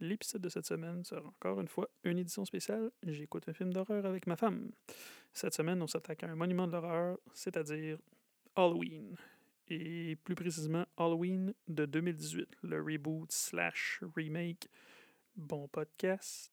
L'épisode 0.00 0.42
de 0.42 0.48
cette 0.48 0.66
semaine 0.66 1.04
sera 1.04 1.26
encore 1.26 1.60
une 1.60 1.66
fois 1.66 1.88
une 2.04 2.18
édition 2.18 2.44
spéciale. 2.44 2.90
J'écoute 3.04 3.48
un 3.48 3.52
film 3.52 3.72
d'horreur 3.72 4.06
avec 4.06 4.28
ma 4.28 4.36
femme. 4.36 4.70
Cette 5.32 5.54
semaine, 5.54 5.82
on 5.82 5.88
s'attaque 5.88 6.22
à 6.22 6.28
un 6.28 6.36
monument 6.36 6.68
de 6.68 6.72
l'horreur, 6.72 7.18
c'est-à-dire 7.32 7.98
Halloween. 8.54 9.16
Et 9.66 10.16
plus 10.24 10.36
précisément, 10.36 10.86
Halloween 10.96 11.52
de 11.66 11.84
2018, 11.84 12.48
le 12.62 12.80
reboot 12.80 13.30
slash 13.32 14.02
remake. 14.14 14.68
Bon 15.36 15.66
podcast. 15.68 16.52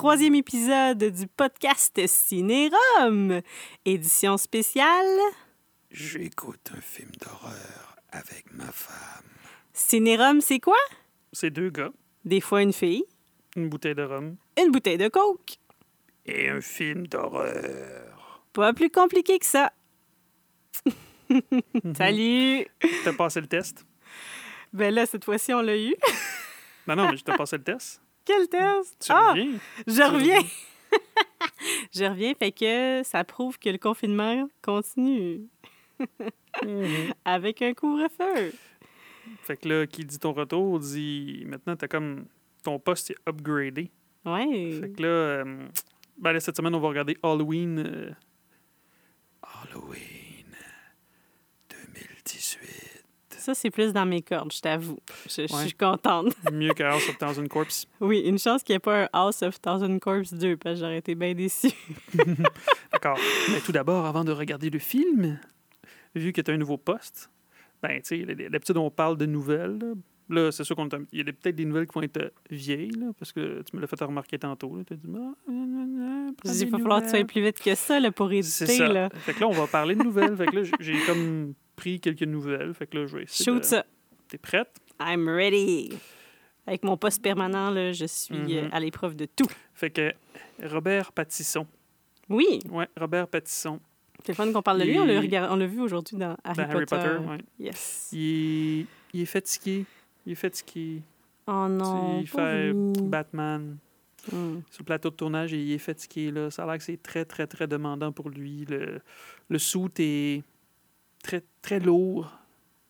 Troisième 0.00 0.34
épisode 0.34 1.04
du 1.12 1.26
podcast 1.26 2.00
Cinérum, 2.06 3.42
édition 3.84 4.38
spéciale 4.38 5.18
J'écoute 5.90 6.70
un 6.74 6.80
film 6.80 7.10
d'horreur 7.20 7.96
avec 8.10 8.50
ma 8.50 8.72
femme. 8.72 9.26
Cinérum, 9.74 10.40
c'est 10.40 10.58
quoi? 10.58 10.78
C'est 11.34 11.50
deux 11.50 11.68
gars, 11.68 11.90
Des 12.24 12.40
fois 12.40 12.62
une 12.62 12.72
fille, 12.72 13.04
une 13.56 13.68
bouteille 13.68 13.94
de 13.94 14.02
rhum 14.04 14.36
une 14.58 14.70
bouteille 14.70 14.96
de 14.96 15.08
coke. 15.08 15.58
et 16.24 16.48
un 16.48 16.62
film 16.62 17.06
d'horreur. 17.06 18.42
Pas 18.54 18.72
plus 18.72 18.88
compliqué 18.88 19.38
que 19.38 19.44
ça. 19.44 19.70
Salut! 21.94 22.66
T'as 23.04 23.12
passé 23.12 23.42
le 23.42 23.48
test? 23.48 23.84
Ben 24.72 24.94
là, 24.94 25.04
cette 25.04 25.26
fois-ci, 25.26 25.52
on 25.52 25.60
l'a 25.60 25.76
eu. 25.76 25.94
Non, 26.86 26.96
non, 26.96 27.10
mais 27.10 27.18
je 27.18 27.22
t'ai 27.22 27.36
passé 27.36 27.58
le 27.58 27.64
test. 27.64 28.00
Quel 28.24 28.48
test? 28.48 28.96
Tu 29.06 29.12
ah! 29.12 29.30
reviens? 29.32 29.58
Je 29.86 30.02
reviens! 30.02 30.42
Je 31.94 32.04
reviens, 32.04 32.34
fait 32.34 32.52
que 32.52 33.02
ça 33.04 33.22
prouve 33.24 33.58
que 33.58 33.68
le 33.70 33.78
confinement 33.78 34.48
continue 34.62 35.42
Mhm. 36.64 37.12
avec 37.24 37.62
un 37.62 37.74
couvre-feu. 37.74 38.52
Fait 39.42 39.56
que 39.56 39.68
là, 39.68 39.86
qui 39.86 40.04
dit 40.04 40.18
ton 40.18 40.32
retour, 40.32 40.80
dit 40.80 41.44
maintenant, 41.46 41.76
t'as 41.76 41.86
comme 41.88 42.24
ton 42.64 42.78
poste 42.78 43.10
est 43.10 43.16
upgradé. 43.28 43.90
Ouais. 44.24 44.78
Fait 44.80 44.90
que 44.90 45.02
là, 45.02 45.08
euh, 45.08 45.68
ben 46.18 46.32
là, 46.32 46.40
cette 46.40 46.56
semaine, 46.56 46.74
on 46.74 46.80
va 46.80 46.88
regarder 46.88 47.16
Halloween. 47.22 47.78
euh, 47.78 48.10
Halloween 49.42 50.46
2018. 51.70 53.29
Ça, 53.40 53.54
c'est 53.54 53.70
plus 53.70 53.92
dans 53.92 54.04
mes 54.04 54.20
cordes, 54.20 54.52
je 54.52 54.60
t'avoue. 54.60 54.98
Je, 55.24 55.46
suis 55.46 55.72
contente. 55.72 56.34
mieux 56.52 56.74
que 56.74 56.82
House 56.82 57.08
of 57.08 57.16
Thousand 57.18 57.46
Corpse. 57.46 57.86
Oui, 58.00 58.20
une 58.20 58.38
chance 58.38 58.62
qu'il 58.62 58.74
n'y 58.74 58.76
ait 58.76 58.80
pas 58.80 59.04
un 59.04 59.08
House 59.12 59.42
of 59.42 59.60
Thousand 59.60 59.98
Corpse 59.98 60.34
2, 60.34 60.58
parce 60.58 60.74
que 60.74 60.80
j'aurais 60.80 60.98
été 60.98 61.14
bien 61.14 61.34
déçue. 61.34 61.72
D'accord. 62.92 63.18
Mais 63.50 63.60
tout 63.60 63.72
d'abord, 63.72 64.04
avant 64.04 64.24
de 64.24 64.32
regarder 64.32 64.68
le 64.68 64.78
film, 64.78 65.40
vu 66.14 66.32
que 66.32 66.42
tu 66.42 66.50
as 66.50 66.54
un 66.54 66.58
nouveau 66.58 66.76
poste, 66.76 67.30
ben, 67.82 68.00
tu 68.02 68.24
sais, 68.24 68.34
d'habitude, 68.50 68.76
on 68.76 68.90
parle 68.90 69.16
de 69.16 69.24
nouvelles. 69.24 69.78
Là, 69.78 69.94
Là, 70.30 70.52
c'est 70.52 70.62
sûr 70.62 70.76
qu'on 70.76 70.88
il 71.10 71.18
y 71.18 71.20
a 71.22 71.24
peut-être 71.24 71.56
des 71.56 71.64
nouvelles 71.64 71.88
qui 71.88 71.94
vont 71.94 72.02
être 72.02 72.18
euh, 72.18 72.30
vieilles, 72.50 72.92
là, 72.92 73.06
parce 73.18 73.32
que 73.32 73.62
tu 73.62 73.74
me 73.74 73.80
l'as 73.80 73.88
fait 73.88 74.00
remarquer 74.00 74.38
tantôt. 74.38 74.80
Tu 74.86 74.92
as 74.92 74.96
dit, 74.96 75.08
prends 75.08 75.34
Il 76.44 76.70
va 76.70 76.78
falloir 76.78 77.00
que 77.00 77.06
tu 77.06 77.10
nouvelles. 77.10 77.26
plus 77.26 77.42
vite 77.42 77.60
que 77.60 77.74
ça 77.74 77.98
là, 77.98 78.12
pour 78.12 78.28
C'est 78.28 78.36
éditer. 78.36 78.66
ça. 78.78 78.88
Là. 78.88 79.08
Fait 79.12 79.34
que 79.34 79.40
là, 79.40 79.48
on 79.48 79.52
va 79.52 79.66
parler 79.66 79.96
de 79.96 80.04
nouvelles. 80.04 80.36
fait 80.36 80.46
que 80.46 80.56
là, 80.60 80.70
j'ai 80.78 80.94
comme 81.04 81.54
pris 81.80 81.98
quelques 82.00 82.22
nouvelles. 82.22 82.74
Fait 82.74 82.86
que 82.86 82.98
là, 82.98 83.06
je 83.06 83.16
vais 83.16 83.22
essayer. 83.24 83.44
Shoot 83.44 83.60
de- 83.60 83.64
ça. 83.64 83.84
T'es 84.28 84.38
prête? 84.38 84.68
I'm 85.00 85.28
ready. 85.28 85.90
Avec 86.66 86.84
mon 86.84 86.96
poste 86.96 87.22
permanent, 87.22 87.70
là, 87.70 87.92
je 87.92 88.04
suis 88.04 88.34
euh, 88.58 88.64
Mhm. 88.64 88.68
à 88.72 88.80
l'épreuve 88.80 89.16
de 89.16 89.24
tout. 89.26 89.48
Fait 89.74 89.90
que 89.90 90.12
Robert 90.62 91.12
Pattisson. 91.12 91.66
Oui, 92.28 92.60
Ouais, 92.70 92.86
Robert 92.98 93.26
Pattisson. 93.28 93.80
c'est 94.24 94.34
fun 94.34 94.52
qu'on 94.52 94.62
parle 94.62 94.80
de 94.80 94.84
lui. 94.84 94.98
On 94.98 95.04
l'a 95.06 95.20
regard- 95.20 95.56
vu 95.56 95.80
aujourd'hui 95.80 96.16
dans 96.18 96.36
Harry, 96.44 96.60
Harry 96.62 96.84
Potter, 96.86 97.16
ouais. 97.28 97.38
Yes. 97.58 98.10
Il 98.12 98.18
est, 98.82 98.86
il 99.14 99.20
est 99.22 99.26
fatigué. 99.26 99.84
Il 100.26 100.32
est 100.32 100.36
fatigué. 100.36 101.02
Oh 101.48 101.66
non, 101.68 102.20
il 102.20 102.28
fait. 102.28 102.72
Batman 102.74 103.78
Mm. 104.30 104.60
sur 104.70 104.80
le 104.80 104.84
plateau 104.84 105.08
de 105.08 105.14
tournage 105.16 105.52
il 105.52 105.72
est 105.72 105.78
fatigué. 105.78 106.30
Là. 106.30 106.50
Ça 106.50 106.62
a 106.64 106.66
l'air 106.66 106.76
que 106.76 106.84
c'est 106.84 107.02
très, 107.02 107.24
très, 107.24 107.46
très 107.46 107.66
demandant 107.66 108.12
pour 108.12 108.28
lui. 108.28 108.66
Le, 108.68 109.00
le 109.48 109.58
suit 109.58 109.80
est 109.98 110.42
très, 111.22 111.42
très 111.62 111.80
lourd. 111.80 112.30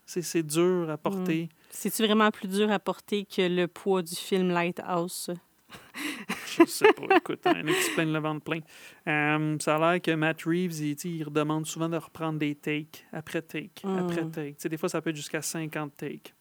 C'est, 0.07 0.43
dur 0.43 0.91
à 0.91 0.97
porter. 0.99 1.49
C'est-tu 1.71 2.03
vraiment 2.05 2.33
plus 2.33 2.49
dur 2.49 2.69
à 2.73 2.81
porter 2.81 3.25
que 3.25 3.43
le 3.43 3.69
poids 3.69 4.03
du 4.03 4.17
film 4.17 4.49
Lighthouse? 4.49 5.31
Je 6.59 6.65
sais 6.67 6.93
pas. 6.95 7.17
Écoute, 7.17 7.41
qui 7.43 7.83
se 7.83 7.95
plaignent 7.95 8.13
le 8.13 8.19
ventre 8.19 8.43
plein. 8.43 8.59
Euh, 9.07 9.57
ça 9.61 9.77
a 9.77 9.93
l'air 9.93 10.03
que 10.03 10.11
Matt 10.11 10.43
Reeves, 10.43 10.81
il, 10.81 10.97
il 11.05 11.23
redemande 11.23 11.65
souvent 11.65 11.89
de 11.89 11.97
reprendre 11.97 12.41
des 12.41 12.57
takes 12.57 13.05
après 13.13 13.41
take, 13.43 13.87
Mm. 13.87 13.99
après 13.99 14.25
take. 14.31 14.69
Des 14.69 14.77
fois, 14.77 14.89
ça 14.89 15.01
peut 15.01 15.11
être 15.11 15.17
jusqu'à 15.17 15.43
50 15.43 15.97
takes. 15.97 16.35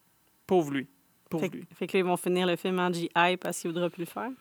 Pauvre 0.47 0.71
lui. 0.71 0.87
Pauvre 1.29 1.43
Fait, 1.45 1.55
lui. 1.55 1.63
fait 1.75 1.85
que 1.85 1.93
là, 1.97 1.99
ils 1.99 2.05
vont 2.07 2.17
finir 2.17 2.47
le 2.47 2.55
film 2.55 2.79
en 2.79 2.91
GI 2.91 3.09
parce 3.39 3.59
qu'il 3.59 3.69
voudra 3.69 3.87
plus 3.91 3.99
le 4.01 4.05
faire. 4.07 4.31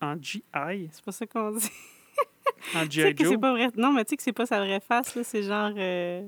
En 0.00 0.16
GI, 0.20 0.42
C'est 0.92 1.04
pas 1.04 1.12
ça 1.12 1.26
qu'on 1.26 1.50
dit. 1.50 1.68
en 2.74 2.84
GI 2.88 3.02
c'est 3.02 3.18
Joe? 3.18 3.38
pas 3.38 3.52
vrai. 3.52 3.68
Non, 3.76 3.92
mais 3.92 4.04
tu 4.06 4.10
sais 4.10 4.16
que 4.16 4.22
c'est 4.22 4.32
pas 4.32 4.46
sa 4.46 4.60
vraie 4.60 4.80
face, 4.80 5.14
là. 5.14 5.24
C'est 5.24 5.42
genre. 5.42 5.72
euh, 5.76 6.26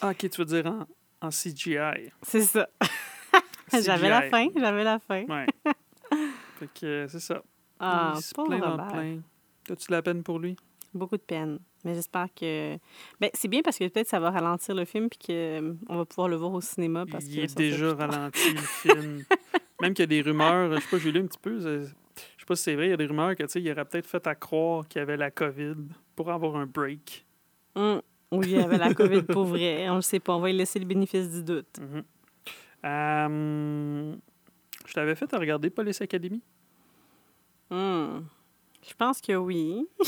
Ah, 0.00 0.10
ok, 0.10 0.30
tu 0.30 0.40
veux 0.40 0.44
dire 0.44 0.66
en, 0.66 0.86
en 1.26 1.30
CGI. 1.30 2.10
C'est 2.22 2.42
ça. 2.42 2.68
j'avais 3.72 4.08
la 4.08 4.22
fin, 4.22 4.48
j'avais 4.56 4.84
la 4.84 4.98
fin. 4.98 5.24
Ouais. 5.24 5.46
fait 6.58 6.68
que 6.80 6.86
euh, 6.86 7.08
c'est 7.08 7.20
ça. 7.20 7.42
Ah, 7.80 8.14
il 8.16 8.22
se 8.22 8.34
pauvre 8.34 8.48
plaint 8.48 8.62
dans 8.62 8.70
Robert. 8.72 8.88
plein. 8.88 9.20
T'as-tu 9.64 9.88
de 9.88 9.92
la 9.92 10.02
peine 10.02 10.22
pour 10.22 10.38
lui? 10.38 10.56
Beaucoup 10.94 11.16
de 11.16 11.22
peine. 11.22 11.58
Mais 11.84 11.94
j'espère 11.94 12.26
que. 12.34 12.76
Ben, 13.20 13.30
c'est 13.34 13.48
bien 13.48 13.60
parce 13.62 13.78
que 13.78 13.86
peut-être 13.88 14.08
ça 14.08 14.18
va 14.18 14.30
ralentir 14.30 14.74
le 14.74 14.84
film 14.84 15.08
puis 15.08 15.18
qu'on 15.26 15.96
va 15.96 16.04
pouvoir 16.04 16.28
le 16.28 16.36
voir 16.36 16.52
au 16.52 16.60
cinéma. 16.60 17.04
Parce 17.10 17.26
il 17.26 17.36
que 17.36 17.40
est 17.42 17.48
ça 17.48 17.54
déjà 17.54 17.94
ralenti, 17.94 18.52
le 18.52 18.60
film. 18.60 19.24
Même 19.80 19.94
qu'il 19.94 20.02
y 20.02 20.04
a 20.04 20.06
des 20.06 20.22
rumeurs, 20.22 20.74
je 20.74 20.80
sais 20.80 20.88
pas, 20.90 20.98
j'ai 20.98 21.12
lu 21.12 21.20
un 21.20 21.26
petit 21.26 21.38
peu, 21.38 21.50
euh, 21.64 21.86
je 21.86 22.40
sais 22.40 22.46
pas 22.46 22.56
si 22.56 22.64
c'est 22.64 22.74
vrai, 22.74 22.86
il 22.88 22.90
y 22.90 22.94
a 22.94 22.96
des 22.96 23.06
rumeurs 23.06 23.36
que, 23.36 23.44
tu 23.44 23.48
sais, 23.48 23.62
il 23.62 23.70
aurait 23.70 23.84
peut-être 23.84 24.08
fait 24.08 24.26
à 24.26 24.34
croire 24.34 24.88
qu'il 24.88 24.98
y 24.98 25.02
avait 25.02 25.16
la 25.16 25.30
COVID 25.30 25.76
pour 26.16 26.32
avoir 26.32 26.56
un 26.56 26.66
break. 26.66 27.24
Hum. 27.76 28.02
Oui, 28.30 28.46
il 28.48 28.52
y 28.52 28.58
avait 28.58 28.78
la 28.78 28.92
COVID 28.94 29.22
pour 29.22 29.44
vrai. 29.44 29.88
On 29.88 29.96
le 29.96 30.02
sait 30.02 30.20
pas. 30.20 30.34
On 30.34 30.40
va 30.40 30.48
lui 30.48 30.56
laisser 30.56 30.78
le 30.78 30.84
bénéfice 30.84 31.30
du 31.30 31.42
doute. 31.42 31.78
Mhm. 31.80 32.04
Euh, 32.84 34.14
je 34.86 34.92
t'avais 34.92 35.14
fait 35.14 35.32
à 35.34 35.38
regarder 35.38 35.70
Police 35.70 36.00
Academy? 36.00 36.42
Hum. 37.70 38.26
Je 38.86 38.94
pense 38.94 39.20
que 39.20 39.32
oui. 39.34 39.86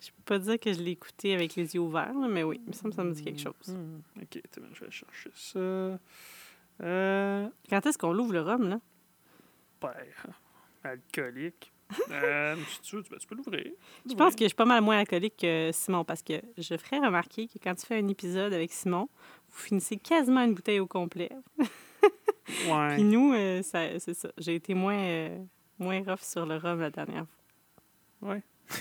je 0.00 0.10
peux 0.10 0.22
pas 0.24 0.38
dire 0.38 0.58
que 0.58 0.72
je 0.72 0.80
l'ai 0.80 0.92
écouté 0.92 1.34
avec 1.34 1.56
les 1.56 1.74
yeux 1.74 1.80
ouverts, 1.80 2.14
mais 2.14 2.42
oui, 2.42 2.60
il 2.64 2.68
me 2.68 2.92
ça 2.92 3.02
me 3.04 3.12
dit 3.12 3.22
quelque 3.24 3.40
chose. 3.40 3.54
Hmm, 3.68 4.00
Ok, 4.22 4.40
je 4.54 4.84
vais 4.84 4.90
chercher 4.90 5.30
ça. 5.34 5.98
Euh, 6.82 7.48
Quand 7.68 7.84
est-ce 7.84 7.98
qu'on 7.98 8.12
l'ouvre 8.12 8.32
le 8.32 8.40
rhum, 8.42 8.68
là? 8.68 8.80
ben, 9.80 9.92
alcoolique. 10.84 11.72
Euh, 12.10 12.56
si 12.68 12.80
tu 12.82 12.96
veux, 12.96 13.02
tu, 13.02 13.16
tu 13.18 13.26
peux 13.26 13.34
l'ouvrir. 13.34 13.72
Je 14.08 14.14
pense 14.14 14.34
que 14.34 14.44
je 14.44 14.48
suis 14.48 14.54
pas 14.56 14.64
mal 14.64 14.82
moins 14.82 14.98
alcoolique 14.98 15.36
que 15.38 15.70
Simon 15.72 16.04
parce 16.04 16.22
que 16.22 16.34
je 16.58 16.76
ferais 16.76 16.98
remarquer 16.98 17.46
que 17.48 17.58
quand 17.62 17.74
tu 17.74 17.86
fais 17.86 17.96
un 17.98 18.08
épisode 18.08 18.52
avec 18.52 18.72
Simon, 18.72 19.08
vous 19.50 19.58
finissez 19.58 19.96
quasiment 19.96 20.42
une 20.44 20.54
bouteille 20.54 20.80
au 20.80 20.86
complet. 20.86 21.30
Ouais. 22.68 22.94
Puis 22.94 23.04
nous, 23.04 23.32
euh, 23.32 23.62
ça- 23.62 23.96
c'est 24.00 24.14
ça. 24.14 24.28
J'ai 24.36 24.56
été 24.56 24.74
moins, 24.74 24.98
euh, 24.98 25.38
moins 25.78 26.02
rough 26.02 26.22
sur 26.22 26.44
le 26.46 26.56
rhum 26.56 26.80
la 26.80 26.90
dernière 26.90 27.24
fois. 28.20 28.30
Ouais. 28.32 28.42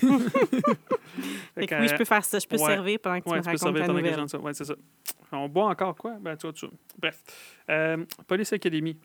Fait 1.56 1.68
que 1.68 1.80
oui, 1.82 1.88
je 1.88 1.96
peux 1.96 2.06
faire 2.06 2.24
ça. 2.26 2.40
Je 2.40 2.48
peux 2.48 2.58
ouais. 2.58 2.66
servir 2.66 3.00
pendant 3.00 3.20
que 3.20 3.26
tu 3.26 3.30
Ouais, 3.30 3.38
me 3.38 3.42
tu 3.44 3.46
peux 3.46 3.52
racontes 3.58 3.78
pendant 3.86 4.00
que 4.00 4.08
nouvelle. 4.10 4.30
ça. 4.30 4.40
Ouais, 4.40 4.54
c'est 4.54 4.66
ça. 4.66 4.76
On 5.32 5.48
boit 5.50 5.66
encore 5.68 5.96
quoi? 5.96 6.16
Ben, 6.20 6.36
tu 6.36 6.48
vois, 6.48 6.54
tu... 6.54 6.66
Bref. 6.98 7.22
Euh, 7.70 8.04
Police 8.28 8.52
Academy. 8.54 8.98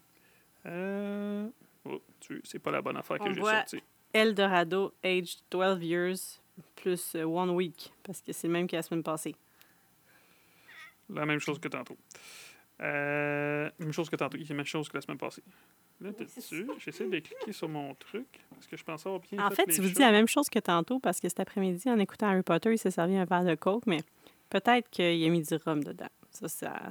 Euh... 0.66 1.48
Oh, 1.84 2.00
c'est 2.44 2.58
pas 2.58 2.70
la 2.70 2.80
bonne 2.80 2.96
affaire 2.96 3.18
que 3.18 3.32
j'ai 3.34 3.42
sortie. 3.42 3.82
Eldorado, 4.14 4.94
age 5.04 5.36
12 5.50 5.82
years, 5.84 6.40
plus 6.76 7.14
euh, 7.16 7.24
one 7.24 7.50
week, 7.50 7.92
parce 8.02 8.20
que 8.22 8.32
c'est 8.32 8.46
le 8.46 8.52
même 8.52 8.66
que 8.66 8.76
la 8.76 8.82
semaine 8.82 9.02
passée. 9.02 9.34
La 11.10 11.26
même 11.26 11.40
chose 11.40 11.58
que 11.58 11.68
tantôt. 11.68 11.96
Euh, 12.80 13.70
même 13.78 13.92
chose 13.92 14.08
que 14.08 14.16
tantôt. 14.16 14.36
La 14.38 14.54
même 14.54 14.64
chose 14.66 14.88
que 14.88 14.96
la 14.96 15.00
semaine 15.00 15.18
passée. 15.18 15.42
Là, 16.00 16.10
dessus, 16.12 16.66
j'essaie 16.78 17.06
de 17.08 17.18
cliquer 17.20 17.52
sur 17.52 17.68
mon 17.68 17.94
truc 17.94 18.26
parce 18.50 18.66
que 18.66 18.76
je 18.76 18.82
pense 18.82 19.06
avoir 19.06 19.20
bien 19.20 19.44
En 19.46 19.50
fait, 19.50 19.66
les 19.66 19.74
tu 19.74 19.80
vous 19.80 19.88
dis 19.90 20.00
la 20.00 20.10
même 20.10 20.26
chose 20.26 20.48
que 20.48 20.58
tantôt, 20.58 20.98
parce 20.98 21.20
que 21.20 21.28
cet 21.28 21.40
après-midi, 21.40 21.88
en 21.88 21.98
écoutant 21.98 22.26
Harry 22.28 22.42
Potter, 22.42 22.72
il 22.72 22.78
s'est 22.78 22.90
servi 22.90 23.16
un 23.16 23.24
verre 23.24 23.44
de 23.44 23.54
coke, 23.54 23.86
mais 23.86 24.00
peut-être 24.50 24.90
qu'il 24.90 25.24
a 25.24 25.28
mis 25.28 25.42
du 25.42 25.54
rhum 25.64 25.84
dedans. 25.84 26.08
Ça, 26.30 26.48
ça- 26.48 26.82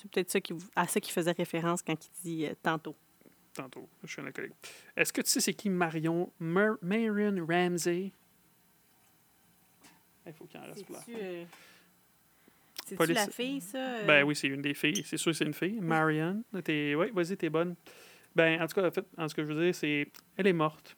c'est 0.00 0.10
peut-être 0.10 0.30
ça 0.30 0.40
qui, 0.40 0.54
à 0.74 0.86
ça 0.86 1.00
qu'il 1.00 1.12
faisait 1.12 1.32
référence 1.32 1.82
quand 1.82 1.94
il 1.94 2.22
dit 2.22 2.46
euh, 2.46 2.54
tantôt. 2.62 2.94
Tantôt. 3.56 3.88
Je 4.04 4.08
suis 4.12 4.22
un 4.22 4.26
alcoolique. 4.26 4.54
Est-ce 4.96 5.12
que 5.12 5.20
tu 5.20 5.30
sais 5.30 5.40
c'est 5.40 5.54
qui 5.54 5.68
Marion 5.70 6.32
Mar- 6.38 6.78
Marion 6.82 7.44
Ramsey? 7.48 8.12
Il 10.26 10.32
faut 10.32 10.44
qu'il 10.46 10.58
en 10.60 10.64
reste 10.64 10.88
là. 10.90 10.98
C'est-tu 11.04 11.18
euh, 11.22 11.44
c'est-tu 12.84 12.96
Police- 12.96 13.14
la 13.16 13.28
fille, 13.28 13.60
ça? 13.60 13.78
euh? 13.78 14.04
Ben 14.06 14.24
oui, 14.24 14.34
c'est 14.34 14.48
une 14.48 14.62
des 14.62 14.74
filles. 14.74 15.02
C'est 15.04 15.16
sûr 15.16 15.32
que 15.32 15.38
c'est 15.38 15.44
une 15.44 15.54
fille. 15.54 15.78
Marion. 15.80 16.42
Oui, 16.52 17.10
vas-y, 17.14 17.36
t'es 17.36 17.48
bonne. 17.50 17.74
Ben, 18.34 18.60
en 18.60 18.66
tout 18.66 18.74
cas, 18.74 18.86
en 18.86 18.90
fait, 18.90 19.04
en 19.16 19.28
ce 19.28 19.34
que 19.34 19.42
je 19.42 19.52
veux 19.52 19.64
dire, 19.64 19.74
c'est. 19.74 20.08
Elle 20.36 20.46
est 20.48 20.52
morte 20.52 20.96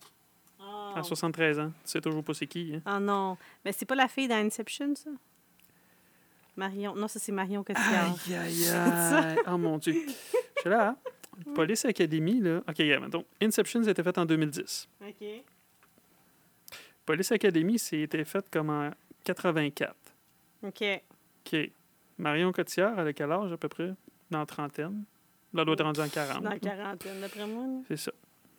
Oh. 0.60 0.92
à 0.96 1.02
73 1.02 1.60
ans. 1.60 1.70
Tu 1.84 1.90
sais 1.90 2.00
toujours 2.00 2.24
pas 2.24 2.34
c'est 2.34 2.46
qui. 2.46 2.74
Hein? 2.74 2.82
Ah 2.84 2.98
non. 3.00 3.36
Mais 3.64 3.72
c'est 3.72 3.86
pas 3.86 3.94
la 3.94 4.08
fille 4.08 4.28
d'Inception, 4.28 4.94
ça? 4.96 5.10
Marion. 6.56 6.94
Non, 6.96 7.06
ça, 7.06 7.18
c'est 7.20 7.30
Marion 7.32 7.62
Cotillard. 7.62 8.16
Aïe, 8.26 8.34
aïe, 8.34 8.68
aïe. 8.70 9.36
oh 9.46 9.56
mon 9.58 9.78
Dieu. 9.78 9.94
Je 9.94 10.60
suis 10.60 10.70
là. 10.70 10.88
hein? 10.90 10.96
Police 11.54 11.84
Academy, 11.84 12.40
là. 12.40 12.62
OK, 12.68 12.78
yeah, 12.80 12.98
mettons. 13.00 13.24
Inception, 13.40 13.82
c'était 13.84 14.02
fait 14.02 14.16
en 14.18 14.24
2010. 14.26 14.88
OK. 15.06 15.26
Police 17.06 17.32
Academy, 17.32 17.78
c'était 17.78 18.24
fait 18.24 18.44
comme 18.50 18.70
en 18.70 18.90
84. 19.24 19.94
OK. 20.64 20.84
OK. 21.46 21.70
Marion 22.18 22.52
Cotillard, 22.52 22.98
elle 22.98 23.08
a 23.08 23.12
quel 23.12 23.30
âge 23.32 23.52
à 23.52 23.56
peu 23.56 23.68
près? 23.68 23.92
Dans 24.30 24.40
la 24.40 24.46
trentaine. 24.46 25.04
Là, 25.54 25.60
elle 25.62 25.64
doit 25.64 25.74
être 25.74 25.84
rendue 25.84 26.00
en 26.00 26.08
40. 26.08 26.42
Dans 26.42 26.50
la 26.50 26.58
quarantaine, 26.58 27.20
d'après 27.20 27.46
moi. 27.46 27.82
C'est 27.88 27.96
ça. 27.96 28.12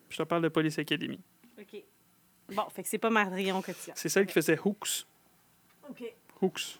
Je 0.08 0.16
te 0.16 0.22
parle 0.24 0.42
de 0.42 0.48
Police 0.48 0.78
Academy. 0.78 1.20
OK. 1.58 1.82
Bon, 2.54 2.68
fait 2.70 2.82
que 2.82 2.88
c'est 2.88 2.98
pas 2.98 3.10
Marion 3.10 3.62
Cotillard. 3.62 3.96
C'est 3.96 4.08
celle 4.08 4.26
qui 4.26 4.32
faisait 4.32 4.58
Hooks. 4.58 5.06
OK. 5.88 6.02
Hooks. 6.42 6.78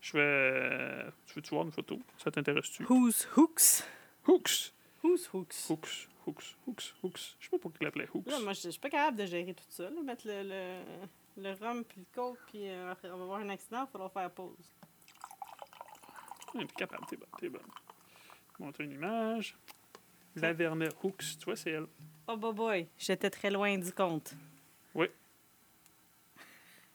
Je 0.00 0.12
vais. 0.12 0.20
euh, 0.22 1.10
Tu 1.26 1.34
veux-tu 1.34 1.50
voir 1.50 1.64
une 1.66 1.72
photo? 1.72 1.98
Ça 2.22 2.30
t'intéresse-tu? 2.30 2.84
Who's 2.88 3.28
Hooks? 3.36 3.84
Hooks! 4.26 4.72
Who's 5.04 5.28
Hooks? 5.34 5.68
Hooks, 5.68 6.08
Hooks, 6.26 6.56
Hooks, 6.66 6.94
Hooks. 7.02 7.36
Je 7.38 7.44
sais 7.44 7.50
pas 7.50 7.58
pourquoi 7.58 7.78
il 7.80 7.84
l'appelait 7.84 8.08
Hooks. 8.12 8.26
Là, 8.26 8.40
moi, 8.40 8.54
je 8.54 8.70
suis 8.70 8.80
pas 8.80 8.88
capable 8.88 9.18
de 9.18 9.26
gérer 9.26 9.52
tout 9.52 9.64
ça. 9.68 9.84
là. 9.90 10.02
Mettre 10.02 10.26
le, 10.26 10.42
le, 10.42 11.42
le 11.42 11.52
rhum 11.52 11.84
puis 11.84 12.00
le 12.00 12.06
coke, 12.14 12.38
puis 12.46 12.68
euh, 12.68 12.90
après, 12.90 13.10
on 13.10 13.18
va 13.18 13.22
avoir 13.24 13.40
un 13.40 13.50
accident, 13.50 13.84
il 13.86 13.92
faudra 13.92 14.08
faire 14.08 14.30
pause. 14.30 14.72
Ouais, 16.54 16.64
t'es 16.66 16.74
capable, 16.74 17.04
t'es 17.06 17.16
bonne, 17.16 17.28
t'es 17.38 17.48
bonne. 17.50 17.60
Montre 18.58 18.80
une 18.80 18.92
image. 18.92 19.54
Laverna 20.36 20.86
Hooks, 21.02 21.38
tu 21.38 21.44
vois, 21.44 21.56
c'est 21.56 21.70
elle. 21.72 21.86
Oh, 22.26 22.36
boy, 22.36 22.54
boy, 22.54 22.88
j'étais 22.96 23.28
très 23.28 23.50
loin 23.50 23.76
du 23.76 23.92
compte. 23.92 24.32
Oui. 24.94 25.08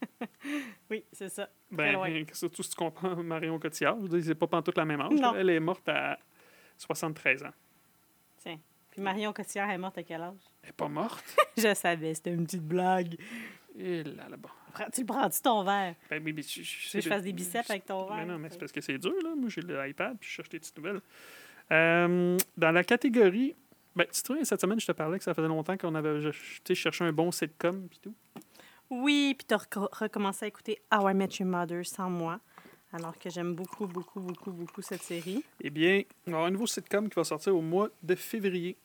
oui, 0.89 1.03
c'est 1.13 1.29
ça. 1.29 1.47
Très 1.71 1.91
loin. 1.91 2.09
Ben, 2.09 2.25
surtout 2.33 2.63
si 2.63 2.71
tu 2.71 2.75
comprends 2.75 3.15
Marion 3.17 3.59
Cotillard. 3.59 3.97
Je 3.97 4.01
veux 4.03 4.09
dire, 4.09 4.23
c'est 4.23 4.35
pas 4.35 4.47
pantoute 4.47 4.77
la 4.77 4.85
même 4.85 5.01
âge. 5.01 5.11
Non. 5.11 5.35
Elle 5.35 5.51
est 5.51 5.59
morte 5.59 5.87
à 5.87 6.17
73 6.77 7.43
ans. 7.43 7.53
Marion 8.99 9.33
Cotillard 9.33 9.69
est 9.71 9.77
morte 9.77 9.97
à 9.97 10.03
quel 10.03 10.21
âge? 10.21 10.37
Elle 10.63 10.69
est 10.69 10.73
pas 10.73 10.87
morte? 10.87 11.23
Je 11.57 11.73
savais, 11.73 12.13
c'était 12.13 12.31
une 12.31 12.45
petite 12.45 12.63
blague. 12.65 13.15
Et 13.77 14.03
là, 14.03 14.27
Tu 14.93 15.01
le 15.01 15.05
prends-tu 15.07 15.41
ton 15.41 15.63
verre? 15.63 15.95
Ben, 16.09 16.21
mais 16.23 16.31
je, 16.41 16.59
veux 16.59 16.99
que 16.99 17.01
je 17.01 17.09
fasse 17.09 17.23
des 17.23 17.33
biceps 17.33 17.69
avec 17.69 17.85
ton 17.85 18.05
verre? 18.05 18.17
Mais 18.17 18.25
non, 18.25 18.37
mais 18.37 18.49
c'est 18.49 18.57
parce 18.59 18.71
que 18.71 18.81
c'est 18.81 18.97
dur, 18.97 19.13
là. 19.23 19.35
Moi, 19.35 19.49
j'ai 19.49 19.61
l'iPad, 19.61 20.17
puis 20.19 20.29
je 20.29 20.35
cherche 20.35 20.49
des 20.49 20.59
petites 20.59 20.77
nouvelles. 20.77 21.01
Euh, 21.71 22.37
dans 22.57 22.71
la 22.71 22.83
catégorie... 22.83 23.55
Ben, 23.95 24.05
tu 24.05 24.21
te 24.21 24.27
souviens, 24.27 24.43
cette 24.43 24.61
semaine, 24.61 24.79
je 24.79 24.85
te 24.85 24.91
parlais 24.91 25.17
que 25.17 25.23
ça 25.23 25.33
faisait 25.33 25.47
longtemps 25.47 25.75
qu'on 25.75 25.95
avait 25.95 26.21
je- 26.21 26.73
cherché 26.73 27.03
un 27.03 27.11
bon 27.11 27.31
sitcom, 27.31 27.87
puis 27.89 27.99
tout. 27.99 28.13
Oui, 28.89 29.35
puis 29.37 29.45
tu 29.47 29.53
as 29.53 29.87
recommencé 29.91 30.45
à 30.45 30.47
écouter 30.47 30.79
How 30.93 31.09
I 31.09 31.13
Met 31.13 31.29
Your 31.39 31.47
Mother 31.49 31.85
sans 31.85 32.09
moi, 32.09 32.39
alors 32.93 33.17
que 33.17 33.29
j'aime 33.29 33.53
beaucoup, 33.55 33.87
beaucoup, 33.87 34.19
beaucoup, 34.19 34.51
beaucoup 34.51 34.81
cette 34.81 35.01
série. 35.01 35.43
Eh 35.61 35.69
bien, 35.69 36.03
on 36.27 36.31
va 36.31 36.37
avoir 36.37 36.47
un 36.47 36.51
nouveau 36.51 36.67
sitcom 36.67 37.09
qui 37.09 37.15
va 37.15 37.23
sortir 37.23 37.55
au 37.55 37.61
mois 37.61 37.89
de 38.01 38.15
février. 38.15 38.77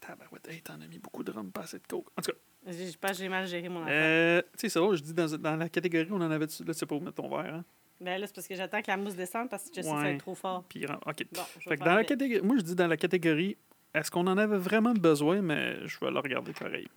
Tabarouette, 0.00 0.48
hey, 0.48 0.62
t'en 0.62 0.80
as 0.80 0.86
mis 0.86 0.98
beaucoup 0.98 1.22
de 1.22 1.30
rhum, 1.30 1.52
pas 1.52 1.62
assez 1.62 1.78
de 1.78 1.86
coke. 1.86 2.08
En 2.18 2.22
tout 2.22 2.32
cas, 2.32 2.38
J'ai- 2.72 2.90
Je 2.90 2.98
pense 2.98 3.12
que 3.12 3.16
j'ai 3.18 3.28
mal 3.28 3.46
géré 3.46 3.68
mon 3.68 3.82
affaire. 3.82 3.94
euh, 3.94 4.42
tu 4.52 4.60
sais, 4.60 4.68
c'est 4.70 4.78
drôle, 4.78 4.96
je 4.96 5.02
dis 5.02 5.14
dans, 5.14 5.26
dans 5.38 5.56
la 5.56 5.68
catégorie, 5.68 6.08
on 6.10 6.16
en 6.20 6.30
avait 6.30 6.46
dessus. 6.46 6.64
Là, 6.64 6.72
c'est 6.74 6.86
pas 6.86 6.94
où 6.94 7.00
mettre 7.00 7.16
ton 7.22 7.28
verre, 7.28 7.54
hein? 7.54 7.64
Ben 8.00 8.18
là, 8.20 8.26
c'est 8.26 8.34
parce 8.34 8.48
que 8.48 8.54
j'attends 8.54 8.80
que 8.80 8.90
la 8.90 8.96
mousse 8.96 9.14
descende 9.14 9.50
parce 9.50 9.64
que 9.64 9.68
je 9.70 9.74
sais 9.76 9.80
que 9.82 9.86
ça 9.88 9.94
va 9.94 10.10
être 10.10 10.20
trop 10.20 10.34
fort. 10.34 10.64
Puis, 10.68 10.84
OK. 10.86 11.26
Bon, 11.32 11.42
Fait 11.60 11.76
que 11.76 11.84
dans 11.84 11.94
la 11.94 12.04
catégorie, 12.04 12.42
moi, 12.42 12.56
je 12.58 12.62
dis 12.62 12.74
dans 12.74 12.86
la 12.86 12.96
catégorie, 12.96 13.56
est-ce 13.94 14.10
qu'on 14.10 14.26
en 14.26 14.38
avait 14.38 14.56
vraiment 14.56 14.94
besoin, 14.94 15.42
mais 15.42 15.86
je 15.86 15.98
vais 16.00 16.10
le 16.10 16.18
regarder 16.18 16.52
pareil. 16.52 16.88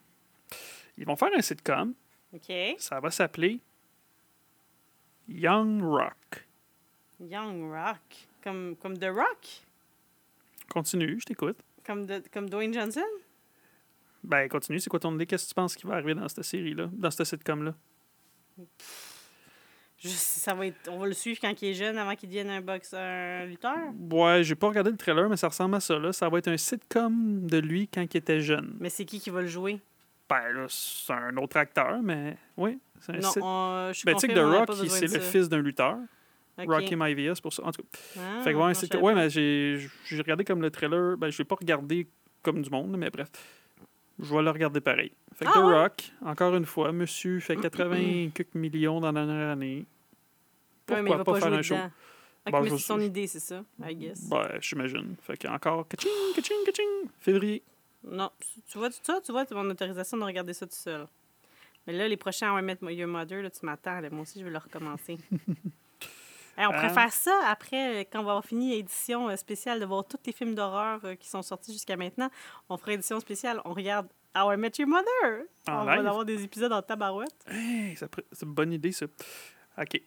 Ils 0.97 1.05
vont 1.05 1.15
faire 1.17 1.29
un 1.35 1.41
sitcom, 1.41 1.93
OK. 2.33 2.53
ça 2.77 2.99
va 3.01 3.11
s'appeler 3.11 3.59
Young 5.27 5.81
Rock. 5.81 6.47
Young 7.19 7.71
Rock. 7.71 8.27
Comme, 8.43 8.75
comme 8.77 8.97
The 8.97 9.05
Rock? 9.05 9.61
Continue, 10.69 11.19
je 11.19 11.25
t'écoute. 11.25 11.57
Comme, 11.85 12.05
de- 12.05 12.23
comme 12.31 12.49
Dwayne 12.49 12.73
Johnson? 12.73 13.01
Ben, 14.23 14.47
continue, 14.47 14.79
c'est 14.79 14.89
quoi 14.89 14.99
ton 14.99 15.13
idée? 15.15 15.25
Qu'est-ce 15.25 15.43
que 15.45 15.49
tu 15.49 15.55
penses 15.55 15.75
qui 15.75 15.85
va 15.85 15.95
arriver 15.95 16.13
dans 16.15 16.27
cette 16.29 16.43
série-là, 16.43 16.89
dans 16.93 17.11
cette 17.11 17.25
sitcom-là? 17.27 17.73
Ça 20.05 20.53
va 20.53 20.67
être, 20.67 20.89
on 20.91 20.97
va 20.99 21.07
le 21.07 21.13
suivre 21.13 21.39
quand 21.41 21.61
il 21.61 21.69
est 21.69 21.73
jeune, 21.73 21.97
avant 21.97 22.13
qu'il 22.15 22.27
devienne 22.27 22.49
un 22.49 22.59
boxeur, 22.59 22.99
un 22.99 23.45
lutteur. 23.45 23.77
Ouais, 24.11 24.43
j'ai 24.43 24.55
pas 24.55 24.67
regardé 24.67 24.91
le 24.91 24.97
trailer, 24.97 25.29
mais 25.29 25.37
ça 25.37 25.47
ressemble 25.47 25.75
à 25.75 25.79
ça. 25.79 25.97
Là. 25.97 26.11
Ça 26.11 26.27
va 26.27 26.39
être 26.39 26.49
un 26.49 26.57
sitcom 26.57 27.47
de 27.47 27.57
lui 27.59 27.87
quand 27.87 28.01
il 28.01 28.17
était 28.17 28.41
jeune. 28.41 28.75
Mais 28.81 28.89
c'est 28.89 29.05
qui 29.05 29.21
qui 29.21 29.29
va 29.29 29.41
le 29.41 29.47
jouer? 29.47 29.79
Ben 30.29 30.51
là, 30.53 30.65
c'est 30.67 31.13
un 31.13 31.37
autre 31.37 31.55
acteur, 31.57 32.01
mais 32.01 32.37
oui. 32.57 32.79
C'est 32.99 33.13
un 33.13 33.19
Non, 33.19 33.31
sit- 33.31 33.41
on- 33.41 33.87
je 33.89 33.93
suis 33.99 34.05
Ben, 34.05 34.13
tu 34.15 34.19
sais 34.19 34.27
que 34.27 34.33
The 34.33 34.67
Rock, 34.67 34.87
c'est 34.89 35.07
le 35.13 35.19
fils 35.21 35.47
d'un 35.47 35.61
lutteur. 35.61 35.97
OK. 36.57 36.65
Rocky 36.69 36.95
Maivia, 36.95 37.33
c'est 37.35 37.41
pour 37.41 37.53
ça. 37.53 37.63
En 37.65 37.71
tout 37.71 37.81
cas. 37.81 37.99
Ah, 38.19 38.41
fait 38.43 38.53
que 38.53 38.57
ouais, 38.57 38.73
c'est 38.75 38.95
ouais, 38.95 39.15
mais 39.15 39.29
j'ai 39.29 39.87
j'ai 40.05 40.17
regardé 40.17 40.43
comme 40.45 40.61
le 40.61 40.69
trailer. 40.69 41.17
Ben, 41.17 41.29
je 41.31 41.37
l'ai 41.39 41.45
pas 41.45 41.55
regardé 41.55 42.07
comme 42.43 42.61
du 42.61 42.69
monde, 42.69 42.95
mais 42.97 43.09
bref. 43.09 43.29
Je 44.19 44.33
vais 44.33 44.41
le 44.43 44.51
regarder 44.51 44.79
pareil. 44.79 45.11
Fait 45.35 45.45
que 45.45 45.49
Ah 45.53 45.59
The 45.59 45.63
ouais? 45.63 45.73
Rock, 45.81 46.11
encore 46.23 46.55
une 46.55 46.65
fois, 46.65 46.91
monsieur 46.91 47.39
fait 47.39 47.55
80 47.55 48.29
quelques 48.35 48.53
millions 48.53 48.99
dans 49.01 49.11
la 49.11 49.25
dernière 49.25 49.49
année. 49.49 49.77
Ouais, 49.77 49.85
Pourquoi 50.85 51.01
mais 51.01 51.09
il 51.09 51.17
va 51.17 51.23
pas, 51.23 51.31
pas, 51.33 51.39
faire 51.39 51.53
un 51.53 51.61
show? 51.61 51.75
Bon, 52.51 52.61
mais 52.61 52.69
c'est 52.71 52.77
son 52.79 52.99
idée, 52.99 53.25
c'est 53.25 53.39
ça, 53.39 53.63
I 53.81 53.95
guess. 53.95 54.29
Ben, 54.29 54.47
j'imagine. 54.61 55.15
Fait 55.21 55.37
que 55.37 55.47
encore 55.47 55.87
kaching, 55.87 56.11
kaching, 56.35 56.57
kaching, 56.65 57.09
février. 57.19 57.63
Non, 58.03 58.29
tu- 58.39 58.61
tu 58.69 58.77
vois 58.77 58.89
tout 58.89 58.97
ça, 59.01 59.21
tu 59.25 59.31
vois, 59.31 59.45
tu 59.45 59.53
mon 59.53 59.69
autorisation 59.69 60.17
de 60.17 60.23
regarder 60.23 60.53
ça 60.53 60.67
tout 60.67 60.75
seul. 60.75 61.07
Mais 61.87 61.93
là, 61.93 62.07
les 62.07 62.17
prochains 62.17 62.59
I 62.59 62.61
Met 62.61 62.77
Your 62.81 63.07
Mother, 63.07 63.41
là, 63.41 63.49
tu 63.49 63.65
m'attends, 63.65 63.99
là, 64.01 64.09
moi 64.09 64.21
aussi, 64.21 64.39
je 64.39 64.43
vais 64.45 64.51
le 64.51 64.57
recommencer. 64.57 65.17
Hey, 66.57 66.65
on 66.67 66.71
Ah. 66.71 66.77
préfère 66.77 67.11
ça 67.11 67.37
après, 67.47 68.01
euh, 68.01 68.03
quand 68.11 68.19
on 68.19 68.23
va 68.23 68.31
avoir 68.31 68.45
fini 68.45 68.71
l'édition 68.71 69.27
euh, 69.29 69.35
spéciale, 69.35 69.79
de 69.79 69.85
voir 69.85 70.05
tous 70.07 70.17
les 70.25 70.31
films 70.33 70.53
d'horreur 70.55 70.99
euh, 71.03 71.15
qui 71.15 71.27
sont 71.27 71.41
sortis 71.41 71.73
jusqu'à 71.73 71.97
maintenant. 71.97 72.29
On 72.69 72.77
fera 72.77 72.93
édition 72.93 73.19
spéciale, 73.19 73.59
on 73.65 73.73
regarde 73.73 74.07
How 74.35 74.51
I 74.53 74.57
Met 74.57 74.71
Your 74.79 74.87
Mother. 74.87 75.45
En 75.67 75.81
on 75.81 75.85
va 75.85 75.93
avoir 75.93 76.25
des 76.25 76.43
épisodes 76.43 76.71
en 76.73 76.81
tabarouette. 76.81 77.35
Hey, 77.47 77.95
c'est 77.97 78.45
une 78.45 78.53
bonne 78.53 78.71
idée, 78.73 78.91
ça. 78.91 79.05
OK. 79.79 80.01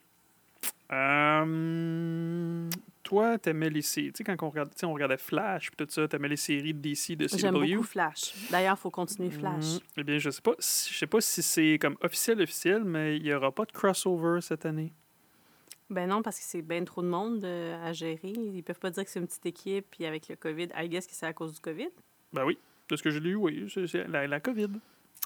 Euh, 0.92 2.70
toi, 3.02 3.38
t'aimais 3.38 3.70
les 3.70 3.82
séries. 3.82 4.12
Tu 4.12 4.18
sais, 4.18 4.24
quand 4.24 4.46
on, 4.46 4.50
regarde, 4.50 4.70
tu 4.70 4.78
sais, 4.80 4.86
on 4.86 4.92
regardait 4.92 5.16
Flash 5.16 5.68
et 5.68 5.76
tout 5.76 5.86
ça, 5.90 6.06
t'aimais 6.08 6.28
les 6.28 6.36
séries 6.36 6.74
de 6.74 6.78
DC, 6.80 7.16
de 7.16 7.26
CW. 7.28 7.38
J'aime 7.38 7.54
beaucoup 7.54 7.82
Flash. 7.82 8.34
D'ailleurs, 8.50 8.76
il 8.78 8.80
faut 8.80 8.90
continuer 8.90 9.30
Flash. 9.30 9.64
Mhm. 9.74 9.80
Eh 9.98 10.04
bien, 10.04 10.18
je 10.18 10.30
sais 10.30 10.42
pas, 10.42 10.52
si- 10.58 10.92
je 10.92 10.98
sais 10.98 11.06
pas 11.06 11.20
si 11.20 11.42
c'est 11.42 11.78
comme 11.80 11.96
officiel, 12.02 12.40
officiel, 12.40 12.84
mais 12.84 13.16
il 13.16 13.26
y 13.26 13.32
aura 13.34 13.52
pas 13.52 13.64
de 13.64 13.72
crossover 13.72 14.40
cette 14.40 14.64
année. 14.66 14.92
Ben 15.88 16.08
non, 16.08 16.20
parce 16.22 16.38
que 16.38 16.44
c'est 16.44 16.62
bien 16.62 16.84
trop 16.84 17.00
de 17.02 17.06
monde 17.08 17.44
euh, 17.44 17.86
à 17.88 17.92
gérer. 17.92 18.32
Ils 18.34 18.62
peuvent 18.62 18.78
pas 18.80 18.90
dire 18.90 19.04
que 19.04 19.10
c'est 19.10 19.20
une 19.20 19.26
petite 19.26 19.46
équipe, 19.46 19.86
puis 19.90 20.04
avec 20.04 20.28
le 20.28 20.34
COVID, 20.36 20.68
I 20.76 20.88
guess 20.88 21.06
que 21.06 21.12
c'est 21.14 21.26
à 21.26 21.32
cause 21.32 21.54
du 21.54 21.60
COVID. 21.60 21.90
Ben 22.32 22.44
oui, 22.44 22.58
de 22.88 22.96
ce 22.96 23.02
que 23.02 23.10
j'ai 23.10 23.20
lu, 23.20 23.36
oui, 23.36 23.70
c'est 23.72 24.06
la, 24.08 24.26
la 24.26 24.40
COVID. 24.40 24.68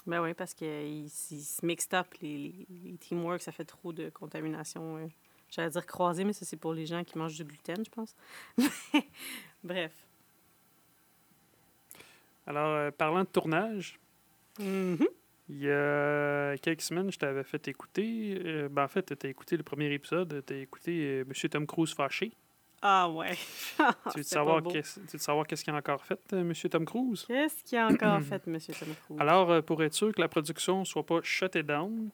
Ben 0.05 0.21
oui, 0.21 0.33
parce 0.35 0.53
qu'ils 0.53 1.09
se 1.09 1.65
mixed 1.65 1.93
up, 1.93 2.07
les, 2.21 2.37
les, 2.69 2.91
les 2.91 2.97
teamwork, 2.97 3.41
ça 3.41 3.51
fait 3.51 3.65
trop 3.65 3.91
de 3.93 4.09
contamination. 4.09 4.97
euh. 4.97 5.07
J'allais 5.49 5.69
dire 5.71 5.85
croisée, 5.85 6.23
mais 6.23 6.33
ça, 6.33 6.45
c'est 6.45 6.57
pour 6.57 6.73
les 6.73 6.85
gens 6.85 7.03
qui 7.03 7.17
mangent 7.17 7.35
du 7.35 7.43
gluten, 7.43 7.83
je 7.83 7.89
pense. 7.89 8.15
Bref. 9.63 9.91
Alors, 12.47 12.69
euh, 12.69 12.91
parlant 12.91 13.21
de 13.21 13.29
tournage, 13.29 13.97
Mhm. 14.59 15.07
Il 15.49 15.59
y 15.63 15.69
a 15.71 16.55
quelques 16.61 16.81
semaines, 16.81 17.11
je 17.11 17.19
t'avais 17.19 17.43
fait 17.43 17.67
écouter. 17.67 18.39
euh, 18.45 18.69
ben, 18.69 18.83
en 18.83 18.87
fait, 18.87 19.17
tu 19.17 19.27
as 19.27 19.29
écouté 19.29 19.57
le 19.57 19.63
premier 19.63 19.91
épisode, 19.93 20.43
tu 20.45 20.53
as 20.53 20.57
écouté 20.57 20.91
euh, 21.21 21.23
Monsieur 21.27 21.49
Tom 21.49 21.65
Cruise 21.67 21.93
fâché. 21.93 22.31
Ah 22.81 23.09
ouais. 23.09 23.35
tu 24.11 24.17
veux 24.17 24.23
savoir 24.23 24.63
qu'est-ce 24.63 24.99
tu 25.01 25.11
veux 25.13 25.19
savoir 25.19 25.45
qu'est-ce 25.45 25.63
qu'il 25.63 25.73
a 25.73 25.77
encore 25.77 26.03
fait, 26.03 26.19
euh, 26.33 26.43
Monsieur 26.43 26.67
Tom 26.69 26.85
Cruise? 26.85 27.25
Qu'est-ce 27.27 27.63
qu'il 27.63 27.77
a 27.77 27.87
encore 27.87 28.21
fait, 28.29 28.41
M. 28.47 28.57
Tom 28.59 28.95
Cruise? 29.05 29.19
Alors, 29.19 29.61
pour 29.63 29.83
être 29.83 29.93
sûr 29.93 30.13
que 30.13 30.21
la 30.21 30.27
production 30.27 30.79
ne 30.79 30.85
soit 30.85 31.05
pas 31.05 31.19
shutée 31.21 31.63
down, 31.63 32.09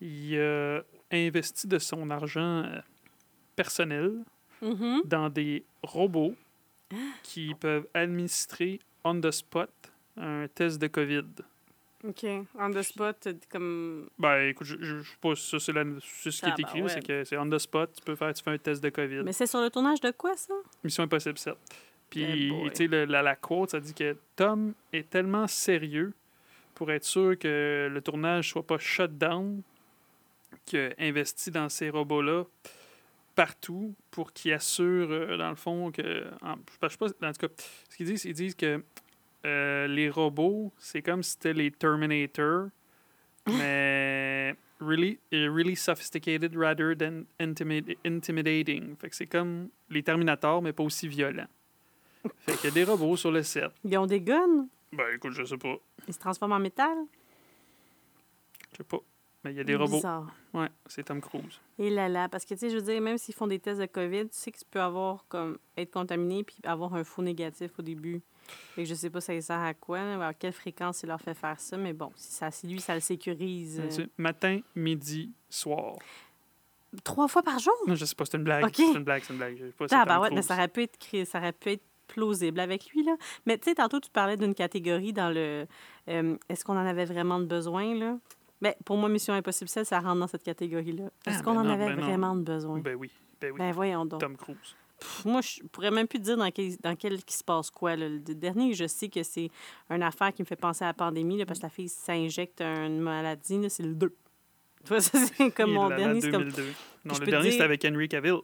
il 0.00 0.38
a 0.40 0.80
investi 1.12 1.66
de 1.68 1.78
son 1.78 2.10
argent 2.10 2.64
personnel 3.56 4.24
Mhm. 4.60 5.02
dans 5.06 5.28
des 5.28 5.64
robots 5.82 6.36
qui 7.24 7.52
peuvent 7.56 7.88
administrer 7.94 8.78
on 9.02 9.20
the 9.20 9.32
spot 9.32 9.70
un 10.16 10.46
test 10.54 10.80
de 10.80 10.86
COVID. 10.86 11.24
OK. 12.06 12.26
On 12.58 12.70
the 12.70 12.82
spot, 12.82 13.28
comme... 13.48 14.08
Ben, 14.18 14.48
écoute, 14.48 14.66
je, 14.66 14.76
je, 14.80 14.98
je 14.98 15.08
sais 15.10 15.16
pas, 15.20 15.34
ça, 15.36 15.58
c'est, 15.60 15.72
la- 15.72 15.84
c'est 16.02 16.30
ce 16.30 16.40
qui 16.40 16.46
Ah, 16.46 16.48
est 16.48 16.56
ben 16.56 16.62
écrit, 16.68 16.78
là, 16.80 16.84
ouais. 16.86 16.90
c'est 16.90 17.06
que 17.06 17.24
c'est 17.24 17.36
on 17.38 17.48
the 17.48 17.58
spot, 17.58 17.92
tu 17.96 18.02
peux 18.04 18.16
faire, 18.16 18.34
tu 18.34 18.42
fais 18.42 18.50
un 18.50 18.58
test 18.58 18.82
de 18.82 18.88
COVID. 18.90 19.22
Mais 19.24 19.32
c'est 19.32 19.46
sur 19.46 19.60
le 19.60 19.70
tournage 19.70 20.00
de 20.00 20.10
quoi, 20.10 20.36
ça? 20.36 20.54
Mission 20.82 21.04
Impossible 21.04 21.38
7. 21.38 21.54
Puis, 22.10 22.52
tu 22.74 22.88
sais, 22.88 23.06
la, 23.06 23.22
la 23.22 23.36
quote, 23.36 23.70
ça 23.70 23.80
dit 23.80 23.94
que 23.94 24.16
Tom 24.36 24.74
est 24.92 25.08
tellement 25.08 25.46
sérieux 25.46 26.12
pour 26.74 26.90
être 26.90 27.04
sûr 27.04 27.38
que 27.38 27.88
le 27.90 28.00
tournage 28.02 28.50
soit 28.50 28.66
pas 28.66 28.78
shut 28.78 29.16
down 29.16 29.62
a 30.74 30.88
investi 30.98 31.50
dans 31.50 31.68
ces 31.68 31.88
robots-là 31.90 32.44
partout 33.34 33.94
pour 34.10 34.32
qu'ils 34.32 34.52
assurent, 34.52 35.10
euh, 35.10 35.36
dans 35.36 35.50
le 35.50 35.56
fond, 35.56 35.90
que. 35.90 36.24
En, 36.42 36.56
je 36.82 36.88
sais 36.88 36.96
pas, 36.98 37.06
en 37.06 37.32
tout 37.32 37.46
cas, 37.46 37.54
ce 37.88 37.96
qu'ils 37.96 38.06
disent, 38.06 38.24
ils 38.24 38.34
disent 38.34 38.54
que 38.54 38.82
euh, 39.44 39.86
les 39.86 40.08
robots, 40.10 40.72
c'est 40.78 41.02
comme 41.02 41.22
si 41.22 41.32
c'était 41.32 41.52
les 41.52 41.70
Terminator, 41.70 42.68
mais 43.46 44.54
really, 44.80 45.18
uh, 45.32 45.48
really 45.48 45.76
sophisticated 45.76 46.54
rather 46.56 46.94
than 46.96 47.24
intimid- 47.40 47.96
intimidating. 48.04 48.96
Fait 48.96 49.10
que 49.10 49.16
c'est 49.16 49.26
comme 49.26 49.68
les 49.90 50.02
Terminators, 50.02 50.62
mais 50.62 50.72
pas 50.72 50.82
aussi 50.82 51.08
violents. 51.08 51.48
Fait 52.38 52.56
qu'il 52.56 52.64
y 52.64 52.68
a 52.68 52.70
des 52.70 52.84
robots 52.84 53.16
sur 53.16 53.32
le 53.32 53.42
set. 53.42 53.70
Ils 53.84 53.96
ont 53.98 54.06
des 54.06 54.20
guns? 54.20 54.68
Ben 54.92 55.06
écoute, 55.14 55.32
je 55.32 55.44
sais 55.44 55.56
pas. 55.56 55.76
Ils 56.06 56.14
se 56.14 56.18
transforment 56.18 56.52
en 56.52 56.58
métal? 56.60 56.96
Je 58.72 58.78
sais 58.78 58.84
pas. 58.84 58.98
Mais 59.44 59.52
il 59.52 59.56
y 59.56 59.60
a 59.60 59.64
des 59.64 59.74
robots. 59.74 60.00
Ouais, 60.54 60.68
c'est 60.86 61.02
Tom 61.02 61.20
Cruise. 61.20 61.60
Et 61.78 61.90
là 61.90 62.08
là, 62.08 62.28
parce 62.28 62.44
que 62.44 62.54
tu 62.54 62.60
sais, 62.60 62.70
je 62.70 62.76
veux 62.76 62.82
dire, 62.82 63.00
même 63.00 63.18
s'ils 63.18 63.34
font 63.34 63.48
des 63.48 63.58
tests 63.58 63.80
de 63.80 63.86
COVID, 63.86 64.28
tu 64.28 64.36
sais 64.36 64.52
que 64.52 64.58
tu 64.58 64.64
peux 64.70 64.80
avoir 64.80 65.24
comme 65.28 65.58
être 65.76 65.90
contaminé 65.90 66.44
puis 66.44 66.56
avoir 66.62 66.94
un 66.94 67.02
faux 67.02 67.22
négatif 67.22 67.72
au 67.78 67.82
début. 67.82 68.22
Fait 68.74 68.82
que 68.84 68.88
je 68.88 68.94
sais 68.94 69.10
pas 69.10 69.20
ça 69.20 69.38
sert 69.40 69.58
à 69.60 69.74
quoi, 69.74 70.00
à 70.00 70.34
quelle 70.34 70.52
fréquence 70.52 71.02
il 71.02 71.06
leur 71.08 71.20
fait 71.20 71.34
faire 71.34 71.58
ça, 71.60 71.76
mais 71.76 71.92
bon, 71.92 72.10
si 72.16 72.32
ça, 72.32 72.50
si 72.50 72.66
lui 72.66 72.80
ça 72.80 72.94
le 72.94 73.00
sécurise. 73.00 73.80
euh, 73.80 74.06
Matin, 74.18 74.60
midi, 74.74 75.30
soir. 75.50 75.96
Trois 77.04 77.26
fois 77.28 77.42
par 77.42 77.58
jour? 77.58 77.72
Non, 77.86 77.94
je 77.94 78.04
sais 78.04 78.14
pas, 78.14 78.24
c'est 78.26 78.36
une 78.36 78.44
blague. 78.44 78.68
C'est 78.74 78.82
une 78.92 79.04
blague, 79.04 79.22
c'est 79.24 79.32
une 79.32 79.38
blague. 79.38 79.56
Je 79.58 79.66
sais 79.66 79.72
pas, 79.72 79.86
Ah, 79.92 80.04
bah 80.04 80.20
ouais, 80.20 80.30
mais 80.30 80.42
ça 80.42 80.54
aurait 80.54 80.68
pu 80.68 80.82
être 80.82 80.98
ça 81.26 81.38
aurait 81.38 81.52
pu 81.52 81.70
être 81.70 81.82
plausible 82.06 82.60
avec 82.60 82.90
lui 82.90 83.02
là. 83.04 83.16
Mais 83.46 83.56
tu 83.56 83.64
sais, 83.70 83.74
tantôt 83.76 83.98
tu 84.00 84.10
parlais 84.10 84.36
d'une 84.36 84.54
catégorie 84.54 85.12
dans 85.14 85.30
le. 85.30 85.66
euh, 86.08 86.36
Est-ce 86.50 86.64
qu'on 86.64 86.76
en 86.76 86.84
avait 86.86 87.06
vraiment 87.06 87.38
de 87.40 87.46
besoin 87.46 87.94
là? 87.94 88.18
Ben 88.60 88.74
pour 88.84 88.96
moi, 88.98 89.08
Mission 89.08 89.32
Impossible 89.34 89.68
7, 89.70 89.86
ça 89.86 90.00
rentre 90.00 90.20
dans 90.20 90.26
cette 90.26 90.42
catégorie 90.42 90.92
là. 90.92 91.04
Est-ce 91.26 91.38
Ah, 91.38 91.42
qu'on 91.42 91.54
ben 91.54 91.60
en 91.60 91.64
non, 91.64 91.70
avait 91.72 91.86
ben 91.86 91.96
non. 91.96 92.06
vraiment 92.06 92.36
de 92.36 92.42
besoin? 92.42 92.78
Ben 92.80 92.94
oui, 92.94 93.10
ben 93.40 93.52
oui. 93.52 93.58
Ben 93.58 93.72
voyons 93.72 94.04
donc. 94.04 94.20
Tom 94.20 94.36
Cruise. 94.36 94.76
Pff, 95.02 95.24
Moi, 95.24 95.40
je 95.40 95.62
pourrais 95.72 95.90
même 95.90 96.06
plus 96.06 96.18
dire 96.20 96.36
dans 96.36 96.50
quel, 96.50 96.76
dans 96.78 96.94
quel 96.96 97.22
qui 97.24 97.34
se 97.36 97.42
passe 97.44 97.70
quoi. 97.70 97.96
là. 97.96 98.08
Le 98.08 98.18
dernier, 98.34 98.72
je 98.74 98.86
sais 98.86 99.08
que 99.08 99.22
c'est 99.22 99.50
une 99.90 100.02
affaire 100.02 100.32
qui 100.32 100.42
me 100.42 100.46
fait 100.46 100.56
penser 100.56 100.84
à 100.84 100.88
la 100.88 100.94
pandémie, 100.94 101.36
là, 101.38 101.46
parce 101.46 101.58
que 101.58 101.64
la 101.66 101.70
fille 101.70 101.88
s'injecte 101.88 102.60
une 102.60 103.00
maladie, 103.00 103.68
c'est 103.68 103.82
le 103.82 103.94
2. 103.94 104.08
Tu 104.84 104.88
vois, 104.88 105.00
ça, 105.00 105.18
c'est 105.26 105.50
comme 105.52 105.70
Il 105.70 105.74
mon 105.74 105.88
dernier. 105.88 106.20
comme... 106.30 106.44
2002. 106.50 106.62
Non, 107.04 107.14
le 107.18 107.26
dernier, 107.26 107.50
c'était 107.52 107.64
avec 107.64 107.84
Henry 107.84 108.08
Cavill. 108.08 108.38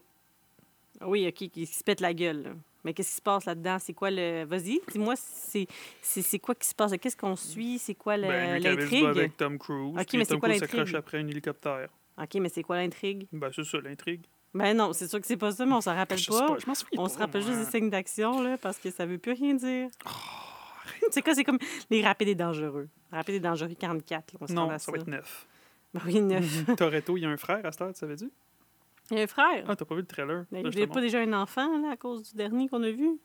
Oui, 1.02 1.26
OK, 1.28 1.48
qui 1.50 1.66
se 1.66 1.84
pète 1.84 2.00
la 2.00 2.12
gueule. 2.12 2.42
là. 2.42 2.50
Mais 2.84 2.92
qu'est-ce 2.94 3.10
qui 3.10 3.16
se 3.16 3.22
passe 3.22 3.44
là-dedans? 3.44 3.78
C'est 3.80 3.92
quoi 3.92 4.10
le. 4.10 4.44
Vas-y, 4.44 4.80
dis-moi, 4.90 5.14
c'est 5.16 6.38
quoi 6.38 6.54
qui 6.54 6.66
se 6.68 6.74
passe? 6.74 6.92
Qu'est-ce 7.00 7.16
qu'on 7.16 7.36
suit? 7.36 7.78
C'est 7.78 7.94
quoi 7.94 8.16
le- 8.16 8.28
Ben, 8.28 8.62
l'intrigue? 8.62 9.04
avec 9.04 9.36
Tom 9.36 9.58
Cruise. 9.58 9.94
Ok, 9.98 10.14
mais 10.14 10.24
c'est 10.24 10.38
quoi 10.38 10.48
l'intrigue? 10.48 10.94
après 10.96 11.18
un 11.18 11.26
hélicoptère. 11.26 11.88
OK, 12.20 12.34
mais 12.36 12.48
c'est 12.48 12.62
quoi 12.62 12.76
l'intrigue? 12.76 13.26
Ben, 13.32 13.50
c'est 13.54 13.64
ça, 13.64 13.78
l'intrigue. 13.80 14.22
Ben 14.54 14.74
non, 14.76 14.92
c'est 14.92 15.08
sûr 15.08 15.20
que 15.20 15.26
c'est 15.26 15.36
pas 15.36 15.52
ça, 15.52 15.66
mais 15.66 15.74
on 15.74 15.80
s'en 15.80 15.94
rappelle 15.94 16.18
Je 16.18 16.24
sais 16.24 16.30
pas. 16.30 16.56
je 16.58 16.66
m'en 16.66 16.74
souviens 16.74 17.00
On 17.00 17.04
pas, 17.04 17.08
se 17.10 17.18
rappelle 17.18 17.42
juste 17.42 17.58
des 17.58 17.64
signes 17.66 17.90
d'action, 17.90 18.40
là, 18.42 18.56
parce 18.58 18.78
que 18.78 18.90
ça 18.90 19.04
veut 19.06 19.18
plus 19.18 19.32
rien 19.32 19.54
dire. 19.54 19.88
Oh, 20.06 20.10
c'est 21.10 21.22
quoi? 21.22 21.34
C'est 21.34 21.44
comme 21.44 21.58
les 21.90 22.02
rapides 22.02 22.28
et 22.28 22.34
dangereux. 22.34 22.88
Rapides 23.12 23.34
et 23.36 23.40
dangereux 23.40 23.74
44, 23.78 24.32
là, 24.32 24.38
on 24.42 24.46
se 24.46 24.52
Non, 24.52 24.78
ça 24.78 24.90
va 24.90 24.98
être 24.98 25.06
neuf. 25.06 25.46
Ben 25.94 26.00
oui, 26.06 26.20
neuf. 26.20 26.64
Toretto, 26.76 27.16
il 27.16 27.22
y 27.22 27.26
a 27.26 27.30
un 27.30 27.36
frère 27.36 27.64
à 27.64 27.72
cette 27.72 27.80
heure, 27.82 27.92
tu 27.92 27.98
savais-tu? 27.98 28.30
Il 29.10 29.16
y 29.16 29.20
a 29.20 29.24
un 29.24 29.26
frère. 29.26 29.64
Ah, 29.68 29.76
t'as 29.76 29.84
pas 29.84 29.94
vu 29.94 30.00
le 30.02 30.06
trailer? 30.06 30.44
Là, 30.50 30.60
il 30.60 30.68
n'y 30.68 30.86
pas 30.86 31.00
déjà 31.00 31.20
un 31.20 31.32
enfant, 31.34 31.78
là, 31.80 31.92
à 31.92 31.96
cause 31.96 32.30
du 32.30 32.36
dernier 32.36 32.68
qu'on 32.68 32.82
a 32.82 32.90
vu? 32.90 33.18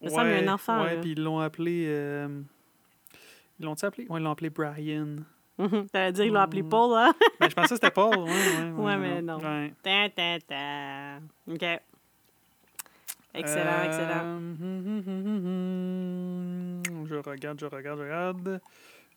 Il 0.00 0.06
me 0.06 0.10
semble 0.10 0.28
un 0.30 0.48
enfant, 0.52 0.82
Ouais, 0.82 0.98
puis 1.00 1.12
ils 1.12 1.22
l'ont 1.22 1.40
appelé. 1.40 1.84
euh, 1.88 2.40
Ils 3.58 3.64
l'ont-tu 3.66 3.84
appelé? 3.84 4.06
Ouais, 4.08 4.20
ils 4.20 4.22
l'ont 4.24 4.30
appelé 4.30 4.48
Brian. 4.48 5.16
T'allais 5.92 6.12
dire, 6.12 6.24
il 6.24 6.32
l'a 6.32 6.42
appelé 6.42 6.62
Mm. 6.62 6.68
Paul, 6.68 6.96
hein? 6.98 7.12
Ben, 7.40 7.48
je 7.50 7.54
pensais 7.54 7.68
que 7.70 7.74
c'était 7.74 7.90
Paul. 7.90 8.16
Ouais, 8.18 8.24
ouais, 8.24 8.70
ouais, 8.76 8.84
Ouais, 8.84 8.96
mais 8.96 9.22
non. 9.22 9.38
Ta, 9.82 10.08
ta, 10.10 10.38
ta. 10.40 11.16
OK. 11.48 11.80
Excellent, 13.32 13.70
Euh, 13.70 13.84
excellent. 13.86 14.36
hum, 14.36 14.56
hum, 14.60 15.02
hum, 15.06 16.82
hum. 16.86 17.06
Je 17.06 17.14
regarde, 17.14 17.60
je 17.60 17.66
regarde, 17.66 17.98
je 17.98 18.02
regarde. 18.04 18.60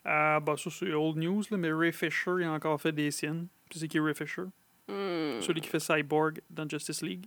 Ah, 0.06 0.40
bah, 0.40 0.56
ça, 0.58 0.70
c'est 0.70 0.94
old 0.94 1.18
news, 1.18 1.42
là, 1.50 1.58
mais 1.58 1.72
Ray 1.72 1.92
Fisher, 1.94 2.32
il 2.40 2.44
a 2.44 2.52
encore 2.52 2.80
fait 2.80 2.92
des 2.92 3.10
siennes. 3.10 3.48
Tu 3.70 3.80
sais 3.80 3.88
qui 3.88 3.98
est 3.98 4.02
Ray 4.02 4.14
Fisher? 4.14 4.44
Hmm. 4.88 5.40
Celui 5.42 5.62
qui 5.62 5.70
fait 5.70 5.80
Cyborg 5.80 6.42
dans 6.50 6.68
Justice 6.70 7.02
League. 7.02 7.26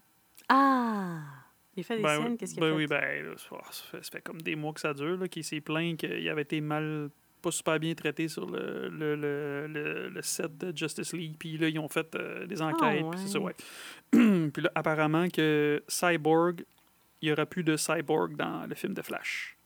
Ah! 0.49 1.21
Il 1.75 1.83
fait 1.85 1.97
des 1.97 2.03
Ben, 2.03 2.17
scènes, 2.23 2.31
oui, 2.33 2.37
qu'est-ce 2.39 2.53
qu'il 2.55 2.61
ben 2.61 2.67
a 2.67 2.71
fait? 2.71 2.77
oui, 2.77 2.87
ben, 2.87 3.27
là, 3.27 3.33
ça, 3.37 3.57
ça 3.71 3.83
fait, 3.91 4.05
ça 4.05 4.11
fait 4.13 4.21
comme 4.23 4.41
des 4.41 4.55
mois 4.57 4.73
que 4.73 4.81
ça 4.81 4.95
dure, 4.95 5.17
là, 5.19 5.27
qu'il 5.29 5.43
s'est 5.45 5.61
plaint 5.61 5.97
qu'il 5.99 6.29
avait 6.29 6.43
été 6.43 6.61
mal, 6.61 7.11
pas 7.47 7.53
super 7.53 7.79
bien 7.79 7.95
traité 7.95 8.27
sur 8.27 8.45
le, 8.47 8.89
le, 8.89 9.15
le, 9.15 10.09
le, 10.09 10.23
set 10.23 10.59
de 10.59 10.77
Justice 10.77 11.13
League. 11.13 11.37
Puis 11.39 11.57
là, 11.59 11.69
ils 11.69 11.79
ont 11.79 11.89
fait 11.89 12.13
euh, 12.17 12.45
des 12.47 12.61
enquêtes, 12.61 13.05
puis 13.11 13.21
c'est 13.21 13.29
ça, 13.29 13.39
ouais. 13.39 13.55
puis 14.11 14.63
là, 14.63 14.71
apparemment 14.75 15.29
que 15.29 15.81
Cyborg, 15.87 16.65
il 17.23 17.29
y 17.29 17.33
aura 17.33 17.47
plus 17.47 17.63
de 17.63 17.77
Cyborg 17.77 18.35
dans 18.35 18.67
le 18.67 18.75
film 18.75 18.95
de 18.95 19.03
Flash. 19.03 19.57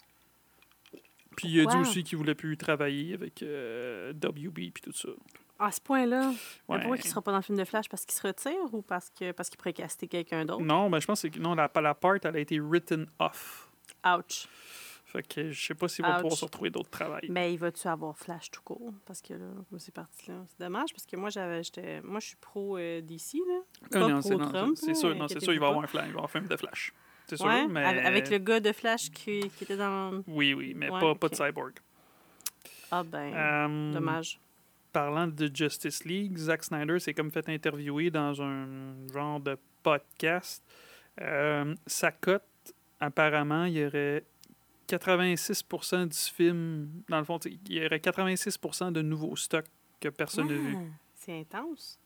Puis 1.36 1.48
il 1.48 1.60
a 1.60 1.62
dit 1.62 1.66
Pourquoi? 1.68 1.80
aussi 1.80 2.04
qu'il 2.04 2.18
voulait 2.18 2.34
plus 2.34 2.56
travailler 2.58 3.14
avec 3.14 3.42
euh, 3.42 4.12
WB 4.12 4.72
puis 4.74 4.82
tout 4.82 4.92
ça. 4.92 5.08
À 5.58 5.72
ce 5.72 5.80
point-là, 5.80 6.32
mais 6.68 6.74
Ouais. 6.74 6.80
pourquoi 6.80 6.96
il 6.96 7.02
ne 7.04 7.08
sera 7.08 7.22
pas 7.22 7.30
dans 7.32 7.38
le 7.38 7.42
film 7.42 7.56
de 7.58 7.64
Flash? 7.64 7.88
Parce 7.88 8.04
qu'il 8.04 8.14
se 8.14 8.26
retire 8.26 8.72
ou 8.74 8.82
parce 8.82 9.08
que 9.10 9.32
parce 9.32 9.48
qu'il 9.48 9.56
pourrait 9.56 9.72
caster 9.72 10.06
quelqu'un 10.06 10.44
d'autre? 10.44 10.62
Non, 10.62 10.90
ben 10.90 11.00
je 11.00 11.06
pense 11.06 11.22
que 11.22 11.38
non, 11.38 11.54
la, 11.54 11.70
la 11.74 11.94
part, 11.94 12.16
elle 12.24 12.36
a 12.36 12.40
été 12.40 12.58
written 12.60 13.06
off. 13.18 13.70
Ouch. 14.04 14.46
Fait 15.12 15.22
que 15.26 15.50
je 15.50 15.60
sais 15.66 15.74
pas 15.74 15.88
s'il 15.88 16.04
va 16.04 16.14
pouvoir 16.20 16.36
se 16.38 16.44
retrouver 16.44 16.70
d'autres 16.70 16.88
travail. 16.90 17.26
Mais 17.30 17.52
il 17.52 17.58
va-tu 17.58 17.88
avoir 17.88 18.16
Flash 18.16 18.50
tout 18.50 18.62
court? 18.62 18.92
Parce 19.06 19.20
que 19.20 19.34
là, 19.34 19.46
comme 19.68 19.78
c'est 19.80 19.92
parti 19.94 20.30
là. 20.30 20.44
C'est 20.48 20.60
dommage 20.64 20.92
parce 20.92 21.04
que 21.04 21.16
moi, 21.16 21.30
j'avais, 21.30 21.62
j'étais, 21.64 22.00
moi 22.02 22.20
je 22.20 22.28
suis 22.28 22.36
pro 22.36 22.78
euh, 22.78 23.00
DC, 23.00 23.34
là. 23.48 23.60
Ah, 23.82 23.86
pas 23.90 24.08
non, 24.08 24.20
pro-Trump, 24.20 24.76
c'est 24.76 24.94
sûr, 24.94 25.14
non, 25.16 25.26
c'est 25.26 25.40
sûr, 25.40 25.52
il 25.52 25.58
va 25.58 25.68
avoir 25.68 25.82
un 25.82 25.88
flash, 25.88 26.04
il 26.06 26.12
va 26.12 26.18
avoir 26.20 26.24
un 26.26 26.28
film 26.28 26.46
de 26.46 26.56
Flash. 26.56 26.92
C'est 27.26 27.36
sûr, 27.36 27.46
Ouais, 27.46 27.66
mais... 27.68 27.84
avec- 27.84 28.30
le 28.30 28.38
gars 28.38 28.60
de 28.60 28.72
Flash 28.72 29.10
qui, 29.10 29.50
qui 29.56 29.64
était 29.64 29.76
dans... 29.76 30.22
Oui, 30.28 30.54
oui, 30.54 30.74
mais 30.76 30.88
Ouais, 30.90 31.00
pas, 31.00 31.14
pas 31.14 31.26
ok. 31.26 31.32
de 31.32 31.36
Cyborg. 31.36 31.72
Ah 32.92 33.02
ben, 33.04 33.32
Euh, 33.34 33.92
dommage. 33.92 34.40
Parlant 34.92 35.26
de 35.28 35.50
Justice 35.54 36.04
League, 36.04 36.36
Zack 36.36 36.64
Snyder 36.64 36.98
s'est 36.98 37.14
comme 37.14 37.30
fait 37.30 37.48
interviewer 37.48 38.10
dans 38.10 38.40
un 38.42 38.94
genre 39.12 39.38
de 39.40 39.56
podcast. 39.82 40.64
Euh, 41.20 41.74
sa 41.86 42.10
cote, 42.10 42.42
apparemment, 42.98 43.64
il 43.66 43.74
y 43.78 43.84
aurait 43.86 44.24
86% 44.96 46.08
du 46.08 46.34
film, 46.34 46.90
dans 47.08 47.18
le 47.18 47.24
fond, 47.24 47.38
il 47.44 47.72
y 47.72 47.84
aurait 47.84 47.98
86% 47.98 48.92
de 48.92 49.02
nouveaux 49.02 49.36
stocks 49.36 49.66
que 50.00 50.08
personne 50.08 50.48
n'a 50.48 50.54
vu. 50.54 50.76
C'est 51.14 51.40
intense. 51.40 51.98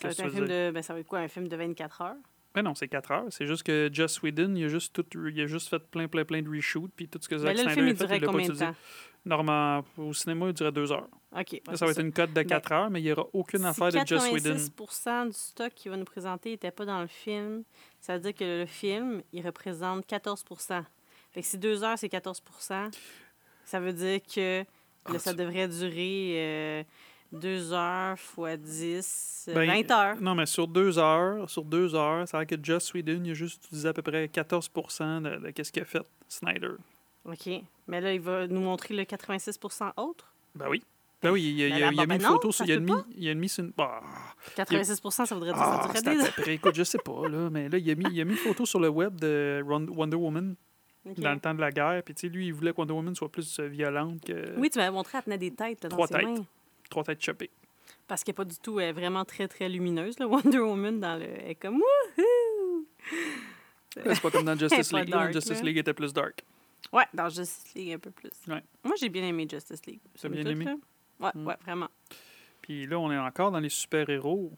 Ça 0.00 0.08
va 0.08 0.14
Qu'est-ce 0.14 0.20
être 0.20 0.20
un 0.20 0.24
que 0.24 0.30
tu 0.30 0.36
film 0.36 0.48
veux 0.48 0.68
de... 0.68 0.70
Ben, 0.72 0.82
ça 0.82 0.94
va 0.94 1.00
être 1.00 1.06
quoi, 1.06 1.20
un 1.20 1.28
film 1.28 1.48
de 1.48 1.56
24 1.56 2.02
heures? 2.02 2.16
Mais 2.54 2.62
non, 2.62 2.74
c'est 2.74 2.86
4 2.86 3.10
heures. 3.10 3.26
C'est 3.30 3.46
juste 3.46 3.64
que 3.64 3.90
Joss 3.92 4.22
Whedon, 4.22 4.54
il 4.54 4.64
a 4.64 4.68
juste, 4.68 4.92
tout, 4.92 5.04
il 5.28 5.40
a 5.40 5.46
juste 5.46 5.68
fait 5.68 5.80
plein, 5.80 6.06
plein, 6.06 6.24
plein 6.24 6.40
de 6.40 6.48
reshoots, 6.48 6.92
puis 6.94 7.08
tout 7.08 7.18
ce 7.20 7.28
que 7.28 7.34
Mais 7.34 7.40
Zack 7.42 7.56
là, 7.56 7.64
le 7.64 7.70
Snyder 7.70 7.74
film, 7.74 7.86
a 7.86 7.90
il 7.90 7.96
fait, 7.96 8.04
il 8.04 8.20
l'a 8.20 8.26
pas 8.26 8.26
combien 8.26 8.46
de 8.46 8.52
utilisé. 8.52 8.66
temps? 8.66 8.76
Normalement, 9.24 9.84
au 9.98 10.12
cinéma, 10.12 10.46
il 10.48 10.52
durait 10.52 10.70
2 10.70 10.92
heures. 10.92 11.08
OK. 11.36 11.52
ouais, 11.52 11.62
Là, 11.66 11.76
ça 11.76 11.84
va 11.84 11.90
être 11.90 12.00
une 12.00 12.12
cote 12.12 12.30
de 12.30 12.34
Ben, 12.34 12.46
4 12.46 12.72
heures, 12.72 12.90
mais 12.90 13.00
il 13.00 13.04
n'y 13.04 13.12
aura 13.12 13.26
aucune 13.32 13.60
Si 13.60 13.66
affaire 13.66 13.88
de 13.88 14.06
Joss 14.06 14.30
Whedon. 14.30 14.54
86 14.54 15.26
du 15.26 15.32
stock 15.32 15.74
qu'il 15.74 15.90
va 15.90 15.96
nous 15.96 16.04
présenter 16.04 16.50
n'était 16.50 16.70
pas 16.70 16.84
dans 16.84 17.00
le 17.00 17.08
film, 17.08 17.64
ça 18.00 18.14
veut 18.14 18.20
dire 18.20 18.34
que 18.34 18.60
le 18.60 18.66
film, 18.66 19.22
il 19.32 19.44
représente 19.44 20.06
14 20.06 20.44
Fait 21.34 21.40
que 21.42 21.46
si 21.46 21.58
deux 21.58 21.82
heures, 21.84 21.98
c'est 21.98 22.08
14% 22.08 22.90
ça 23.66 23.80
veut 23.80 23.92
dire 23.92 24.20
que 24.22 24.58
là, 24.60 24.64
Ah, 25.06 25.18
ça 25.18 25.32
tu- 25.32 25.38
devrait 25.38 25.66
durer 25.68 26.34
euh, 26.36 26.84
deux 27.32 27.72
heures 27.72 28.18
fois 28.18 28.56
10, 28.56 29.46
euh, 29.48 29.54
Ben, 29.54 29.66
20 29.66 29.90
heures. 29.90 30.20
Non, 30.20 30.34
mais 30.34 30.46
sur 30.46 30.68
deux 30.68 30.98
heures, 30.98 31.48
sur 31.50 31.64
deux 31.64 31.94
heures, 31.94 32.28
ça 32.28 32.38
veut 32.38 32.44
dire 32.46 32.58
que 32.58 32.64
Joss 32.64 32.92
Whedon, 32.94 33.22
il 33.24 33.30
a 33.30 33.34
juste 33.34 33.64
utilisé 33.64 33.88
à 33.88 33.92
peu 33.92 34.02
près 34.02 34.28
14 34.28 34.70
de, 34.74 35.38
de 35.46 35.50
qu'est-ce 35.50 35.72
qu'il 35.72 35.82
a 35.82 35.86
fait, 35.86 36.06
Snyder. 36.28 36.72
OK. 37.24 37.48
Mais 37.88 38.00
là, 38.00 38.12
il 38.12 38.20
va 38.20 38.46
nous 38.46 38.60
montrer 38.60 38.94
le 38.94 39.02
86% 39.04 39.92
autre? 39.96 40.32
Ben 40.54 40.66
oui. 40.68 40.82
Ben 41.22 41.30
oui, 41.30 41.42
il, 41.42 41.62
a- 41.62 41.68
il 41.68 41.72
Ben 41.72 41.92
il 41.94 42.00
a 42.00 42.06
mis 42.06 42.14
une 42.16 42.20
photo 42.20 42.52
sur... 42.52 42.66
Il 42.66 42.72
a, 42.72 42.78
mis, 42.80 42.92
il 43.16 43.28
a 43.30 43.34
mis 43.34 43.48
sur 43.48 43.64
une... 43.64 43.72
Ah, 43.78 44.00
86 44.56 45.00
ça 45.10 45.24
voudrait 45.34 45.52
dire 45.54 45.62
ah, 45.62 45.88
ça 45.94 46.00
c'est. 46.36 46.52
Écoute, 46.52 46.74
je 46.74 46.84
sais 46.84 46.98
pas, 46.98 47.26
là, 47.28 47.48
mais 47.50 47.70
là, 47.70 47.78
il 47.78 47.90
a 47.90 47.94
mis, 47.94 48.04
il 48.12 48.20
a 48.20 48.24
mis 48.26 48.32
une 48.32 48.36
photo 48.38 48.66
sur 48.66 48.78
le 48.78 48.90
web 48.90 49.18
de 49.18 49.62
Wonder 49.66 50.16
Woman 50.18 50.54
Dans 51.18 51.32
le 51.34 51.40
temps 51.40 51.54
de 51.54 51.60
la 51.60 51.70
guerre. 51.70 52.02
Puis, 52.02 52.14
tu 52.14 52.22
sais, 52.22 52.28
lui, 52.28 52.46
il 52.46 52.54
voulait 52.54 52.72
que 52.72 52.78
Wonder 52.78 52.94
Woman 52.94 53.14
soit 53.14 53.30
plus 53.30 53.58
euh, 53.60 53.66
violente 53.68 54.24
que 54.24 54.54
Oui, 54.58 54.70
tu 54.70 54.78
m'avais 54.78 54.90
montré, 54.90 55.18
elle 55.18 55.24
tenait 55.24 55.38
des 55.38 55.50
têtes 55.52 55.82
là, 55.82 55.88
dans 55.90 55.96
Trois 55.96 56.06
ses 56.06 56.14
têtes. 56.14 56.24
mains. 56.24 56.46
trois 56.88 57.04
têtes 57.04 57.22
chopées. 57.22 57.50
Parce 58.08 58.24
qu'elle 58.24 58.32
n'est 58.32 58.36
pas 58.36 58.44
du 58.44 58.56
tout 58.58 58.80
elle 58.80 58.88
est 58.88 58.92
vraiment 58.92 59.24
très, 59.24 59.46
très 59.48 59.68
lumineuse. 59.68 60.18
Là. 60.18 60.26
Wonder 60.28 60.58
Woman, 60.60 61.00
dans 61.00 61.16
le... 61.16 61.24
elle 61.26 61.50
est 61.50 61.54
comme 61.56 61.76
wouhou! 61.76 62.86
C'est 63.92 64.20
pas 64.22 64.30
comme 64.30 64.44
dans 64.44 64.58
Justice 64.58 64.92
League. 64.92 65.08
dark, 65.10 65.32
Justice. 65.32 65.62
League 65.62 65.76
était 65.78 65.94
plus 65.94 66.12
dark. 66.12 66.42
Ouais, 66.92 67.04
dans 67.14 67.28
Justice 67.28 67.74
League 67.74 67.92
un 67.92 67.98
peu 67.98 68.10
plus. 68.10 68.30
Ouais. 68.48 68.62
Moi, 68.82 68.94
j'ai 68.98 69.08
bien 69.08 69.22
aimé 69.24 69.46
Justice 69.50 69.84
League. 69.86 70.00
T'as 70.20 70.28
bien 70.28 70.44
aimé? 70.44 70.64
là. 70.64 70.74
Ouais, 71.20 71.30
Mm. 71.34 71.46
ouais, 71.46 71.56
vraiment. 71.62 71.88
Puis 72.60 72.86
là, 72.86 72.98
on 72.98 73.10
est 73.12 73.18
encore 73.18 73.50
dans 73.52 73.60
les 73.60 73.68
super-héros. 73.68 74.50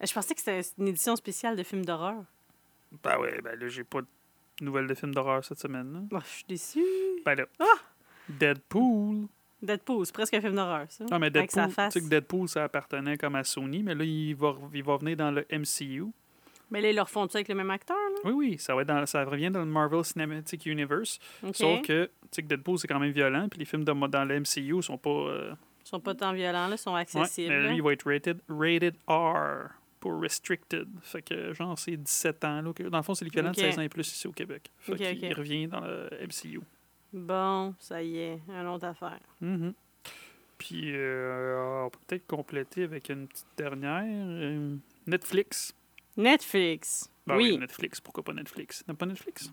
Euh, 0.00 0.06
Je 0.06 0.12
pensais 0.12 0.34
que 0.34 0.40
c'était 0.40 0.60
une 0.78 0.88
édition 0.88 1.16
spéciale 1.16 1.56
de 1.56 1.62
film 1.62 1.84
d'horreur. 1.84 2.22
Ben 3.02 3.18
ouais, 3.18 3.40
ben 3.42 3.58
là, 3.58 3.68
j'ai 3.68 3.84
pas 3.84 4.00
Nouvelle 4.60 4.86
de 4.86 4.94
film 4.94 5.14
d'horreur 5.14 5.44
cette 5.44 5.58
semaine. 5.60 6.08
Oh, 6.12 6.18
je 6.20 6.26
suis 6.28 6.44
déçue. 6.48 7.22
Ben 7.24 7.34
là. 7.36 7.44
Ah! 7.60 7.64
Deadpool. 8.28 9.26
Deadpool, 9.62 10.06
c'est 10.06 10.12
presque 10.14 10.34
un 10.34 10.40
film 10.40 10.54
d'horreur, 10.54 10.86
ça. 10.88 11.04
Non, 11.10 11.18
mais 11.18 11.26
Avec 11.34 11.50
sa 11.50 11.66
Deadpool, 11.66 11.84
tu 11.86 11.90
sais 11.92 12.00
que 12.00 12.08
Deadpool, 12.08 12.48
ça 12.48 12.64
appartenait 12.64 13.16
comme 13.16 13.34
à 13.34 13.42
Sony, 13.44 13.82
mais 13.82 13.94
là, 13.94 14.04
il 14.04 14.34
va, 14.34 14.54
il 14.72 14.82
va 14.84 14.96
venir 14.96 15.16
dans 15.16 15.30
le 15.30 15.44
MCU. 15.50 16.04
Mais 16.70 16.80
là, 16.80 16.90
ils 16.90 16.96
leur 16.96 17.08
font 17.08 17.26
ça 17.28 17.38
avec 17.38 17.48
le 17.48 17.54
même 17.54 17.70
acteur, 17.70 17.96
là? 17.96 18.20
Oui, 18.24 18.32
oui, 18.32 18.58
ça, 18.58 18.74
va 18.74 18.82
être 18.82 18.88
dans, 18.88 19.04
ça 19.06 19.24
revient 19.24 19.50
dans 19.50 19.60
le 19.60 19.64
Marvel 19.66 20.04
Cinematic 20.04 20.66
Universe. 20.66 21.18
Sauf 21.54 21.80
que, 21.82 22.04
tu 22.04 22.10
sais 22.30 22.42
que 22.42 22.46
Deadpool, 22.48 22.78
c'est 22.78 22.86
quand 22.86 22.98
même 23.00 23.10
violent, 23.12 23.48
puis 23.48 23.58
les 23.60 23.64
films 23.64 23.84
de- 23.84 24.06
dans 24.06 24.24
le 24.24 24.40
MCU 24.40 24.82
sont 24.82 24.98
pas... 24.98 25.10
euh, 25.10 25.52
Ils 25.84 25.88
sont 25.88 26.00
pas 26.00 26.14
tant 26.14 26.32
violents, 26.32 26.68
là, 26.68 26.74
ils 26.74 26.78
sont 26.78 26.92
ouais, 26.92 27.00
accessibles. 27.00 27.48
mais 27.48 27.62
là. 27.62 27.68
lui, 27.70 27.76
il 27.76 27.82
va 27.82 27.92
être 27.94 28.06
rated, 28.08 28.38
rated 28.48 28.94
R 29.08 29.70
pour 30.00 30.20
Restricted. 30.20 30.88
Fait 31.02 31.22
que, 31.22 31.52
genre, 31.52 31.78
c'est 31.78 31.96
17 31.96 32.44
ans. 32.44 32.62
Là, 32.62 32.72
dans 32.90 32.96
le 32.98 33.02
fond, 33.02 33.14
c'est 33.14 33.24
l'équivalent 33.24 33.50
de 33.50 33.56
16 33.56 33.78
ans 33.78 33.82
et 33.82 33.88
plus 33.88 34.06
ici 34.06 34.26
au 34.26 34.32
Québec. 34.32 34.70
Fait 34.78 34.96
qu'il 34.96 35.34
revient 35.34 35.66
dans 35.66 35.80
le 35.80 36.08
MCU. 36.26 36.60
Bon, 37.12 37.74
ça 37.78 38.02
y 38.02 38.18
est, 38.18 38.40
une 38.48 38.66
autre 38.66 38.84
affaire. 38.86 39.20
Mhm. 39.40 39.72
Puis, 40.58 40.90
euh, 40.94 41.84
on 41.86 41.90
peut 41.90 41.98
peut-être 42.06 42.26
compléter 42.26 42.82
avec 42.82 43.08
une 43.08 43.28
petite 43.28 43.46
dernière. 43.56 44.04
euh, 44.06 44.76
Netflix. 45.06 45.74
Netflix. 46.16 47.08
Ben 47.26 47.36
oui. 47.36 47.56
Netflix, 47.56 48.00
pourquoi 48.00 48.24
pas 48.24 48.32
Netflix? 48.32 48.84
N'aimes 48.86 48.96
pas 48.96 49.06
Netflix? 49.06 49.52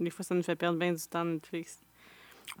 Des 0.00 0.10
fois, 0.10 0.24
ça 0.24 0.34
nous 0.34 0.42
fait 0.42 0.56
perdre 0.56 0.78
bien 0.78 0.92
du 0.92 1.02
temps, 1.06 1.24
Netflix. 1.24 1.78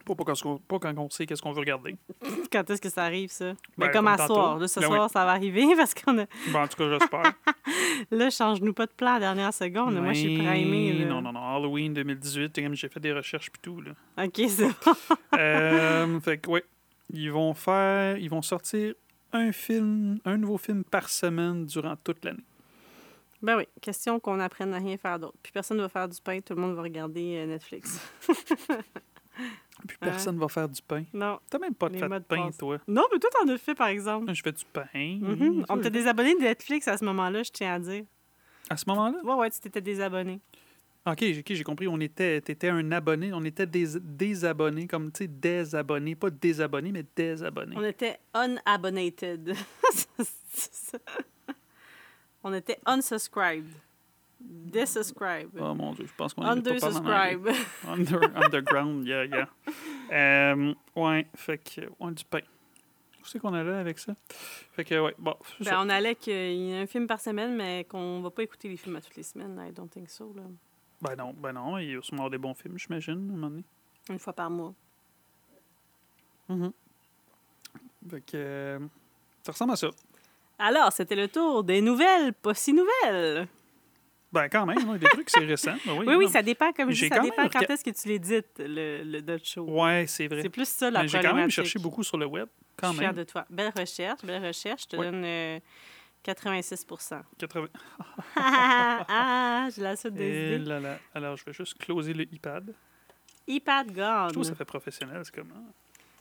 Pas, 0.04 0.14
pas 0.14 0.24
quand, 0.24 0.46
on- 0.46 0.58
pas 0.58 0.78
quand 0.78 0.98
on 0.98 1.08
sait 1.10 1.26
qu'est-ce 1.26 1.42
qu'on 1.42 1.52
veut 1.52 1.60
regarder. 1.60 1.96
Quand 2.52 2.68
est-ce 2.70 2.80
que 2.82 2.88
ça 2.90 3.04
arrive, 3.04 3.30
ça? 3.30 3.52
Mais 3.76 3.86
Ben, 3.86 3.92
comme 3.92 3.92
comme 4.04 4.08
à 4.08 4.16
tantôt. 4.16 4.34
soir. 4.34 4.58
Là, 4.58 4.68
ce 4.68 4.80
Ben 4.80 4.86
oui. 4.88 4.94
soir, 4.96 5.10
ça 5.10 5.24
va 5.24 5.30
arriver 5.32 5.64
parce 5.76 5.94
qu'on 5.94 6.18
a. 6.18 6.26
Ben, 6.52 6.62
en 6.62 6.66
tout 6.68 6.76
cas, 6.76 6.88
j'espère. 6.98 7.32
Là, 8.10 8.30
change-nous 8.30 8.72
pas 8.72 8.86
de 8.86 8.92
plan 8.92 9.10
à 9.10 9.14
la 9.14 9.20
dernière 9.20 9.54
seconde. 9.54 9.94
Moi, 10.00 10.12
je 10.12 10.18
suis 10.20 10.36
primée. 10.38 11.04
Non, 11.06 11.22
non, 11.22 11.32
non. 11.32 11.40
Halloween 11.56 11.94
2018, 11.94 12.54
comme 12.62 12.74
j'ai 12.74 12.88
fait 12.88 13.00
des 13.00 13.12
recherches 13.12 13.50
puis 13.50 13.60
tout. 13.62 13.80
Là. 13.80 13.92
OK, 14.24 14.40
c'est 14.48 14.66
bon. 14.66 14.94
Euh, 15.38 16.20
fait 16.20 16.38
que, 16.38 16.50
ouais. 16.50 16.64
Ils 17.12 17.30
vont 17.30 17.54
faire. 17.54 18.16
Ils 18.18 18.30
vont 18.30 18.42
sortir 18.42 18.94
un 19.32 19.52
film, 19.52 20.18
un 20.24 20.36
nouveau 20.36 20.58
film 20.58 20.82
par 20.84 21.08
semaine 21.08 21.64
durant 21.66 21.96
toute 21.96 22.24
l'année. 22.24 22.44
Ben 23.42 23.56
oui, 23.56 23.64
question 23.80 24.20
qu'on 24.20 24.38
apprenne 24.40 24.72
à 24.74 24.78
rien 24.78 24.96
faire 24.96 25.18
d'autre. 25.18 25.36
Puis 25.42 25.52
personne 25.52 25.76
ne 25.78 25.82
va 25.82 25.88
faire 25.88 26.08
du 26.08 26.20
pain, 26.22 26.40
tout 26.40 26.54
le 26.54 26.60
monde 26.60 26.74
va 26.76 26.82
regarder 26.82 27.38
euh, 27.38 27.46
Netflix. 27.46 28.00
Puis 29.86 29.96
personne 29.98 30.38
va 30.38 30.48
faire 30.48 30.68
du 30.68 30.80
pain. 30.80 31.04
Non. 31.12 31.40
T'as 31.50 31.58
même 31.58 31.74
pas 31.74 31.88
de 31.88 31.96
fait 31.96 32.08
de 32.08 32.18
pain, 32.20 32.50
toi. 32.56 32.78
Non, 32.86 33.02
mais 33.12 33.18
toi, 33.18 33.30
t'en 33.32 33.48
as 33.48 33.58
fait, 33.58 33.74
par 33.74 33.88
exemple. 33.88 34.32
Je 34.32 34.42
fais 34.42 34.52
du 34.52 34.64
pain. 34.72 34.86
Mhm. 34.94 35.64
On 35.68 35.76
des 35.76 36.06
abonnés 36.06 36.34
de 36.34 36.40
Netflix 36.40 36.86
à 36.88 36.96
ce 36.96 37.04
moment-là, 37.04 37.42
je 37.42 37.50
tiens 37.50 37.74
à 37.74 37.78
dire. 37.78 38.04
À 38.70 38.76
ce 38.76 38.84
moment-là? 38.88 39.18
Ouais, 39.24 39.34
ouais, 39.34 39.50
tu 39.50 39.60
t'étais 39.60 39.80
désabonné. 39.80 40.40
Ok, 41.04 41.18
j'ai 41.20 41.40
ok, 41.40 41.46
j'ai 41.48 41.64
compris. 41.64 41.88
On 41.88 41.98
était, 41.98 42.40
t'étais 42.40 42.68
un 42.68 42.92
abonné. 42.92 43.32
On 43.32 43.42
était 43.44 43.66
des, 43.66 44.44
abonnés, 44.44 44.86
comme 44.86 45.10
tu 45.10 45.24
sais, 45.24 45.28
des 45.28 45.74
abonnés, 45.74 46.14
pas 46.14 46.30
des 46.30 46.60
abonnés, 46.60 46.92
mais 46.92 47.04
des 47.16 47.42
abonnés. 47.42 47.74
On 47.76 47.82
était 47.82 48.18
unabonnated. 48.34 49.56
On 52.44 52.52
était 52.52 52.78
unsubscribed. 52.86 53.72
Desubscribe. 54.44 55.50
Oh 55.60 55.74
mon 55.74 55.92
dieu, 55.92 56.06
je 56.06 56.14
pense 56.14 56.34
qu'on 56.34 56.42
est 56.42 56.46
pas. 56.46 56.52
Undersubscribe. 56.52 57.48
Under, 57.88 58.20
underground, 58.36 59.06
yeah, 59.06 59.24
yeah. 59.24 59.48
Euh, 60.12 60.74
ouais, 60.96 61.26
fait 61.34 61.58
que, 61.58 61.82
ouais, 62.00 62.12
du 62.12 62.24
pain. 62.24 62.40
Où 63.20 63.24
c'est 63.24 63.38
qu'on 63.38 63.54
allait 63.54 63.72
avec 63.72 63.98
ça? 63.98 64.14
Fait 64.72 64.84
que, 64.84 64.98
ouais, 64.98 65.14
bon. 65.18 65.34
Ben, 65.60 65.64
ça. 65.64 65.80
on 65.80 65.88
allait 65.88 66.14
qu'il 66.16 66.32
y 66.32 66.72
ait 66.72 66.82
un 66.82 66.86
film 66.86 67.06
par 67.06 67.20
semaine, 67.20 67.54
mais 67.54 67.84
qu'on 67.84 68.20
va 68.20 68.30
pas 68.30 68.42
écouter 68.42 68.68
les 68.68 68.76
films 68.76 68.96
à 68.96 69.00
toutes 69.00 69.16
les 69.16 69.22
semaines. 69.22 69.62
I 69.66 69.72
don't 69.72 69.88
think 69.88 70.10
so. 70.10 70.32
Là. 70.34 70.42
Ben 71.00 71.16
non, 71.16 71.34
ben 71.36 71.52
non, 71.52 71.78
il 71.78 71.90
y 71.90 71.96
a 71.96 72.02
sûrement 72.02 72.30
des 72.30 72.38
bons 72.38 72.54
films, 72.54 72.78
j'imagine, 72.78 73.12
à 73.12 73.32
un 73.32 73.36
moment 73.36 73.50
donné. 73.50 73.64
Une 74.08 74.18
fois 74.18 74.32
par 74.32 74.50
mois. 74.50 74.74
Mhm. 76.48 76.72
Fait 78.10 78.20
que, 78.20 78.30
euh, 78.34 78.78
ça 79.42 79.52
ressemble 79.52 79.72
à 79.72 79.76
ça. 79.76 79.90
Alors, 80.58 80.92
c'était 80.92 81.16
le 81.16 81.28
tour 81.28 81.64
des 81.64 81.80
nouvelles, 81.80 82.32
pas 82.34 82.54
si 82.54 82.72
nouvelles. 82.72 83.48
Ben 84.32 84.48
quand 84.48 84.64
même, 84.64 84.78
hein, 84.88 84.96
des 84.96 85.06
trucs, 85.08 85.28
c'est 85.28 85.40
récent. 85.44 85.74
Ben 85.84 85.92
oui, 85.98 86.06
Oui, 86.06 86.14
oui, 86.14 86.28
ça 86.28 86.42
dépend, 86.42 86.72
comme 86.72 86.90
je 86.90 87.02
dis, 87.02 87.08
ça 87.08 87.16
quand 87.16 87.22
dépend 87.24 87.42
même 87.42 87.50
quand 87.50 87.60
est-ce 87.70 87.84
que 87.84 87.90
tu 87.90 88.08
l'édites, 88.08 88.58
le, 88.58 89.02
le 89.04 89.20
Dutch 89.20 89.52
Show. 89.54 89.64
Ouais, 89.68 90.06
c'est 90.08 90.26
vrai. 90.26 90.40
C'est 90.42 90.48
plus 90.48 90.66
ça 90.68 90.90
la 90.90 91.02
Mais 91.02 91.08
j'ai 91.08 91.20
quand 91.20 91.34
même 91.34 91.50
cherché 91.50 91.78
beaucoup 91.78 92.02
sur 92.02 92.16
le 92.16 92.24
web, 92.26 92.48
Je 92.58 92.74
quand 92.76 92.88
suis 92.90 92.98
fière 92.98 93.08
même. 93.12 93.16
de 93.24 93.24
toi. 93.24 93.44
Belle 93.50 93.72
recherche, 93.76 94.22
belle 94.24 94.42
recherche. 94.44 94.82
Je 94.84 94.88
te 94.88 94.96
donne 94.96 95.22
euh, 95.24 95.58
86 96.22 96.86
80... 97.38 97.68
ah, 98.36 99.68
j'ai 99.74 99.82
la 99.82 99.96
suite 99.96 100.14
des 100.14 100.24
Et 100.24 100.54
idées. 100.56 100.64
là 100.64 100.80
là. 100.80 100.98
Alors, 101.14 101.36
je 101.36 101.44
vais 101.44 101.52
juste 101.52 101.76
closer 101.78 102.14
le 102.14 102.24
iPad. 102.32 102.72
iPad 103.46 103.88
Je 103.90 103.94
Gone. 103.94 104.32
trouve 104.32 104.42
que 104.44 104.48
ça 104.48 104.54
fait 104.54 104.64
professionnel, 104.64 105.20
c'est 105.24 105.34
comme... 105.34 105.52
ah. 105.54 105.72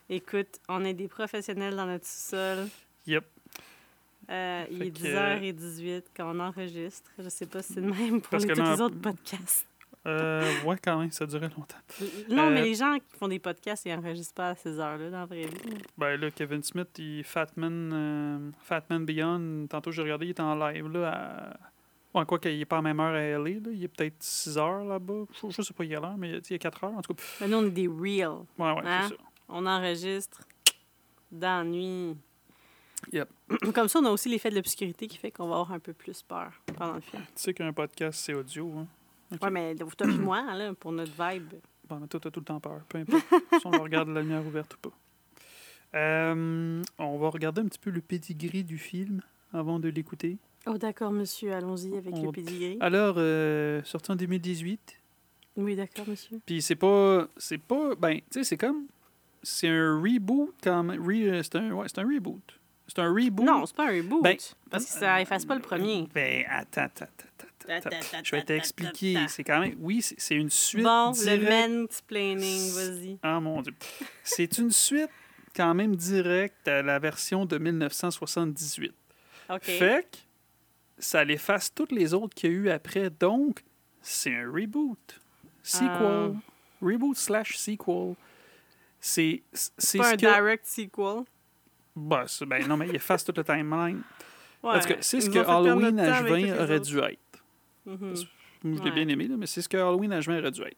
Écoute, 0.10 0.60
on 0.68 0.84
est 0.84 0.94
des 0.94 1.08
professionnels 1.08 1.76
dans 1.76 1.86
notre 1.86 2.06
sous-sol. 2.06 2.68
Yep. 3.08 3.24
Euh, 4.30 4.66
il 4.72 4.84
est 4.84 4.92
que- 4.92 5.00
10h18 5.00 6.04
quand 6.16 6.34
on 6.36 6.40
enregistre. 6.40 7.10
Je 7.20 7.28
sais 7.30 7.46
pas 7.48 7.62
si 7.62 7.74
c'est 7.74 7.82
le 7.82 7.92
même 7.92 8.22
pour 8.22 8.38
les, 8.38 8.48
tous 8.48 8.62
les 8.62 8.82
autres 8.82 9.00
podcasts. 9.02 9.68
Euh, 10.08 10.50
ouais, 10.66 10.78
quand 10.84 10.98
même, 11.00 11.12
ça 11.12 11.28
durait 11.28 11.50
longtemps. 11.56 11.78
Non, 12.30 12.50
mais 12.50 12.62
Euh, 12.62 12.64
les 12.64 12.74
gens 12.74 12.96
qui 12.96 13.18
font 13.20 13.28
des 13.28 13.38
podcasts, 13.38 13.86
ils 13.86 13.94
enregistrent 13.94 14.34
pas 14.34 14.50
à 14.50 14.56
ces 14.56 14.80
heures-là 14.80 15.10
dans 15.12 15.20
la 15.20 15.26
vraie 15.26 15.46
vie. 15.46 15.78
Ben 15.98 16.20
là, 16.20 16.32
Kevin 16.32 16.64
Smith, 16.64 16.88
il 16.98 17.24
Fatman, 17.24 17.92
euh, 17.94 18.52
Fatman 18.64 19.06
Beyond, 19.06 19.68
tantôt 19.70 19.92
j'ai 19.92 20.02
regardé, 20.02 20.26
il 20.26 20.30
était 20.32 20.42
en 20.42 20.56
live 20.56 20.88
là. 20.88 21.12
À... 22.14 22.20
Ouais, 22.20 22.26
quoi 22.26 22.40
qu'il 22.40 22.58
n'est 22.58 22.66
pas 22.66 22.78
à 22.78 22.80
la 22.80 22.84
même 22.94 23.00
heure 23.00 23.14
à 23.14 23.22
LA, 23.22 23.60
là. 23.60 23.70
il 23.72 23.84
est 23.84 23.88
peut-être 23.88 24.16
6 24.20 24.58
heures 24.58 24.84
là-bas. 24.86 25.26
Je, 25.34 25.50
je 25.52 25.62
sais 25.62 25.74
pas 25.74 25.84
il 25.86 25.94
est 25.94 26.00
l'heure, 26.00 26.18
mais 26.18 26.30
il 26.32 26.52
y 26.52 26.56
a 26.56 26.58
4 26.58 26.84
heures 26.84 26.94
en 26.98 27.02
tout 27.02 27.14
cas. 27.14 27.24
Mais 27.42 27.48
nous, 27.48 27.58
on 27.58 27.66
est 27.68 27.70
des 27.70 27.88
real. 27.88 28.40
Ouais, 28.58 28.72
ouais, 28.74 28.82
Hein? 28.86 29.02
c'est 29.04 29.16
ça. 29.16 29.22
On 29.50 29.66
enregistre 29.68 30.42
dans 31.32 31.60
la 31.60 31.64
nuit. 31.64 32.18
Yep. 33.14 33.30
Comme 33.74 33.88
ça, 33.88 34.00
on 34.00 34.06
a 34.06 34.10
aussi 34.10 34.30
l'effet 34.30 34.50
de 34.50 34.56
l'obscurité 34.56 35.08
qui 35.08 35.18
fait 35.18 35.32
qu'on 35.32 35.48
va 35.48 35.56
avoir 35.56 35.72
un 35.72 35.80
peu 35.80 35.94
plus 35.94 36.22
peur 36.22 36.52
pendant 36.78 36.94
le 36.96 37.02
film. 37.02 37.22
Tu 37.36 37.42
sais 37.44 37.54
qu'un 37.54 37.74
podcast, 37.74 38.20
c'est 38.24 38.34
audio. 38.34 38.72
Hein? 38.78 38.88
Ouais, 39.42 39.50
mais 39.50 39.76
toi 39.76 40.08
et 40.08 40.18
moi, 40.18 40.54
là, 40.56 40.74
pour 40.74 40.92
notre 40.92 41.12
vibe. 41.12 41.54
Bon, 41.88 41.98
mais 42.00 42.08
toi, 42.08 42.20
t'as 42.20 42.32
tout 42.32 42.40
le 42.42 42.46
temps 42.46 42.60
peur, 42.60 42.82
peu 42.88 43.00
importe. 43.00 43.24
si 43.60 43.66
on 43.66 43.72
regarde 43.72 44.10
la 44.10 44.22
lumière 44.22 44.46
ouverte 44.46 44.76
ou 44.76 44.90
pas. 44.90 44.96
Euh, 45.94 46.82
on 46.98 47.18
va 47.18 47.30
regarder 47.30 47.62
un 47.62 47.66
petit 47.66 47.80
peu 47.80 47.90
le 47.90 48.02
pedigree 48.02 48.64
du 48.64 48.78
film 48.78 49.22
avant 49.54 49.80
de 49.80 49.90
l'écouter. 49.90 50.38
Oh, 50.68 50.78
d'accord, 50.78 51.12
monsieur, 51.12 51.54
allons-y 51.54 51.98
avec 51.98 52.14
On 52.14 52.26
le 52.28 52.32
pédigré. 52.32 52.78
Alors, 52.80 53.16
euh, 53.18 53.82
sorti 53.84 54.12
en 54.12 54.16
2018, 54.16 54.98
Oui, 55.58 55.76
d'accord, 55.76 56.08
monsieur. 56.08 56.40
Puis 56.46 56.62
c'est 56.62 56.76
pas. 56.76 57.28
C'est 57.36 57.58
pas. 57.58 57.96
Ben, 57.96 58.18
tu 58.18 58.24
sais, 58.32 58.44
c'est 58.44 58.58
comme. 58.58 58.86
C'est 59.44 59.68
un 59.68 60.00
reboot 60.00 60.54
quand 60.64 60.84
même. 60.84 61.02
Re- 61.04 61.28
euh, 61.28 61.44
c'est 61.44 61.56
un, 61.56 61.72
ouais, 61.72 61.88
c'est 61.88 62.00
un 62.00 62.08
reboot. 62.08 62.42
C'est 62.94 63.00
un 63.00 63.14
reboot. 63.14 63.46
Non, 63.46 63.66
c'est 63.66 63.76
pas 63.76 63.88
un 63.88 63.96
reboot. 63.96 64.22
Ben, 64.22 64.36
parce 64.70 64.86
que 64.86 64.92
ça 64.92 65.22
efface 65.22 65.46
pas 65.46 65.56
le 65.56 65.62
premier. 65.62 66.10
Ben, 66.14 66.46
attends, 66.50 66.82
attends, 66.82 67.06
attends. 67.06 67.90
Je 68.22 68.36
vais 68.36 68.44
t'expliquer. 68.44 69.18
C'est 69.30 69.46
quand 69.46 69.62
même. 69.62 69.78
Oui, 69.80 70.02
c'est 70.02 70.36
une 70.36 70.50
suite. 70.50 70.84
Bon, 70.84 71.12
le 71.12 71.38
directe. 71.38 71.72
mansplaining, 71.72 72.72
vas-y. 72.74 73.18
Ah 73.24 73.40
mon 73.40 73.62
Dieu. 73.62 73.74
C'est 74.26 74.58
une 74.58 74.72
suite 74.72 75.10
quand 75.56 75.74
même 75.74 75.96
directe 75.96 76.68
à 76.68 76.82
la 76.82 77.00
version 77.00 77.46
de 77.46 77.58
1978. 77.58 78.94
OK. 79.50 79.64
Fait 79.64 80.08
que 80.12 80.18
ça 80.98 81.24
l'efface 81.24 81.74
toutes 81.74 81.94
les 81.94 82.14
autres 82.14 82.36
qu'il 82.36 82.52
y 82.52 82.54
a 82.54 82.58
eu 82.58 82.70
après. 82.72 83.10
Donc, 83.10 83.64
c'est 84.02 84.36
un 84.36 84.52
reboot. 84.52 85.22
Sequel. 85.64 85.92
Ah. 85.92 86.32
Reboot 86.82 87.16
slash 87.16 87.56
sequel. 87.56 88.16
C'est 89.00 89.44
c'est 89.54 89.98
ce 89.98 90.04
un 90.04 90.12
que... 90.12 90.18
direct 90.18 90.66
sequel. 90.66 91.24
Bah, 91.96 92.26
ben 92.48 92.68
non, 92.68 92.78
mais 92.78 92.88
il 92.88 92.96
efface 92.96 93.24
toute 93.26 93.38
la 93.38 93.44
timeline. 93.44 94.02
Ouais, 94.64 94.76
En 94.76 94.80
tout 94.80 94.88
cas, 94.90 94.96
c'est 95.02 95.20
ce 95.22 95.30
que 95.30 95.40
Halloween 95.40 96.00
à 96.00 96.26
juin 96.26 96.58
aurait 96.64 96.80
dû 96.80 97.00
être. 97.00 97.44
Mhm. 97.86 98.14
Moi, 98.64 98.78
je 98.78 98.84
l'ai 98.84 98.90
Ouais. 98.90 98.92
bien 98.92 99.08
aimé, 99.08 99.28
là, 99.28 99.36
mais 99.38 99.48
c'est 99.48 99.62
ce 99.62 99.68
que 99.70 99.78
Halloween 99.78 100.14
à 100.14 100.22
juin 100.22 100.38
aurait 100.40 100.52
dû 100.52 100.62
être. 100.62 100.78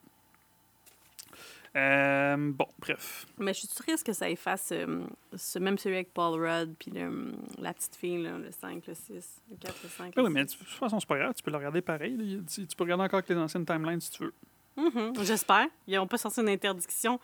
Euh, 1.75 2.37
bon, 2.53 2.67
bref. 2.77 3.25
Mais 3.39 3.51
je 3.53 3.59
suis 3.59 3.67
triste 3.67 4.05
que 4.05 4.13
ça 4.13 4.29
efface 4.29 4.69
euh, 4.71 5.03
ce, 5.35 5.57
même 5.57 5.77
celui 5.79 5.95
avec 5.95 6.13
Paul 6.13 6.39
Rudd 6.39 6.75
puis 6.77 6.91
la 7.57 7.73
petite 7.73 7.95
fille, 7.95 8.21
là, 8.21 8.37
le 8.37 8.51
5, 8.51 8.85
le 8.85 8.93
6, 8.93 9.41
le 9.49 9.57
4, 9.57 9.75
le 9.83 9.89
5. 9.89 10.15
Ben 10.15 10.21
le 10.21 10.27
oui, 10.27 10.33
mais 10.33 10.45
de 10.45 10.49
6. 10.51 10.57
toute 10.59 10.67
façon, 10.67 10.99
c'est 10.99 11.09
pas 11.09 11.17
grave. 11.17 11.33
Tu 11.35 11.41
peux 11.41 11.49
le 11.49 11.57
regarder 11.57 11.81
pareil. 11.81 12.15
là. 12.15 12.41
Tu, 12.47 12.67
tu 12.67 12.75
peux 12.75 12.83
regarder 12.83 13.03
encore 13.05 13.17
avec 13.19 13.29
les 13.29 13.37
anciennes 13.37 13.65
timelines 13.65 13.99
si 14.01 14.11
tu 14.11 14.23
veux. 14.23 14.33
Mhm, 14.75 15.13
J'espère. 15.23 15.67
Ils 15.87 15.95
n'ont 15.95 16.07
pas 16.07 16.17
sorti 16.17 16.41
une 16.41 16.49
interdiction. 16.49 17.19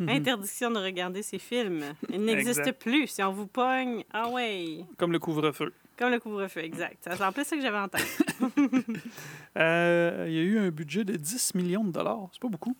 Interdiction 0.00 0.70
de 0.70 0.78
regarder 0.78 1.22
ces 1.22 1.38
films. 1.38 1.82
Il 2.08 2.22
n'existe 2.24 2.60
Exact. 2.60 2.80
plus. 2.80 3.06
Si 3.08 3.22
on 3.22 3.32
vous 3.32 3.46
pogne, 3.46 4.04
ah 4.12 4.28
ouais. 4.28 4.84
Comme 4.96 5.12
le 5.12 5.18
couvre-feu. 5.18 5.72
Comme 5.98 6.10
le 6.10 6.18
couvre-feu, 6.18 6.60
exact. 6.64 6.96
C'est 7.02 7.22
en 7.22 7.30
plus 7.32 7.44
ça 7.44 7.54
que 7.56 7.62
j'avais 7.62 7.78
en 7.78 7.88
tête. 7.88 8.26
Euh, 9.56 10.24
il 10.28 10.32
y 10.34 10.38
a 10.38 10.42
eu 10.42 10.58
un 10.58 10.70
budget 10.70 11.04
de 11.04 11.14
10 11.16 11.54
millions 11.54 11.84
de 11.84 11.92
dollars. 11.92 12.28
C'est 12.32 12.40
pas 12.40 12.48
beaucoup. 12.48 12.74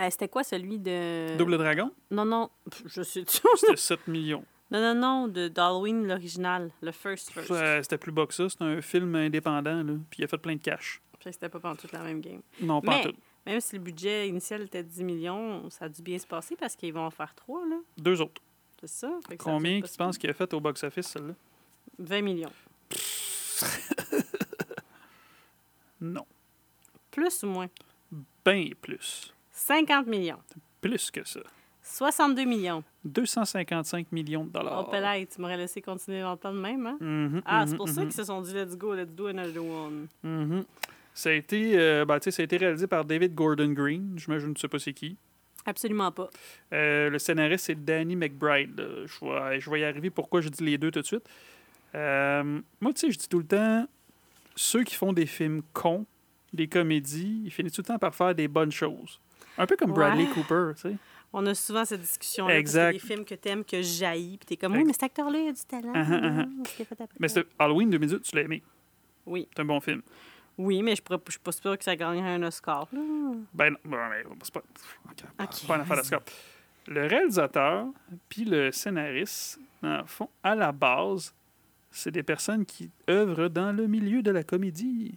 Euh, 0.00 0.08
C'était 0.10 0.28
quoi 0.28 0.42
celui 0.42 0.78
de. 0.78 1.36
Double 1.36 1.58
Dragon, 1.58 1.90
Non, 2.10 2.24
non. 2.24 2.50
Je 2.86 3.02
sais. 3.02 3.24
c'était 3.56 3.76
7 3.76 4.08
millions. 4.08 4.44
non, 4.70 4.80
non, 4.80 4.94
non. 4.94 5.28
De 5.28 5.48
d'Halloween, 5.48 6.06
l'original. 6.06 6.70
Le 6.80 6.90
first 6.92 7.30
first. 7.32 7.52
C'était 7.82 7.98
plus 7.98 8.12
bas 8.12 8.26
que 8.26 8.34
ça. 8.34 8.48
C'était 8.48 8.64
un 8.64 8.80
film 8.80 9.14
indépendant. 9.14 9.82
Là. 9.82 9.92
Puis 10.10 10.20
il 10.20 10.24
a 10.24 10.28
fait 10.28 10.38
plein 10.38 10.54
de 10.56 10.62
cash. 10.62 11.00
Fait 11.24 11.30
que 11.30 11.34
c'était 11.34 11.48
pas 11.48 11.58
pendant 11.58 11.76
toute 11.76 11.92
la 11.92 12.02
même 12.02 12.20
game. 12.20 12.42
Non, 12.60 12.80
pas 12.82 12.92
en 12.92 12.96
Mais- 12.98 13.04
tout. 13.04 13.16
Même 13.46 13.60
si 13.60 13.76
le 13.76 13.82
budget 13.82 14.28
initial 14.28 14.62
était 14.62 14.82
10 14.82 15.02
millions, 15.04 15.68
ça 15.70 15.86
a 15.86 15.88
dû 15.88 16.00
bien 16.02 16.18
se 16.18 16.26
passer 16.26 16.54
parce 16.56 16.76
qu'ils 16.76 16.92
vont 16.94 17.04
en 17.06 17.10
faire 17.10 17.34
trois, 17.34 17.66
là. 17.66 17.76
Deux 17.98 18.20
autres. 18.22 18.40
C'est 18.80 18.86
ça? 18.88 19.10
Fait 19.28 19.36
que 19.36 19.42
Combien 19.42 19.80
tu 19.82 19.96
penses 19.98 20.16
qu'il 20.18 20.30
a 20.30 20.32
fait 20.34 20.52
au 20.54 20.60
box-office, 20.60 21.08
celle-là? 21.08 21.34
pire. 21.96 22.06
20 22.06 22.22
millions. 22.22 22.52
Non. 26.00 26.26
Plus 27.10 27.42
ou 27.44 27.46
moins? 27.46 27.68
Ben 28.44 28.74
plus. 28.80 29.32
50 29.52 30.06
millions. 30.06 30.38
Plus 30.80 31.10
que 31.10 31.24
ça. 31.26 31.40
62 31.82 32.44
millions. 32.44 32.82
255 33.04 34.10
millions 34.12 34.44
de 34.44 34.50
dollars. 34.50 34.84
Oh, 34.86 34.90
Pelay, 34.90 35.26
tu 35.26 35.40
m'aurais 35.40 35.56
laissé 35.56 35.80
continuer 35.80 36.22
longtemps 36.22 36.52
de 36.52 36.58
même, 36.58 36.86
hein? 36.86 36.96
Mhm, 37.00 37.42
Ah, 37.44 37.66
c'est 37.66 37.76
pour 37.76 37.88
ça 37.88 38.00
mhm, 38.02 38.08
qu'ils 38.08 38.16
se 38.16 38.24
sont 38.24 38.40
dit 38.42 38.52
let's 38.54 38.76
go, 38.76 38.94
let's 38.94 39.10
do 39.12 39.26
another 39.28 39.64
one. 39.64 40.08
mhm. 40.22 40.64
Ça 41.14 41.30
a 41.30 41.32
été, 41.32 41.78
euh, 41.78 42.04
ben, 42.04 42.18
ça 42.20 42.42
a 42.42 42.44
été 42.44 42.56
réalisé 42.56 42.88
par 42.88 43.04
David 43.04 43.34
Gordon 43.34 43.72
Green. 43.72 44.16
Que 44.16 44.52
tu 44.52 44.60
sais 44.60 44.68
pas 44.68 44.78
c'est 44.80 44.92
qui. 44.92 45.16
Absolument 45.64 46.12
pas. 46.12 46.28
Euh, 46.72 47.08
le 47.08 47.18
scénariste, 47.18 47.66
c'est 47.66 47.84
Danny 47.84 48.16
McBride. 48.16 48.78
là. 48.78 49.06
Je 49.06 49.24
vais, 49.24 49.60
je 49.60 49.70
vais 49.70 49.80
y 49.80 49.84
arriver 49.84 50.10
pourquoi 50.10 50.40
je 50.40 50.48
dis 50.48 50.64
les 50.64 50.76
deux 50.76 50.90
tout 50.90 51.00
de 51.00 51.06
suite? 51.06 51.26
Euh, 51.94 52.60
moi, 52.80 52.92
tu 52.92 53.00
sais, 53.00 53.10
je 53.12 53.18
dis 53.18 53.28
tout 53.28 53.38
le 53.38 53.46
temps, 53.46 53.86
ceux 54.56 54.82
qui 54.82 54.96
font 54.96 55.12
des 55.12 55.26
films 55.26 55.62
cons, 55.72 56.04
des 56.52 56.66
comédies, 56.66 57.42
ils 57.44 57.50
finissent 57.50 57.72
tout 57.72 57.82
le 57.82 57.86
temps 57.86 57.98
par 57.98 58.14
faire 58.14 58.34
des 58.34 58.48
bonnes 58.48 58.72
choses. 58.72 59.20
Un 59.56 59.66
peu 59.66 59.76
comme 59.76 59.92
Bradley. 59.92 60.26
Cooper, 60.26 60.72
tu 60.74 60.82
sais. 60.82 60.96
On 61.32 61.46
a 61.46 61.54
souvent 61.54 61.84
cette 61.84 62.00
discussion-là. 62.00 62.58
Exact. 62.58 62.92
Parce 62.92 63.04
a 63.04 63.06
des 63.06 63.14
films 63.14 63.24
que 63.24 63.34
t'aimes, 63.34 63.64
que 63.64 63.82
jaillit, 63.82 64.36
puis 64.38 64.46
t'es 64.46 64.56
comme, 64.56 64.72
oui, 64.72 64.84
mais 64.84 64.92
cet 64.92 65.04
acteur-là, 65.04 65.38
il 65.38 65.48
a 65.48 65.52
du 65.52 65.64
talent. 65.64 65.92
Qu'il 66.64 66.82
a 66.82 66.84
fait 66.84 67.00
après? 67.00 67.16
Mais 67.18 67.28
c'est 67.28 67.44
Halloween 67.58 67.90
2018, 67.90 68.22
tu 68.22 68.36
l'as 68.36 68.42
aimé? 68.42 68.62
Oui. 69.26 69.48
C'est 69.54 69.62
un 69.62 69.64
bon 69.64 69.80
film. 69.80 70.02
Oui, 70.56 70.82
mais 70.82 70.94
je 70.94 71.02
je 71.26 71.30
suis 71.32 71.40
pas 71.40 71.52
sûre 71.52 71.76
que 71.78 71.84
ça 71.84 71.96
gagnerait 71.96 72.34
un 72.34 72.42
Oscar. 72.44 72.86
Ben 72.92 73.70
non, 73.70 73.78
ben, 73.84 73.98
mais 74.10 74.22
c'est 74.42 74.52
pas, 74.54 74.62
pas 75.66 75.74
une 75.76 75.80
affaire 75.82 76.04
scope. 76.04 76.30
Le 76.86 77.06
réalisateur 77.06 77.86
puis 78.28 78.44
le 78.44 78.70
scénariste, 78.70 79.58
dans 79.82 79.98
le 79.98 80.04
fond, 80.06 80.28
à 80.42 80.54
la 80.54 80.70
base, 80.70 81.34
c'est 81.90 82.10
des 82.10 82.22
personnes 82.22 82.64
qui 82.66 82.90
œuvrent 83.08 83.48
dans 83.48 83.72
le 83.72 83.86
milieu 83.86 84.22
de 84.22 84.30
la 84.30 84.44
comédie. 84.44 85.14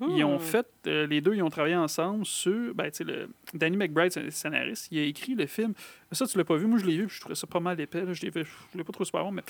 Ils 0.00 0.24
ont 0.24 0.34
Mhm. 0.34 0.40
fait, 0.40 0.66
euh, 0.86 1.06
les 1.06 1.20
deux, 1.20 1.34
ils 1.34 1.42
ont 1.42 1.50
travaillé 1.50 1.76
ensemble 1.76 2.24
sur, 2.24 2.74
ben, 2.74 2.90
tu 2.90 3.04
sais, 3.04 3.26
Danny 3.52 3.76
McBride, 3.76 4.10
c'est 4.10 4.22
le 4.22 4.30
scénariste, 4.30 4.88
il 4.90 4.98
a 4.98 5.02
écrit 5.02 5.34
le 5.34 5.46
film. 5.46 5.74
Ça, 6.12 6.26
tu 6.26 6.38
l'as 6.38 6.44
pas 6.44 6.56
vu, 6.56 6.66
moi 6.66 6.78
je 6.78 6.86
l'ai 6.86 6.96
vu, 6.96 7.08
je 7.10 7.20
trouvais 7.20 7.34
ça 7.34 7.46
pas 7.46 7.60
mal 7.60 7.78
épais, 7.78 8.02
là. 8.04 8.12
je 8.14 8.22
l'ai 8.22 8.30
pas 8.30 8.92
trouvé 8.92 9.04
super 9.04 9.22
bon, 9.24 9.32
mais 9.32 9.42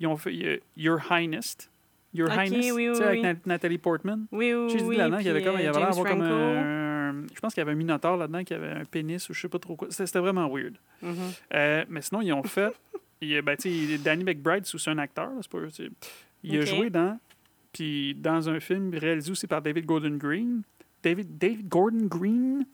ils 0.00 0.06
ont 0.06 0.16
fait 0.16 0.62
Your 0.76 1.00
Highness. 1.10 1.70
Your 2.18 2.30
Highness, 2.30 2.72
oui, 2.72 2.88
avec 2.88 3.46
Nathalie 3.46 3.78
Portman. 3.78 4.26
Oui, 4.32 4.52
oui, 4.52 4.68
J'ai 4.70 4.82
dit 4.82 4.96
là-dedans 4.96 5.18
qu'il 5.18 5.26
y 5.26 5.30
avait 5.30 5.42
comme, 5.42 5.56
il 5.58 5.62
y 5.62 5.66
euh, 5.66 5.70
avait 5.70 5.78
l'air 5.78 5.88
d'avoir 5.88 6.06
comme 6.06 6.22
un, 6.22 7.26
je 7.34 7.40
pense 7.40 7.54
qu'il 7.54 7.60
y 7.60 7.62
avait 7.62 7.72
un 7.72 7.76
minotaure 7.76 8.16
là-dedans 8.16 8.44
qui 8.44 8.54
avait 8.54 8.70
un 8.70 8.84
pénis 8.84 9.28
ou 9.28 9.34
je 9.34 9.40
sais 9.40 9.48
pas 9.48 9.58
trop 9.58 9.76
quoi. 9.76 9.88
C'était 9.90 10.18
vraiment 10.18 10.48
weird. 10.48 10.74
Mhm. 11.02 11.16
Euh, 11.54 11.84
mais 11.88 12.02
sinon, 12.02 12.20
ils 12.20 12.32
ont 12.32 12.42
fait. 12.42 12.72
il, 13.20 13.40
ben, 13.42 13.56
Danny 14.04 14.24
McBride, 14.24 14.66
c'est 14.66 14.74
aussi 14.74 14.90
un 14.90 14.98
acteur, 14.98 15.30
là, 15.30 15.40
pas. 15.50 15.58
Il 16.42 16.58
a 16.58 16.64
joué 16.64 16.90
dans. 16.90 17.18
Puis 17.72 18.14
dans 18.14 18.48
un 18.48 18.60
film 18.60 18.94
réalisé 18.94 19.30
aussi 19.30 19.46
par 19.46 19.62
David 19.62 19.86
Gordon 19.86 20.16
Green. 20.16 20.62
David, 21.02 21.38
David 21.38 21.68
Gordon 21.68 22.06
Green. 22.06 22.66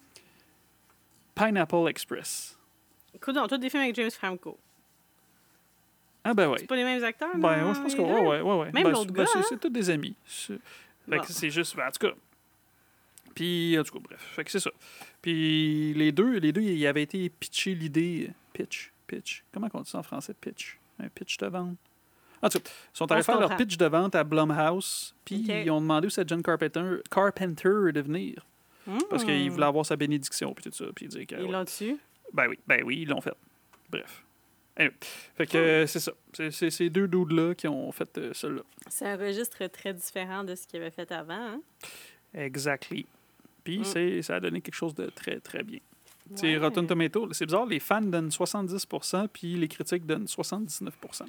Pineapple 1.35 1.89
Express. 1.89 2.57
Écoute, 3.15 3.35
donc, 3.35 3.49
tous 3.49 3.59
des 3.59 3.69
films 3.69 3.83
avec 3.83 3.97
James 3.97 4.11
Franco. 4.11 4.59
Ah 6.25 6.33
ben 6.35 6.49
ouais. 6.49 6.57
C'est 6.59 6.67
pas 6.67 6.77
les 6.77 6.85
mêmes 6.85 7.05
acteurs, 7.05 7.37
Ben, 7.37 7.63
moi, 7.65 7.75
je 7.75 7.81
pense 7.81 7.95
que 7.95 8.01
les 8.01 8.05
ouais, 8.09 8.41
ouais, 8.41 8.55
ouais. 8.59 8.73
Même 8.73 8.85
Ben, 8.85 8.91
l'autre 8.91 9.01
c'est- 9.03 9.07
ben, 9.13 9.25
gars, 9.25 9.27
c'est- 9.31 9.39
hein? 9.39 9.43
C'est 9.49 9.61
tous 9.61 9.69
des 9.69 9.91
amis. 9.91 10.15
C'est 10.27 10.59
Bon. 11.07 11.21
c'est 11.29 11.51
juste. 11.51 11.77
ben, 11.77 11.87
en 11.87 11.91
tout 11.91 12.07
cas. 12.09 12.15
Puis, 13.35 13.77
en 13.79 13.83
tout 13.83 13.93
cas, 13.95 14.01
bref. 14.03 14.21
Fait 14.35 14.45
que 14.45 14.51
c'est 14.51 14.61
ça. 14.61 14.71
Puis, 15.21 15.93
les 15.95 16.13
deux, 16.13 16.39
les 16.39 16.53
deux, 16.53 16.61
ils 16.63 16.87
avaient 16.87 17.03
été 17.03 17.29
pitché 17.29 17.75
l'idée. 17.75 18.31
Pitch, 18.53 18.93
pitch. 19.07 19.43
Comment 19.53 19.69
on 19.75 19.81
dit 19.81 19.91
ça 19.91 19.99
en 19.99 20.03
français, 20.03 20.35
pitch 20.41 20.79
Un 21.01 21.09
pitch 21.09 21.37
de 21.39 21.47
vente. 21.49 21.77
En 22.41 22.49
tout 22.49 22.59
cas, 22.61 22.71
ils 22.71 22.97
sont 22.97 23.11
allés 23.11 23.23
faire 23.23 23.41
leur 23.41 23.57
pitch 23.57 23.77
de 23.77 23.87
vente 23.87 24.15
à 24.15 24.23
Blumhouse. 24.23 25.15
Puis, 25.25 25.45
ils 25.49 25.71
ont 25.71 25.81
demandé 25.81 26.07
aussi 26.07 26.21
à 26.21 26.25
John 26.27 26.43
Carpenter, 26.43 26.99
Carpenter 27.11 27.93
de 27.93 28.01
venir. 28.01 28.47
Parce 29.11 29.25
qu'il 29.25 29.49
Hmm. 29.49 29.53
voulait 29.55 29.67
avoir 29.67 29.85
sa 29.87 29.97
bénédiction. 29.97 30.53
Puis 30.55 30.65
tout 30.71 30.77
ça. 30.77 30.85
Puis, 30.95 31.07
il 31.07 31.09
disait 31.09 31.27
que. 31.27 31.35
Ils 31.37 31.51
l'ont 31.51 31.65
dessus. 31.65 31.97
Ben 32.33 32.47
oui, 32.49 32.59
ben 32.67 32.83
oui, 32.85 32.99
ils 33.03 33.09
l'ont 33.09 33.21
fait. 33.21 33.35
Bref. 33.91 34.23
Anyway. 34.77 34.95
Fait 35.37 35.47
que 35.47 35.57
euh, 35.59 35.87
c'est 35.87 36.01
ça. 36.01 36.13
C'est- 36.33 36.51
C'est 36.51 36.71
ces 36.71 36.91
deux 36.91 37.07
dudes-là 37.09 37.55
qui 37.55 37.69
ont 37.69 37.93
fait 37.93 38.19
euh, 38.19 38.33
cela. 38.35 38.63
C'est 38.89 39.07
un 39.07 39.17
registre 39.17 39.65
très 39.69 39.95
différent 39.95 40.43
de 40.45 40.55
ce 40.55 40.67
qu'il 40.67 40.81
avait 40.81 40.91
fait 40.91 41.11
avant. 41.13 41.35
Hein? 41.35 41.61
Exactly. 42.35 43.07
Puis 43.63 43.79
Mm. 43.81 43.85
c'est 43.85 44.23
ça 44.23 44.37
a 44.37 44.41
donné 44.41 44.61
quelque 44.61 44.75
chose 44.75 44.95
de 44.95 45.07
très, 45.07 45.39
très 45.41 45.63
bien. 45.63 45.79
Ouais. 46.43 46.57
Rotten 46.57 46.87
Tomato, 46.87 47.31
c'est 47.33 47.45
bizarre, 47.47 47.67
les 47.67 47.79
fans 47.81 48.01
donnent 48.01 48.31
70% 48.31 49.29
puis 49.29 49.57
les 49.57 49.69
critiques 49.69 50.07
donnent 50.07 50.27
79% 50.27 51.27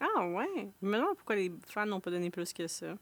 Ah 0.00 0.26
ouais. 0.28 0.68
Je 0.82 0.86
me 0.86 0.96
demande 0.96 1.16
pourquoi 1.16 1.36
les 1.36 1.52
fans 1.68 1.84
n'ont 1.86 2.00
pas 2.00 2.10
donné 2.10 2.30
plus 2.30 2.52
que 2.52 2.66
ça? 2.66 2.94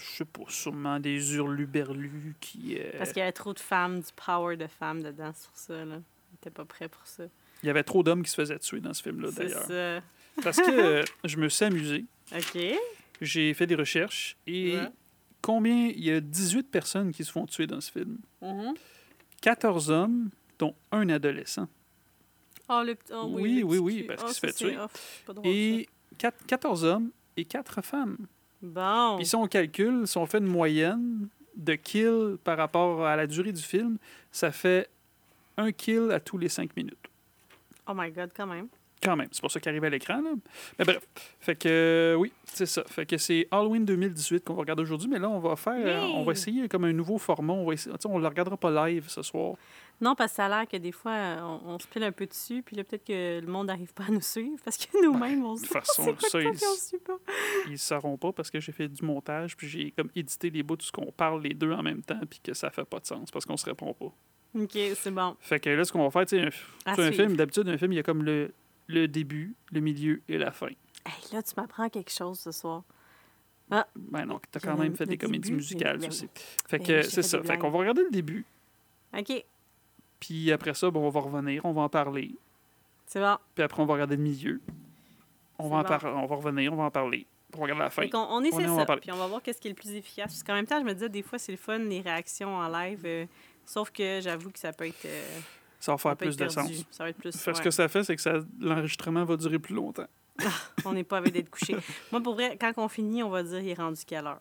Je 0.00 0.04
sais 0.18 0.24
pas, 0.24 0.42
sûrement 0.48 0.98
des 0.98 1.34
hurluberlus 1.36 2.34
qui... 2.40 2.76
euh, 2.78 2.90
Parce 2.98 3.10
qu'il 3.12 3.20
y 3.20 3.22
avait 3.22 3.32
trop 3.32 3.52
de 3.52 3.60
femmes, 3.60 4.00
du 4.00 4.12
power 4.14 4.56
de 4.56 4.66
femmes 4.66 5.02
dedans 5.02 5.32
sur 5.34 5.50
ça. 5.54 5.84
Là. 5.84 5.96
Ils 5.96 6.32
n'étaient 6.34 6.50
pas 6.50 6.64
prêts 6.64 6.88
pour 6.88 7.06
ça. 7.06 7.24
Il 7.66 7.68
y 7.68 7.70
avait 7.70 7.82
trop 7.82 8.04
d'hommes 8.04 8.22
qui 8.22 8.30
se 8.30 8.36
faisaient 8.36 8.60
tuer 8.60 8.78
dans 8.80 8.94
ce 8.94 9.02
film-là, 9.02 9.30
d'ailleurs. 9.32 10.02
Parce 10.40 10.58
que 10.58 10.70
euh, 10.70 11.02
je 11.24 11.36
me 11.38 11.48
suis 11.48 11.64
amusé, 11.64 12.04
OK. 12.32 12.58
j'ai 13.20 13.52
fait 13.54 13.66
des 13.66 13.74
recherches, 13.74 14.36
et 14.46 14.76
Ouais. 14.76 14.88
combien... 15.42 15.88
Il 15.88 16.04
y 16.04 16.12
a 16.12 16.20
18 16.20 16.70
personnes 16.70 17.10
qui 17.10 17.24
se 17.24 17.32
font 17.32 17.44
tuer 17.46 17.66
dans 17.66 17.80
ce 17.80 17.90
film. 17.90 18.18
Mhm. 18.40 18.74
14 19.40 19.90
hommes, 19.90 20.30
dont 20.60 20.74
un 20.92 21.08
adolescent. 21.08 21.66
Oh, 22.68 22.82
le, 22.86 22.94
petit- 22.94 23.12
oh, 23.12 23.26
oui, 23.30 23.42
Oui, 23.42 23.58
le 23.58 23.64
oui, 23.64 23.78
oui, 23.78 24.02
parce 24.04 24.22
Oh, 24.22 24.26
qu'il 24.26 24.34
se 24.34 24.40
ça, 24.40 24.46
fait 24.46 24.52
tuer. 24.52 24.76
drôle, 25.26 25.46
Et 25.46 25.88
quatre- 26.18 26.46
14 26.46 26.84
hommes 26.84 27.10
et 27.36 27.44
4 27.44 27.82
femmes. 27.82 28.16
Bon. 28.62 29.16
Puis 29.16 29.26
si 29.26 29.34
on 29.36 29.46
calcule, 29.48 30.06
si 30.06 30.16
on 30.18 30.26
fait 30.26 30.38
une 30.38 30.46
moyenne 30.46 31.28
de 31.56 31.74
kills 31.74 32.36
par 32.44 32.56
rapport 32.58 33.04
à 33.06 33.16
la 33.16 33.26
durée 33.26 33.52
du 33.52 33.62
film, 33.62 33.98
ça 34.30 34.52
fait 34.52 34.88
un 35.56 35.72
kill 35.72 36.10
à 36.12 36.20
tous 36.20 36.36
les 36.38 36.48
cinq 36.48 36.76
minutes. 36.76 36.98
Oh 37.86 37.92
my 37.94 38.10
God, 38.10 38.30
quand 38.36 38.46
même. 38.46 38.68
Quand 39.02 39.14
même, 39.14 39.28
c'est 39.30 39.42
pour 39.42 39.50
ça 39.50 39.60
qu'il 39.60 39.68
arrive 39.68 39.84
à 39.84 39.90
l'écran. 39.90 40.22
là. 40.22 40.30
Mais 40.78 40.84
bref, 40.86 41.06
fait 41.38 41.54
que 41.54 41.68
euh, 41.68 42.14
oui, 42.14 42.32
c'est 42.44 42.64
ça. 42.64 42.82
Fait 42.84 43.04
que 43.04 43.18
c'est 43.18 43.46
Halloween 43.50 43.84
2018 43.84 44.42
qu'on 44.42 44.54
va 44.54 44.60
regarder 44.60 44.82
aujourd'hui, 44.82 45.08
mais 45.08 45.18
là 45.18 45.28
on 45.28 45.38
va 45.38 45.54
faire, 45.54 45.74
euh, 45.76 46.00
on 46.14 46.24
va 46.24 46.32
essayer 46.32 46.66
comme 46.66 46.84
un 46.84 46.92
nouveau 46.94 47.18
format. 47.18 47.52
On 47.52 47.66
va 47.66 47.74
essayer, 47.74 47.94
on 48.06 48.18
le 48.18 48.26
regardera 48.26 48.56
pas 48.56 48.88
live 48.88 49.04
ce 49.08 49.20
soir. 49.20 49.56
Non, 50.00 50.14
parce 50.14 50.32
que 50.32 50.36
ça 50.36 50.46
a 50.46 50.48
l'air 50.48 50.68
que 50.68 50.76
des 50.76 50.92
fois, 50.92 51.12
euh, 51.12 51.40
on, 51.40 51.74
on 51.74 51.78
se 51.78 51.86
pile 51.86 52.04
un 52.04 52.12
peu 52.12 52.26
dessus, 52.26 52.62
puis 52.62 52.76
là, 52.76 52.84
peut-être 52.84 53.04
que 53.04 53.40
le 53.40 53.46
monde 53.46 53.68
n'arrive 53.68 53.92
pas 53.94 54.04
à 54.04 54.10
nous 54.10 54.20
suivre, 54.20 54.58
parce 54.64 54.76
que 54.76 55.02
nous-mêmes, 55.02 55.44
on 55.44 55.54
De 55.54 55.58
se 55.58 55.64
toute 55.64 55.72
façon, 55.72 56.02
c'est 56.04 56.16
quoi 56.16 56.28
ça, 56.28 56.42
ils, 57.66 57.70
le 57.72 57.76
sauront 57.76 58.18
pas 58.18 58.32
parce 58.32 58.50
que 58.50 58.60
j'ai 58.60 58.72
fait 58.72 58.88
du 58.88 59.04
montage, 59.04 59.56
puis 59.56 59.68
j'ai 59.68 59.90
comme 59.92 60.10
édité 60.14 60.50
les 60.50 60.62
bouts 60.62 60.76
de 60.76 60.82
ce 60.82 60.92
qu'on 60.92 61.12
parle 61.12 61.42
les 61.42 61.54
deux 61.54 61.72
en 61.72 61.82
même 61.82 62.02
temps, 62.02 62.20
puis 62.28 62.40
que 62.42 62.52
ça 62.52 62.70
fait 62.70 62.84
pas 62.84 63.00
de 63.00 63.06
sens 63.06 63.30
parce 63.30 63.46
qu'on 63.46 63.56
se 63.56 63.64
répond 63.64 63.94
pas. 63.94 64.12
OK, 64.56 64.78
c'est 64.94 65.10
bon. 65.10 65.36
Fait 65.40 65.60
que 65.60 65.70
là, 65.70 65.84
ce 65.84 65.92
qu'on 65.92 66.02
va 66.04 66.10
faire, 66.10 66.26
tu 66.26 66.38
sais, 66.38 66.56
un, 66.86 66.92
un 66.98 67.12
film, 67.12 67.36
d'habitude, 67.36 67.68
un 67.68 67.76
film, 67.78 67.92
il 67.92 67.96
y 67.96 67.98
a 67.98 68.02
comme 68.02 68.22
le, 68.22 68.52
le 68.86 69.06
début, 69.08 69.54
le 69.72 69.80
milieu 69.80 70.22
et 70.28 70.38
la 70.38 70.50
fin. 70.50 70.68
Hey, 70.68 71.32
là, 71.32 71.42
tu 71.42 71.52
m'apprends 71.56 71.88
quelque 71.88 72.10
chose 72.12 72.38
ce 72.40 72.50
soir. 72.52 72.82
Ben 73.68 74.24
non, 74.26 74.40
t'as 74.50 74.60
quand 74.60 74.76
même 74.76 74.94
fait 74.94 75.06
des 75.06 75.18
comédies 75.18 75.52
musicales 75.52 75.98
mais- 76.00 76.08
aussi. 76.08 76.28
Fait 76.68 76.78
Ben, 76.78 76.86
que 76.86 76.96
j'ai 77.02 77.10
c'est 77.10 77.22
ça. 77.22 77.42
Fait 77.42 77.58
qu'on 77.58 77.68
va 77.70 77.78
regarder 77.80 78.04
le 78.04 78.10
début, 78.10 78.44
OK, 79.16 79.44
puis 80.20 80.52
après 80.52 80.72
ça, 80.74 80.88
bon, 80.90 81.04
on 81.04 81.10
va 81.10 81.20
revenir, 81.20 81.64
on 81.64 81.72
va 81.72 81.82
en 81.82 81.88
parler. 81.88 82.34
c'est 83.06 83.20
bon. 83.20 83.36
Puis 83.54 83.64
après, 83.64 83.82
on 83.82 83.86
va 83.86 83.94
regarder 83.94 84.16
le 84.16 84.22
milieu. 84.22 84.60
On 85.58 85.68
va, 85.68 85.78
en 85.78 85.84
par- 85.84 86.04
on 86.04 86.26
va 86.26 86.36
revenir, 86.36 86.72
on 86.72 86.76
va 86.76 86.84
en 86.84 86.90
parler. 86.90 87.26
On 87.54 87.58
va 87.58 87.62
regarder 87.64 87.82
la 87.84 87.90
fin. 87.90 88.02
Fait 88.02 88.10
qu'on- 88.10 88.18
on 88.30 88.42
essaie 88.44 88.56
On 88.56 88.60
est- 88.60 88.68
on 88.68 88.76
va 88.76 88.86
ça, 88.86 88.96
puis 88.98 89.10
on 89.10 89.16
va 89.16 89.26
voir 89.26 89.42
qu'est-ce 89.42 89.60
qui 89.60 89.68
est 89.68 89.70
le 89.70 89.76
plus 89.76 89.90
efficace. 89.94 90.26
Parce 90.32 90.42
qu'en 90.42 90.54
même 90.54 90.66
temps, 90.66 90.78
je 90.78 90.84
me 90.84 90.92
disais, 90.92 91.08
des 91.08 91.22
fois, 91.22 91.38
c'est 91.38 91.52
le 91.52 91.58
fun, 91.58 91.78
les 91.78 92.00
réactions 92.00 92.54
en 92.54 92.68
live. 92.68 93.02
euh, 93.04 93.26
sauf 93.66 93.90
que 93.90 94.20
j'avoue 94.22 94.50
que 94.50 94.58
ça 94.58 94.72
peut 94.72 94.86
être, 94.86 95.04
euh, 95.04 95.38
Ça 95.80 95.92
va 95.92 95.98
faire 95.98 96.16
plus 96.16 96.36
de 96.36 96.48
sens. 96.48 96.70
Ça 96.90 97.04
va 97.04 97.10
être 97.10 97.18
plus... 97.18 97.32
Que 97.32 97.38
ce 97.38 97.50
ouais. 97.50 97.62
que 97.62 97.70
ça 97.70 97.88
fait, 97.88 98.02
c'est 98.04 98.16
que 98.16 98.22
ça- 98.22 98.40
l'enregistrement 98.60 99.24
va 99.24 99.36
durer 99.36 99.58
plus 99.58 99.74
longtemps. 99.74 100.06
On 100.84 100.92
n'est 100.92 101.04
pas 101.04 101.18
avec 101.18 101.32
d'être 101.32 101.50
couché. 101.50 101.76
Moi, 102.12 102.20
pour 102.22 102.34
vrai, 102.34 102.56
quand 102.60 102.72
on 102.78 102.88
finit, 102.88 103.22
on 103.22 103.30
va 103.30 103.42
dire 103.42 103.58
il 103.60 103.68
est 103.68 103.74
rendu 103.74 104.00
quelle 104.06 104.26
heure? 104.26 104.40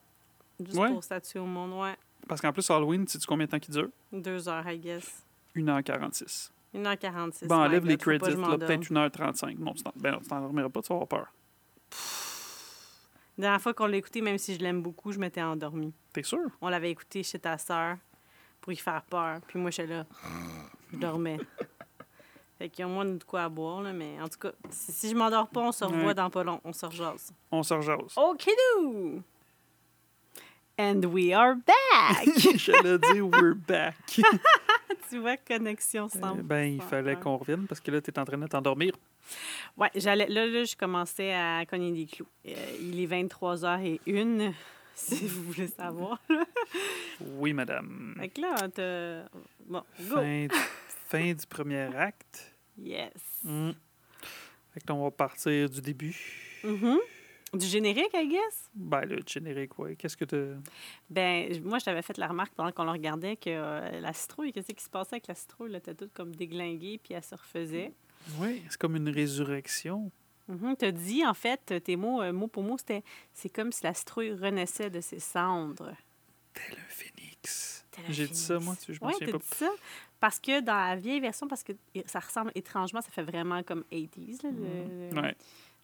Juste 0.59 0.77
Ouais. 0.77 0.89
pour 0.91 1.03
statuer 1.03 1.39
au 1.39 1.45
monde, 1.45 1.73
ouais. 1.81 1.95
Parce 2.27 2.39
qu'en 2.41 2.51
plus, 2.53 2.69
Halloween, 2.71 3.07
sais-tu 3.07 3.25
combien 3.27 3.45
de 3.45 3.51
temps 3.51 3.59
qu'il 3.59 3.73
dure? 3.73 3.89
Deux 4.11 4.47
heures, 4.49 4.67
I 4.69 4.79
guess. 4.79 5.23
1h46. 5.55 6.51
1h46. 6.73 7.47
Bon, 7.47 7.55
enlève 7.55 7.85
les 7.85 7.97
crédits, 7.97 8.31
là, 8.35 8.57
peut-être 8.57 8.83
1h35. 8.89 9.57
Non, 9.59 9.73
tu 9.73 9.83
t'en- 9.83 9.93
ben 9.95 10.11
non, 10.13 10.19
tu 10.19 10.27
t'endormiras 10.27 10.69
pas, 10.69 10.81
tu 10.81 10.89
vas 10.89 10.95
avoir 10.95 11.07
peur. 11.07 11.27
La 13.37 13.41
dernière 13.43 13.61
fois 13.61 13.73
qu'on 13.73 13.85
l'a 13.87 13.97
écouté, 13.97 14.21
même 14.21 14.37
si 14.37 14.55
je 14.55 14.59
l'aime 14.59 14.81
beaucoup, 14.81 15.11
je 15.11 15.19
m'étais 15.19 15.41
endormie. 15.41 15.93
T'es 16.13 16.23
sûr? 16.23 16.39
On 16.61 16.69
l'avait 16.69 16.91
écouté 16.91 17.21
chez 17.23 17.39
ta 17.39 17.57
sœur 17.57 17.97
pour 18.65 18.73
y 18.73 18.77
faire 18.77 19.03
peur. 19.03 19.37
Puis 19.47 19.59
moi, 19.59 19.69
j'étais 19.69 19.93
là. 19.93 20.05
Je 20.91 20.97
dormais. 20.97 21.37
Fait 22.57 22.67
qu'il 22.69 22.79
y 22.79 22.83
a 22.83 22.87
moins 22.87 23.05
de 23.05 23.23
quoi 23.23 23.43
à 23.43 23.49
boire, 23.49 23.81
là, 23.83 23.93
mais 23.93 24.19
en 24.19 24.27
tout 24.27 24.39
cas, 24.39 24.51
si, 24.71 24.91
si 24.91 25.09
je 25.09 25.15
m'endors 25.15 25.47
pas, 25.49 25.59
on 25.61 25.71
se 25.71 25.83
revoit 25.83 26.07
Ouais. 26.07 26.13
dans 26.15 26.29
pas 26.31 26.43
long. 26.43 26.59
On 26.63 26.73
se 26.73 26.85
rejase. 26.87 27.31
On 27.51 27.61
se 27.61 27.73
rejase. 27.75 28.17
OK, 28.17 28.47
nous! 28.81 29.21
And 30.79 31.03
we 31.05 31.31
are 31.33 31.55
back! 31.55 32.27
J'allais 32.55 32.97
dire 32.97 33.27
we're 33.27 33.55
back. 33.55 33.95
tu 35.09 35.19
vois, 35.19 35.37
connexion 35.37 36.05
Euh, 36.15 36.19
semble. 36.19 36.41
ben, 36.43 36.73
il 36.73 36.81
fallait 36.81 37.15
qu'on 37.17 37.37
revienne 37.37 37.67
parce 37.67 37.79
que 37.81 37.91
là, 37.91 38.01
tu 38.01 38.09
es 38.09 38.19
en 38.19 38.25
train 38.25 38.37
de 38.37 38.47
t'endormir. 38.47 38.93
Ouais, 39.77 39.89
j'allais, 39.93 40.27
là, 40.27 40.45
là, 40.47 40.63
je 40.63 40.75
commençais 40.75 41.33
à 41.33 41.65
cogner 41.65 41.91
des 41.91 42.05
clous. 42.05 42.27
Euh, 42.47 42.53
il 42.81 42.99
est 43.01 43.07
23h01, 43.07 44.53
si 45.15 45.27
vous 45.27 45.43
voulez 45.43 45.67
savoir. 45.67 46.21
Oui, 47.21 47.53
madame. 47.53 48.15
Fait 48.19 48.29
que 48.29 48.41
là, 48.41 48.55
t'as... 48.69 49.27
Bon, 49.65 49.83
go! 50.09 50.15
Fin, 50.15 50.47
du- 50.47 50.55
fin 51.09 51.33
du 51.33 51.45
premier 51.47 51.95
acte. 51.95 52.55
Yes! 52.77 53.11
Mm. 53.43 53.71
Fait 54.73 54.79
que 54.81 54.87
là, 54.87 54.95
on 54.95 55.03
va 55.03 55.11
partir 55.11 55.69
du 55.69 55.81
début. 55.81 56.15
Mhm. 56.63 56.97
Du 57.53 57.65
générique, 57.65 58.09
I 58.13 58.27
guess? 58.27 58.69
Ben, 58.73 59.05
le 59.05 59.19
générique, 59.25 59.77
ouais. 59.79 59.95
Qu'est-ce 59.95 60.17
que 60.17 60.25
tu. 60.25 60.35
Ben, 61.09 61.61
moi, 61.63 61.79
je 61.79 61.85
t'avais 61.85 62.01
fait 62.01 62.17
la 62.17 62.27
remarque 62.27 62.53
pendant 62.53 62.71
qu'on 62.73 62.83
le 62.83 62.91
regardait 62.91 63.37
que 63.37 63.49
euh, 63.49 63.99
la 64.01 64.11
citrouille, 64.11 64.51
qu'est-ce 64.51 64.73
qui 64.73 64.83
se 64.83 64.89
passait 64.89 65.13
avec 65.15 65.27
la 65.27 65.35
citrouille? 65.35 65.69
Elle 65.69 65.77
était 65.77 65.95
toute 65.95 66.11
comme 66.13 66.35
déglinguée, 66.35 66.99
puis 67.01 67.13
elle 67.13 67.23
se 67.23 67.35
refaisait. 67.35 67.93
Oui, 68.39 68.61
c'est 68.69 68.77
comme 68.77 68.95
une 68.97 69.07
résurrection. 69.09 70.11
Mhm. 70.47 70.75
T'as 70.77 70.91
dit, 70.91 71.25
en 71.25 71.33
fait, 71.33 71.81
tes 71.83 71.95
mots, 71.95 72.21
euh, 72.21 72.31
mot 72.31 72.47
pour 72.47 72.63
mot, 72.63 72.77
c'était 72.77 73.03
c'est 73.33 73.49
comme 73.49 73.71
si 73.71 73.83
la 73.83 73.93
citrouille 73.93 74.33
renaissait 74.33 74.89
de 74.89 75.01
ses 75.01 75.19
cendres. 75.19 75.91
Tel 76.53 76.77
un 76.77 76.89
phénix. 76.89 77.85
J'ai 78.09 78.27
dit 78.27 78.35
ça, 78.37 78.59
moi, 78.59 78.75
tu 78.75 78.93
je 78.93 78.99
me 79.01 79.07
Oui, 79.07 79.13
souviens 79.13 79.31
pas. 79.33 79.37
dit 79.39 79.45
ça. 79.55 79.69
Parce 80.19 80.39
que 80.39 80.59
dans 80.61 80.73
la 80.75 80.95
vieille 80.95 81.19
version, 81.19 81.47
parce 81.47 81.63
que 81.63 81.71
ça 82.05 82.19
ressemble 82.19 82.51
étrangement, 82.55 83.01
ça 83.01 83.09
fait 83.09 83.23
vraiment 83.23 83.63
comme 83.63 83.83
80s, 83.91 84.43
là, 84.43 84.49
le, 84.51 85.09
le- 85.15 85.21
Ouais. 85.21 85.35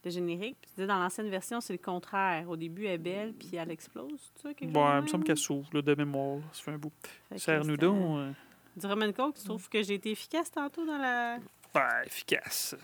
le 0.04 0.12
générique. 0.12 0.58
Puis 0.62 0.70
tu 0.72 0.76
disais, 0.76 0.88
dans 0.88 1.00
l'ancienne 1.00 1.30
version, 1.30 1.62
c'est 1.62 1.74
le 1.74 1.80
contraire. 1.80 2.50
Au 2.50 2.56
début, 2.58 2.86
elle 2.86 2.94
est 2.94 2.98
belle, 2.98 3.34
puis 3.34 3.56
elle 3.56 3.72
explose, 3.72 4.32
tu 4.36 4.42
sais, 4.48 4.54
quelque 4.54 4.72
Bon, 4.72 4.98
il 4.98 5.04
me 5.04 5.08
semble 5.08 5.24
qu'elle 5.24 5.38
s'ouvre, 5.38 5.70
là, 5.74 5.82
de 5.82 5.96
mémoire. 5.96 6.40
Ça 6.54 6.64
fait 6.64 6.72
un 6.72 6.78
bout. 6.78 6.92
Serre-nous 7.36 7.78
donc. 7.78 8.18
euh, 8.20 8.32
Du 8.76 8.86
rum 8.88 9.02
and 9.04 9.14
coke, 9.14 9.36
tu 9.38 9.44
trouves 9.46 9.70
que 9.70 9.82
j'ai 9.84 9.96
été 9.96 10.12
efficace 10.12 10.52
tantôt 10.52 10.86
dans 10.86 10.98
la... 10.98 11.38
Ben, 11.74 11.88
efficace. 12.06 12.76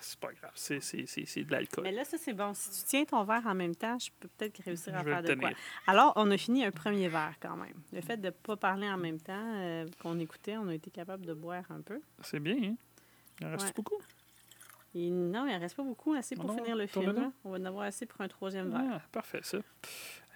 C'est 0.00 0.18
pas 0.18 0.32
grave. 0.32 0.50
C'est, 0.54 0.80
c'est, 0.80 1.06
c'est, 1.06 1.24
c'est 1.26 1.44
de 1.44 1.52
l'alcool. 1.52 1.84
Mais 1.84 1.92
là, 1.92 2.04
ça, 2.04 2.18
c'est 2.18 2.32
bon. 2.32 2.52
Si 2.54 2.70
tu 2.82 2.88
tiens 2.88 3.04
ton 3.04 3.22
verre 3.24 3.46
en 3.46 3.54
même 3.54 3.76
temps, 3.76 3.96
je 4.00 4.10
peux 4.18 4.28
peut-être 4.36 4.58
réussir 4.64 4.96
à 4.96 5.04
faire 5.04 5.22
de 5.22 5.34
quoi. 5.34 5.50
Alors, 5.86 6.12
on 6.16 6.28
a 6.32 6.36
fini 6.36 6.64
un 6.64 6.72
premier 6.72 7.08
verre 7.08 7.34
quand 7.40 7.56
même. 7.56 7.76
Le 7.92 8.00
fait 8.00 8.16
de 8.16 8.26
ne 8.26 8.30
pas 8.30 8.56
parler 8.56 8.88
en 8.88 8.96
même 8.98 9.20
temps, 9.20 9.54
euh, 9.56 9.86
qu'on 10.02 10.18
écoutait, 10.18 10.56
on 10.56 10.68
a 10.68 10.74
été 10.74 10.90
capable 10.90 11.24
de 11.24 11.34
boire 11.34 11.64
un 11.70 11.80
peu. 11.82 12.00
C'est 12.22 12.40
bien, 12.40 12.56
hein? 12.62 12.74
Il 13.40 13.46
en 13.46 13.50
reste 13.50 13.66
Ouais. 13.66 13.72
beaucoup? 13.76 13.98
Et 14.94 15.10
non, 15.10 15.46
il 15.46 15.54
ne 15.54 15.60
reste 15.60 15.76
pas 15.76 15.82
beaucoup, 15.84 16.14
assez 16.14 16.34
pour 16.34 16.46
Non, 16.46 16.56
finir 16.56 16.74
le 16.74 16.86
film. 16.86 17.12
là. 17.12 17.30
On 17.44 17.50
va 17.50 17.58
en 17.58 17.64
avoir 17.66 17.84
assez 17.84 18.06
pour 18.06 18.20
un 18.22 18.28
troisième 18.28 18.70
verre. 18.70 18.80
Ah, 18.94 19.02
parfait, 19.12 19.40
ça. 19.42 19.58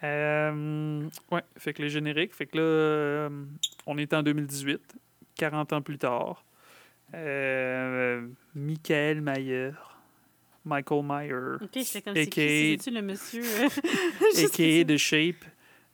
Euh, 0.02 1.08
ouais, 1.30 1.42
fait 1.56 1.72
que 1.72 1.82
les 1.82 1.88
génériques. 1.90 2.34
Fait 2.34 2.46
que 2.46 2.56
là, 2.56 2.62
euh, 2.62 3.44
on 3.86 3.98
est 3.98 4.12
en 4.14 4.22
2018, 4.22 4.96
40 5.34 5.72
ans 5.72 5.82
plus 5.82 5.98
tard. 5.98 6.44
Euh, 7.14 8.26
Michael 8.54 9.20
Mayer, 9.20 9.72
Michael 10.64 11.02
Meyer, 11.04 11.54
OK, 11.62 11.68
comme 12.04 12.14
c'est 12.14 12.26
qui- 12.26 12.30
qui? 12.30 12.76
C'est-tu 12.78 12.90
le 12.90 13.02
monsieur 13.02 13.42
euh, 13.42 13.68
a.k.a. 14.44 14.84
The 14.84 14.96
Shape. 14.96 15.44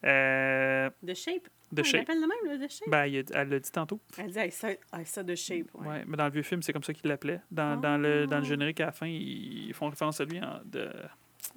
Euh, 0.04 0.90
De 1.02 1.14
Shape? 1.14 1.48
The 1.74 1.80
Ah, 1.80 1.82
Shape. 1.82 2.00
l'appelle 2.00 2.20
le 2.20 2.26
même, 2.28 2.58
le 2.58 2.64
de 2.64 2.70
Shape? 2.70 2.88
Ben, 2.88 3.24
elle 3.34 3.48
l'a 3.48 3.58
dit 3.58 3.70
tantôt. 3.72 3.98
Elle 4.18 4.26
dit, 4.30 4.50
ça, 4.52 4.70
hey, 4.70 4.78
ça 5.04 5.22
de 5.22 5.34
Shape. 5.34 5.66
Ouais. 5.74 5.88
Ouais, 5.88 6.04
mais 6.06 6.16
dans 6.16 6.26
le 6.26 6.30
vieux 6.30 6.42
film, 6.42 6.62
c'est 6.62 6.72
comme 6.72 6.82
ça 6.84 6.92
qu'il 6.92 7.08
l'appelait. 7.08 7.40
Dans, 7.50 7.76
dans 7.80 7.96
le, 7.98 8.26
dans 8.26 8.36
le 8.38 8.42
Ah. 8.44 8.48
générique, 8.48 8.80
à 8.80 8.86
la 8.86 8.92
fin, 8.92 9.06
ils 9.08 9.72
font 9.74 9.88
référence 9.90 10.20
à 10.20 10.24
lui 10.24 10.40
en- 10.40 10.60
de, 10.64 10.88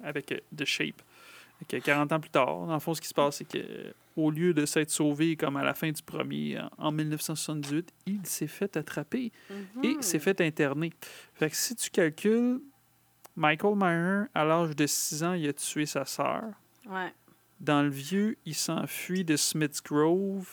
avec 0.02 0.32
euh, 0.32 0.38
The 0.56 0.64
Shape. 0.64 1.02
Que 1.68 1.76
40 1.76 2.10
ans 2.12 2.18
plus 2.20 2.30
tard, 2.30 2.66
dans 2.66 2.72
le 2.74 2.80
fond, 2.80 2.94
ce 2.94 3.00
qui 3.02 3.08
se 3.08 3.14
passe, 3.14 3.36
c'est 3.36 3.44
que 3.48 3.92
au 4.20 4.30
lieu 4.30 4.54
de 4.54 4.66
s'être 4.66 4.90
sauvé 4.90 5.36
comme 5.36 5.56
à 5.56 5.62
la 5.64 5.74
fin 5.74 5.90
du 5.90 6.02
premier, 6.02 6.58
en, 6.78 6.88
en 6.88 6.92
1978, 6.92 7.92
il 8.06 8.24
s'est 8.26 8.46
fait 8.46 8.76
attraper 8.76 9.32
et 9.82 9.94
Mhm. 9.94 10.02
s'est 10.02 10.18
fait 10.18 10.40
interner. 10.40 10.92
Fait 11.34 11.50
que 11.50 11.56
si 11.56 11.74
tu 11.76 11.90
calcules, 11.90 12.60
Michael 13.36 13.76
Meyer, 13.76 14.28
à 14.34 14.44
l'âge 14.44 14.74
de 14.76 14.86
6 14.86 15.22
ans, 15.24 15.34
il 15.34 15.48
a 15.48 15.52
tué 15.52 15.86
sa 15.86 16.04
sœur. 16.04 16.44
Ouais. 16.88 17.12
Dans 17.60 17.82
le 17.82 17.88
vieux, 17.90 18.36
il 18.46 18.54
s'enfuit 18.54 19.24
de 19.24 19.36
Smith's 19.36 19.82
Grove 19.82 20.48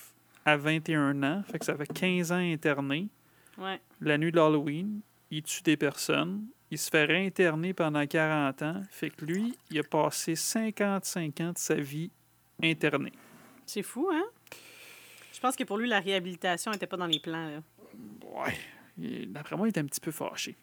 à 0.46 0.58
21 0.58 1.24
ans. 1.24 1.44
Fait 1.50 1.60
que 1.60 1.66
ça 1.66 1.76
fait 1.76 1.88
15 1.92 2.32
ans 2.32 2.36
interné 2.38 3.08
Ouais. 3.58 3.80
la 4.02 4.18
nuit 4.18 4.32
de 4.32 4.38
l'Halloween, 4.38 5.00
il 5.32 5.42
tue 5.44 5.64
des 5.64 5.78
personnes, 5.78 6.46
il 6.70 6.78
se 6.78 6.90
fait 6.90 7.06
réinterner 7.06 7.74
pendant 7.74 8.06
40 8.06 8.62
ans. 8.62 8.82
Fait 8.92 9.10
que 9.10 9.26
lui, 9.26 9.58
il 9.72 9.80
a 9.80 9.84
passé 9.84 10.36
55 10.36 11.42
ans 11.42 11.52
de 11.54 11.58
sa 11.58 11.76
vie 11.76 12.12
interné. 12.62 13.12
C'est 13.68 13.84
fou, 13.84 14.10
hein? 14.12 14.24
Je 15.34 15.40
pense 15.40 15.56
que 15.56 15.64
pour 15.64 15.78
lui, 15.78 15.88
la 15.88 16.00
réhabilitation 16.00 16.72
n'était 16.72 16.88
pas 16.88 16.98
dans 16.98 17.06
les 17.06 17.20
plans. 17.20 17.48
Là. 17.50 17.62
Ouais. 18.24 18.58
D'après 19.28 19.56
moi, 19.56 19.68
il 19.68 19.72
est 19.76 19.78
un 19.80 19.86
petit 19.86 20.00
peu 20.02 20.10
fâché. 20.12 20.56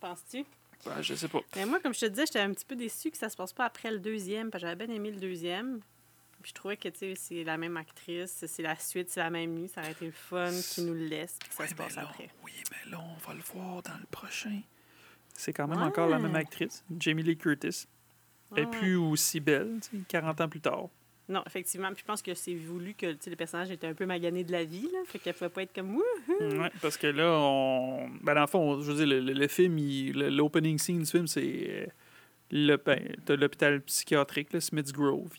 Penses-tu? 0.00 0.44
Ben, 0.86 1.02
je 1.02 1.14
sais 1.14 1.28
pas. 1.28 1.40
Mais 1.56 1.66
moi, 1.66 1.80
comme 1.80 1.92
je 1.94 2.00
te 2.00 2.06
disais, 2.06 2.26
j'étais 2.26 2.40
un 2.40 2.52
petit 2.52 2.64
peu 2.64 2.76
déçue 2.76 3.10
que 3.10 3.16
ça 3.18 3.28
se 3.28 3.36
passe 3.36 3.52
pas 3.52 3.64
après 3.66 3.90
le 3.90 3.98
deuxième, 3.98 4.50
parce 4.50 4.62
que 4.62 4.68
j'avais 4.68 4.86
bien 4.86 4.94
aimé 4.94 5.10
le 5.10 5.18
deuxième. 5.20 5.80
Puis 6.42 6.50
je 6.50 6.54
trouvais 6.54 6.76
que, 6.76 6.88
tu 6.88 6.98
sais, 6.98 7.14
c'est 7.16 7.44
la 7.44 7.56
même 7.56 7.76
actrice, 7.78 8.44
c'est 8.46 8.62
la 8.62 8.76
suite, 8.76 9.08
c'est 9.10 9.20
la 9.20 9.30
même 9.30 9.54
nuit, 9.54 9.68
ça 9.68 9.80
aurait 9.80 9.92
été 9.92 10.04
le 10.06 10.12
fun 10.12 10.50
qui 10.74 10.82
nous 10.82 10.92
le 10.92 11.06
laisse, 11.06 11.36
puis 11.40 11.48
que 11.48 11.54
ça 11.54 11.66
se 11.66 11.74
passe 11.74 11.96
là, 11.96 12.02
après. 12.02 12.28
Oui, 12.44 12.52
mais 12.70 12.90
là, 12.90 13.00
on 13.00 13.16
va 13.26 13.32
le 13.34 13.40
voir 13.40 13.82
dans 13.82 13.96
le 13.98 14.06
prochain. 14.10 14.60
C'est 15.32 15.54
quand 15.54 15.66
même 15.66 15.80
encore 15.82 16.08
la 16.08 16.18
même 16.18 16.36
actrice, 16.36 16.84
Jamie 16.98 17.22
Lee 17.22 17.36
Curtis. 17.38 17.86
Elle 18.52 18.64
est 18.64 18.66
Ouais. 18.66 18.78
plus 18.78 18.96
aussi 18.96 19.40
belle, 19.40 19.80
tu 19.82 19.96
sais, 19.96 20.02
40 20.06 20.40
ans 20.42 20.48
plus 20.48 20.60
tard. 20.60 20.88
Non, 21.28 21.42
effectivement. 21.46 21.88
Puis 21.88 22.00
je 22.00 22.04
pense 22.04 22.20
que 22.20 22.34
c'est 22.34 22.54
voulu 22.54 22.92
que 22.94 23.06
le 23.06 23.36
personnage 23.36 23.70
était 23.70 23.86
un 23.86 23.94
peu 23.94 24.04
magané 24.04 24.44
de 24.44 24.52
la 24.52 24.64
vie, 24.64 24.88
là. 24.92 24.98
Fait 25.06 25.18
qu'elle 25.18 25.32
pouvait 25.34 25.48
pas 25.48 25.62
être 25.62 25.74
comme 25.74 25.96
Wouh! 25.96 26.02
Ouais, 26.40 26.70
parce 26.82 26.98
que 26.98 27.06
là, 27.06 27.30
on... 27.38 28.08
ben, 28.22 28.34
dans 28.34 28.42
le 28.42 28.46
fond, 28.46 28.80
je 28.82 28.92
veux 28.92 29.06
dire, 29.06 29.06
le, 29.06 29.32
le- 29.32 29.48
film, 29.48 29.78
l'opening 30.14 30.78
scene 30.78 30.98
du 31.00 31.06
film, 31.10 31.26
c'est 31.26 31.66
euh, 31.70 31.86
le, 32.50 32.76
ben, 32.76 33.00
l'hôpital 33.28 33.80
psychiatrique, 33.80 34.52
là, 34.52 34.60
Smith's 34.60 34.92
Grove. 34.92 35.30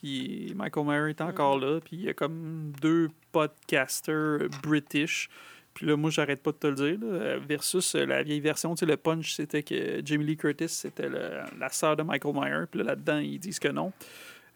Michael 0.56 0.86
Mayer 0.86 1.10
est 1.12 1.21
encore 1.21 1.60
là, 1.60 1.80
puis 1.80 1.98
il 1.98 2.04
y 2.06 2.10
a 2.10 2.13
comme 2.15 2.71
deux 2.82 3.10
podcasters 3.32 4.50
british. 4.63 5.30
Puis 5.76 5.86
là, 5.86 5.98
moi, 5.98 6.10
j'arrête 6.10 6.41
pas 6.41 6.54
de 6.54 6.58
te 6.58 6.67
le 6.67 6.76
dire, 6.76 7.39
versus 7.48 7.95
la 7.95 8.24
vieille 8.24 8.39
version, 8.39 8.74
tu 8.76 8.86
le 8.86 8.95
punch, 8.95 9.34
c'était 9.34 9.62
que 9.62 10.02
Jamie 10.06 10.24
Lee 10.24 10.38
Curtis, 10.38 10.69
c'était 10.69 11.10
la 11.10 11.69
sœur 11.69 11.98
de 11.98 12.04
Michael 12.04 12.34
Mayer, 12.34 12.63
puis 12.71 12.80
là, 12.80 12.86
là-dedans, 12.86 13.17
ils 13.19 13.39
disent 13.39 13.60
que 13.60 13.67
non. 13.67 13.91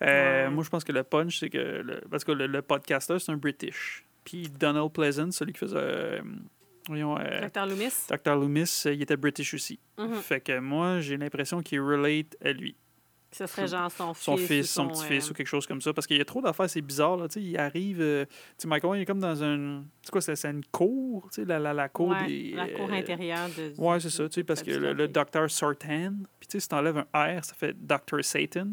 Euh, 0.01 0.45
Ouais. 0.47 0.53
Moi, 0.53 0.63
je 0.63 0.69
pense 0.69 0.83
que 0.83 0.91
le 0.91 1.03
punch, 1.03 1.39
c'est 1.39 1.49
que, 1.49 1.57
le- 1.57 2.01
parce 2.09 2.23
que 2.23 2.31
le, 2.31 2.47
le 2.47 2.61
podcaster, 2.61 3.19
c'est 3.19 3.31
un 3.31 3.37
british. 3.37 4.05
Puis 4.23 4.49
Donald 4.49 4.91
Pleasant, 4.91 5.31
celui 5.31 5.53
qui 5.53 5.59
faisait... 5.59 5.75
euh, 5.77 6.21
voyons, 6.87 7.17
euh, 7.19 7.47
Dr. 7.49 7.65
Loomis. 7.65 7.93
Dr. 8.09 8.35
Loomis, 8.35 8.83
il 8.85 9.01
était 9.01 9.17
british 9.17 9.53
aussi. 9.53 9.79
Mhm. 9.97 10.15
Fait 10.15 10.39
que 10.41 10.59
moi, 10.59 10.99
j'ai 11.01 11.17
l'impression 11.17 11.61
qu'il 11.61 11.81
relate 11.81 12.37
à 12.43 12.51
lui. 12.51 12.75
Ce 13.31 13.45
serait 13.45 13.67
genre 13.67 13.91
son 13.91 14.13
fils. 14.15 14.23
Son 14.23 14.37
fils, 14.37 14.71
son, 14.71 14.87
petit-fils 14.87 15.29
ou 15.29 15.33
quelque 15.35 15.45
chose 15.45 15.67
comme 15.67 15.81
ça. 15.81 15.93
Parce 15.93 16.07
qu'il 16.07 16.17
y 16.17 16.21
a 16.21 16.25
trop 16.25 16.41
d'affaires, 16.41 16.67
c'est 16.67 16.81
bizarre. 16.81 17.15
Là, 17.15 17.27
il 17.35 17.57
arrive. 17.59 18.01
euh, 18.01 18.25
tu 18.25 18.31
sais, 18.57 18.67
Michael, 18.67 18.97
il 18.97 19.01
est 19.01 19.05
comme 19.05 19.19
dans 19.19 19.43
un. 19.43 19.83
C'est 20.01 20.09
quoi, 20.09 20.19
c'est 20.21 20.45
une 20.45 20.65
cour 20.71 21.29
la, 21.37 21.59
la, 21.59 21.71
la 21.73 21.89
cour 21.89 22.07
ouais, 22.09 22.25
des. 22.25 22.51
La 22.55 22.67
cour 22.69 22.91
intérieure 22.91 23.47
de. 23.55 23.79
Ouais, 23.79 23.99
c'est 23.99 24.09
ça, 24.09 24.23
parce 24.47 24.63
que 24.63 24.71
le, 24.71 24.93
le 24.93 25.07
docteur 25.07 25.47
Sartan, 25.51 26.13
puis 26.39 26.47
tu 26.47 26.53
sais, 26.53 26.59
si 26.61 26.69
t'enlèves 26.69 27.05
un 27.13 27.39
R, 27.39 27.45
ça 27.45 27.53
fait 27.53 27.75
Dr. 27.79 28.23
Satan. 28.23 28.67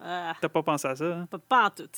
Ah, 0.00 0.34
T'as 0.40 0.48
pas 0.48 0.62
pensé 0.62 0.88
à 0.88 0.96
ça, 0.96 1.04
hein? 1.18 1.26
pas, 1.30 1.38
pas 1.38 1.66
en 1.66 1.70
tout. 1.70 1.88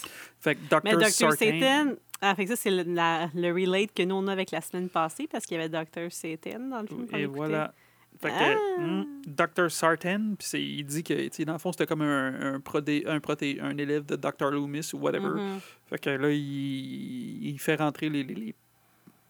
Fait 0.40 0.54
que 0.54 0.60
Dr. 0.68 0.80
Mais 0.84 0.92
Dr. 0.94 1.08
Satan. 1.32 1.92
Ah, 2.20 2.34
fait 2.34 2.44
que 2.44 2.50
ça, 2.50 2.56
c'est 2.56 2.70
le, 2.70 2.82
le 2.86 3.52
relate 3.52 3.92
que 3.94 4.02
nous, 4.02 4.14
on 4.14 4.26
a 4.28 4.32
avec 4.32 4.50
la 4.50 4.60
semaine 4.60 4.88
passée, 4.88 5.26
parce 5.30 5.44
qu'il 5.46 5.56
y 5.58 5.60
avait 5.60 5.68
Dr. 5.68 6.10
Satan 6.10 6.58
dans 6.70 6.80
le 6.82 6.86
film. 6.86 7.06
Et 7.14 7.26
voilà. 7.26 7.72
Fait 8.20 8.28
que, 8.30 8.34
Ah! 8.34 8.80
hmm, 8.80 9.04
Dr. 9.26 9.70
Sartan, 9.70 10.34
puis 10.38 10.76
il 10.78 10.84
dit 10.86 11.02
que, 11.02 11.44
dans 11.44 11.54
le 11.54 11.58
fond, 11.58 11.72
c'était 11.72 11.86
comme 11.86 12.02
un, 12.02 12.54
un, 12.54 12.60
prodé, 12.60 13.04
un, 13.06 13.18
proté- 13.18 13.60
un 13.60 13.76
élève 13.76 14.06
de 14.06 14.16
Dr. 14.16 14.50
Loomis 14.52 14.90
ou 14.94 14.98
whatever. 14.98 15.40
Mhm. 15.40 15.58
Fait 15.90 15.98
que 15.98 16.10
là, 16.10 16.30
il, 16.30 17.46
il 17.48 17.58
fait 17.58 17.74
rentrer 17.76 18.08
les, 18.08 18.22
les, 18.22 18.34
les 18.34 18.54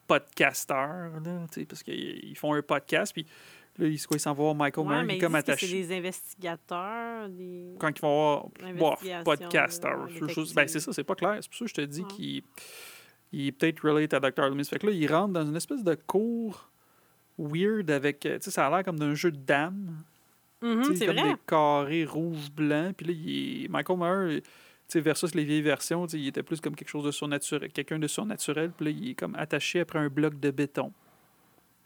podcasteurs, 0.07 1.11
là, 1.23 1.45
parce 1.67 1.83
qu'ils 1.83 2.23
ils 2.29 2.37
font 2.37 2.53
un 2.53 2.61
podcast, 2.61 3.11
puis 3.13 3.25
là, 3.77 3.87
il, 3.87 4.05
quoi, 4.07 4.17
il 4.17 4.19
s'en 4.19 4.33
voir 4.33 4.55
Michael 4.55 4.87
Ouais, 4.87 5.15
ils 5.15 5.21
comme 5.21 5.35
attaché. 5.35 5.67
c'est 5.67 5.73
des 5.73 5.97
investigateurs, 5.97 7.29
des... 7.29 7.75
Quand 7.79 7.89
ils 7.97 8.01
vont 8.01 8.51
voir, 8.77 8.97
détective. 8.99 10.55
ben 10.55 10.67
c'est 10.67 10.79
ça, 10.79 10.93
c'est 10.93 11.03
pas 11.03 11.15
clair. 11.15 11.37
C'est 11.41 11.49
pour 11.49 11.57
ça 11.57 11.65
que 11.65 11.69
je 11.69 11.73
te 11.75 11.81
dis 11.81 12.03
qu'il 12.05 12.41
il 13.31 13.47
est 13.47 13.51
peut-être 13.51 13.81
relate 13.87 14.13
à 14.13 14.19
Dr. 14.19 14.47
Loomis. 14.49 14.65
Fait 14.65 14.79
que 14.79 14.87
là, 14.87 14.93
il 14.93 15.11
rentre 15.11 15.33
dans 15.33 15.45
une 15.45 15.55
espèce 15.55 15.83
de 15.83 15.95
cours 15.95 16.69
weird 17.37 17.89
avec, 17.91 18.25
euh, 18.25 18.37
tu 18.37 18.45
sais, 18.45 18.51
ça 18.51 18.67
a 18.67 18.69
l'air 18.69 18.83
comme 18.85 18.97
d'un 18.99 19.13
jeu 19.13 19.31
de 19.31 19.37
dames. 19.37 19.97
Sais, 20.61 20.95
c'est 20.95 21.05
comme 21.07 21.17
vrai. 21.17 21.33
des 21.33 21.39
carrés 21.45 22.05
rouge-blanc. 22.05 22.93
Puis 22.95 23.07
là, 23.07 23.13
il 23.13 23.65
est- 23.65 23.67
Michael 23.67 24.41
sais, 24.87 24.99
versus 25.01 25.35
les 25.35 25.43
vieilles 25.43 25.61
versions, 25.61 26.05
il 26.07 26.27
était 26.27 26.43
plus 26.43 26.61
comme 26.61 26.75
quelque 26.75 26.89
chose 26.89 27.03
de 27.03 27.11
surnaturel, 27.11 27.71
quelqu'un 27.71 27.99
de 27.99 28.07
surnaturel. 28.07 28.71
Puis 28.71 28.85
là, 28.85 28.91
il 28.91 29.09
est 29.11 29.15
comme 29.15 29.35
attaché 29.35 29.81
après 29.81 29.99
un 29.99 30.07
bloc 30.09 30.39
de 30.39 30.51
béton. 30.51 30.91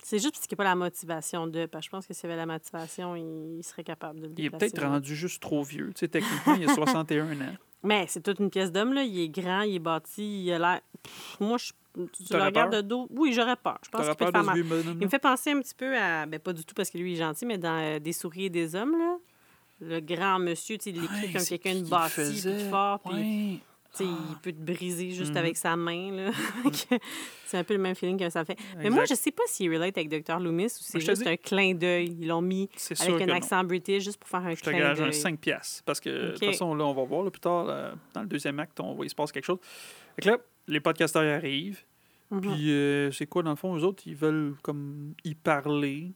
C'est 0.03 0.19
juste 0.19 0.33
parce 0.33 0.47
qu'il 0.47 0.55
n'y 0.55 0.61
a 0.61 0.63
pas 0.63 0.69
la 0.69 0.75
motivation 0.75 1.47
de. 1.47 1.65
Parce 1.65 1.85
que 1.85 1.85
je 1.85 1.91
pense 1.91 2.07
que 2.07 2.13
s'il 2.13 2.29
y 2.29 2.31
avait 2.31 2.37
la 2.37 2.45
motivation, 2.45 3.15
il, 3.15 3.63
serait 3.63 3.83
capable 3.83 4.19
de 4.19 4.27
le 4.27 4.33
Il 4.37 4.45
est 4.45 4.49
peut-être 4.49 4.81
rendu 4.81 5.15
juste 5.15 5.41
trop 5.41 5.63
vieux. 5.63 5.91
Tu 5.93 5.99
sais, 5.99 6.07
techniquement, 6.07 6.55
il 6.55 6.69
a 6.69 6.73
61 6.75 7.41
ans. 7.41 7.55
Mais 7.83 8.05
c'est 8.07 8.21
toute 8.21 8.39
une 8.39 8.49
pièce 8.49 8.71
d'homme, 8.71 8.93
là. 8.93 9.03
Il 9.03 9.19
est 9.19 9.29
grand, 9.29 9.61
il 9.61 9.75
est 9.75 9.79
bâti, 9.79 10.43
il 10.45 10.51
a 10.53 10.59
l'air. 10.59 10.81
Moi, 11.39 11.57
je. 11.57 11.71
Tu 12.13 12.33
le 12.33 12.43
regardes 12.43 12.71
peur? 12.71 12.83
de 12.83 12.87
dos. 12.87 13.07
Oui, 13.09 13.33
j'aurais 13.33 13.55
peur. 13.55 13.77
Je 13.83 13.89
pense 13.89 14.05
qu'il 14.05 14.15
peut 14.15 14.31
peur 14.31 14.31
faire 14.31 14.43
mal. 14.43 14.63
bonhomme 14.63 14.97
Il 15.01 15.05
me 15.05 15.09
fait 15.09 15.19
penser 15.19 15.51
un 15.51 15.59
petit 15.59 15.75
peu 15.75 15.97
à. 15.97 16.25
Ben, 16.25 16.39
pas 16.39 16.53
du 16.53 16.63
tout 16.63 16.75
parce 16.75 16.89
que 16.89 16.97
lui, 16.97 17.13
il 17.13 17.15
est 17.15 17.19
gentil, 17.19 17.45
mais 17.45 17.57
dans 17.57 17.77
euh, 17.77 17.99
Des 17.99 18.13
souris 18.13 18.45
et 18.45 18.49
des 18.49 18.75
hommes, 18.75 18.97
là. 18.97 19.17
Le 19.81 20.01
grand 20.01 20.39
monsieur, 20.39 20.77
tu 20.77 20.85
sais, 20.85 20.89
il 20.89 21.01
l'écrit 21.01 21.31
comme 21.31 21.45
quelqu'un 21.45 21.75
de 21.75 21.87
bâti, 21.87 22.41
de 22.41 22.69
fort, 22.69 22.99
puis 22.99 23.61
il 23.99 24.37
peut 24.41 24.51
te 24.51 24.61
briser 24.61 25.11
juste 25.11 25.31
Mhm. 25.31 25.37
avec 25.37 25.57
sa 25.57 25.75
main, 25.75 26.11
là. 26.11 26.31
c'est 27.45 27.57
un 27.57 27.63
peu 27.63 27.73
le 27.73 27.79
même 27.79 27.95
feeling 27.95 28.17
que 28.19 28.29
ça 28.29 28.45
fait. 28.45 28.57
Mais 28.77 28.89
moi, 28.89 29.05
je 29.05 29.15
sais 29.15 29.31
pas 29.31 29.43
s'il 29.47 29.71
relate 29.73 29.97
avec 29.97 30.09
Dr. 30.09 30.39
Loomis 30.39 30.65
ou 30.65 30.69
c'est 30.81 30.99
je 30.99 31.05
te 31.05 31.11
juste 31.11 31.23
dis- 31.23 31.29
un 31.29 31.37
clin 31.37 31.73
d'œil. 31.73 32.15
Ils 32.19 32.27
l'ont 32.27 32.41
mis 32.41 32.69
avec 32.99 33.21
un 33.21 33.25
non. 33.27 33.33
accent 33.33 33.63
british 33.63 34.03
juste 34.03 34.17
pour 34.19 34.29
faire 34.29 34.41
un 34.41 34.51
Je 34.55 34.61
te 34.61 34.69
clin 34.69 34.79
gage 34.79 34.99
un 35.01 35.05
d'œil. 35.05 35.13
5 35.13 35.39
piastres. 35.39 35.83
Parce 35.85 35.99
que, 35.99 36.09
de 36.09 36.31
toute 36.31 36.45
façon, 36.45 36.73
là, 36.75 36.85
on 36.85 36.93
va 36.93 37.03
voir 37.03 37.23
là, 37.23 37.31
plus 37.31 37.39
tard, 37.41 37.65
là, 37.65 37.93
dans 38.13 38.21
le 38.21 38.27
deuxième 38.27 38.59
acte, 38.59 38.79
on 38.79 38.93
va, 38.93 39.03
il 39.05 39.09
se 39.09 39.15
passe 39.15 39.31
quelque 39.31 39.45
chose. 39.45 39.59
Fait 40.15 40.21
que 40.23 40.29
là, 40.29 40.37
les 40.67 40.79
podcasteurs 40.79 41.23
arrivent. 41.35 41.81
Mhm. 42.31 42.41
Puis, 42.41 42.71
euh, 42.71 43.11
c'est 43.11 43.25
quoi, 43.25 43.41
dans 43.41 43.49
le 43.49 43.55
fond, 43.55 43.75
eux 43.75 43.83
autres, 43.83 44.03
ils 44.05 44.15
veulent 44.15 44.55
comme 44.61 45.15
y 45.23 45.33
parler. 45.33 46.13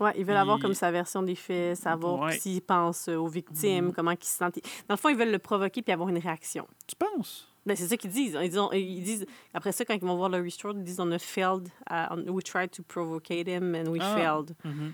Ouais, 0.00 0.12
ils 0.16 0.24
veulent 0.24 0.36
avoir 0.36 0.58
comme 0.58 0.74
sa 0.74 0.90
version 0.90 1.22
des 1.22 1.36
faits, 1.36 1.76
savoir 1.76 2.20
Ouais. 2.20 2.36
s'ils 2.38 2.60
pensent 2.62 3.08
euh, 3.08 3.16
aux 3.16 3.28
victimes, 3.28 3.86
Mhm. 3.86 3.92
comment 3.92 4.10
ils 4.10 4.18
se 4.24 4.36
sentent. 4.36 4.56
Dans 4.88 4.94
le 4.94 4.96
fond, 4.96 5.08
ils 5.08 5.16
veulent 5.16 5.30
le 5.30 5.38
provoquer 5.38 5.82
puis 5.82 5.92
avoir 5.92 6.08
une 6.08 6.18
réaction. 6.18 6.66
Tu 6.86 6.96
penses? 6.96 7.48
Ben, 7.66 7.74
c'est 7.74 7.86
ça 7.86 7.96
qu'ils 7.96 8.10
disent. 8.10 8.36
Ils, 8.42 9.02
disent. 9.02 9.24
Après 9.54 9.72
ça, 9.72 9.86
quand 9.86 9.94
ils 9.94 10.00
vont 10.00 10.16
voir 10.16 10.28
Laurie 10.28 10.50
Strode, 10.50 10.76
ils 10.78 10.84
disent 10.84 11.00
on 11.00 11.10
a 11.12 11.18
failed. 11.18 11.68
uh, 11.90 12.14
we 12.28 12.44
tried 12.44 12.68
to 12.72 12.82
provocate 12.82 13.48
him 13.48 13.74
and 13.74 13.88
we 13.90 14.00
Ah. 14.02 14.14
failed. 14.16 14.54
Mhm. 14.64 14.92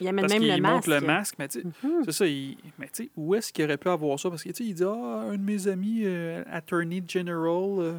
Ils 0.00 0.08
amènent 0.08 0.26
même 0.28 0.40
qu'il 0.42 0.54
le 0.56 0.60
masque. 0.60 0.86
le 0.88 1.00
masque, 1.00 1.34
mais 1.38 1.48
tu 1.48 1.60
sais, 1.60 1.66
Mhm. 1.66 2.02
c'est 2.04 2.12
ça. 2.12 2.26
il- 2.26 2.58
Mais 2.78 2.86
tu 2.88 3.04
sais, 3.04 3.10
où 3.16 3.34
est-ce 3.34 3.50
qu'il 3.52 3.64
aurait 3.64 3.78
pu 3.78 3.88
avoir 3.88 4.18
ça? 4.18 4.28
Parce 4.28 4.42
que 4.42 4.50
tu 4.50 4.56
sais, 4.56 4.64
il 4.64 4.74
dit 4.74 4.84
Ah, 4.84 5.22
un 5.30 5.36
de 5.38 5.42
mes 5.42 5.68
amis, 5.68 6.02
euh, 6.04 6.42
Attorney 6.50 7.02
General, 7.08 7.78
euh, 7.78 7.98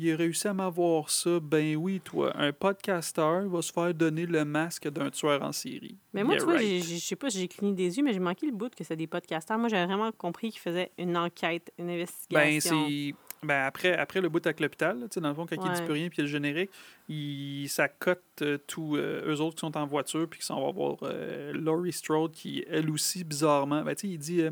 il 0.00 0.12
a 0.12 0.16
réussi 0.16 0.46
à 0.48 0.54
m'avoir 0.54 1.10
ça. 1.10 1.40
Ben 1.40 1.76
oui, 1.76 2.00
toi, 2.00 2.32
un 2.36 2.52
podcasteur 2.52 3.48
va 3.48 3.62
se 3.62 3.72
faire 3.72 3.92
donner 3.92 4.26
le 4.26 4.44
masque 4.44 4.88
d'un 4.88 5.10
tueur 5.10 5.42
en 5.42 5.52
série. 5.52 5.96
Mais 6.12 6.22
moi, 6.24 6.34
Yeah, 6.34 6.40
tu 6.40 6.44
vois, 6.50 6.58
right. 6.58 6.84
je 6.84 6.96
sais 6.98 7.16
pas 7.16 7.30
si 7.30 7.40
j'ai 7.40 7.48
cligné 7.48 7.74
des 7.74 7.96
yeux, 7.98 8.04
mais 8.04 8.12
j'ai 8.12 8.20
manqué 8.20 8.46
le 8.46 8.52
bout 8.52 8.74
que 8.74 8.84
c'est 8.84 8.96
des 8.96 9.06
podcasteurs. 9.06 9.58
Moi, 9.58 9.68
j'avais 9.68 9.86
vraiment 9.86 10.12
compris 10.12 10.50
qu'ils 10.50 10.60
faisaient 10.60 10.90
une 10.98 11.16
enquête, 11.16 11.72
une 11.78 11.86
Ben, 11.86 11.94
investigation. 11.94 12.86
c'est. 12.88 13.14
Ben 13.40 13.64
après, 13.66 13.96
après 13.96 14.20
le 14.20 14.28
bout 14.28 14.44
avec 14.44 14.58
l'hôpital, 14.58 14.98
là, 14.98 15.06
tu 15.08 15.14
sais, 15.14 15.20
dans 15.20 15.28
le 15.28 15.34
fond, 15.34 15.46
quand 15.46 15.54
il 15.54 15.62
dit 15.62 15.68
Ouais. 15.78 15.84
plus 15.84 15.92
rien, 15.92 16.08
puis 16.08 16.22
le 16.22 16.28
générique, 16.28 16.70
il, 17.08 17.68
ça 17.68 17.86
cote 17.88 18.20
euh, 18.42 18.58
tous 18.66 18.96
euh, 18.96 19.22
eux 19.32 19.40
autres 19.40 19.54
qui 19.54 19.60
sont 19.60 19.76
en 19.76 19.86
voiture, 19.86 20.26
puis 20.28 20.40
qui 20.40 20.46
s'en 20.46 20.60
va 20.64 20.72
voir 20.72 20.96
euh, 21.04 21.52
Laurie 21.52 21.92
Strode, 21.92 22.32
qui, 22.32 22.64
elle 22.68 22.90
aussi, 22.90 23.22
bizarrement, 23.22 23.82
ben, 23.82 23.94
tu 23.94 24.08
sais, 24.08 24.12
il 24.14 24.18
dit. 24.18 24.42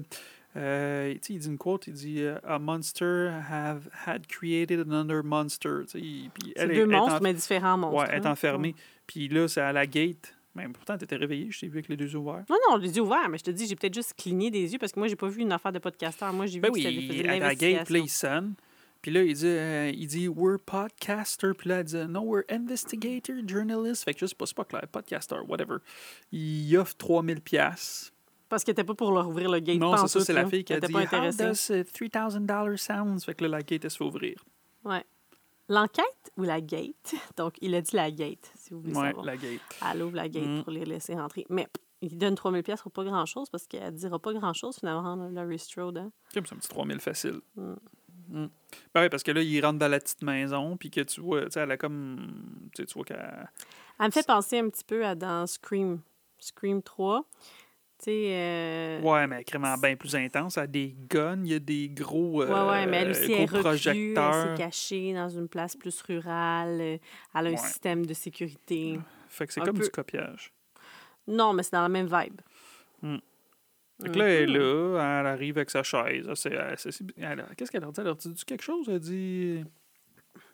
Euh, 0.57 1.15
tu 1.23 1.35
il 1.35 1.39
dit 1.39 1.49
une 1.49 1.59
quote, 1.59 1.87
il 1.87 1.93
dit 1.93 2.23
euh, 2.23 2.39
A 2.45 2.59
monster 2.59 3.31
have 3.51 3.89
had 4.07 4.27
created 4.27 4.81
another 4.81 5.23
monster. 5.23 5.81
tu 5.91 5.99
il- 5.99 6.31
Puis 6.31 6.53
C'est 6.57 6.63
elle 6.63 6.69
deux 6.75 6.75
est 6.83 6.87
monstres, 6.87 7.17
en- 7.17 7.21
mais 7.21 7.35
différents 7.35 7.77
monstres. 7.77 7.99
Ouais, 7.99 8.07
elle 8.11 8.23
est 8.23 8.27
hein. 8.27 8.33
enfermée. 8.33 8.75
Puis 9.07 9.29
là, 9.29 9.47
c'est 9.49 9.61
à 9.61 9.73
la 9.73 9.87
gate. 9.87 10.35
Mais 10.55 10.67
pourtant, 10.69 10.97
t'étais 10.97 11.17
réveillé, 11.17 11.49
je 11.51 11.61
t'ai 11.61 11.67
vu 11.67 11.75
avec 11.75 11.89
les 11.89 11.99
deux 11.99 12.11
yeux 12.11 12.17
ouverts. 12.19 12.45
Non, 12.49 12.57
non, 12.71 12.77
les 12.79 12.97
yeux 12.97 13.03
ouverts, 13.03 13.29
mais 13.29 13.37
je 13.37 13.45
te 13.45 13.51
dis, 13.51 13.67
j'ai 13.67 13.77
peut-être 13.77 13.93
juste 13.95 14.15
cligné 14.17 14.51
des 14.51 14.73
yeux 14.73 14.79
parce 14.79 14.91
que 14.91 14.99
moi, 14.99 15.07
j'ai 15.07 15.15
pas 15.17 15.29
vu 15.29 15.43
une 15.43 15.53
affaire 15.53 15.71
de 15.73 15.79
podcasteur. 15.79 16.33
Moi, 16.33 16.47
j'ai 16.47 16.55
vu 16.55 16.61
Ben 16.61 16.69
que 16.71 16.75
oui, 16.75 16.83
il 17.23 17.29
à 17.29 17.39
la 17.39 17.55
gate, 17.55 17.91
là, 17.91 17.99
il 17.99 18.09
sonne. 18.09 18.55
Puis 19.03 19.11
là, 19.11 19.23
il 19.23 19.35
dit, 19.35 19.47
euh, 19.47 19.93
il 19.95 20.07
dit 20.07 20.27
We're 20.29 20.59
podcaster. 20.59 21.53
Puis 21.53 21.69
là, 21.69 21.81
elle 21.81 21.85
dit 21.85 21.97
No, 22.09 22.23
we're 22.23 22.45
investigator, 22.49 23.37
journalist. 23.47 24.05
Fait 24.05 24.15
que 24.15 24.21
je 24.21 24.27
sais 24.27 24.35
pas, 24.35 24.47
c'est 24.47 24.57
pas 24.57 24.65
clair, 24.65 24.89
podcaster, 24.91 25.37
whatever. 25.47 25.77
Il 26.33 26.75
offre 26.79 26.97
3000 26.97 27.43
pièces. 27.43 28.13
Parce 28.49 28.63
qu'elle 28.65 28.73
était 28.75 28.85
pas 28.85 28.95
pour 28.95 29.13
leur 29.13 29.29
ouvrir 29.29 29.51
le 29.51 29.59
gate. 29.59 29.79
Non, 29.79 29.97
c'est 29.97 30.09
ça, 30.09 30.21
c'est 30.25 30.33
la 30.33 30.47
fille 30.47 30.65
qui 30.65 30.73
a 30.73 30.81
dit 30.81 30.93
pas 30.93 31.01
How 31.01 31.03
intéressée. 31.03 31.45
does 31.49 31.71
uh, 31.71 31.83
$3,000 31.83 32.77
sounds? 32.77 33.25
Fait 33.25 33.35
que 33.35 33.43
là, 33.45 33.49
la 33.51 33.63
gate, 33.63 33.85
elle 33.85 33.91
se 33.91 33.97
fait 33.97 34.05
ouvrir. 34.05 34.45
Ouais. 34.85 35.05
L'enquête 35.69 36.31
ou 36.37 36.43
la 36.45 36.61
gate? 36.61 37.15
Donc, 37.37 37.55
il 37.61 37.75
a 37.75 37.81
dit 37.81 37.97
la 37.97 38.11
gate, 38.11 38.53
si 38.57 38.73
vous 38.73 38.81
voulez 38.83 38.95
Ouais, 38.95 39.07
savoir. 39.09 39.25
la 39.25 39.37
gate. 39.37 39.61
Elle 39.93 40.03
ouvre 40.03 40.15
la 40.17 40.29
gate 40.29 40.47
Mm. 40.47 40.63
pour 40.63 40.73
les 40.73 40.85
laisser 40.85 41.15
rentrer. 41.15 41.45
Mais 41.51 41.67
il 42.03 42.17
donne 42.17 42.37
3000 42.37 42.63
pièces 42.63 42.83
pour 42.83 42.93
pas 42.93 43.03
grand-chose 43.05 43.51
parce 43.51 43.67
qu'elle 43.67 43.93
dira 43.95 44.19
pas 44.21 44.33
grand-chose, 44.33 44.77
finalement, 44.79 45.17
Laurie 45.29 45.59
Strode. 45.59 45.99
Hein? 45.99 46.13
Comme 46.33 46.47
c'est 46.47 46.55
un 46.55 46.59
petit 46.59 46.69
3000 46.69 47.01
facile. 47.01 47.41
Mm. 47.57 47.73
Mm. 48.29 48.49
Ben 48.95 49.03
oui, 49.03 49.09
parce 49.09 49.23
que 49.25 49.33
là, 49.33 49.41
il 49.43 49.65
rentre 49.65 49.79
dans 49.81 49.89
la 49.89 49.99
petite 49.99 50.23
maison, 50.23 50.77
puis 50.77 50.91
que 50.91 51.01
tu 51.01 51.21
vois, 51.21 51.47
tu 51.47 51.53
sais, 51.53 51.61
elle 51.61 51.71
a 51.73 51.77
comme. 51.77 52.69
Tu 52.77 52.85
vois 52.95 53.05
qu'elle. 53.05 53.49
Elle 53.99 54.07
me 54.07 54.11
fait 54.13 54.27
penser 54.27 54.59
un 54.61 54.69
petit 54.69 54.85
peu 54.85 55.05
à 55.05 55.15
dans 55.17 55.47
Scream. 55.49 56.01
Scream 56.39 56.83
3. 56.83 57.25
Euh, 58.09 59.01
Ouais, 59.01 59.27
mais 59.27 59.45
vraiment 59.49 59.77
bien 59.77 59.97
plus 59.97 60.15
intense. 60.15 60.57
Elle 60.57 60.63
a 60.65 60.67
des 60.67 60.97
guns, 61.09 61.43
il 61.43 61.51
y 61.51 61.55
a 61.55 61.59
des 61.59 61.89
gros. 61.89 62.45
Ouais, 62.45 62.47
ouais, 62.47 62.87
mais 62.87 62.99
elle 62.99 63.09
euh, 63.09 63.11
aussi 63.11 63.33
est 63.33 63.45
reclue, 63.47 64.15
elle 64.17 64.33
s'est 64.33 64.55
cachée 64.57 65.15
dans 65.15 65.29
une 65.29 65.49
place 65.49 65.77
plus 65.77 66.01
rurale, 66.03 66.81
euh, 66.81 66.99
elle 67.35 67.47
a 67.47 67.51
un 67.51 67.57
système 67.57 68.07
de 68.07 68.15
sécurité. 68.15 68.99
Fait 69.29 69.47
que 69.47 69.53
c'est 69.53 69.61
comme 69.61 69.77
peu. 69.77 69.85
du 69.85 69.91
copiage. 69.91 70.53
Non, 71.27 71.53
mais 71.53 71.63
c'est 71.63 71.73
dans 71.73 71.83
la 71.83 71.89
même 71.89 72.07
vibe. 72.07 72.41
Mm. 73.03 73.17
Fait 74.03 74.11
que 74.11 74.19
là, 74.19 74.29
elle 74.29 74.51
est 74.51 74.59
là, 74.59 75.21
elle 75.21 75.27
arrive 75.27 75.57
avec 75.57 75.71
sa 75.71 75.83
chaise. 75.83 76.27
Qu'est-ce 76.27 77.71
qu'elle 77.71 77.85
a 77.85 77.91
dit? 77.91 78.01
Elle 78.01 78.09
a 78.09 78.15
dit 78.15 78.45
quelque 78.45 78.63
chose? 78.63 78.89
Elle 78.89 79.01
dit. 79.01 79.65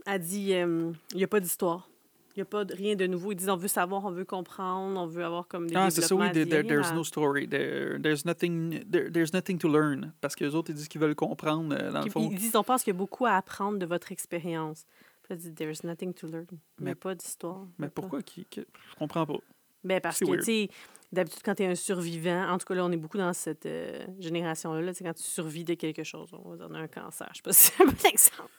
Elle 0.07 0.21
dit 0.21 0.55
euh, 0.55 0.93
il 1.13 1.17
n'y 1.17 1.25
a 1.25 1.29
pas 1.29 1.41
d'histoire. 1.41 1.89
Il 2.35 2.39
n'y 2.39 2.43
a 2.43 2.47
pas 2.47 2.65
de, 2.65 2.75
rien 2.75 2.97
de 2.97 3.07
nouveau. 3.07 3.33
Ils 3.33 3.37
disent 3.37 3.51
on 3.51 3.57
veut 3.57 3.69
savoir, 3.69 4.05
on 4.07 4.11
veut 4.11 4.25
comprendre, 4.25 4.99
on 4.99 5.07
veut 5.07 5.25
avoir 5.25 5.47
comme 5.49 5.67
des 5.69 5.77
Ah, 5.77 5.91
c'est 5.91 6.01
ça, 6.01 6.15
oui, 6.15 6.31
there- 6.33 6.67
there's 6.67 6.89
à- 6.91 6.95
no 6.95 7.05
story. 7.05 7.47
There- 7.49 8.01
there's, 8.01 8.25
nothing, 8.25 8.85
there- 8.91 9.11
there's 9.13 9.33
nothing 9.35 9.59
to 9.59 9.69
learn. 9.69 10.13
Parce 10.21 10.35
que 10.35 10.45
les 10.45 10.55
autres, 10.55 10.71
ils 10.71 10.75
disent 10.75 10.89
qu'ils 10.89 11.01
veulent 11.01 11.15
comprendre, 11.15 11.75
euh, 11.79 11.91
dans 11.91 11.99
le 11.99 12.03
Puis 12.05 12.11
fond. 12.11 12.29
Ils 12.31 12.39
disent 12.39 12.57
on 12.57 12.65
pense 12.65 12.83
qu'il 12.85 12.93
y 12.95 12.97
a 12.97 12.99
beaucoup 12.99 13.27
à 13.27 13.33
apprendre 13.33 13.79
de 13.79 13.85
votre 13.87 14.13
expérience. 14.13 14.87
Puis 15.23 15.35
elle 15.35 15.39
dit 15.39 15.53
there's 15.55 15.85
nothing 15.85 16.15
to 16.15 16.27
learn. 16.27 16.47
Il 16.51 16.55
n'y 16.55 16.85
Mais- 16.87 16.91
a 16.93 16.95
pas 16.95 17.15
d'histoire. 17.15 17.67
Mais 17.79 17.89
pourquoi? 17.89 18.23
Qui, 18.23 18.45
qui- 18.47 18.61
Je 18.61 18.95
comprends 18.99 19.27
pas. 19.27 19.37
Ben 19.85 20.01
parce 20.01 20.19
que, 20.21 20.37
tu 20.37 20.43
sais, 20.43 20.69
d'habitude, 21.13 21.43
quand 21.45 21.55
tu 21.55 21.63
es 21.63 21.67
un 21.67 21.75
survivant, 21.75 22.49
en 22.51 22.59
tout 22.59 22.65
cas, 22.67 22.75
là, 22.75 22.85
on 22.85 22.91
est 22.93 22.97
beaucoup 22.97 23.19
dans 23.19 23.33
cette 23.33 23.67
euh, 23.67 24.05
génération-là, 24.19 24.95
sais, 24.95 25.05
quand 25.05 25.15
tu 25.15 25.23
survis 25.23 25.65
de 25.65 25.75
quelque 25.75 26.05
chose, 26.05 26.31
on 26.33 26.51
va 26.51 26.57
dire 26.57 26.77
un 26.77 26.89
cancer, 26.89 27.29
je 27.33 27.37
sais 27.37 27.43
pas 27.43 27.53
si 27.53 27.71
c'est 27.71 27.83
un 27.83 27.87
bon 27.87 28.09
exemple. 28.09 28.51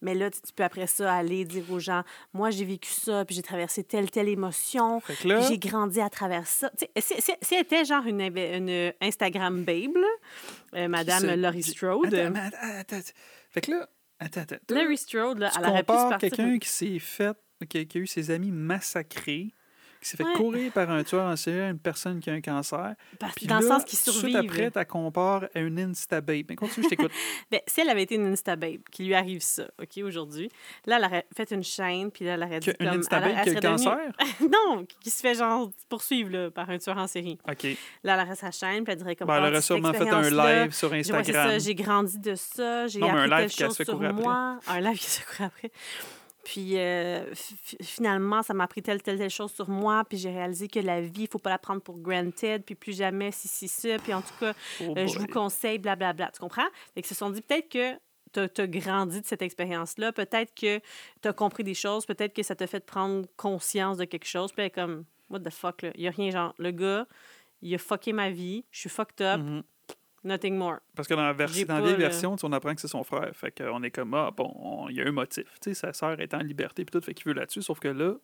Mais 0.00 0.14
là, 0.14 0.30
tu 0.30 0.40
tu 0.40 0.52
peux 0.52 0.64
après 0.64 0.86
ça 0.86 1.14
aller 1.14 1.44
dire 1.44 1.64
aux 1.70 1.78
gens, 1.78 2.02
moi, 2.32 2.50
j'ai 2.50 2.64
vécu 2.64 2.90
ça, 2.90 3.24
puis 3.24 3.34
j'ai 3.36 3.42
traversé 3.42 3.84
telle, 3.84 4.10
telle 4.10 4.28
émotion, 4.28 5.00
là, 5.24 5.40
j'ai 5.48 5.58
grandi 5.58 6.00
à 6.00 6.10
travers 6.10 6.46
ça. 6.46 6.70
Tu 6.78 6.86
sais, 6.96 7.14
si, 7.14 7.22
si- 7.22 7.32
si 7.40 7.54
elle 7.54 7.62
était 7.62 7.84
genre 7.84 8.04
une, 8.06 8.92
Instagram 9.00 9.64
babe, 9.64 9.96
là, 9.96 10.08
euh, 10.74 10.88
Madame 10.88 11.22
se 11.22 11.36
Laurie 11.36 11.62
Strode, 11.62 12.12
Attends, 12.14 12.34
attends, 12.34 12.96
attends. 12.96 13.10
Fait 13.50 13.60
que 13.60 13.70
là, 13.70 13.88
attends, 14.18 14.40
attends. 14.40 14.56
Laurie 14.70 14.96
Strode, 14.98 15.38
là, 15.38 15.50
tu 15.50 15.58
elle 15.58 15.68
aurait 15.70 15.82
pu 15.82 15.92
quelqu'un 16.18 16.58
qui 16.58 16.68
s'est 16.68 16.98
fait, 16.98 17.36
qui, 17.68 17.86
qui 17.86 17.98
a 17.98 18.00
eu 18.00 18.06
ses 18.06 18.30
amis 18.30 18.50
massacrés, 18.50 19.52
qui 20.02 20.08
s'est 20.08 20.16
fait 20.16 20.24
Ouais. 20.24 20.32
courir 20.34 20.72
par 20.72 20.90
un 20.90 21.02
tueur 21.04 21.24
en 21.26 21.36
série 21.36 21.60
à 21.60 21.68
une 21.70 21.78
personne 21.78 22.20
qui 22.20 22.28
a 22.28 22.32
un 22.34 22.40
cancer. 22.40 22.94
Parce- 23.18 23.34
Puis 23.34 23.46
dans 23.46 23.60
le 23.60 23.68
là, 23.68 23.74
sens 23.78 23.84
qu'ils 23.84 23.98
tout 23.98 24.06
de 24.06 24.10
survivent. 24.16 24.40
suite 24.50 24.50
après, 24.76 24.84
tu 24.84 24.90
compares 24.90 25.44
à 25.54 25.60
une 25.60 25.78
Instababe. 25.78 26.42
Mais 26.48 26.56
continue, 26.56 26.84
je 26.84 26.90
t'écoute. 26.90 27.12
Ben, 27.50 27.60
si 27.66 27.80
elle 27.80 27.88
avait 27.88 28.02
été 28.02 28.16
une 28.16 28.26
Instababe, 28.26 28.78
qui 28.90 29.04
lui 29.04 29.14
arrive 29.14 29.40
ça, 29.42 29.64
OK, 29.80 30.02
aujourd'hui, 30.04 30.48
là, 30.86 30.96
elle 30.98 31.04
aurait 31.04 31.26
fait 31.36 31.50
une 31.52 31.62
chaîne, 31.62 32.10
puis 32.10 32.24
là, 32.24 32.34
elle 32.34 32.42
aurait 32.42 32.60
dit 32.60 32.72
Que- 32.72 32.76
comme... 32.76 32.86
une 32.86 32.92
elle- 32.94 32.98
Instababe 33.00 33.28
elle 33.30 33.34
qui 33.44 33.50
a 33.50 33.52
le 33.54 33.60
devenue- 33.60 33.76
cancer? 33.84 33.98
non, 34.50 34.86
qui 35.00 35.10
se 35.10 35.20
fait 35.20 35.34
genre 35.34 35.70
poursuivre 35.88 36.30
là, 36.30 36.50
par 36.50 36.68
un 36.70 36.78
tueur 36.78 36.98
en 36.98 37.06
série. 37.06 37.38
OK. 37.48 37.62
Là, 38.04 38.14
elle 38.14 38.26
aurait 38.26 38.36
sa 38.36 38.50
chaîne, 38.50 38.84
puis 38.84 38.92
elle 38.92 38.98
dirait 38.98 39.16
comme... 39.16 39.28
Ben, 39.28 39.36
elle 39.36 39.44
Ah, 39.44 39.48
aurait 39.50 39.62
sûrement 39.62 39.92
fait 39.92 40.08
un 40.08 40.22
live 40.30 40.72
sur 40.72 40.90
ouais, 40.90 41.02
c'est 41.04 41.14
Instagram. 41.14 41.60
j'ai 41.60 41.74
grandi 41.74 42.18
de 42.18 42.34
ça, 42.34 42.86
j'ai 42.88 42.98
mais 43.00 43.08
un 43.10 43.16
appris 43.16 43.30
live 43.30 43.38
elle 43.60 43.66
chose 43.68 43.76
sur 43.76 43.84
courir 43.86 44.14
moi. 44.14 44.58
Un 44.66 44.80
live 44.80 44.98
qui 44.98 45.10
se 45.10 45.20
courait 45.24 45.44
après. 45.44 45.70
Puis 46.44 46.76
euh, 46.78 47.32
fi- 47.34 47.76
finalement, 47.82 48.42
ça 48.42 48.52
m'a 48.54 48.64
appris 48.64 48.82
telle, 48.82 49.00
telle, 49.02 49.18
telle 49.18 49.30
chose 49.30 49.52
sur 49.52 49.68
moi, 49.68 50.04
puis 50.08 50.18
j'ai 50.18 50.30
réalisé 50.30 50.66
que 50.68 50.80
la 50.80 51.00
vie, 51.00 51.22
il 51.22 51.28
faut 51.28 51.38
pas 51.38 51.50
la 51.50 51.58
prendre 51.58 51.80
pour 51.82 51.98
granted, 51.98 52.62
puis 52.64 52.74
plus 52.74 52.96
jamais 52.96 53.30
si, 53.30 53.46
si, 53.48 53.68
ça. 53.68 53.96
Puis 53.98 54.12
en 54.12 54.22
tout 54.22 54.34
cas, 54.40 54.52
Oh 54.80 54.94
euh, 54.96 55.06
je 55.06 55.18
vous 55.18 55.26
conseille, 55.28 55.78
blablabla. 55.78 56.30
Tu 56.32 56.40
comprends? 56.40 56.66
Fait 56.94 57.02
qu'ils 57.02 57.06
se 57.06 57.14
sont 57.14 57.30
dit 57.30 57.42
peut-être 57.42 57.68
que 57.68 57.94
tu 58.32 58.40
as, 58.60 58.66
grandi 58.66 59.20
de 59.20 59.26
cette 59.26 59.42
expérience-là, 59.42 60.10
peut-être 60.12 60.54
que 60.54 60.78
tu 61.20 61.28
as 61.28 61.32
compris 61.32 61.64
des 61.64 61.74
choses, 61.74 62.06
peut-être 62.06 62.34
que 62.34 62.42
ça 62.42 62.56
t'a 62.56 62.66
fait 62.66 62.84
prendre 62.84 63.26
conscience 63.36 63.98
de 63.98 64.04
quelque 64.04 64.26
chose. 64.26 64.52
Puis 64.52 64.62
elle 64.62 64.66
est 64.66 64.70
comme, 64.70 65.04
what 65.30 65.40
the 65.40 65.50
fuck, 65.50 65.82
là? 65.82 65.90
Il 65.94 66.00
y 66.02 66.08
a 66.08 66.10
rien, 66.10 66.30
genre, 66.30 66.54
le 66.58 66.70
gars, 66.70 67.06
il 67.60 67.72
a 67.74 67.78
fucké 67.78 68.12
ma 68.12 68.30
vie, 68.30 68.64
je 68.70 68.80
suis 68.80 68.88
fucked 68.90 69.20
up, 69.24 69.40
Mhm. 69.40 69.62
Nothing 70.24 70.56
more. 70.56 70.78
Parce 70.94 71.08
que 71.08 71.14
dans 71.14 71.22
la, 71.22 71.32
vers- 71.32 71.48
dans 71.66 71.74
la 71.76 71.80
vieille 71.80 71.92
le- 71.92 71.98
version, 71.98 72.36
on 72.42 72.52
apprend 72.52 72.74
que 72.74 72.80
c'est 72.80 72.88
son 72.88 73.04
frère. 73.04 73.30
Fait 73.34 73.50
qu'on 73.50 73.82
est 73.82 73.90
comme, 73.90 74.14
ah, 74.14 74.30
bon, 74.36 74.52
on- 74.56 74.88
il 74.88 74.96
y 74.96 75.00
a 75.02 75.06
un 75.06 75.12
motif. 75.12 75.44
Tu 75.60 75.70
sais, 75.70 75.74
sa 75.74 75.92
sœur 75.92 76.20
est 76.20 76.32
en 76.34 76.38
liberté, 76.38 76.84
puis 76.84 76.92
tout, 76.98 77.04
fait 77.04 77.14
qu'il 77.14 77.26
veut 77.26 77.34
là-dessus. 77.34 77.62
Sauf 77.62 77.78
que 77.80 77.88
là, 77.88 78.14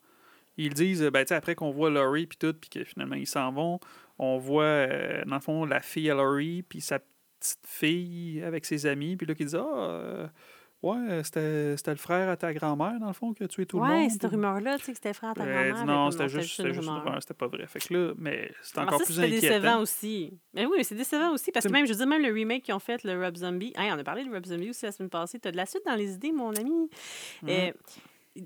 ils 0.57 0.73
disent, 0.73 1.03
ben, 1.13 1.23
tu 1.25 1.33
après 1.33 1.55
qu'on 1.55 1.71
voit 1.71 1.89
Laurie, 1.89 2.27
puis 2.27 2.37
tout, 2.37 2.53
puis 2.53 2.69
que 2.69 2.83
finalement, 2.83 3.15
ils 3.15 3.27
s'en 3.27 3.51
vont, 3.51 3.79
on 4.17 4.37
voit, 4.37 4.63
euh, 4.63 5.23
dans 5.25 5.35
le 5.35 5.41
fond, 5.41 5.65
la 5.65 5.81
fille 5.81 6.09
à 6.09 6.15
Laurie, 6.15 6.63
puis 6.63 6.81
sa 6.81 6.99
petite 6.99 7.65
fille 7.65 8.43
avec 8.43 8.65
ses 8.65 8.85
amis, 8.85 9.15
puis 9.15 9.25
là, 9.25 9.35
qui 9.35 9.45
dit, 9.45 9.55
ah, 9.55 9.59
euh, 9.77 10.27
Ouais, 10.81 11.21
c'était 11.25 11.75
c'était 11.75 11.91
le 11.91 11.97
frère 11.97 12.29
à 12.29 12.37
ta 12.37 12.53
grand-mère, 12.53 12.99
dans 13.01 13.07
le 13.07 13.13
fond, 13.13 13.33
qui 13.33 13.43
a 13.43 13.47
tué 13.49 13.65
tout 13.65 13.79
le 13.79 13.85
monde. 13.85 13.91
Ouais, 13.97 14.09
cette 14.09 14.19
puis- 14.21 14.29
rumeur-là, 14.29 14.77
tu 14.77 14.85
sais, 14.85 14.91
que 14.93 14.97
c'était 14.97 15.13
frère 15.13 15.31
à 15.31 15.33
ta 15.33 15.43
Euh, 15.43 15.71
grand-mère. 15.71 15.85
non, 15.85 16.09
c'était 16.11 16.29
juste, 16.29 16.43
juste 16.43 16.59
une 16.59 16.67
rumeur. 16.89 17.17
c'était 17.19 17.33
pas 17.33 17.47
vrai. 17.47 17.67
Fait 17.67 17.79
que 17.79 17.93
là, 17.93 18.13
mais 18.17 18.49
c'est 18.61 18.77
Alors 18.77 18.87
encore 18.93 18.99
ça, 18.99 19.05
plus 19.05 19.13
c'était 19.15 19.27
décevant 19.29 19.55
inquiétant. 19.57 19.81
aussi. 19.81 20.39
Mais 20.53 20.65
oui, 20.65 20.83
c'est 20.85 20.95
décevant 20.95 21.31
aussi 21.33 21.51
parce 21.51 21.65
que 21.65 21.69
C'est- 21.69 21.73
même, 21.73 21.85
je 21.85 21.91
veux 21.91 21.97
dire, 21.97 22.07
même 22.07 22.21
le 22.21 22.31
remake 22.33 22.63
qu'ils 22.63 22.73
ont 22.73 22.79
fait, 22.79 23.03
le 23.03 23.21
Rob 23.21 23.35
Zombie. 23.35 23.73
Hey, 23.75 23.91
on 23.91 23.99
a 23.99 24.03
parlé 24.05 24.23
de 24.23 24.31
Rob 24.31 24.45
Zombie 24.45 24.69
aussi 24.69 24.85
la 24.85 24.93
semaine 24.93 25.09
passée. 25.09 25.37
T'as 25.37 25.51
de 25.51 25.57
la 25.57 25.65
suite 25.65 25.83
dans 25.85 25.95
les 25.95 26.13
idées, 26.13 26.31
mon 26.31 26.53
ami. 26.55 26.89
Mhm. 27.43 27.49
Euh, 27.49 27.71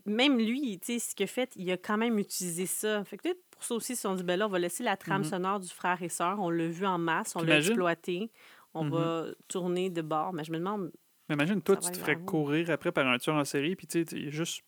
même 0.07 0.39
lui, 0.39 0.79
tu 0.79 0.93
sais, 0.93 0.99
ce 0.99 1.13
qu'il 1.13 1.25
a 1.25 1.27
fait, 1.27 1.51
il 1.55 1.69
a 1.71 1.77
quand 1.77 1.97
même 1.97 2.17
utilisé 2.17 2.65
ça. 2.65 3.03
Fait 3.03 3.17
que 3.17 3.21
peut-être 3.23 3.43
pour 3.51 3.63
ça 3.63 3.75
aussi, 3.75 3.93
ils 3.93 3.95
se 3.95 4.01
sont 4.01 4.15
dit, 4.15 4.23
ben 4.23 4.39
là, 4.39 4.47
on 4.47 4.49
va 4.49 4.57
laisser 4.57 4.81
la 4.81 4.97
trame 4.97 5.19
Mhm. 5.21 5.29
sonore 5.29 5.59
du 5.59 5.69
frère 5.69 6.01
et 6.01 6.09
sœur. 6.09 6.39
On 6.39 6.49
l'a 6.49 6.67
vu 6.67 6.87
en 6.87 6.97
masse, 6.97 7.35
on 7.35 7.43
l'a 7.43 7.57
exploité. 7.59 8.31
On 8.73 8.89
va 8.89 9.25
tourner 9.47 9.91
de 9.91 10.01
bord. 10.01 10.33
Mais 10.33 10.43
je 10.43 10.51
me 10.51 10.57
demande, 10.57 10.91
Mais 11.29 11.35
imagine, 11.35 11.61
toi, 11.61 11.77
Ça 11.79 11.89
tu 11.89 11.97
te 11.97 11.97
ferais 12.03 12.17
courir 12.17 12.69
après 12.69 12.91
par 12.91 13.07
un 13.07 13.17
tueur 13.17 13.35
en 13.35 13.45
série, 13.45 13.75
puis 13.75 13.87
tu 13.87 14.03
sais, 14.03 14.15
il 14.15 14.23
n'y 14.23 14.27
a 14.27 14.31
juste 14.31 14.63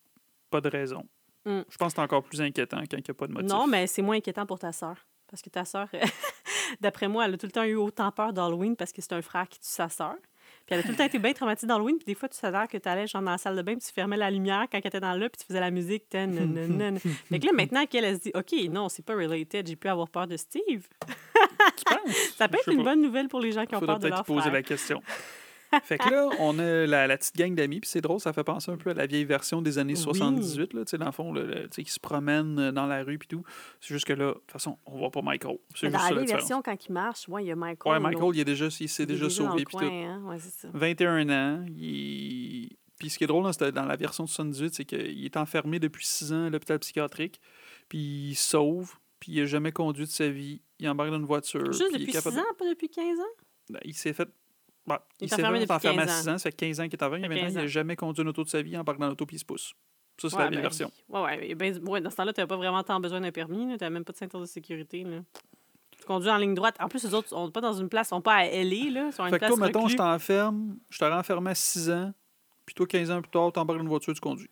pas 0.49 0.61
de 0.61 0.69
raison. 0.69 1.03
Mm. 1.45 1.61
Je 1.69 1.77
pense 1.77 1.93
que 1.93 1.95
c'est 1.97 2.01
encore 2.01 2.23
plus 2.23 2.41
inquiétant 2.41 2.79
quand 2.89 2.97
il 2.97 3.03
n'y 3.03 3.11
a 3.11 3.13
pas 3.13 3.27
de 3.27 3.33
motif. 3.33 3.49
non, 3.49 3.67
mais 3.67 3.87
c'est 3.87 4.01
moins 4.01 4.17
inquiétant 4.17 4.45
pour 4.45 4.59
ta 4.59 4.71
sœur. 4.71 4.95
Parce 5.27 5.41
que 5.41 5.49
ta 5.49 5.65
sœur, 5.65 5.89
d'après 6.81 7.07
moi, 7.07 7.25
elle 7.25 7.33
a 7.33 7.37
tout 7.37 7.45
le 7.47 7.51
temps 7.51 7.63
eu 7.63 7.75
autant 7.75 8.11
peur 8.11 8.31
d'Halloween 8.31 8.75
parce 8.75 8.91
que 8.91 9.01
c'est 9.01 9.13
un 9.13 9.21
frère 9.21 9.47
qui 9.49 9.59
tue 9.59 9.67
sa 9.67 9.89
sœur. 9.89 10.15
Puis 10.65 10.73
elle 10.73 10.79
a 10.79 10.83
tout 10.83 10.89
le 10.89 10.95
temps 10.95 11.03
été 11.03 11.19
bien 11.19 11.33
traumatisée 11.33 11.67
d'Halloween. 11.67 11.97
Puis 11.97 12.05
des 12.05 12.15
fois, 12.15 12.29
tu 12.29 12.37
savais 12.37 12.67
que 12.67 12.77
tu 12.77 12.87
allais 12.87 13.07
genre 13.07 13.21
dans 13.21 13.31
la 13.31 13.37
salle 13.37 13.55
de 13.55 13.61
bain, 13.61 13.73
puis 13.73 13.85
tu 13.85 13.91
fermais 13.93 14.17
la 14.17 14.31
lumière 14.31 14.65
quand 14.71 14.77
elle 14.77 14.87
était 14.87 14.99
dans 14.99 15.13
là, 15.13 15.29
puis 15.29 15.39
tu 15.39 15.45
faisais 15.45 15.59
la 15.59 15.71
musique. 15.71 16.03
Fait 16.11 17.39
que 17.39 17.45
là, 17.45 17.51
maintenant 17.53 17.85
qu'elle 17.85 18.05
elle 18.05 18.15
se 18.15 18.21
dit, 18.21 18.31
OK, 18.33 18.53
non, 18.71 18.87
c'est 18.89 19.03
pas 19.03 19.15
related, 19.15 19.67
j'ai 19.67 19.75
pu 19.75 19.87
avoir 19.87 20.09
peur 20.09 20.27
de 20.27 20.37
Steve. 20.37 20.87
Tu 21.05 21.83
penses? 21.85 22.15
Ça 22.37 22.47
peut 22.47 22.57
être 22.57 22.69
une 22.69 22.77
pas. 22.77 22.91
bonne 22.91 23.01
nouvelle 23.01 23.27
pour 23.27 23.39
les 23.39 23.51
gens 23.51 23.65
qui 23.65 23.75
ont 23.75 23.79
peur 23.79 23.97
de 23.97 24.01
peut-être 24.03 24.15
leur 24.15 24.25
poser 24.25 24.41
frère. 24.41 24.53
la 24.53 24.63
question. 24.63 25.01
Fait 25.83 25.97
que 25.97 26.09
là, 26.09 26.29
on 26.39 26.57
a 26.59 26.85
la, 26.85 27.07
la 27.07 27.17
petite 27.17 27.35
gang 27.35 27.53
d'amis, 27.55 27.79
puis 27.79 27.89
c'est 27.89 28.01
drôle, 28.01 28.19
ça 28.19 28.33
fait 28.33 28.43
penser 28.43 28.71
un 28.71 28.77
peu 28.77 28.91
à 28.91 28.93
la 28.93 29.05
vieille 29.05 29.25
version 29.25 29.61
des 29.61 29.77
années 29.77 29.93
Oui. 29.93 29.99
78, 29.99 30.73
là, 30.73 30.85
tu 30.85 30.91
sais, 30.91 30.97
dans 30.97 31.05
le 31.05 31.11
fond, 31.11 31.31
le- 31.33 31.45
le- 31.45 31.63
tu 31.63 31.67
sais, 31.75 31.83
qui 31.83 31.91
se 31.91 31.99
promènent 31.99 32.59
euh, 32.59 32.71
dans 32.71 32.85
la 32.85 33.03
rue, 33.03 33.17
puis 33.17 33.27
tout. 33.27 33.43
C'est 33.81 33.93
juste 33.93 34.05
que 34.05 34.13
là, 34.13 34.29
de 34.29 34.33
toute 34.33 34.51
façon, 34.51 34.77
on 34.85 34.97
voit 34.97 35.11
pas 35.11 35.21
Michael. 35.21 35.57
C'est 35.75 35.89
juste 35.89 36.01
la 36.09 36.13
vieille 36.15 36.25
version, 36.27 36.61
quand 36.61 36.85
il 36.87 36.91
marche, 36.91 37.27
ouais, 37.29 37.43
il 37.43 37.47
y 37.47 37.51
a 37.51 37.55
Michael. 37.55 37.93
Ouais, 37.93 37.99
Michael, 37.99 38.35
il, 38.35 38.39
est 38.39 38.45
déjà, 38.45 38.67
il 38.79 38.89
s'est 38.89 39.05
déjà 39.05 39.29
sauvé, 39.29 39.63
puis 39.65 39.77
tout. 39.77 39.83
hein. 39.85 40.21
Ouais, 40.25 40.37
c'est 40.39 40.51
ça. 40.61 40.67
21 40.73 41.29
ans, 41.29 41.65
il... 41.77 42.69
Puis 42.97 43.09
ce 43.09 43.17
qui 43.17 43.25
est 43.25 43.27
drôle 43.27 43.43
dans, 43.43 43.71
dans 43.71 43.85
la 43.85 43.95
version 43.97 44.23
de 44.23 44.29
78, 44.29 44.73
c'est 44.73 44.85
qu'il 44.85 45.25
est 45.25 45.35
enfermé 45.35 45.79
depuis 45.79 46.05
6 46.05 46.31
ans 46.31 46.45
à 46.45 46.49
l'hôpital 46.49 46.79
psychiatrique, 46.79 47.41
puis 47.89 48.29
il 48.29 48.35
se 48.35 48.51
sauve, 48.51 48.93
puis 49.19 49.33
il 49.33 49.39
n'a 49.41 49.45
jamais 49.47 49.73
conduit 49.73 50.05
de 50.05 50.09
sa 50.09 50.29
vie. 50.29 50.61
Il 50.79 50.87
embarque 50.87 51.09
dans 51.09 51.17
une 51.17 51.25
voiture. 51.25 51.65
Juste 51.73 51.91
depuis 51.91 52.05
capable 52.13 52.35
6 52.35 52.41
de- 52.41 52.45
ans, 52.45 52.53
pas 52.57 52.69
depuis 52.69 52.87
15 52.89 53.19
ans? 53.19 53.23
Ben, 53.69 53.79
il 53.83 53.93
s'est 53.93 54.13
fait. 54.13 54.29
Bon, 54.87 54.95
Il 55.19 55.23
il 55.23 55.25
est 55.25 55.27
s'est 55.29 55.35
fait 55.41 55.59
depuis 55.59 55.71
enfermé 55.71 56.01
à 56.01 56.05
15 56.05 56.21
6 56.21 56.29
ans, 56.29 56.37
ça 56.37 56.49
fait 56.49 56.55
15 56.55 56.79
ans 56.79 56.83
qu'il 56.85 56.93
est. 56.95 56.99
Ça 56.99 57.09
fait 57.09 57.19
Maintenant, 57.19 57.35
il 57.35 57.41
15 57.41 57.55
n'a 57.55 57.63
ans. 57.63 57.67
jamais 57.67 57.95
conduit 57.95 58.21
une 58.23 58.29
auto 58.29 58.43
de 58.43 58.49
sa 58.49 58.61
vie, 58.61 58.71
il 58.71 58.77
embarque 58.77 58.99
dans 58.99 59.07
l'auto 59.07 59.25
puis 59.25 59.35
il 59.37 59.39
se 59.39 59.45
pousse. 59.45 59.73
Ça, 60.21 60.29
c'est 60.29 60.35
Ouais, 60.37 60.43
la 60.43 60.49
vieille 60.49 60.57
ben, 60.57 60.61
version. 60.63 60.91
Ouais, 61.09 61.21
ouais, 61.21 61.55
ben, 61.55 61.87
ouais, 61.89 62.01
dans 62.01 62.09
ce 62.09 62.15
temps-là, 62.15 62.31
tu 62.33 62.39
n'avais 62.39 62.47
pas 62.47 62.55
vraiment 62.55 62.83
tant 62.83 62.99
besoin 62.99 63.19
d'un 63.19 63.31
permis. 63.31 63.59
Tu 63.63 63.67
n'avais 63.71 63.89
même 63.89 64.05
pas 64.05 64.13
de 64.13 64.17
ceinture 64.17 64.39
de 64.39 64.45
sécurité. 64.45 65.03
Là. 65.03 65.17
Tu 65.91 66.05
conduis 66.05 66.29
en 66.29 66.37
ligne 66.37 66.53
droite. 66.53 66.75
En 66.79 66.87
plus, 66.87 67.03
les 67.03 67.13
autres, 67.13 67.35
on 67.35 67.45
n'est 67.47 67.51
pas 67.51 67.61
dans 67.61 67.73
une 67.73 67.89
place, 67.89 68.07
ils 68.07 68.09
sont 68.09 68.21
pas 68.21 68.35
à 68.35 68.45
LA, 68.45 68.89
là. 68.91 69.11
Sont 69.11 69.23
à 69.23 69.27
une 69.27 69.31
Fait 69.31 69.39
que 69.39 69.45
place 69.45 69.55
toi, 69.55 69.65
mettons, 69.65 69.87
je 69.87 69.97
t'enferme, 69.97 70.77
je 70.89 70.99
t'aurais 70.99 71.13
enfermé 71.15 71.51
à 71.51 71.55
6 71.55 71.89
ans, 71.89 72.13
puis 72.65 72.73
toi, 72.75 72.85
15 72.87 73.11
ans 73.11 73.21
plus 73.21 73.29
tard, 73.31 73.51
t'embarques 73.51 73.79
dans 73.79 73.83
une 73.83 73.89
voiture, 73.89 74.13
tu 74.13 74.21
conduis. 74.21 74.49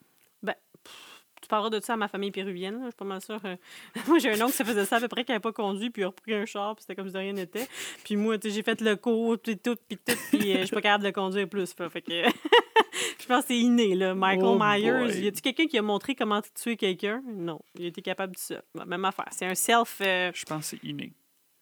De 1.70 1.80
ça 1.82 1.94
à 1.94 1.98
ma 1.98 2.08
famille 2.08 2.32
péruvienne. 2.32 2.76
là, 2.76 2.86
Je 2.86 2.90
suis 2.90 2.96
pas 2.98 3.06
mal 3.06 3.22
sûre. 3.22 3.40
euh. 3.46 3.56
Moi, 4.08 4.20
j'ai 4.20 4.32
un 4.32 4.42
oncle 4.46 4.56
qui 4.56 4.64
faisait 4.64 4.86
ça 4.86 4.98
à 4.98 5.00
peu 5.00 5.08
près 5.08 5.24
qui 5.24 5.32
n'avait 5.32 5.40
pas 5.42 5.52
conduit, 5.52 5.90
puis 5.90 6.02
il 6.02 6.06
a 6.06 6.08
repris 6.08 6.34
un 6.34 6.46
char, 6.46 6.76
puis 6.76 6.82
c'était 6.84 6.96
comme 6.96 7.08
si 7.08 7.14
de 7.14 7.20
rien 7.20 7.34
n'était. 7.34 7.68
Puis 8.04 8.16
moi, 8.16 8.38
j'ai 8.44 8.64
fait 8.64 8.82
le 8.82 8.96
cours, 8.96 9.38
puis 9.38 9.58
tout, 9.58 9.76
puis 9.88 9.98
tout, 9.98 10.16
puis 10.32 10.54
euh, 10.56 10.60
je 10.62 10.66
suis 10.66 10.76
pas 10.76 10.82
capable 10.82 11.04
de 11.06 11.12
conduire 11.12 11.48
plus. 11.48 11.74
Fait, 11.74 12.02
que 12.02 12.12
je 13.20 13.26
pense 13.28 13.42
que 13.42 13.48
c'est 13.50 13.58
inné, 13.58 13.96
là. 13.96 14.14
Michael 14.16 14.46
Oh 14.46 14.58
Myers, 14.60 14.92
boy. 15.14 15.20
y 15.22 15.28
a-tu 15.28 15.42
quelqu'un 15.42 15.68
qui 15.68 15.78
a 15.78 15.82
montré 15.82 16.16
comment 16.16 16.42
tuer 16.42 16.76
quelqu'un? 16.78 17.22
Non. 17.28 17.60
Il 17.78 17.86
été 17.86 18.02
capable 18.02 18.34
de 18.36 18.40
ça. 18.40 18.62
Même 18.86 19.06
affaire. 19.06 19.28
C'est 19.32 19.46
un 19.46 19.56
self... 19.56 20.00
euh, 20.02 20.32
Je 20.34 20.46
pense 20.46 20.72
que 20.72 20.78
c'est 20.78 20.88
inné. 20.88 21.14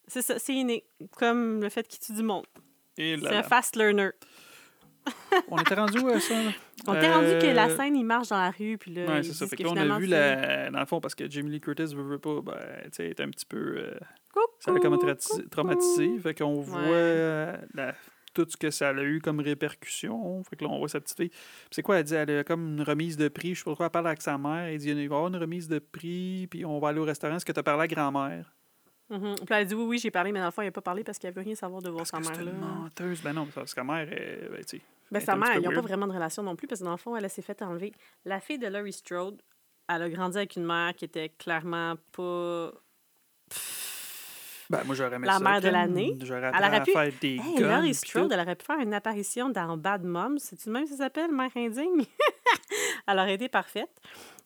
c'est 0.07 0.21
ça, 0.21 0.39
c'est 0.39 0.53
inné. 0.53 0.83
Comme 1.17 1.61
le 1.61 1.69
fait 1.69 1.87
qu'il 1.87 1.99
tue 1.99 2.13
du 2.13 2.23
monde. 2.23 2.45
C'est 2.97 3.15
un 3.27 3.43
fast 3.43 3.75
learner. 3.75 4.09
On 5.49 5.57
était 5.57 5.75
rendu 5.75 5.99
où 5.99 6.07
à 6.09 6.19
ça? 6.19 6.35
On 6.87 6.93
t'est 6.93 7.11
rendu 7.13 7.27
que 7.39 7.53
la 7.53 7.67
Euh, 7.69 7.75
scène, 7.75 7.95
il 7.95 8.03
marche 8.05 8.29
dans 8.29 8.37
la 8.39 8.51
rue, 8.51 8.77
puis 8.77 8.93
là, 8.93 9.05
Ouais, 9.05 9.23
c'est 9.23 9.33
ça. 9.33 9.47
Fait 9.47 9.55
que 9.55 9.63
là, 9.63 9.69
on 9.71 9.77
a 9.77 9.99
vu 9.99 10.05
la. 10.05 10.69
Dans 10.69 10.79
le 10.79 10.85
fond, 10.85 10.99
parce 11.01 11.15
que 11.15 11.29
Jamie 11.29 11.49
Lee 11.51 11.61
Curtis 11.61 11.93
veut, 11.95 12.03
veut 12.03 12.19
pas, 12.19 12.41
ben, 12.41 12.57
tu 12.85 12.89
sais, 12.93 13.07
est 13.09 13.19
un 13.19 13.29
petit 13.29 13.45
peu. 13.45 13.75
euh, 13.77 13.93
Coucou, 14.33 14.45
ça 14.59 14.71
l'a 14.71 14.79
comme 14.79 14.97
coucou. 14.97 15.41
traumatisé. 15.49 16.17
Fait 16.19 16.33
qu'on 16.35 16.59
voit 16.61 16.81
Ouais. 16.81 16.87
euh, 16.91 17.57
la- 17.73 17.93
tout 18.33 18.45
ce 18.47 18.55
que 18.55 18.69
ça 18.71 18.89
a 18.89 18.93
eu 19.03 19.19
comme 19.21 19.39
répercussion. 19.41 20.41
Fait 20.49 20.55
que 20.55 20.63
là, 20.63 20.69
on 20.71 20.79
voit 20.79 20.87
sa 20.87 21.01
petite 21.01 21.17
fille. 21.17 21.29
Puis 21.29 21.39
c'est 21.71 21.81
quoi, 21.81 21.97
elle 21.97 22.05
dit? 22.05 22.15
Elle 22.15 22.37
a 22.39 22.43
comme 22.45 22.65
une 22.77 22.81
remise 22.81 23.17
de 23.17 23.27
prix. 23.27 23.53
Je 23.55 23.59
sais 23.59 23.63
pas 23.65 23.71
pourquoi 23.71 23.87
elle 23.87 23.91
parle 23.91 24.07
avec 24.07 24.21
sa 24.21 24.37
mère. 24.37 24.67
Elle 24.67 24.77
dit, 24.77 24.89
il 24.89 24.95
va 24.95 25.01
y 25.01 25.05
avoir 25.05 25.27
une 25.27 25.35
remise 25.35 25.67
de 25.67 25.79
prix, 25.79 26.47
puis 26.49 26.63
on 26.65 26.79
va 26.79 26.89
aller 26.89 26.99
au 26.99 27.03
restaurant. 27.03 27.35
Est-ce 27.35 27.45
que 27.45 27.51
tu 27.51 27.59
as 27.59 27.63
parlé 27.63 27.83
à 27.83 27.87
grand-mère? 27.87 28.53
Mhm. 29.11 29.35
Puis 29.35 29.45
elle 29.49 29.67
dit 29.67 29.75
oui, 29.75 29.83
oui, 29.83 29.97
j'ai 29.99 30.09
parlé, 30.09 30.31
mais 30.31 30.39
dans 30.39 30.45
le 30.45 30.51
fond, 30.51 30.61
il 30.61 30.65
n'a 30.65 30.71
pas 30.71 30.81
parlé 30.81 31.03
parce 31.03 31.19
qu'il 31.19 31.29
ne 31.29 31.35
veut 31.35 31.41
rien 31.41 31.53
savoir 31.55 31.81
de 31.81 31.89
voir 31.89 32.05
Parce 32.09 32.11
sa 32.11 32.17
que 32.31 32.35
c'est 32.35 32.43
mère. 32.43 32.53
Une 32.53 32.59
menteuse. 32.59 33.21
Ben 33.21 33.33
non, 33.33 33.45
parce 33.53 33.73
que 33.73 33.81
sa 33.81 33.83
mère, 33.83 34.07
elle, 34.11 34.49
ben, 34.51 34.63
tu 34.63 34.81
Ben, 35.11 35.19
est 35.19 35.25
sa 35.25 35.35
mère, 35.35 35.55
ils 35.57 35.61
n'ont 35.61 35.73
pas 35.73 35.81
vraiment 35.81 36.07
de 36.07 36.13
relation 36.13 36.41
non 36.43 36.55
plus 36.55 36.65
parce 36.67 36.79
que 36.79 36.85
dans 36.85 36.91
le 36.91 36.97
fond, 36.97 37.15
elle, 37.15 37.25
elle 37.25 37.29
s'est 37.29 37.41
fait 37.41 37.61
enlever. 37.61 37.91
La 38.25 38.39
fille 38.39 38.57
de 38.57 38.67
Laurie 38.67 38.93
Strode, 38.93 39.41
elle 39.89 40.01
a 40.03 40.09
grandi 40.09 40.37
avec 40.37 40.55
une 40.55 40.65
mère 40.65 40.95
qui 40.95 41.05
était 41.05 41.29
clairement 41.29 41.95
pas. 42.13 42.71
Ben, 44.71 44.83
moi, 44.85 44.95
j'aurais 44.95 45.15
aimé 45.15 45.27
La 45.27 45.33
ça, 45.33 45.39
mère 45.39 45.61
de 45.61 45.69
l'année. 45.69 46.17
J'aurais 46.21 46.39
Elle 46.39 46.63
appris 46.63 46.67
aurait 46.67 46.75
à 46.77 46.81
pu- 46.81 46.91
faire 46.91 47.11
des 47.21 47.35
Hey, 47.35 47.55
guns. 47.57 47.75
Laurie 47.77 47.93
Strode, 47.93 48.31
elle 48.31 48.39
aurait 48.39 48.55
pu 48.55 48.65
faire 48.65 48.79
une 48.79 48.93
apparition 48.93 49.49
dans 49.49 49.75
Bad 49.77 50.03
Moms. 50.03 50.37
C'est-tu 50.39 50.69
même 50.69 50.85
ça 50.87 50.95
s'appelle, 50.97 51.31
Mère 51.31 51.49
indigne? 51.55 52.05
elle 53.07 53.19
aurait 53.19 53.35
été 53.35 53.49
parfaite. 53.49 53.89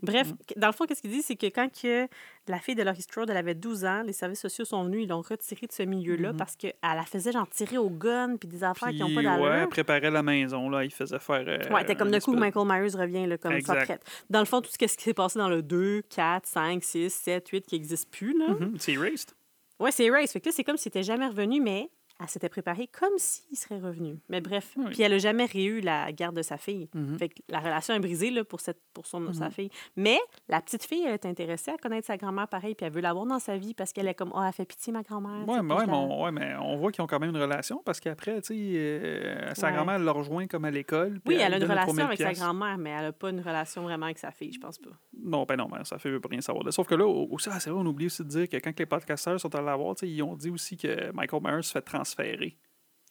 Bref, 0.01 0.27
Mm. 0.29 0.59
dans 0.59 0.67
le 0.67 0.73
fond, 0.73 0.85
qu'est-ce 0.85 1.01
qu'il 1.01 1.11
dit, 1.11 1.21
c'est 1.21 1.35
que 1.35 1.45
quand 1.47 1.69
que 1.81 2.07
la 2.47 2.59
fille 2.59 2.75
de 2.75 2.83
Laurie 2.83 3.01
Strode, 3.01 3.29
elle 3.29 3.37
avait 3.37 3.55
12 3.55 3.85
ans, 3.85 4.03
les 4.05 4.13
services 4.13 4.41
sociaux 4.41 4.65
sont 4.65 4.83
venus, 4.83 5.03
ils 5.03 5.09
l'ont 5.09 5.21
retirée 5.21 5.67
de 5.67 5.71
ce 5.71 5.83
milieu-là 5.83 6.31
Mhm. 6.33 6.37
parce 6.37 6.55
qu'elle 6.55 6.73
la 6.83 7.03
faisait 7.03 7.31
genre 7.31 7.47
tirer 7.49 7.77
au 7.77 7.89
gun 7.89 8.35
puis 8.37 8.47
des 8.49 8.63
affaires 8.63 8.89
qui 8.89 8.99
n'ont 8.99 9.13
pas 9.15 9.23
d'allure. 9.23 9.45
ouais, 9.45 9.59
elle 9.61 9.69
préparait 9.69 10.11
la 10.11 10.21
maison, 10.21 10.69
là. 10.69 10.83
Il 10.83 10.91
faisait 10.91 11.17
faire. 11.19 11.43
euh, 11.47 11.73
Ouais, 11.73 11.85
t'es 11.85 11.95
comme 11.95 12.11
d'un 12.11 12.19
coup, 12.19 12.31
espèce- 12.35 12.39
Michael 12.55 12.67
Myers 12.67 12.97
revient 13.01 13.25
là, 13.25 13.37
comme 13.37 13.51
ça 13.53 13.57
Exact. 13.57 13.85
prête. 13.85 14.03
Dans 14.29 14.39
le 14.39 14.45
fond, 14.45 14.61
tout 14.61 14.69
ce 14.71 14.77
qui 14.77 14.87
s'est 14.87 15.13
passé 15.13 15.39
dans 15.39 15.49
le 15.49 15.61
2, 15.61 16.01
4, 16.09 16.45
5, 16.45 16.83
6, 16.83 17.09
7, 17.13 17.47
8 17.49 17.65
qui 17.65 17.75
n'existe 17.75 18.09
plus, 18.11 18.37
là. 18.37 18.49
Mhm, 18.53 18.75
C'est 18.77 18.93
erased. 18.93 19.31
Ouais, 19.79 19.91
c'est 19.91 20.09
Race. 20.09 20.31
Fait 20.31 20.39
que 20.39 20.49
là, 20.49 20.53
c'est 20.55 20.63
comme 20.63 20.77
s'il 20.77 20.89
était 20.89 21.03
jamais 21.03 21.27
revenu, 21.27 21.59
mais 21.61 21.89
elle 22.21 22.29
s'était 22.29 22.49
préparée 22.49 22.87
comme 22.87 23.17
s'il 23.17 23.57
serait 23.57 23.79
revenu. 23.79 24.17
Mais 24.29 24.39
bref, 24.41 24.73
Oui. 24.77 24.85
puis 24.91 25.01
elle 25.03 25.13
a 25.13 25.17
jamais 25.17 25.45
réu 25.45 25.81
la 25.81 26.11
garde 26.13 26.35
de 26.35 26.41
sa 26.41 26.57
fille. 26.57 26.87
Mhm. 26.93 27.17
Fait 27.17 27.29
que 27.29 27.35
la 27.49 27.59
relation 27.59 27.93
est 27.93 27.99
brisée 27.99 28.31
là, 28.31 28.43
pour, 28.45 28.61
cette, 28.61 28.79
pour 28.93 29.05
son, 29.05 29.33
sa 29.33 29.45
Mhm. 29.45 29.51
fille. 29.51 29.69
Mais 29.97 30.17
la 30.47 30.61
petite 30.61 30.85
fille, 30.85 31.03
elle 31.05 31.13
est 31.13 31.25
intéressée 31.25 31.71
à 31.71 31.77
connaître 31.77 32.07
sa 32.07 32.15
grand-mère 32.17 32.47
pareil, 32.47 32.73
puis 32.75 32.85
elle 32.85 32.93
veut 32.93 33.01
l'avoir 33.01 33.25
dans 33.25 33.39
sa 33.39 33.57
vie 33.57 33.73
parce 33.73 33.91
qu'elle 33.91 34.07
est 34.07 34.13
comme, 34.13 34.31
oh, 34.33 34.41
elle 34.45 34.53
fait 34.53 34.65
pitié, 34.65 34.93
ma 34.93 35.03
grand-mère. 35.03 35.45
sais, 35.45 35.61
mais, 35.61 35.73
ouais, 35.73 35.85
mais 35.85 35.93
on, 35.93 36.23
ouais, 36.23 36.31
mais 36.31 36.55
on 36.55 36.77
voit 36.77 36.91
qu'ils 36.91 37.01
ont 37.03 37.07
quand 37.07 37.19
même 37.19 37.31
une 37.31 37.41
relation 37.41 37.81
parce 37.85 37.99
qu'après, 37.99 38.41
tu 38.41 38.47
sais, 38.55 38.77
euh, 38.77 39.53
sa 39.53 39.67
Ouais. 39.67 39.73
grand-mère 39.73 39.95
elle 39.95 40.03
l'a 40.03 40.11
rejoint 40.11 40.47
comme 40.47 40.65
à 40.65 40.71
l'école. 40.71 41.19
Oui, 41.25 41.35
elle 41.35 41.53
a 41.53 41.57
une 41.57 41.63
relation 41.63 41.93
3000 41.93 42.01
avec 42.05 42.17
sa 42.19 42.33
grand-mère, 42.33 42.77
mais 42.77 42.91
elle 42.91 43.05
a 43.05 43.11
pas 43.11 43.29
une 43.29 43.41
relation 43.41 43.83
vraiment 43.83 44.05
avec 44.05 44.19
sa 44.19 44.31
fille, 44.31 44.53
je 44.53 44.59
pense 44.59 44.77
pas. 44.77 44.91
Non, 45.21 45.43
ben 45.43 45.55
non, 45.57 45.67
ben 45.67 45.83
ça 45.83 45.97
fait 45.97 46.09
veut 46.09 46.19
pas 46.19 46.29
rien 46.29 46.41
savoir. 46.41 46.71
Sauf 46.71 46.87
que 46.87 46.95
là, 46.95 47.05
aussi, 47.05 47.49
ah, 47.51 47.59
c'est 47.59 47.69
vrai, 47.69 47.79
on 47.81 47.85
oublie 47.85 48.05
aussi 48.05 48.23
de 48.23 48.29
dire 48.29 48.49
que 48.49 48.57
quand 48.57 48.77
les 48.79 48.85
podcasteurs 48.85 49.39
sont 49.39 49.53
allés 49.55 49.65
la 49.65 49.75
voir, 49.75 49.95
ils 50.01 50.21
ont 50.23 50.35
dit 50.35 50.49
aussi 50.49 50.77
que 50.77 51.11
Michael 51.11 51.41
Myers 51.43 51.63
se 51.63 51.71
fait 51.71 51.81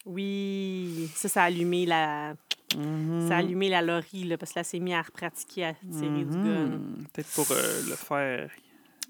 Oui, 0.07 1.09
ça, 1.14 1.28
ça 1.28 1.42
a 1.42 1.47
allumé 1.47 1.86
la, 1.86 2.34
ça 3.28 3.36
a 3.36 3.38
allumé 3.38 3.68
la 3.70 3.80
Laurie, 3.82 4.24
là, 4.24 4.36
parce 4.36 4.53
que 4.53 4.59
là, 4.59 4.64
s'est 4.64 4.78
mis 4.80 4.95
à 4.95 5.03
pratiquer 5.03 5.64
à 5.66 5.74
tirer 5.74 6.24
du 6.24 6.36
gun. 6.36 6.66
Mhm. 6.78 7.07
Peut-être 7.12 7.30
pour 7.34 7.51
euh, 7.53 7.82
le 7.88 7.97
faire. 7.97 8.51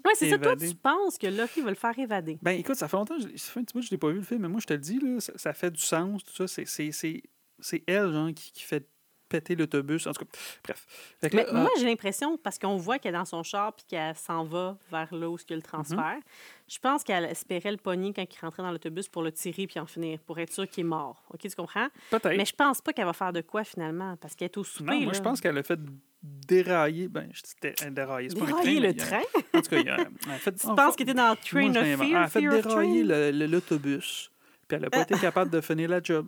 Oui, 0.05 0.11
c'est 0.15 0.29
ça. 0.29 0.37
Toi, 0.37 0.55
tu 0.55 0.75
penses 0.75 1.17
que 1.17 1.27
Laurie 1.27 1.61
va 1.61 1.69
le 1.71 1.75
faire 1.75 1.97
évader? 1.97 2.37
Ben 2.41 2.51
écoute, 2.51 2.75
ça 2.75 2.87
fait 2.87 2.95
longtemps, 2.95 3.19
ça 3.19 3.27
fait 3.27 3.59
un 3.59 3.63
petit 3.63 3.73
bout 3.73 3.79
que 3.79 3.85
je 3.87 3.91
l'ai 3.91 3.97
pas 3.97 4.09
vu 4.09 4.17
le 4.17 4.21
film, 4.23 4.41
mais 4.43 4.47
moi 4.49 4.59
je 4.61 4.67
te 4.67 4.73
le 4.73 4.79
dis, 4.79 4.99
là, 4.99 5.19
ça, 5.19 5.33
ça 5.35 5.53
fait 5.53 5.71
du 5.71 5.81
sens, 5.81 6.23
tout 6.23 6.33
ça. 6.33 6.47
C'est- 6.47 6.65
C'est 6.65 6.91
c'est- 6.91 7.23
c'est 7.59 7.83
elle, 7.87 8.11
genre, 8.11 8.29
qui, 8.33 8.51
qui 8.51 8.63
fait 8.63 8.87
péter 9.29 9.55
l'autobus. 9.55 10.05
En 10.07 10.11
tout 10.13 10.23
cas, 10.25 10.31
bref. 10.63 10.85
Que 11.21 11.35
Mais 11.35 11.45
moi, 11.51 11.63
euh, 11.65 11.79
j'ai 11.79 11.85
l'impression, 11.85 12.37
parce 12.37 12.59
qu'on 12.59 12.77
voit 12.77 12.99
qu'elle 12.99 13.15
est 13.15 13.17
dans 13.17 13.25
son 13.25 13.43
char 13.43 13.73
puis 13.73 13.85
qu'elle 13.87 14.15
s'en 14.15 14.43
va 14.43 14.77
vers 14.91 15.13
là 15.13 15.29
où 15.29 15.37
il 15.37 15.49
y 15.49 15.53
a 15.53 15.55
le 15.55 15.61
transfert, 15.61 15.95
Mm-hmm. 15.97 16.73
je 16.73 16.79
pense 16.79 17.03
qu'elle 17.03 17.25
espérait 17.25 17.71
le 17.71 17.77
pogner 17.77 18.13
quand 18.13 18.23
il 18.23 18.39
rentrait 18.39 18.63
dans 18.63 18.71
l'autobus 18.71 19.07
pour 19.07 19.23
le 19.23 19.31
tirer 19.31 19.67
puis 19.67 19.79
en 19.79 19.85
finir, 19.85 20.19
pour 20.19 20.37
être 20.39 20.51
sûr 20.53 20.67
qu'il 20.67 20.81
est 20.85 20.87
mort. 20.87 21.23
OK, 21.33 21.39
tu 21.41 21.49
comprends? 21.55 21.87
peut-être. 22.11 22.37
Mais 22.37 22.45
je 22.45 22.53
pense 22.55 22.81
pas 22.81 22.93
qu'elle 22.93 23.05
va 23.05 23.13
faire 23.13 23.33
de 23.33 23.41
quoi 23.41 23.63
finalement, 23.63 24.15
parce 24.17 24.35
qu'elle 24.35 24.45
est 24.47 24.57
au 24.57 24.63
souper. 24.63 24.91
Non, 24.91 24.97
moi 25.01 25.11
là. 25.13 25.17
je 25.17 25.21
pense 25.23 25.41
qu'elle 25.41 25.57
a 25.57 25.63
fait 25.63 25.79
dérailler. 26.23 27.07
Ben, 27.07 27.29
je 27.33 27.41
dis 27.41 27.53
dé- 27.61 27.73
dérailler. 27.91 28.29
c'est 28.29 28.37
pas 28.39 28.45
un 28.45 28.47
Dérailler 28.47 28.79
le 28.79 28.89
a- 28.89 28.93
train? 28.93 29.21
En 29.53 29.61
tout 29.61 29.69
cas, 29.69 29.77
il 29.77 29.85
y 29.85 29.89
a, 29.89 29.97
fait, 30.39 30.51
Tu 30.55 30.67
penses 30.67 30.95
qu'elle 30.95 31.09
était 31.09 31.17
dans 31.17 31.35
Train 31.35 31.69
Moi, 31.69 31.81
of. 31.81 31.85
Fear, 31.85 32.01
Elle 32.09 32.15
a 32.15 32.27
fait 32.27 32.41
dérailler 32.41 33.03
le- 33.03 33.31
le- 33.31 33.45
l'autobus. 33.47 34.31
Puis 34.67 34.75
elle 34.75 34.81
n'a 34.83 34.89
pas 34.89 35.01
été 35.09 35.15
capable 35.19 35.51
de 35.51 35.61
finir 35.61 35.89
la 35.89 36.01
job. 36.01 36.27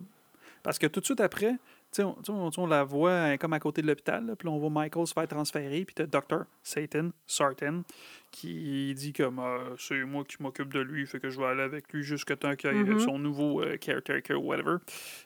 Parce 0.62 0.78
que 0.78 0.86
tout 0.86 1.00
de 1.00 1.04
suite 1.04 1.20
après, 1.20 1.54
tu 1.92 2.02
sais, 2.02 2.30
on, 2.30 2.50
on- 2.58 2.66
la 2.66 2.84
voit 2.84 3.38
comme 3.38 3.52
à 3.54 3.60
côté 3.60 3.80
de 3.82 3.86
l'hôpital. 3.86 4.34
Puis 4.38 4.48
on 4.48 4.58
voit 4.58 4.70
Michael 4.70 5.06
se 5.06 5.12
faire 5.14 5.26
transférer. 5.28 5.84
Puis 5.84 5.94
tu 5.94 6.02
as 6.02 6.06
Dr. 6.06 6.44
Satan, 6.62 7.10
Sartain, 7.26 7.82
qui 8.30 8.92
dit 8.94 9.12
comme 9.12 9.38
euh, 9.38 9.74
c'est 9.78 10.02
moi 10.04 10.24
qui 10.24 10.36
m'occupe 10.42 10.72
de 10.74 10.80
lui, 10.80 11.06
fait 11.06 11.18
que 11.20 11.30
je 11.30 11.38
vais 11.40 11.46
aller 11.46 11.62
avec 11.62 11.92
lui 11.92 12.02
jusqu'à 12.02 12.36
temps 12.36 12.54
qu'il 12.56 12.70
Mhm. 12.72 12.98
son 13.00 13.18
nouveau 13.18 13.62
euh, 13.62 13.76
caretaker, 13.78 14.34
whatever. 14.36 14.76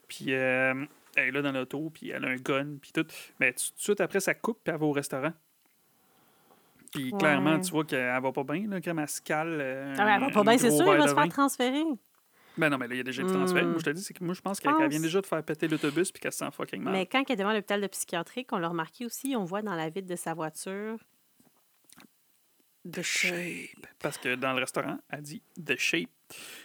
Puis 0.09 0.27
euh, 0.35 0.85
elle 1.17 1.29
est 1.29 1.31
là 1.33 1.43
dans 1.43 1.53
l'auto, 1.53 1.91
puis 1.93 2.11
elle 2.11 2.25
a 2.25 2.29
un 2.29 2.37
gun, 2.37 2.77
puis 2.81 2.93
tout. 2.93 3.05
Mais 3.41 3.53
tout 3.53 3.65
de 3.77 3.81
suite 3.81 4.01
après, 4.01 4.21
ça 4.21 4.35
coupe, 4.35 4.61
puis 4.65 4.73
elle 4.73 4.81
va 4.81 4.87
au 4.87 4.93
restaurant. 4.93 5.33
Puis 6.93 7.11
Ouais. 7.13 7.19
clairement, 7.19 7.59
tu 7.59 7.71
vois 7.71 7.85
qu'elle 7.85 8.21
va 8.23 8.33
pas 8.33 8.45
bien, 8.45 8.69
là, 8.69 8.81
comme 8.81 8.99
elle 8.99 9.09
se 9.09 9.21
cale. 9.23 9.59
euh, 9.61 9.95
Ah, 9.99 10.15
elle 10.15 10.21
va 10.21 10.31
pas 10.31 10.43
bien, 10.43 10.59
c'est 10.59 10.71
sûr, 10.71 10.87
il 10.93 10.99
va 10.99 11.09
se 11.09 11.15
faire 11.15 11.29
transférer. 11.29 11.85
Ben 12.57 12.69
non, 12.69 12.79
mais 12.79 12.89
là, 12.89 12.95
il 12.95 12.99
y 12.99 13.01
a 13.01 13.05
déjà 13.05 13.23
transféré. 13.25 13.65
Hmm. 13.65 13.71
Moi, 13.71 13.79
je 13.79 13.85
te 13.85 13.91
dis, 13.91 14.03
c'est 14.03 14.15
que 14.15 14.23
moi, 14.25 14.35
je 14.35 14.41
pense 14.41 14.61
qu'elle 14.61 14.89
vient 14.89 15.01
déjà 15.01 15.21
de 15.21 15.27
faire 15.27 15.43
péter 15.43 15.69
l'autobus, 15.69 16.13
puis 16.13 16.21
qu'elle 16.21 16.33
se 16.33 16.39
sent 16.39 16.51
fucking 16.53 16.83
mal. 16.83 16.93
Mais 16.93 17.07
quand 17.07 17.23
elle 17.27 17.33
est 17.33 17.37
devant 17.37 17.53
l'hôpital 17.53 17.81
de 17.81 17.87
psychiatrique, 17.87 18.49
on 18.53 18.59
l'a 18.59 18.69
remarqué 18.69 19.07
aussi, 19.07 19.35
on 19.37 19.45
voit 19.45 19.63
dans 19.63 19.75
la 19.75 19.89
vitre 19.89 20.09
de 20.09 20.17
sa 20.17 20.35
voiture 20.35 20.99
The 22.91 23.03
shape. 23.03 23.87
Parce 24.01 24.19
que 24.19 24.35
dans 24.35 24.53
le 24.53 24.61
restaurant, 24.61 24.99
elle 25.09 25.23
dit 25.23 25.43
The 25.65 25.77
shape. 25.77 26.11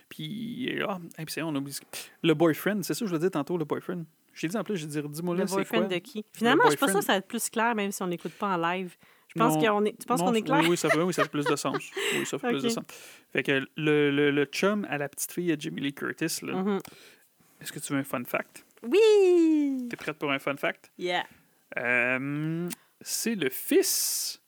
Puis, 0.10 0.82
ah, 0.88 1.00
puis 1.16 1.26
c'est 1.30 1.42
on 1.42 1.54
oublie. 1.54 1.78
Le 2.24 2.34
boyfriend, 2.34 2.82
c'est 2.82 2.94
ça 2.94 3.02
que 3.02 3.06
je 3.06 3.16
voulais 3.16 3.20
dire 3.20 3.32
tantôt, 3.32 3.58
le 3.58 3.66
boyfriend? 3.66 4.04
J'ai 4.34 4.48
dit 4.48 4.58
en 4.58 4.64
plus, 4.64 4.78
j'ai 4.78 4.88
dit, 4.88 5.02
dis-moi 5.02 5.36
le 5.36 5.42
là, 5.42 5.48
c'est 5.48 5.54
quoi? 5.54 5.64
boyfriend 5.64 5.88
de 5.88 5.98
qui? 5.98 6.26
Finalement, 6.34 6.64
je 6.70 6.76
pense 6.76 6.76
que 6.76 6.94
boyfriend. 6.94 7.02
ça 7.02 7.14
va 7.14 7.18
être 7.18 7.28
plus 7.28 7.50
clair, 7.50 7.76
même 7.76 7.92
si 7.92 8.02
on 8.02 8.08
n'écoute 8.08 8.34
pas 8.34 8.56
en 8.56 8.58
live. 8.58 8.96
Qu'on 9.38 9.86
est. 9.86 9.98
Tu 10.00 10.06
penses 10.06 10.22
qu'on 10.22 10.34
est 10.34 10.42
clair? 10.42 10.60
Oui, 10.62 10.68
oui, 10.72 10.78
ça 10.78 10.90
fait, 10.90 11.02
oui, 11.02 11.14
ça 11.14 11.24
fait 11.24 11.30
plus 11.30 11.46
de 11.46 11.56
sens. 11.56 11.78
Oui, 12.16 12.26
ça 12.26 12.38
fait 12.40 12.48
plus 12.50 12.62
de 12.64 12.68
Ok. 12.68 12.74
sens. 12.74 12.86
Fait 13.32 13.44
que 13.44 13.66
le, 13.76 14.12
le, 14.12 14.32
le 14.32 14.46
chum 14.46 14.86
à 14.90 14.98
la 14.98 15.08
petite 15.10 15.32
fille 15.32 15.52
à 15.52 15.56
Jamie 15.58 15.82
Lee 15.82 15.94
Curtis, 15.94 16.40
là, 16.44 16.54
Mhm. 16.54 16.80
est-ce 17.62 17.72
que 17.72 17.80
tu 17.80 17.94
veux 17.94 18.00
un 18.00 18.04
fun 18.04 18.24
fact? 18.26 18.66
Oui! 18.84 19.88
T'es 19.90 19.96
prête 19.98 20.18
pour 20.18 20.32
un 20.32 20.40
fun 20.40 20.56
fact? 20.58 20.92
Yeah. 20.98 21.24
Euh, 21.78 22.70
c'est 23.02 23.36
le 23.36 23.50
fils 23.50 24.42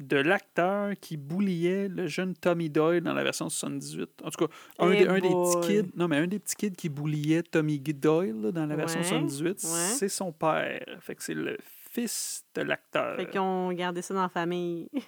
de 0.00 0.16
l'acteur 0.16 0.92
qui 1.00 1.16
bouliait 1.16 1.88
le 1.88 2.08
jeune 2.08 2.34
Tommy 2.34 2.68
Doyle 2.68 3.00
dans 3.02 3.14
la 3.14 3.22
version 3.22 3.48
78. 3.48 4.22
En 4.24 4.30
tout 4.30 4.46
cas, 4.46 4.52
un, 4.80 4.90
Eh 4.90 4.98
des, 5.04 5.08
un 5.08 5.14
des 5.20 5.28
petits 5.28 5.60
kids, 5.84 5.90
non 5.96 6.08
mais 6.08 6.16
un 6.16 6.26
des 6.26 6.40
petits 6.40 6.56
kids 6.56 6.72
qui 6.72 6.88
bouliait 6.88 7.42
Tommy 7.44 7.78
Doyle 7.78 8.40
là, 8.42 8.50
dans 8.50 8.66
la 8.66 8.74
version 8.74 8.98
Ouais, 9.00 9.06
78, 9.06 9.48
ouais. 9.48 9.58
c'est 9.96 10.08
son 10.08 10.32
père. 10.32 10.84
Fait 11.00 11.14
que 11.14 11.22
c'est 11.22 11.34
le 11.34 11.56
fils 11.94 12.44
de 12.54 12.62
l'acteur. 12.62 13.16
Fait 13.16 13.26
qu'on 13.26 13.72
gardait 13.72 14.02
ça 14.02 14.12
dans 14.14 14.22
la 14.22 14.28
famille. 14.28 14.88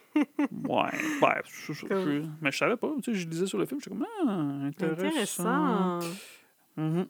Ouais, 0.68 0.90
ben, 1.20 1.34
je- 1.44 1.72
je- 1.72 1.86
je- 1.86 2.26
mais 2.40 2.50
je 2.52 2.56
savais 2.58 2.76
pas. 2.76 2.92
Tu 3.02 3.12
sais, 3.12 3.14
je 3.20 3.28
lisais 3.28 3.46
sur 3.46 3.58
le 3.58 3.66
film, 3.66 3.80
j'étais 3.80 3.90
comme 3.96 4.06
ah, 4.26 4.66
intéressant. 4.66 5.06
Intéressant. 5.06 6.00
Mhm. 6.76 7.06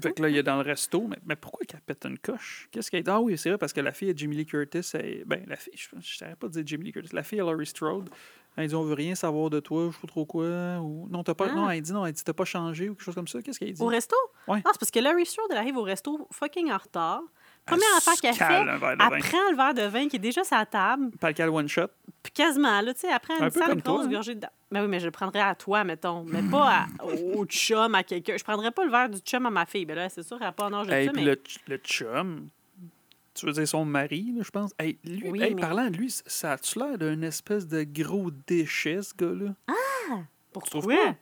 fait 0.00 0.12
que 0.12 0.22
là, 0.22 0.28
il 0.28 0.36
est 0.36 0.42
dans 0.42 0.56
le 0.56 0.62
resto, 0.62 1.06
mais, 1.06 1.18
mais 1.24 1.36
pourquoi 1.36 1.64
qu'elle 1.66 1.80
pète 1.80 2.04
une 2.06 2.18
coche? 2.18 2.68
Qu'est-ce 2.72 2.90
qu'elle 2.90 3.08
Ah 3.08 3.20
oui, 3.20 3.36
c'est 3.38 3.48
vrai, 3.50 3.58
parce 3.58 3.72
que 3.72 3.80
la 3.80 3.92
fille 3.92 4.10
à 4.10 4.14
Jimmy 4.14 4.36
Lee 4.36 4.46
Curtis, 4.46 4.80
elle- 4.94 5.24
ben, 5.26 5.44
la 5.46 5.56
fille, 5.56 5.74
je 5.76 5.94
ne 5.96 6.00
savais 6.02 6.36
pas 6.36 6.48
dire 6.48 6.62
Jimmy 6.64 6.86
Lee 6.86 6.92
Curtis, 6.92 7.14
la 7.14 7.22
fille 7.22 7.40
à 7.40 7.44
Laurie 7.44 7.66
Strode, 7.66 8.08
elle 8.56 8.66
dit 8.68 8.74
on 8.74 8.82
veut 8.82 8.94
rien 8.94 9.14
savoir 9.14 9.50
de 9.50 9.60
toi, 9.60 9.86
je 9.90 9.94
sais 9.94 10.00
pas 10.02 10.08
trop 10.08 10.26
quoi, 10.26 10.78
ou 10.80 11.06
non, 11.10 11.22
t'as 11.22 11.34
pas, 11.34 11.48
Ah. 11.50 11.54
non, 11.54 11.70
elle 11.70 11.80
dit 11.82 11.92
non, 11.92 12.04
elle 12.04 12.12
dit 12.12 12.24
t'as 12.24 12.32
pas 12.32 12.44
changé 12.44 12.88
ou 12.88 12.94
quelque 12.94 13.04
chose 13.04 13.14
comme 13.14 13.28
ça. 13.28 13.40
Qu'est-ce 13.42 13.58
qu'elle 13.58 13.72
dit? 13.72 13.82
Au 13.82 13.86
resto? 13.86 14.16
Ouais. 14.48 14.60
Ah, 14.64 14.70
c'est 14.72 14.80
parce 14.80 14.90
que 14.90 15.00
Larry 15.00 15.24
Strode, 15.26 15.48
elle 15.50 15.58
arrive 15.58 15.76
au 15.76 15.82
resto 15.82 16.26
fucking 16.32 16.70
en 16.70 16.78
retard. 16.78 17.22
Première 17.66 17.96
affaire 17.96 18.14
qu'elle 18.20 18.34
fait, 18.34 18.44
elle 18.44 18.78
prend 19.20 19.50
le 19.50 19.56
verre 19.56 19.74
de 19.74 19.82
vin 19.82 20.08
qui 20.08 20.16
est 20.16 20.18
déjà 20.18 20.42
sur 20.44 20.56
la 20.56 20.66
table, 20.66 21.10
Pas 21.20 21.30
one 21.48 21.68
shot. 21.68 21.86
puis 22.22 22.32
quasiment, 22.32 22.80
là, 22.80 22.92
tu 22.92 23.00
sais, 23.00 23.08
elle 23.12 23.20
prend 23.20 23.34
Un 23.40 23.46
une 23.48 23.50
toi, 23.82 23.94
grosse 23.94 24.06
hein. 24.06 24.10
gorgée 24.10 24.34
de... 24.34 24.46
Ben 24.70 24.82
oui, 24.82 24.88
mais 24.88 24.98
je 25.00 25.04
le 25.06 25.10
prendrais 25.12 25.40
à 25.40 25.54
toi, 25.54 25.84
mettons, 25.84 26.24
mais 26.24 26.42
pas 26.42 26.86
à- 27.00 27.04
au 27.36 27.44
chum, 27.46 27.94
à 27.94 28.02
quelqu'un. 28.02 28.36
Je 28.36 28.42
prendrais 28.44 28.70
pas 28.72 28.84
le 28.84 28.90
verre 28.90 29.08
du 29.10 29.18
chum 29.20 29.46
à 29.46 29.50
ma 29.50 29.64
fille. 29.66 29.84
Ben 29.84 29.94
là, 29.96 30.08
c'est 30.08 30.22
sûr, 30.22 30.38
elle 30.40 30.46
n'a 30.46 30.52
pas 30.52 30.64
en 30.66 30.72
âge 30.72 30.86
de 30.86 30.92
ça, 30.92 31.12
puis 31.12 31.22
mais... 31.22 31.24
le, 31.24 31.34
ch- 31.46 31.60
le 31.68 31.76
chum, 31.76 32.48
tu 33.34 33.46
veux 33.46 33.52
dire 33.52 33.68
son 33.68 33.84
mari, 33.84 34.32
là, 34.36 34.42
je 34.44 34.50
pense? 34.50 34.72
Hey, 34.78 34.98
lui, 35.04 35.30
Oui, 35.30 35.42
hey, 35.42 35.54
mais- 35.54 35.60
parlant 35.60 35.88
de 35.88 35.96
lui, 35.96 36.10
ça 36.26 36.52
a-tu 36.52 36.78
l'air 36.78 36.98
d'un 36.98 37.22
espèce 37.22 37.68
de 37.68 37.84
gros 37.84 38.30
déchet, 38.46 39.02
ce 39.02 39.14
gars-là? 39.14 39.54
Pourquoi? 40.52 40.70
trouves 40.80 40.86
pas? 40.94 41.14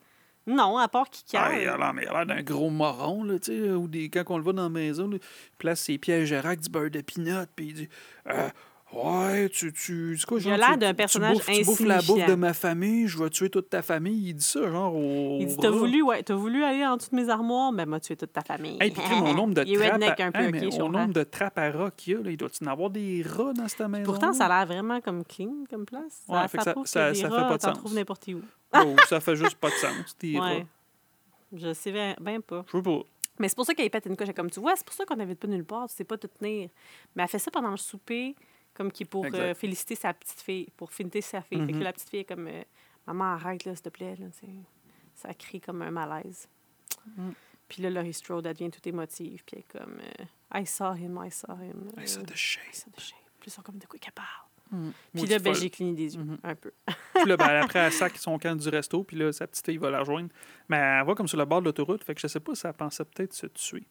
Non, 0.50 0.78
à 0.78 0.88
part 0.88 1.08
qui 1.08 1.22
Ah, 1.36 1.50
il 1.56 1.68
a 1.68 1.92
l'air 1.92 2.26
d'un 2.26 2.42
gros 2.42 2.70
moron, 2.70 3.22
là, 3.24 3.38
tu 3.38 3.52
sais, 3.52 3.70
ou 3.70 3.86
des, 3.86 4.08
quand 4.08 4.24
on 4.30 4.36
le 4.36 4.42
voit 4.42 4.52
dans 4.52 4.64
la 4.64 4.68
maison, 4.68 5.08
il 5.12 5.20
place 5.58 5.80
ses 5.80 5.96
pieds 5.98 6.14
à 6.14 6.24
Gérard 6.24 6.56
du 6.56 6.68
beurre 6.68 6.90
de 6.90 7.00
pinot, 7.00 7.44
puis 7.54 7.66
il 7.68 7.74
dit 7.74 7.88
euh, 8.28 8.48
Ouais, 8.92 9.48
tu, 9.50 9.72
tu, 9.72 10.16
c'est 10.18 10.26
quoi, 10.26 10.38
Il 10.40 10.48
a 10.48 10.50
genre, 10.50 10.58
l'air 10.58 10.70
tu- 10.72 10.78
d'un 10.78 10.88
tu 10.90 10.94
personnage 10.96 11.34
bouffes- 11.36 11.46
Tu 11.46 11.64
bouffes 11.64 11.80
la 11.80 12.02
bouffe 12.02 12.26
de 12.26 12.34
ma 12.34 12.52
famille, 12.52 13.06
je 13.06 13.22
vais 13.22 13.30
tuer 13.30 13.48
toute 13.48 13.70
ta 13.70 13.82
famille. 13.82 14.30
Il 14.30 14.34
dit 14.34 14.44
ça, 14.44 14.68
genre, 14.68 14.94
au. 14.96 15.38
Il 15.38 15.46
dit, 15.46 15.56
t'as 15.56 15.70
voulu, 15.70 16.02
ouais, 16.02 16.24
t'as 16.24 16.34
voulu 16.34 16.64
aller 16.64 16.84
en 16.84 16.96
de 16.96 17.02
mes 17.12 17.28
armoires, 17.28 17.72
ben 17.72 17.88
moi, 17.88 18.00
tu 18.00 18.12
es 18.12 18.16
toute 18.16 18.32
ta 18.32 18.40
famille. 18.42 18.78
Hey, 18.80 18.90
puis 18.90 19.00
au 19.22 19.32
nombre 19.32 19.54
de 19.54 19.62
trappes. 19.78 20.02
à- 20.02 20.24
un 20.24 20.32
peu, 20.32 20.38
Hey, 20.40 20.46
ok, 20.48 20.52
mais 20.52 20.60
je 20.60 20.66
au 20.66 20.70
comprends. 20.70 20.88
nombre 21.02 21.14
de 21.14 21.22
trappes 21.22 21.58
à 21.58 21.70
rats 21.70 21.90
qu'il 21.96 22.14
y 22.14 22.16
a, 22.16 22.20
là, 22.22 22.30
il 22.32 22.36
doit 22.36 22.48
y 22.60 22.64
en 22.64 22.72
avoir 22.72 22.90
des 22.90 23.22
rats 23.22 23.52
dans 23.52 23.68
cette 23.68 23.80
maison? 23.88 24.02
Pourtant, 24.04 24.32
ça 24.32 24.46
a 24.46 24.48
l'air 24.48 24.66
vraiment 24.66 25.00
comme 25.00 25.24
clean 25.24 25.52
comme 25.70 25.84
place. 25.86 26.22
Ouais, 26.28 26.48
fait 26.48 26.60
ça- 26.60 26.74
ça- 26.84 27.14
ça 27.14 27.28
fait 27.28 27.28
pas 27.28 27.56
de 27.58 27.62
sens. 27.62 27.78
trouves 27.78 27.94
n'importe 27.94 28.26
où. 28.34 28.40
Oh, 28.74 28.96
ça 29.08 29.20
fait 29.20 29.36
juste 29.36 29.56
pas 29.56 29.68
de 29.68 29.74
sens. 29.74 30.16
Des 30.18 30.32
Ouais. 30.34 30.40
rats. 30.40 30.64
Je 31.56 31.72
sais 31.74 31.92
bien, 31.92 32.16
bien 32.20 32.40
pas. 32.40 32.64
Je 32.72 32.76
veux 32.76 32.82
pas. 32.82 33.00
Mais 33.38 33.48
c'est 33.48 33.56
pour 33.56 33.64
ça 33.64 33.72
qu'elle 33.74 33.88
pète 33.88 34.06
une 34.06 34.16
coche. 34.16 34.28
Comme 34.36 34.50
tu 34.50 34.60
vois, 34.60 34.74
c'est 34.76 34.84
pour 34.84 34.94
ça 34.94 35.04
qu'on 35.04 35.16
n'invite 35.16 35.38
pas 35.38 35.48
nulle 35.48 35.64
part. 35.64 35.88
Tu 35.88 35.94
sais 35.94 36.04
pas 36.04 36.18
te 36.18 36.26
tenir. 36.26 36.68
Mais 37.14 37.22
elle 37.22 37.28
fait 37.28 37.38
ça 37.38 37.50
pendant 37.50 37.70
le 37.70 37.76
souper, 37.78 38.34
comme 38.80 38.90
qui 38.92 39.04
pour 39.04 39.26
euh, 39.26 39.52
féliciter 39.54 39.94
sa 39.94 40.14
petite 40.14 40.40
fille, 40.40 40.68
pour 40.74 40.90
féliciter 40.90 41.20
sa 41.20 41.42
fille. 41.42 41.60
Fait 41.66 41.72
que 41.72 41.76
Mhm. 41.76 41.82
la 41.82 41.92
petite 41.92 42.08
fille 42.08 42.20
est 42.20 42.24
comme 42.24 42.46
euh, 42.48 42.62
Maman, 43.06 43.24
arrête, 43.34 43.64
là, 43.66 43.74
s'il 43.74 43.82
te 43.82 43.88
plaît. 43.90 44.16
Là, 44.16 44.26
ça 45.14 45.34
crie 45.34 45.60
comme 45.60 45.82
un 45.82 45.90
malaise. 45.90 46.48
Mm. 47.16 47.30
Puis 47.68 47.82
là, 47.82 47.90
Laurie 47.90 48.12
Strode, 48.14 48.46
elle 48.46 48.54
devient 48.54 48.70
toute 48.70 48.86
émotive. 48.86 49.42
Puis 49.44 49.56
elle 49.56 49.58
est 49.60 49.78
comme 49.78 49.98
euh, 50.00 50.58
I 50.60 50.64
saw 50.66 50.94
him, 50.94 51.20
I 51.22 51.30
saw 51.30 51.52
him. 51.60 51.90
I 51.98 52.08
saw 52.08 52.22
the 52.22 52.34
shape. 52.34 52.62
Puis 53.40 53.48
ils 53.48 53.50
sont 53.50 53.62
comme 53.62 53.76
de 53.78 53.86
quoi 53.86 53.98
qu'elle 53.98 54.12
parle? 54.14 54.46
Moi, 54.72 54.92
Puis 55.12 55.26
là, 55.26 55.38
ben, 55.40 55.52
j'ai 55.54 55.68
cligné 55.68 55.92
des 55.94 56.14
yeux, 56.16 56.22
Mhm. 56.22 56.38
un 56.44 56.54
peu. 56.54 56.72
Puis 57.14 57.28
là, 57.28 57.36
ben, 57.36 57.62
après, 57.64 57.80
elle 57.80 57.92
sac 57.92 58.16
son 58.16 58.38
camp 58.38 58.54
du 58.56 58.68
resto, 58.68 59.02
puis 59.04 59.16
là, 59.16 59.32
sa 59.32 59.46
petite 59.46 59.66
fille 59.66 59.76
va 59.78 59.90
la 59.90 59.98
rejoindre. 60.00 60.30
Mais 60.68 60.76
elle 60.78 61.04
va 61.04 61.14
comme 61.14 61.26
sur 61.28 61.36
le 61.38 61.44
bord 61.44 61.60
de 61.60 61.66
l'autoroute, 61.66 62.02
fait 62.04 62.14
que 62.14 62.20
je 62.20 62.28
sais 62.28 62.40
pas 62.40 62.54
si 62.54 62.66
elle 62.66 62.72
pensait 62.74 63.04
peut-être 63.04 63.34
se 63.34 63.46
tuer. 63.48 63.84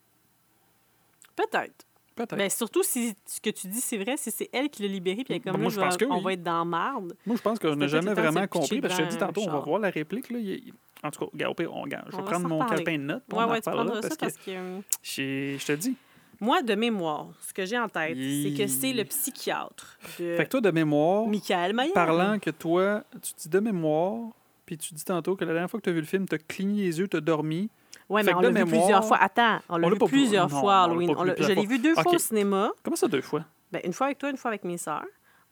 Peut-être. 1.35 1.85
Peut-être. 2.25 2.37
Ben, 2.37 2.49
surtout 2.49 2.83
si 2.83 3.15
ce 3.25 3.39
que 3.39 3.49
tu 3.49 3.67
dis, 3.67 3.79
c'est 3.81 3.97
vrai, 3.97 4.15
si 4.17 4.29
c'est 4.31 4.49
elle 4.51 4.69
qui 4.69 4.81
l'a 4.83 4.89
libéré, 4.89 5.23
puis 5.23 5.27
elle 5.29 5.35
est 5.37 5.39
comme 5.39 5.53
Ben, 5.53 5.57
là, 5.59 5.63
moi, 5.63 5.69
je 5.71 5.75
je 5.75 5.79
pense 5.81 5.97
que 5.97 6.05
on 6.05 6.21
va 6.21 6.33
être 6.33 6.43
dans 6.43 6.65
marde. 6.65 7.15
Moi, 7.25 7.35
je 7.37 7.41
pense 7.41 7.59
qu'on 7.59 7.75
n'a 7.75 7.87
C'était 7.87 7.99
tout 7.99 8.05
jamais 8.07 8.13
vraiment 8.21 8.47
compris. 8.47 8.81
Parce 8.81 8.95
que 8.97 9.03
je 9.03 9.07
te 9.07 9.11
dis 9.13 9.17
tantôt, 9.17 9.41
on 9.47 9.51
va 9.51 9.59
voir 9.59 9.79
la 9.79 9.89
réplique. 9.89 10.29
Là, 10.29 10.39
il- 10.39 10.73
En 11.01 11.11
tout 11.11 11.21
cas, 11.25 11.31
regarde, 11.31 11.55
on, 11.71 11.81
regarde, 11.81 12.07
je 12.11 12.17
vais 12.17 12.23
prendre 12.23 12.47
mon 12.47 12.65
calepin 12.65 12.97
de 12.97 13.03
notes. 13.03 13.23
puis 13.27 13.37
Ouais, 13.37 13.43
en 13.45 13.49
ouais, 13.49 13.61
tu 13.61 13.69
reparlera, 13.69 13.85
prendras 13.85 14.01
ça 14.01 14.15
parce 14.19 14.33
parce 14.33 14.37
que 14.45 14.51
que... 14.51 14.57
euh, 14.57 15.57
je 15.57 15.65
te 15.65 15.71
dis. 15.71 15.95
Moi, 16.41 16.61
de 16.61 16.75
mémoire, 16.75 17.27
ce 17.47 17.53
que 17.53 17.65
j'ai 17.65 17.77
en 17.77 17.89
tête, 17.89 18.17
c'est 18.17 18.53
que 18.57 18.67
c'est 18.67 18.93
le 18.93 19.03
psychiatre 19.05 19.97
de 20.19 20.35
Fait 20.37 20.45
que 20.45 20.49
toi, 20.49 20.61
de 20.61 20.71
mémoire, 20.71 21.27
Michael 21.27 21.73
Maillard. 21.73 21.93
parlant 21.93 22.39
que 22.39 22.49
toi, 22.49 23.03
tu 23.21 23.33
dis 23.37 23.49
de 23.49 23.59
mémoire, 23.59 24.29
puis 24.65 24.77
tu 24.77 24.93
dis 24.93 25.03
tantôt 25.03 25.35
que 25.35 25.43
la 25.45 25.51
dernière 25.53 25.69
fois 25.69 25.79
que 25.79 25.85
tu 25.85 25.89
as 25.89 25.93
vu 25.93 25.99
le 25.99 26.05
film, 26.05 26.27
tu 26.27 26.35
as 26.35 26.37
cligné 26.37 26.83
les 26.83 26.99
yeux, 26.99 27.07
tu 27.07 27.17
as 27.17 27.21
dormi. 27.21 27.69
Fait 28.09 28.23
mais 28.23 28.33
on 28.33 28.39
l'a 28.39 28.49
vu 28.49 28.53
mémoire, 28.55 28.79
plusieurs 28.79 29.05
fois. 29.05 29.17
Attends, 29.17 29.59
on 29.69 29.77
l'a 29.77 29.89
vu 29.89 29.97
plusieurs 29.99 30.49
non, 30.49 30.59
fois, 30.59 30.83
Halloween. 30.83 31.13
On 31.15 31.25
je 31.25 31.53
l'ai 31.53 31.65
vu 31.65 31.77
deux 31.77 31.93
fois 31.93 32.13
au 32.13 32.17
cinéma. 32.17 32.71
Comment 32.83 32.95
ça, 32.95 33.07
deux 33.07 33.21
fois? 33.21 33.45
Ben, 33.71 33.81
une 33.83 33.93
fois 33.93 34.07
avec 34.07 34.17
toi, 34.17 34.29
une 34.31 34.37
fois 34.37 34.49
avec 34.49 34.63
mes 34.63 34.77
sœurs. 34.77 35.05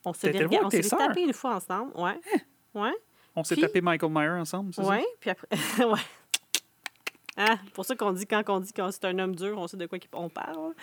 On 0.06 0.14
s'est 0.14 0.32
tapé 0.32 1.22
une 1.22 1.34
fois 1.34 1.56
ensemble. 1.56 1.92
Ouais. 1.96 2.20
Ouais. 2.74 2.94
On 3.36 3.44
s'est 3.44 3.56
tapé 3.56 3.82
Michael 3.82 4.12
Myers 4.12 4.42
ensemble, 4.42 4.74
c'est 4.74 4.84
Ouais. 4.84 5.06
Puis 5.20 5.30
après. 5.30 5.48
ouais. 5.86 6.00
Hein? 7.38 7.58
Pour 7.74 7.86
ça 7.86 7.96
qu'on 7.96 8.12
dit, 8.14 8.26
quand 8.26 8.42
on 8.50 8.60
dit 8.60 8.74
que 8.74 8.82
c'est 8.92 9.06
un 9.06 9.20
homme 9.20 9.36
dur, 9.36 9.56
on 9.58 9.68
sait 9.68 9.78
de 9.78 9.86
quoi 9.86 10.00
on 10.14 10.28
parle. 10.30 10.74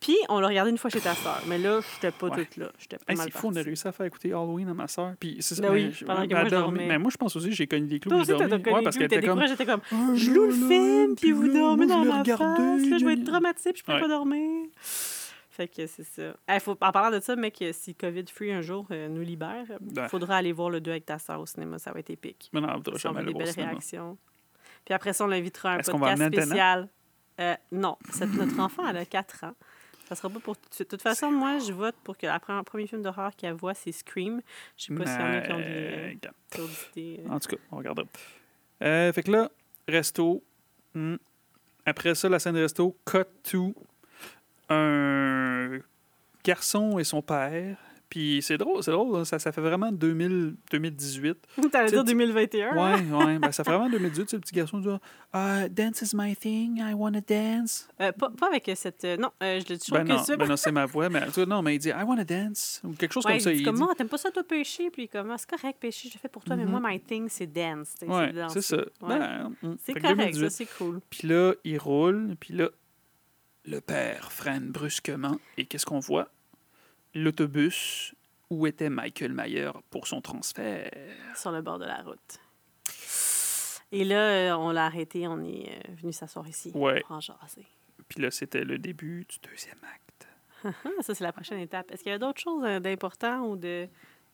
Puis, 0.00 0.16
on 0.28 0.40
l'a 0.40 0.48
regardé 0.48 0.70
une 0.72 0.78
fois 0.78 0.90
chez 0.90 1.00
ta 1.00 1.14
sœur. 1.14 1.40
Mais 1.46 1.58
là, 1.58 1.80
j'étais 1.94 2.10
pas 2.10 2.28
Ouais. 2.28 2.44
toute 2.44 2.56
là. 2.56 2.72
J'étais 2.78 2.96
pas 2.96 3.12
Hey, 3.12 3.16
c'est 3.18 3.30
fou, 3.30 3.48
on 3.52 3.56
a 3.56 3.62
réussi 3.62 3.86
à 3.86 3.92
faire 3.92 4.06
écouter 4.06 4.30
Halloween 4.32 4.68
à 4.68 4.74
ma 4.74 4.88
soeur. 4.88 5.12
Puis 5.20 5.36
c'est 5.40 5.54
ça, 5.54 5.62
Ben 5.62 5.72
oui, 5.72 5.84
mais 5.86 5.92
je- 5.92 6.04
pendant 6.04 6.26
que 6.26 6.32
moi, 6.34 6.44
je 6.44 6.50
dormais. 6.50 6.86
Mais 6.88 6.98
moi, 6.98 7.10
je 7.12 7.16
pense 7.16 7.36
aussi 7.36 7.50
que 7.50 7.54
j'ai 7.54 7.66
connu 7.66 7.86
des 7.86 8.00
clous 8.00 8.10
Toi 8.10 8.20
aussi, 8.20 8.32
t'as 8.36 8.48
connu 8.48 8.76
Ouais, 8.76 8.82
parce 8.82 8.96
était 8.96 9.20
t'as 9.20 9.26
comme. 9.26 9.46
j'étais 9.46 9.64
comme, 9.66 9.80
Ah, 9.92 10.10
je 10.14 10.30
loue 10.30 10.46
le 10.46 10.52
film, 10.52 11.14
puis 11.14 11.32
vous 11.32 11.48
dormez 11.52 11.86
dans 11.86 12.04
ma 12.04 12.24
face, 12.24 12.38
là, 12.38 12.98
je 12.98 13.04
vais 13.04 13.12
être 13.14 13.24
traumatisée, 13.24 13.72
puis 13.72 13.82
je 13.86 13.92
peux 13.92 14.00
pas 14.00 14.08
dormir. 14.08 14.66
Fait 15.50 15.68
que 15.68 15.86
c'est 15.86 16.02
ça. 16.04 16.34
Eh, 16.50 16.58
faut, 16.60 16.72
en 16.80 16.92
parlant 16.92 17.14
de 17.14 17.20
ça, 17.22 17.36
mec, 17.36 17.62
si 17.72 17.94
COVID-free 17.94 18.52
un 18.52 18.62
jour 18.62 18.86
euh, 18.90 19.08
nous 19.08 19.20
libère, 19.20 19.66
il 19.68 20.00
Ouais. 20.00 20.08
faudra 20.08 20.36
aller 20.38 20.50
voir 20.50 20.70
le 20.70 20.80
2 20.80 20.90
avec 20.92 21.04
ta 21.04 21.18
soeur 21.18 21.40
au 21.40 21.46
cinéma, 21.46 21.78
ça 21.78 21.92
va 21.92 22.00
être 22.00 22.08
épique. 22.08 22.48
Mais 22.54 22.60
non, 22.62 22.68
on 22.74 22.90
va 22.90 22.96
jamais 22.98 23.22
des 23.22 23.34
belles 23.34 23.50
réactions. 23.50 24.16
Puis 24.84 24.94
après 24.94 25.12
ça, 25.12 25.24
on 25.24 25.28
l'invitera 25.28 25.72
à 25.72 25.74
un 25.74 25.78
podcast 25.78 26.26
spécial. 26.26 26.88
Euh, 27.40 27.54
non, 27.70 27.96
c'est 28.10 28.26
notre 28.26 28.58
enfant, 28.60 28.86
elle 28.88 28.98
a 28.98 29.04
4 29.04 29.44
ans. 29.44 29.54
Ça 30.08 30.16
sera 30.16 30.28
pas 30.28 30.40
pour 30.40 30.56
tout 30.56 30.68
de 30.68 30.74
suite. 30.74 30.90
De 30.90 30.96
toute 30.96 31.02
façon, 31.02 31.30
moi, 31.30 31.58
je 31.58 31.72
vote 31.72 31.94
pour 32.04 32.18
que 32.18 32.26
le 32.26 32.62
premier 32.64 32.86
film 32.86 33.02
d'horreur 33.02 33.34
qu'elle 33.34 33.54
voit, 33.54 33.72
c'est 33.72 33.92
Scream. 33.92 34.42
Je 34.76 34.84
sais 34.84 34.94
pas 34.94 35.06
s'il 35.06 35.20
y 35.20 35.24
en 35.24 35.32
a 35.32 35.40
qui 35.40 35.52
ont 35.52 35.58
des, 35.58 35.64
Euh, 35.64 36.58
euh, 36.58 37.16
euh. 37.26 37.28
En 37.30 37.40
tout 37.40 37.48
cas, 37.48 37.56
on 37.70 37.76
regardera. 37.78 38.06
Fait 38.80 39.22
que 39.22 39.30
là, 39.30 39.50
resto. 39.88 40.44
hmm. 40.94 41.16
Après 41.86 42.14
ça, 42.14 42.28
la 42.28 42.38
scène 42.38 42.54
de 42.54 42.60
resto, 42.60 42.96
cut 43.06 43.24
to 43.42 43.74
un 44.68 45.78
garçon 46.44 46.98
et 46.98 47.04
son 47.04 47.22
père. 47.22 47.78
Puis 48.12 48.42
c'est 48.42 48.58
drôle, 48.58 48.82
c'est 48.82 48.90
drôle, 48.90 49.20
hein, 49.20 49.24
ça, 49.24 49.38
ça 49.38 49.52
fait 49.52 49.62
vraiment 49.62 49.90
2000, 49.90 50.54
2018. 50.70 51.34
T'allais 51.72 51.88
dire 51.90 52.04
2021? 52.04 52.76
hein? 52.76 53.00
Ouais, 53.10 53.24
ouais, 53.24 53.38
ben, 53.38 53.50
ça 53.52 53.64
fait 53.64 53.70
vraiment 53.70 53.88
2018, 53.90 54.24
tu 54.24 54.28
sais, 54.32 54.36
le 54.36 54.40
petit 54.42 54.54
garçon 54.54 54.80
dit 54.80 54.88
Ah, 55.32 55.66
Dance 55.70 56.02
is 56.02 56.10
my 56.14 56.36
thing, 56.36 56.76
I 56.78 56.92
wanna 56.92 57.22
dance. 57.22 57.88
Euh, 58.02 58.12
pas, 58.12 58.28
pas 58.28 58.48
avec 58.48 58.70
cette. 58.76 59.02
euh, 59.06 59.16
non, 59.16 59.30
euh, 59.42 59.60
je, 59.66 59.72
je 59.72 59.78
trouve 59.78 59.92
Ben 59.98 60.04
que 60.06 60.12
non, 60.12 60.36
ben 60.36 60.46
non 60.46 60.56
c'est 60.58 60.72
ma 60.72 60.84
voix, 60.84 61.08
mais 61.08 61.22
non, 61.46 61.62
mais 61.62 61.76
il 61.76 61.78
dit 61.78 61.88
I 61.88 62.02
wanna 62.06 62.24
dance, 62.24 62.82
ou 62.84 62.92
quelque 62.92 63.12
chose 63.14 63.24
Ouais, 63.24 63.32
comme 63.32 63.40
ça. 63.40 63.50
il 63.50 63.54
dit 63.56 63.62
Il 63.62 63.64
comme 63.64 63.76
dit. 63.76 63.82
moi, 63.82 63.94
t'aimes 63.96 64.08
pas 64.10 64.18
ça 64.18 64.30
toi 64.30 64.44
pêcher, 64.44 64.90
puis 64.90 65.08
comme 65.08 65.30
Ah, 65.30 65.36
c'est 65.38 65.48
correct 65.48 65.78
pêcher, 65.80 66.10
je 66.10 66.14
le 66.14 66.20
fais 66.20 66.28
pour 66.28 66.44
toi, 66.44 66.54
mais 66.56 66.66
Mhm. 66.66 66.70
moi 66.70 66.80
my 66.84 67.00
thing 67.00 67.30
c'est 67.30 67.46
dance. 67.50 67.94
Ouais, 68.06 68.30
c'est 68.50 68.60
ça. 68.60 68.76
Ouais. 68.76 69.18
Ben, 69.18 69.52
hmm. 69.62 69.74
C'est 69.82 69.94
correct, 69.94 70.16
2018. 70.18 70.50
ça 70.50 70.50
c'est 70.50 70.66
cool. 70.76 71.00
Puis 71.08 71.28
là, 71.28 71.54
il 71.64 71.78
roule, 71.78 72.36
puis 72.38 72.52
là, 72.52 72.68
le 73.64 73.80
père 73.80 74.30
freine 74.32 74.66
brusquement 74.70 75.38
et 75.56 75.64
qu'est-ce 75.64 75.86
qu'on 75.86 76.00
voit? 76.00 76.28
L'autobus 77.14 78.14
où 78.50 78.66
était 78.66 78.90
Michael 78.90 79.32
Mayer 79.32 79.70
pour 79.90 80.06
son 80.06 80.20
transfert. 80.20 80.90
Sur 81.34 81.52
le 81.52 81.62
bord 81.62 81.78
de 81.78 81.86
la 81.86 82.02
route. 82.02 82.38
Et 83.90 84.04
là, 84.04 84.52
euh, 84.52 84.56
on 84.56 84.70
l'a 84.70 84.86
arrêté, 84.86 85.26
on 85.26 85.42
est 85.42 85.68
euh, 85.68 85.94
venu 86.00 86.12
s'asseoir 86.12 86.46
ici. 86.48 86.70
Ouais. 86.74 87.00
Pour 87.00 87.16
en 87.16 87.20
jaser. 87.20 87.66
Puis 88.08 88.20
là, 88.20 88.30
c'était 88.30 88.64
le 88.64 88.78
début 88.78 89.26
du 89.28 89.38
deuxième 89.48 89.78
acte. 89.94 90.28
Ça, 91.02 91.14
c'est 91.14 91.24
la 91.24 91.32
prochaine 91.32 91.58
étape. 91.58 91.90
Est-ce 91.90 92.02
qu'il 92.02 92.12
y 92.12 92.14
a 92.14 92.18
d'autres 92.18 92.40
choses 92.40 92.64
euh, 92.64 92.80
d'important 92.80 93.46
ou 93.46 93.56
de, 93.56 93.88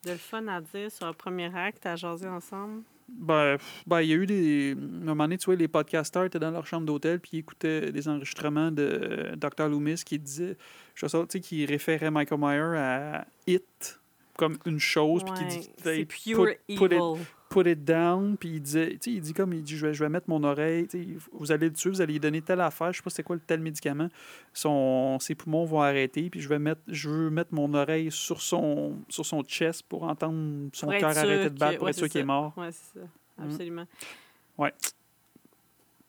de 0.05 0.11
le 0.11 0.17
fun 0.17 0.47
à 0.47 0.61
dire 0.61 0.91
sur 0.91 1.07
le 1.07 1.13
premier 1.13 1.55
acte, 1.57 1.87
à 1.87 1.97
jaser 1.97 2.29
ensemble? 2.29 2.83
Ben, 3.09 3.57
ben, 3.87 4.03
il 4.03 4.09
y 4.09 4.13
a 4.13 4.17
eu 4.17 4.27
des. 4.27 4.75
À 4.77 4.81
un 4.81 5.05
moment 5.07 5.25
donné, 5.25 5.39
tu 5.39 5.47
vois, 5.47 5.57
les 5.57 5.69
podcasters 5.69 6.25
étaient 6.25 6.39
dans 6.39 6.51
leur 6.51 6.67
chambre 6.67 6.87
d'hôtel, 6.87 7.21
puis 7.21 7.31
ils 7.35 7.39
écoutaient 7.39 7.91
des 7.91 8.09
enregistrements 8.09 8.71
de 8.71 8.83
euh, 8.83 9.37
Dr. 9.37 9.69
Loomis 9.69 10.03
qui 10.05 10.19
disait, 10.19 10.57
je 10.95 11.07
sais 11.07 11.19
tu 11.21 11.27
sais, 11.31 11.41
qui 11.41 11.67
référait 11.67 12.11
Michael 12.11 12.39
Myers 12.41 12.79
à 12.79 13.27
It 13.47 14.01
comme 14.37 14.57
une 14.67 14.79
chose, 14.79 15.25
puis 15.25 15.35
qui 15.35 15.59
dit, 15.59 15.71
c'est 15.83 15.97
Hey, 15.99 16.05
pure 16.05 16.47
put, 16.69 16.77
put 16.77 16.95
it. 16.95 17.03
Put 17.51 17.67
it 17.71 17.85
down, 17.85 18.37
puis 18.37 18.51
il 18.57 18.61
disait, 18.61 18.91
tu 18.93 18.99
sais, 19.01 19.11
il 19.13 19.21
dit 19.21 19.33
comme, 19.33 19.53
il 19.53 19.63
dit, 19.63 19.77
je 19.77 19.87
vais, 19.87 19.95
je 19.95 20.05
vais 20.05 20.09
mettre 20.09 20.29
mon 20.29 20.43
oreille, 20.45 20.87
tu 20.87 21.03
sais, 21.03 21.09
vous 21.33 21.51
allez 21.53 21.69
le 21.69 21.73
tuer, 21.75 21.91
vous 21.91 22.01
allez 22.01 22.13
lui 22.15 22.21
donner 22.21 22.43
telle 22.43 22.61
affaire, 22.61 22.93
je 22.93 22.99
sais 22.99 23.03
pas 23.03 23.11
c'est 23.11 23.23
quoi 23.23 23.37
le 23.37 23.43
tel 23.43 23.61
médicament, 23.61 24.09
son, 24.53 25.19
ses 25.19 25.35
poumons 25.35 25.65
vont 25.65 25.81
arrêter, 25.81 26.29
puis 26.31 26.41
je 26.41 26.49
vais 26.49 26.59
mettre, 26.59 26.81
je 26.89 27.09
veux 27.09 27.31
mettre 27.31 27.55
mon 27.55 27.73
oreille 27.75 28.11
sur 28.11 28.41
son, 28.43 28.99
sur 29.09 29.25
son 29.25 29.43
chest 29.43 29.83
pour 29.89 30.03
entendre 30.05 30.69
son 30.73 30.89
cœur 30.89 31.17
arrêter 31.17 31.51
de 31.51 31.59
battre, 31.59 31.73
que- 31.73 31.77
pour 31.79 31.85
ouais, 31.85 31.91
être 31.91 31.97
sûr 31.99 32.09
qu'il 32.09 32.21
est 32.21 32.25
mort. 32.25 32.53
Oui, 32.57 32.67
c'est 32.71 32.99
ça. 33.01 33.07
Mm. 33.39 33.45
Absolument. 33.51 33.87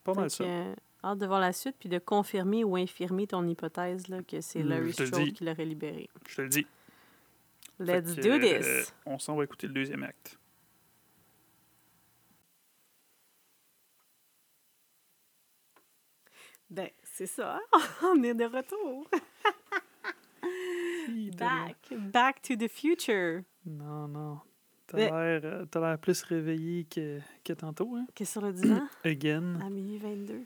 Pas 0.04 0.14
mal 0.14 0.30
ça. 0.30 0.44
euh, 0.44 0.74
hâte 1.04 1.20
de 1.20 1.26
voir 1.26 1.40
la 1.40 1.54
suite, 1.54 1.76
puis 1.80 1.90
de 1.90 2.00
confirmer 2.00 2.64
ou 2.64 2.76
infirmer 2.76 3.28
ton 3.28 3.46
hypothèse 3.48 4.08
là, 4.08 4.24
que 4.24 4.42
c'est 4.42 4.64
Mm, 4.64 4.68
Larry 4.70 4.94
Strode 4.94 5.34
qui 5.34 5.44
l'aurait 5.44 5.66
libéré. 5.66 6.10
Je 6.28 6.36
te 6.36 6.42
le 6.42 6.50
dis. 6.50 6.66
Let's 7.80 8.16
do 8.16 8.22
que, 8.24 8.28
euh, 8.46 8.60
this! 8.82 8.94
on 9.06 9.20
s'en 9.20 9.36
va 9.36 9.44
écouter 9.44 9.68
le 9.68 9.74
deuxième 9.74 10.04
acte. 10.04 10.39
Ben, 16.70 16.89
c'est 17.03 17.26
ça. 17.28 17.59
On 18.03 18.22
est 18.24 18.34
de 18.34 18.45
retour. 18.45 19.07
Back. 21.38 21.93
Back 22.11 22.41
to 22.43 22.55
the 22.55 22.67
future. 22.67 23.41
Non, 23.65 24.07
non. 24.07 24.39
T'as 24.88 24.97
Mais- 24.97 25.05
l'air, 25.39 25.41
euh, 25.43 25.65
l'air 25.76 25.97
plus 25.99 26.22
réveillé 26.24 26.86
que, 26.86 27.20
que 27.43 27.53
tantôt, 27.53 27.95
hein? 27.95 28.05
Qu'est-ce 28.15 28.34
sur 28.34 28.41
le 28.41 28.53
divan? 28.53 28.88
Again. 29.03 29.59
À 29.61 29.70
minuit 29.70 29.97
22. 29.97 30.45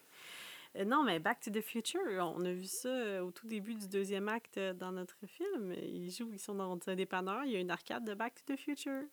Euh, 0.75 0.85
non, 0.85 1.03
mais 1.03 1.19
Back 1.19 1.39
to 1.41 1.51
the 1.51 1.61
Future, 1.61 2.01
on 2.35 2.43
a 2.45 2.51
vu 2.51 2.65
ça 2.65 2.89
euh, 2.89 3.21
au 3.21 3.31
tout 3.31 3.47
début 3.47 3.75
du 3.75 3.87
deuxième 3.87 4.27
acte 4.27 4.59
dans 4.59 4.91
notre 4.91 5.25
film. 5.27 5.73
Ils 5.81 6.11
jouent, 6.11 6.31
ils 6.33 6.39
sont 6.39 6.55
dans 6.55 6.77
un 6.87 6.95
dépanneur. 6.95 7.43
Il 7.45 7.51
y 7.51 7.55
a 7.55 7.59
une 7.59 7.71
arcade 7.71 8.05
de 8.05 8.13
Back 8.13 8.33
to 8.35 8.53
the 8.53 8.57
Future. 8.57 9.03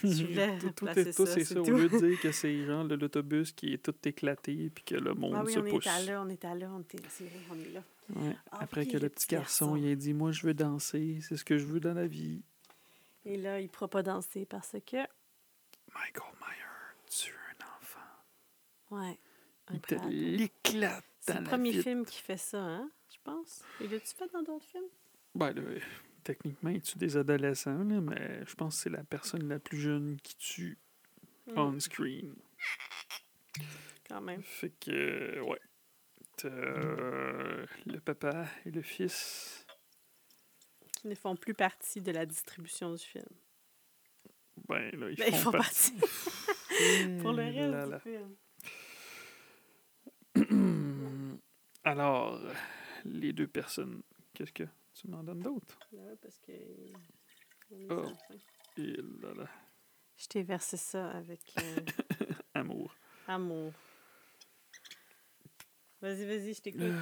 Tout, 0.00 0.70
tout 0.74 0.88
est, 0.88 1.12
c'est 1.12 1.26
c'est 1.26 1.44
ça. 1.44 1.60
Au 1.60 1.64
lieu 1.64 1.88
de 1.88 1.98
dire 1.98 2.20
que 2.22 2.32
c'est 2.32 2.64
genre 2.64 2.84
le- 2.84 2.96
l'autobus 2.96 3.52
qui 3.52 3.74
est 3.74 3.82
tout 3.82 3.94
éclaté 4.08 4.70
puis 4.74 4.82
que 4.84 4.94
le 4.94 5.12
monde 5.12 5.34
Ah 5.36 5.42
oui, 5.44 5.52
se 5.52 5.58
on 5.58 5.68
pousse. 5.68 5.84
là, 5.84 6.22
on 6.22 6.28
était 6.30 6.54
là, 6.54 6.70
on 6.70 6.82
c'est 7.08 7.24
vrai, 7.24 7.38
on 7.50 7.54
est 7.60 7.70
là. 7.72 7.82
Ouais. 8.16 8.36
Ah 8.50 8.58
Après 8.62 8.86
que 8.86 8.96
le, 8.96 9.08
petit 9.10 9.26
garçon, 9.28 9.76
il 9.76 9.92
a 9.92 9.94
dit 9.94 10.14
Moi, 10.14 10.32
je 10.32 10.46
veux 10.46 10.54
danser, 10.54 11.18
c'est 11.20 11.36
ce 11.36 11.44
que 11.44 11.58
je 11.58 11.66
veux 11.66 11.80
dans 11.80 11.92
la 11.94 12.06
vie. 12.06 12.40
Et 13.26 13.36
là, 13.36 13.60
il 13.60 13.64
ne 13.64 13.68
pourra 13.68 13.88
pas 13.88 14.02
danser 14.02 14.46
parce 14.46 14.74
que. 14.86 14.96
Michael 15.94 16.32
Myers 16.40 17.10
tue 17.10 17.34
un 17.60 17.64
enfant. 17.76 18.00
Ouais. 18.90 19.18
Il 19.72 19.80
te 19.80 19.94
l'éclate 20.08 21.04
C'est 21.20 21.34
dans 21.34 21.38
le 21.40 21.44
la 21.44 21.50
premier 21.50 21.72
film 21.82 22.04
qui 22.06 22.20
fait 22.22 22.38
ça, 22.38 22.58
hein? 22.62 22.90
Je 23.12 23.16
pense. 23.22 23.62
Et 23.80 23.86
l'as-tu 23.88 24.14
fait 24.16 24.32
dans 24.32 24.42
d'autres 24.42 24.64
films? 24.64 24.84
Ben, 25.34 25.52
là, 25.52 25.62
techniquement, 26.22 26.70
il 26.70 26.82
tue 26.82 26.98
des 26.98 27.16
adolescents, 27.16 27.84
là, 27.84 28.00
mais 28.00 28.44
je 28.46 28.54
pense 28.54 28.76
que 28.76 28.82
c'est 28.82 28.90
la 28.90 29.04
personne 29.04 29.48
la 29.48 29.58
plus 29.58 29.78
jeune 29.78 30.18
qui 30.22 30.36
tue 30.36 30.78
Hmm, 31.54 31.58
on 31.58 31.80
screen. 31.80 32.34
Quand 34.08 34.20
même. 34.20 34.42
Fait 34.42 34.72
que, 34.80 35.40
ouais. 35.40 35.60
T'as, 36.36 36.48
euh, 36.48 37.66
le 37.86 38.00
papa 38.00 38.46
et 38.64 38.70
le 38.70 38.82
fils. 38.82 39.66
Qui 40.92 41.08
ne 41.08 41.14
font 41.14 41.36
plus 41.36 41.54
partie 41.54 42.00
de 42.00 42.12
la 42.12 42.26
distribution 42.26 42.94
du 42.94 43.02
film. 43.04 43.26
Ben, 44.68 44.90
là, 44.98 45.10
ils 45.10 45.16
Ben, 45.16 45.28
ils 45.28 45.34
font 45.34 45.50
font 45.50 45.58
partie. 45.58 45.92
Pour 47.20 47.32
le 47.32 47.42
Eh 47.42 47.60
reste 47.60 47.90
là 47.90 47.98
du 47.98 48.02
film. 48.02 48.36
Alors, 51.84 52.40
les 53.04 53.32
deux 53.32 53.48
personnes, 53.48 54.02
qu'est-ce 54.34 54.52
que 54.52 54.64
tu 55.00 55.08
m'en 55.08 55.22
donnes 55.22 55.40
d'autres? 55.40 55.78
Ouais, 55.92 56.14
parce 56.20 56.38
que. 56.40 56.52
Oh. 57.90 58.04
Et 58.76 58.92
là 59.22 59.32
là, 59.34 59.48
Je 60.18 60.26
t'ai 60.26 60.42
versé 60.42 60.76
ça 60.76 61.10
avec 61.12 61.40
euh, 61.58 61.80
amour. 62.54 62.94
amour. 63.26 63.72
Vas-y, 66.02 66.24
vas-y, 66.26 66.54
je 66.54 66.60
t'écoute. 66.62 66.82
Euh, 66.82 67.00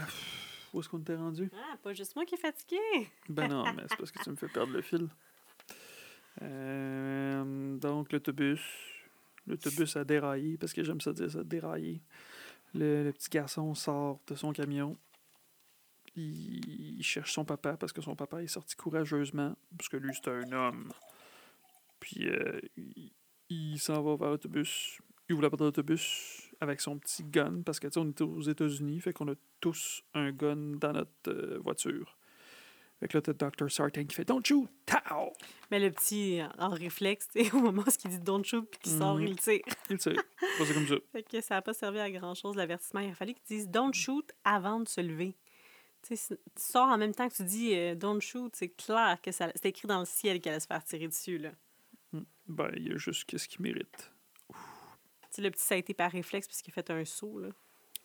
où 0.75 0.81
est-ce 0.81 0.89
qu'on 0.89 1.01
t'est 1.01 1.15
rendu? 1.17 1.51
Ah, 1.55 1.77
pas 1.83 1.93
juste 1.95 2.15
moi 2.17 2.25
qui 2.25 2.35
est 2.35 2.39
fatigué. 2.39 2.77
Ben 3.29 3.49
non, 3.49 3.65
mais 3.75 3.83
c'est 3.89 3.97
parce 3.97 4.11
que 4.13 4.23
tu 4.23 4.31
me 4.31 4.37
fais 4.37 4.49
perdre 4.49 4.73
le 4.73 4.83
fil. 4.83 5.09
Euh, 6.43 7.77
donc, 7.79 8.13
l'autobus. 8.13 8.61
L'autobus 9.47 9.97
a 9.97 10.05
déraillé, 10.05 10.59
parce 10.59 10.73
que 10.73 10.85
j'aime 10.85 11.01
ça 11.01 11.13
dire 11.13 11.31
ça, 11.31 11.43
déraillé. 11.43 12.01
Le, 12.75 13.05
le 13.05 13.13
petit 13.13 13.31
garçon 13.31 13.75
sort 13.75 14.21
de 14.27 14.35
son 14.35 14.53
camion. 14.53 14.97
Il, 16.21 16.99
il 16.99 17.03
cherche 17.05 17.33
son 17.33 17.45
papa 17.45 17.77
parce 17.77 17.93
que 17.93 18.01
son 18.03 18.17
papa 18.17 18.43
est 18.43 18.49
sorti 18.49 18.75
courageusement, 18.75 19.57
parce 19.77 19.89
que 19.89 19.97
lui, 19.97 20.11
c'est 20.15 20.29
un 20.31 20.51
homme. 20.53 20.93
Puis, 22.01 22.29
euh, 22.29 22.61
il, 22.77 23.13
il 23.51 23.79
s'en 23.79 24.03
va 24.03 24.17
vers 24.17 24.31
l'autobus. 24.31 24.99
Il 25.29 25.35
ouvre 25.35 25.43
la 25.43 25.51
porte 25.51 25.61
de 25.61 25.67
l'autobus 25.67 26.51
avec 26.61 26.81
son 26.81 26.99
petit 26.99 27.23
gun, 27.25 27.63
parce 27.65 27.79
que, 27.79 27.87
tu 27.87 27.93
sais, 27.95 28.01
on 28.01 28.09
est 28.09 28.21
aux 28.21 28.41
États-Unis, 28.43 29.01
fait 29.01 29.13
qu'on 29.13 29.31
a 29.31 29.35
tous 29.61 30.03
un 30.15 30.33
gun 30.33 30.57
dans 30.77 30.93
notre 30.93 31.11
euh, 31.29 31.59
voiture. 31.63 32.17
Fait 32.99 33.07
que 33.07 33.17
là, 33.19 33.23
t'as 33.23 33.33
Dr. 33.51 33.71
Sartain 33.71 34.05
qui 34.07 34.15
fait 34.17 34.25
Don't 34.25 34.45
shoot! 34.45 34.69
Tao! 34.87 35.33
Mais 35.71 35.79
le 35.79 35.93
petit, 35.93 36.41
euh, 36.41 36.49
en 36.59 36.71
réflexe, 36.71 37.29
au 37.53 37.59
moment 37.61 37.83
où 37.87 37.91
il 38.05 38.11
dit 38.11 38.19
don't 38.19 38.43
shoot 38.45 38.69
puis 38.69 38.81
qu'il 38.81 38.99
sort, 38.99 39.17
Mhm. 39.19 39.27
il 39.29 39.37
tire. 39.37 39.61
Il 39.89 39.99
tire. 39.99 40.21
Ça 40.59 40.75
comme 40.75 40.87
ça. 40.89 40.97
Fait 41.13 41.23
que 41.23 41.41
ça 41.41 41.55
n'a 41.55 41.63
pas 41.63 41.75
servi 41.75 42.01
à 42.01 42.11
grand 42.11 42.35
chose 42.35 42.57
l'avertissement. 42.57 42.99
Il 43.01 43.11
a 43.11 43.15
fallu 43.15 43.35
qu'il 43.35 43.57
dise 43.57 43.69
don't 43.69 43.93
shoot 43.95 44.29
avant 44.43 44.81
de 44.81 44.89
se 44.89 45.01
lever. 45.01 45.37
Tu 46.03 46.17
sors 46.57 46.89
en 46.89 46.97
même 46.97 47.15
temps 47.15 47.29
que 47.29 47.35
tu 47.35 47.45
dis 47.45 47.75
euh, 47.75 47.95
don't 47.95 48.21
shoot, 48.21 48.55
c'est 48.55 48.69
clair 48.71 49.19
que 49.21 49.31
c'est 49.33 49.67
écrit 49.67 49.89
dans 49.89 50.01
le 50.01 50.07
ciel 50.07 50.41
qu'elle 50.41 50.53
allait 50.53 50.61
se 50.61 50.67
faire 50.67 50.83
tirer 50.85 51.09
dessus. 51.09 51.39
Là. 51.39 51.51
Ben, 52.47 52.71
il 52.77 52.89
y 52.89 52.93
a 52.93 52.97
juste 52.97 53.25
qu'est-ce 53.25 53.49
qu'il 53.49 53.63
mérite. 53.63 54.13
Tu 54.49 54.57
sais, 55.31 55.43
le 55.43 55.51
petit, 55.51 55.63
ça 55.63 55.75
a 55.75 55.79
été 55.79 55.93
par 55.93 56.11
réflexe 56.11 56.47
parce 56.47 56.63
qu'il 56.63 56.73
a 56.73 56.75
fait 56.75 56.91
un 56.91 57.05
saut. 57.05 57.39
Là. 57.41 57.49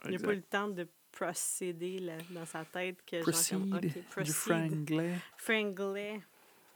Il 0.06 0.12
n'a 0.12 0.20
pas 0.20 0.34
eu 0.34 0.38
le 0.38 0.42
temps 0.42 0.68
de 0.68 0.88
procéder 1.12 2.00
là, 2.00 2.18
dans 2.32 2.46
sa 2.46 2.66
tête. 2.66 2.98
Que 3.06 3.18
genre 3.18 3.26
Proceed, 3.26 3.60
comme, 3.60 3.76
OK, 3.76 4.24
du 4.24 4.34
franglais. 4.34 5.16
Franglais. 5.38 6.22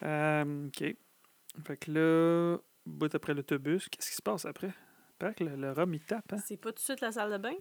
OK. 0.01 0.95
Fait 1.65 1.77
que 1.77 1.91
là, 1.91 2.57
bout 2.85 3.13
après 3.13 3.33
l'autobus, 3.33 3.89
qu'est-ce 3.89 4.11
qui 4.11 4.15
se 4.15 4.21
passe 4.21 4.45
après? 4.45 4.71
Paraît 5.19 5.33
que 5.33 5.43
le, 5.43 5.55
le 5.55 5.71
rhum, 5.71 5.93
il 5.93 5.99
tape, 5.99 6.31
hein? 6.31 6.37
C'est 6.45 6.57
pas 6.57 6.69
tout 6.69 6.75
de 6.75 6.79
suite 6.79 7.01
la 7.01 7.11
salle 7.11 7.31
de 7.31 7.37
bain? 7.37 7.55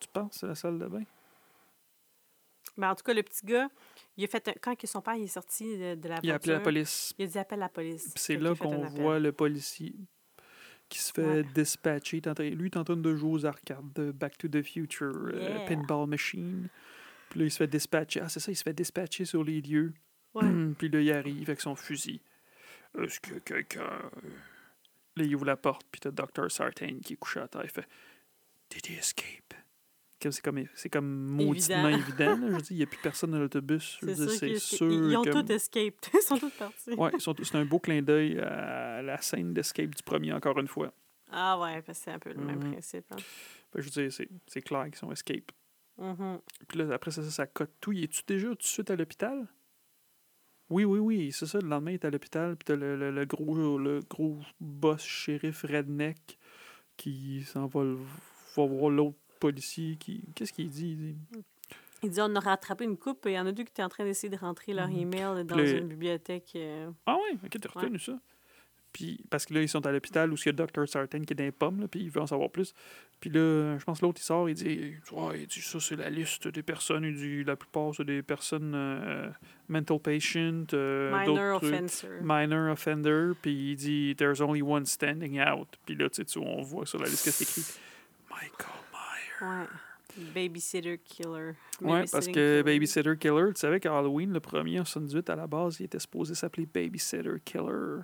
Tu 0.00 0.08
penses, 0.08 0.38
c'est 0.40 0.46
la 0.46 0.54
salle 0.54 0.78
de 0.78 0.86
bain? 0.86 1.04
Mais 2.76 2.86
en 2.86 2.94
tout 2.94 3.02
cas, 3.02 3.14
le 3.14 3.22
petit 3.22 3.44
gars, 3.46 3.68
il 4.16 4.24
a 4.24 4.26
fait 4.28 4.46
un- 4.48 4.54
quand 4.60 4.74
son 4.86 5.00
père 5.00 5.14
il 5.16 5.24
est 5.24 5.26
sorti 5.28 5.64
de, 5.76 5.94
de 5.94 6.08
la 6.08 6.14
voiture, 6.16 6.20
Il 6.24 6.30
a 6.30 6.34
appelé 6.34 6.52
la 6.52 6.60
police. 6.60 7.14
il 7.18 7.24
a 7.24 7.28
dit 7.28 7.38
appelle 7.38 7.58
la 7.60 7.68
police. 7.68 8.12
C'est 8.16 8.36
là 8.36 8.54
qu'on 8.54 8.84
voit 8.86 9.18
le 9.18 9.32
policier 9.32 9.94
qui 10.88 10.98
se 10.98 11.12
fait 11.12 11.22
Ouais. 11.26 11.42
dispatcher. 11.54 12.20
Lui, 12.38 12.46
il 12.54 12.64
est 12.66 12.76
en 12.76 12.84
train 12.84 12.96
de 12.96 13.14
jouer 13.16 13.30
aux 13.30 13.46
arcades 13.46 13.92
de 13.94 14.10
Back 14.10 14.38
to 14.38 14.48
the 14.48 14.62
Future, 14.62 15.12
euh. 15.32 15.66
Pinball 15.66 16.06
Machine. 16.08 16.68
Puis 17.30 17.40
là, 17.40 17.46
il 17.46 17.50
se 17.50 17.58
fait 17.58 17.66
dispatcher. 17.66 18.20
Ah, 18.22 18.28
c'est 18.28 18.40
ça, 18.40 18.50
il 18.50 18.56
se 18.56 18.62
fait 18.62 18.72
dispatcher 18.72 19.24
sur 19.26 19.44
les 19.44 19.60
lieux. 19.60 19.92
Ouais. 20.34 20.42
Puis 20.78 20.88
là, 20.88 21.00
il 21.00 21.12
arrive 21.12 21.48
avec 21.50 21.60
son 21.60 21.74
fusil. 21.76 22.20
Est-ce 22.98 23.20
que 23.20 23.34
quelqu'un. 23.40 23.82
euh, 23.82 24.28
Là, 25.16 25.24
il 25.24 25.34
ouvre 25.34 25.44
la 25.46 25.56
porte, 25.56 25.82
puis 25.90 26.00
t'as 26.00 26.10
Dr. 26.12 26.48
Sartain 26.48 27.00
qui 27.02 27.14
est 27.14 27.16
couché 27.16 27.40
à 27.40 27.48
terre. 27.48 27.62
Il 27.64 27.70
fait 27.70 27.86
Did 28.70 28.86
he 28.88 28.98
escape? 28.98 29.52
C'est 30.20 30.42
comme, 30.42 30.64
c'est 30.74 30.88
comme 30.90 31.06
mauditement 31.26 31.88
Évident. 31.88 32.32
évident. 32.36 32.48
Je 32.48 32.52
veux 32.54 32.60
dire, 32.62 32.70
il 32.72 32.76
n'y 32.78 32.82
a 32.82 32.86
plus 32.86 32.98
personne 33.02 33.30
dans 33.30 33.38
l'autobus. 33.38 33.98
C'est 34.00 34.14
sûr, 34.16 34.30
C'est 34.30 34.48
que 34.52 34.58
sûr. 34.58 34.90
Ils, 34.92 35.16
ont 35.16 35.22
tous 35.22 35.52
escaped. 35.52 35.94
Ils 36.14 36.20
sont 36.22 36.38
tous 36.38 36.50
partis. 36.50 36.94
Sont- 37.20 37.34
c'est 37.42 37.54
un 37.56 37.64
beau 37.64 37.78
clin 37.78 38.02
d'œil 38.02 38.38
à 38.40 39.00
la 39.02 39.20
scène 39.20 39.52
d'escape 39.54 39.94
du 39.94 40.02
premier, 40.02 40.32
encore 40.32 40.58
une 40.58 40.66
fois. 40.68 40.92
Ah 41.30 41.58
ouais, 41.60 41.82
parce 41.82 41.98
que 41.98 42.04
c'est 42.04 42.10
un 42.10 42.18
peu 42.18 42.30
le 42.32 42.40
même 42.42 42.58
Mhm. 42.64 42.72
principe. 42.72 43.04
hein. 43.12 43.16
Que 43.70 43.80
je 43.80 43.86
veux 43.86 43.90
dire, 44.02 44.12
c'est, 44.12 44.28
c'est 44.46 44.62
clair 44.62 44.84
qu'ils 44.86 44.96
sont 44.96 45.12
escape. 45.12 45.52
Mhm. 45.98 46.40
Puis 46.66 46.78
là, 46.78 46.94
après 46.94 47.10
ça, 47.10 47.22
ça, 47.22 47.30
ça 47.30 47.46
cote 47.46 47.70
tout. 47.80 47.92
Il 47.92 48.04
est-tu 48.04 48.22
déjà 48.26 48.48
tout 48.48 48.54
de 48.54 48.62
suite 48.62 48.90
à 48.90 48.96
l'hôpital? 48.96 49.46
Oui, 50.70 50.84
oui, 50.84 50.98
oui, 50.98 51.32
c'est 51.32 51.46
ça. 51.46 51.58
Le 51.60 51.68
lendemain, 51.68 51.92
il 51.92 51.94
est 51.94 52.04
à 52.04 52.10
l'hôpital. 52.10 52.56
Puis 52.56 52.64
t'as 52.66 52.76
le, 52.76 52.96
le, 52.96 53.10
le 53.10 53.24
gros, 53.24 53.78
le 53.78 54.00
gros 54.08 54.38
boss 54.60 55.02
shérif 55.02 55.62
redneck 55.62 56.38
qui 56.96 57.42
s'en 57.44 57.66
va, 57.66 57.84
va 57.84 58.66
voir 58.66 58.90
l'autre 58.90 59.16
policier. 59.38 59.96
qui 59.96 60.22
Qu'est-ce 60.34 60.52
qu'il 60.52 60.68
dit? 60.68 60.90
Il 60.90 60.96
dit 60.96 61.16
Il 62.02 62.10
dit 62.10 62.20
on 62.20 62.34
a 62.36 62.40
rattrapé 62.40 62.84
une 62.84 62.96
coupe 62.96 63.26
et 63.26 63.30
il 63.30 63.34
y 63.34 63.38
en 63.40 63.46
a 63.46 63.52
deux 63.52 63.64
qui 63.64 63.70
étaient 63.70 63.82
en 63.82 63.88
train 63.88 64.04
d'essayer 64.04 64.28
de 64.30 64.36
rentrer 64.40 64.72
leur 64.72 64.88
Mhm. 64.88 64.98
email 64.98 65.44
dans 65.44 65.56
une 65.58 65.88
bibliothèque. 65.88 66.52
euh, 66.56 66.90
Ah 67.06 67.16
ouais, 67.16 67.36
ok, 67.44 67.58
t'as 67.60 67.68
retenu 67.80 67.98
ça. 67.98 68.18
Puis, 68.90 69.20
parce 69.28 69.44
que 69.44 69.52
là, 69.52 69.60
ils 69.60 69.68
sont 69.68 69.84
à 69.86 69.92
l'hôpital 69.92 70.32
où 70.32 70.36
il 70.36 70.46
y 70.46 70.48
a 70.48 70.52
Dr. 70.52 70.88
Sartain 70.88 71.20
qui 71.22 71.34
est 71.34 71.36
dans 71.36 71.44
les 71.44 71.52
pommes, 71.52 71.80
là, 71.82 71.88
puis 71.88 72.00
il 72.00 72.10
veut 72.10 72.22
en 72.22 72.26
savoir 72.26 72.50
plus. 72.50 72.72
Puis 73.20 73.28
là, 73.28 73.76
je 73.78 73.84
pense 73.84 74.00
que 74.00 74.06
l'autre, 74.06 74.18
il 74.20 74.24
sort, 74.24 74.48
il 74.48 74.54
dit, 74.54 74.94
ouais, 75.12 75.42
il 75.42 75.46
dit 75.46 75.60
ça, 75.60 75.78
c'est 75.78 75.94
la 75.96 76.08
liste 76.08 76.48
des 76.48 76.62
personnes. 76.62 77.04
Il 77.04 77.14
dit, 77.14 77.44
la 77.44 77.54
plupart, 77.54 77.94
c'est 77.94 78.04
des 78.06 78.22
personnes 78.22 78.72
euh, 78.74 79.28
mental 79.68 80.00
patients, 80.00 80.64
euh, 80.72 81.10
minor 81.16 81.56
offenser. 81.62 82.08
minor 82.22 82.72
offender, 82.72 83.32
puis 83.42 83.72
il 83.72 83.76
dit 83.76 84.14
There's 84.16 84.40
only 84.40 84.62
one 84.62 84.86
standing 84.86 85.38
out. 85.38 85.68
Puis 85.84 85.94
là, 85.94 86.08
tu 86.08 86.24
sais, 86.26 86.38
on 86.40 86.62
voit 86.62 86.86
sur 86.86 86.98
la 86.98 87.08
liste 87.08 87.26
que 87.26 87.30
c'est 87.30 87.44
écrit 87.44 87.62
Michael 88.30 88.48
Myers. 88.58 88.77
Ouais. 89.40 89.66
Babysitter 90.34 90.98
killer. 90.98 91.52
Ouais, 91.80 92.04
parce 92.10 92.26
que 92.26 92.32
killer. 92.32 92.62
Babysitter 92.62 93.16
Killer, 93.16 93.52
tu 93.54 93.60
savais 93.60 93.78
qu'Halloween, 93.78 94.32
le 94.32 94.40
premier 94.40 94.80
en 94.80 94.84
78, 94.84 95.30
à 95.30 95.36
la 95.36 95.46
base, 95.46 95.80
il 95.80 95.84
était 95.84 95.98
supposé 95.98 96.34
s'appeler 96.34 96.66
Babysitter 96.66 97.36
Killer. 97.44 98.02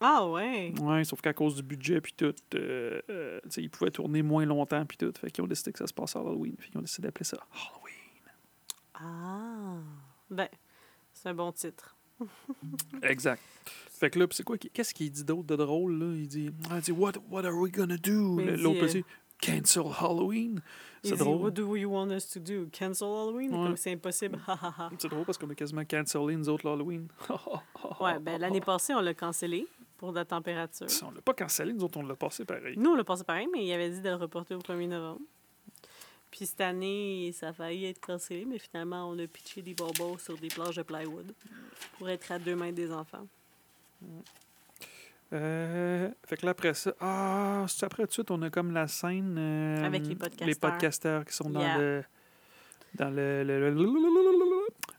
Ah 0.00 0.26
ouais. 0.26 0.72
Ouais, 0.80 1.04
sauf 1.04 1.20
qu'à 1.20 1.34
cause 1.34 1.56
du 1.56 1.62
budget, 1.62 2.00
puis 2.00 2.14
tout, 2.16 2.34
euh, 2.54 3.02
euh, 3.10 3.40
tu 3.44 3.50
sais, 3.50 3.62
ils 3.62 3.68
pouvaient 3.68 3.90
tourner 3.90 4.22
moins 4.22 4.46
longtemps, 4.46 4.86
puis 4.86 4.96
tout. 4.96 5.12
Fait 5.20 5.30
qu'ils 5.30 5.44
ont 5.44 5.46
décidé 5.46 5.72
que 5.72 5.78
ça 5.78 5.86
se 5.86 5.92
passe 5.92 6.16
à 6.16 6.20
Halloween. 6.20 6.56
Fait 6.58 6.68
qu'ils 6.68 6.78
ont 6.78 6.82
décidé 6.82 7.06
d'appeler 7.06 7.24
ça 7.24 7.38
Halloween. 7.52 7.90
Ah. 8.94 9.76
Ben, 10.30 10.48
c'est 11.12 11.28
un 11.28 11.34
bon 11.34 11.52
titre. 11.52 11.96
Exact. 13.02 13.42
Fait 13.90 14.08
que 14.08 14.18
là, 14.18 14.26
puis 14.26 14.36
c'est 14.36 14.42
quoi, 14.42 14.56
qu'est-ce 14.56 14.94
qu'il 14.94 15.10
dit 15.10 15.24
d'autre 15.24 15.44
de 15.44 15.56
drôle, 15.56 15.98
là? 15.98 16.14
Il 16.14 16.26
dit, 16.26 16.50
ah, 16.70 16.76
il 16.76 16.82
dit 16.82 16.92
what, 16.92 17.12
what 17.28 17.44
are 17.44 17.54
we 17.54 17.70
gonna 17.70 17.98
do? 17.98 18.40
L'autre 18.40 18.84
euh, 18.84 18.86
dit, 18.86 19.04
cancel 19.40 19.84
Halloween? 20.00 20.60
C'est 21.02 21.16
drôle. 21.16 21.42
What 21.42 21.50
do 21.52 21.76
you 21.76 21.90
want 21.90 22.10
us 22.10 22.28
to 22.30 22.40
do? 22.40 22.68
Cancel 22.72 23.08
Halloween? 23.08 23.50
Ouais. 23.54 23.66
Comme 23.66 23.76
c'est 23.76 23.92
impossible. 23.92 24.38
C'est 24.98 25.08
drôle 25.08 25.24
parce 25.24 25.38
qu'on 25.38 25.48
a 25.50 25.54
quasiment 25.54 25.84
cancellé 25.84 26.36
nous 26.36 26.48
autres 26.48 26.68
l'Halloween. 26.68 27.08
ouais, 28.00 28.18
ben 28.18 28.38
l'année 28.40 28.60
passée, 28.60 28.94
on 28.94 29.00
l'a 29.00 29.14
cancellé 29.14 29.66
pour 29.96 30.12
la 30.12 30.24
température. 30.24 30.90
Si 30.90 31.02
on 31.04 31.10
l'a 31.10 31.22
pas 31.22 31.34
cancellé, 31.34 31.72
nous 31.72 31.84
autres, 31.84 31.98
on 31.98 32.02
l'a 32.02 32.16
passé 32.16 32.44
pareil. 32.44 32.74
Nous, 32.76 32.90
on 32.90 32.94
l'a 32.94 33.04
passé 33.04 33.24
pareil, 33.24 33.48
mais 33.52 33.64
il 33.64 33.72
avait 33.72 33.90
dit 33.90 34.00
de 34.00 34.08
le 34.08 34.16
reporter 34.16 34.54
au 34.54 34.60
1er 34.60 34.88
novembre. 34.88 35.20
Puis 36.30 36.46
cette 36.46 36.60
année, 36.60 37.32
ça 37.32 37.48
a 37.48 37.52
failli 37.52 37.86
être 37.86 38.00
cancellé, 38.00 38.44
mais 38.44 38.58
finalement, 38.58 39.08
on 39.10 39.18
a 39.18 39.26
pitché 39.26 39.62
des 39.62 39.74
bobos 39.74 40.18
sur 40.18 40.38
des 40.38 40.48
plages 40.48 40.76
de 40.76 40.82
plywood 40.82 41.34
pour 41.98 42.08
être 42.08 42.30
à 42.30 42.38
deux 42.38 42.54
mains 42.54 42.72
des 42.72 42.92
enfants. 42.92 43.26
Euh, 45.32 46.10
fait 46.26 46.36
que 46.36 46.44
là, 46.46 46.50
après 46.52 46.74
ça, 46.74 46.92
ah, 47.00 47.64
après 47.82 48.02
tout 48.02 48.08
de 48.08 48.12
suite, 48.12 48.30
on 48.30 48.42
a 48.42 48.50
comme 48.50 48.72
la 48.72 48.86
scène. 48.88 49.36
euh, 49.38 49.84
Avec 49.84 50.06
les 50.06 50.14
podcasteurs. 50.16 50.48
Les 50.48 50.54
podcasteurs 50.54 51.24
qui 51.24 51.32
sont 51.34 51.50
dans 51.50 51.60
Yeah. 51.60 51.78
le. 51.78 52.04
Dans 52.94 53.10
le. 53.10 53.44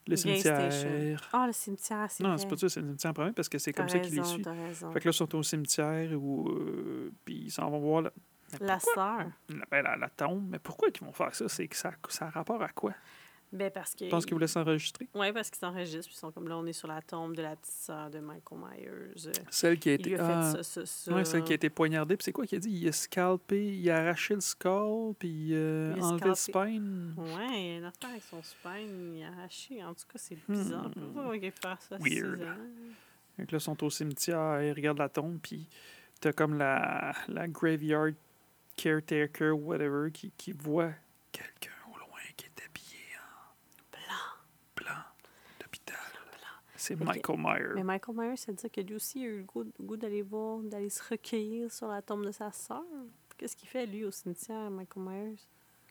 Le, 0.08 0.16
cimetière. 0.16 1.30
Ah, 1.34 1.46
le 1.48 1.54
cimetière, 1.54 2.08
c'est 2.10 2.24
Non, 2.24 2.38
c'est 2.38 2.48
pas 2.48 2.58
ça, 2.58 2.70
c'est 2.70 2.80
le 2.82 2.88
cimetière 2.88 3.12
en 3.12 3.14
premier 3.14 3.32
parce 3.34 3.48
que 3.50 3.58
c'est 3.58 3.72
comme 3.74 3.88
ça 3.90 4.00
qu'ils 4.00 4.16
les 4.16 4.24
suivent. 4.24 4.46
Fait 4.94 5.00
que 5.00 5.08
là, 5.08 5.12
ils 5.12 5.14
sont 5.14 5.36
au 5.36 5.44
cimetière 5.44 6.10
où. 6.14 6.50
euh, 6.50 7.12
puis 7.26 7.44
ils 7.46 7.52
s'en 7.52 7.70
vont 7.70 7.80
voir 7.80 8.02
la, 8.04 8.12
La 8.60 8.80
sœur. 8.80 9.26
la, 9.50 9.66
ben, 9.70 9.82
la, 9.84 9.96
la 9.98 10.10
tombe. 10.10 10.48
Mais 10.50 10.60
pourquoi 10.60 10.90
ils 10.94 11.06
vont 11.06 11.12
faire 11.14 11.34
ça? 11.36 11.48
C'est 11.50 11.68
que 11.68 11.76
ça, 11.76 11.92
ça 12.10 12.26
a 12.28 12.30
rapport 12.30 12.62
à 12.64 12.70
quoi? 12.70 12.94
Ben, 13.54 13.70
parce 13.70 13.94
que. 13.96 14.06
Je 14.06 14.10
pense 14.10 14.26
qu'ils 14.26 14.34
voulaient 14.34 14.48
s'enregistrer? 14.48 15.08
Oui, 15.14 15.32
parce 15.34 15.50
qu'ils 15.50 15.60
s'enregistrent, 15.60 16.08
puis 16.08 16.16
ils 16.16 16.20
sont 16.20 16.32
comme 16.32 16.48
là, 16.48 16.58
on 16.58 16.66
est 16.66 16.74
sur 16.74 16.88
la 16.88 17.02
tombe 17.02 17.36
de 17.36 17.42
la 17.42 17.56
petite 17.58 17.74
sœur 17.74 18.10
de 18.10 18.20
Michael 18.20 18.60
Myers. 18.60 19.28
Euh, 19.28 19.32
Celle 19.50 19.78
qui 19.78 19.90
a 19.90 19.94
Il 19.96 20.04
lui 20.04 20.14
été. 20.14 20.16
fait 20.16 20.22
ah, 20.32 20.52
ça, 20.54 20.64
ça, 20.64 20.86
ça. 20.86 21.14
Ouais, 21.14 21.26
celle 21.26 21.44
qui 21.44 21.52
a 21.52 21.56
été 21.56 21.70
poignardée. 21.70 22.16
Puis 22.16 22.24
c'est 22.24 22.32
quoi 22.32 22.46
qu'il 22.46 22.56
a 22.58 22.60
dit? 22.60 22.70
Il 22.72 22.88
a 22.88 22.92
scalpé, 22.94 23.78
il 23.78 23.90
a 23.90 23.98
arraché 23.98 24.36
le 24.36 24.42
skull, 24.42 25.14
puis 25.20 25.50
euh, 25.54 25.94
Il 25.98 26.02
a 26.02 26.06
enlevé 26.06 26.30
le 26.30 26.36
scalpé. 26.36 26.70
spine. 26.72 27.14
Ouais, 27.18 27.26
il 27.62 27.76
a 27.76 27.78
une 27.80 27.86
affaire 27.86 28.10
avec 28.12 28.24
son 28.24 28.42
spine, 28.42 29.16
il 29.18 29.24
a 29.24 29.28
arraché. 29.28 29.84
En 29.84 29.94
tout 29.94 30.06
cas, 30.08 30.18
c'est 30.18 30.38
bizarre. 30.48 30.88
Hmm. 30.90 31.12
Pourquoi 31.14 31.36
il 31.36 31.42
fait 31.42 31.56
ça 31.62 31.98
Weird. 32.00 32.40
que 33.38 33.42
là, 33.42 33.46
ils 33.52 33.60
sont 33.60 33.84
au 33.84 33.90
cimetière, 33.90 34.62
ils 34.64 34.72
regardent 34.74 35.00
la 35.00 35.10
tombe, 35.10 35.40
puis 35.42 35.68
t'as 36.22 36.32
comme 36.32 36.58
la, 36.58 37.14
la 37.28 37.48
graveyard 37.50 38.12
caretaker, 38.78 39.52
whatever, 39.52 40.10
qui, 40.12 40.32
qui 40.38 40.54
voit 40.54 40.92
quelqu'un 41.32 41.72
au 41.94 41.98
loin 41.98 42.20
qui 42.38 42.46
est 42.46 42.66
habillé 42.66 43.00
en 43.18 43.92
Blanc. 43.92 44.86
blanc 44.86 45.04
d'hôpital. 45.60 45.98
C'est 46.82 47.00
Michael 47.00 47.38
Myers. 47.38 47.76
Mais 47.76 47.84
Michael 47.84 48.16
Myers, 48.16 48.38
ça 48.38 48.52
veut 48.52 48.58
dire 48.58 48.72
que 48.72 48.82
lui 48.82 48.96
aussi 48.96 49.24
a 49.24 49.28
eu 49.28 49.38
le 49.38 49.44
goût, 49.44 49.72
goût 49.80 49.98
d'aller 49.98 50.24
voir, 50.24 50.58
d'aller 50.64 50.90
se 50.90 51.04
recueillir 51.08 51.72
sur 51.72 51.88
la 51.88 52.02
tombe 52.02 52.26
de 52.26 52.32
sa 52.32 52.52
sœur. 52.52 52.82
Qu'est-ce 53.38 53.56
qu'il 53.56 53.70
fait, 53.70 53.86
lui, 53.86 54.04
au 54.04 54.10
cimetière, 54.10 54.72
Michael 54.72 55.04
Myers? 55.04 55.38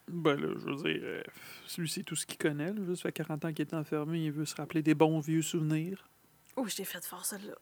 Ben 0.09 0.35
là, 0.35 0.49
je 0.59 0.67
veux 0.67 0.75
dire, 0.75 1.01
euh, 1.01 1.23
lui, 1.79 1.89
c'est 1.89 2.03
tout 2.03 2.17
ce 2.17 2.27
qu'il 2.27 2.39
connaît. 2.39 2.73
Là. 2.73 2.97
Ça 2.97 3.03
fait 3.03 3.13
40 3.13 3.45
ans 3.45 3.53
qu'il 3.53 3.61
est 3.61 3.75
enfermé, 3.75 4.25
il 4.25 4.33
veut 4.33 4.45
se 4.45 4.57
rappeler 4.57 4.83
des 4.83 4.95
bons 4.95 5.21
vieux 5.21 5.43
souvenirs. 5.43 6.09
Oh, 6.57 6.67
je 6.67 6.75
t'ai 6.75 6.85
fait 6.85 7.05
fort, 7.05 7.25
celle-là. 7.25 7.55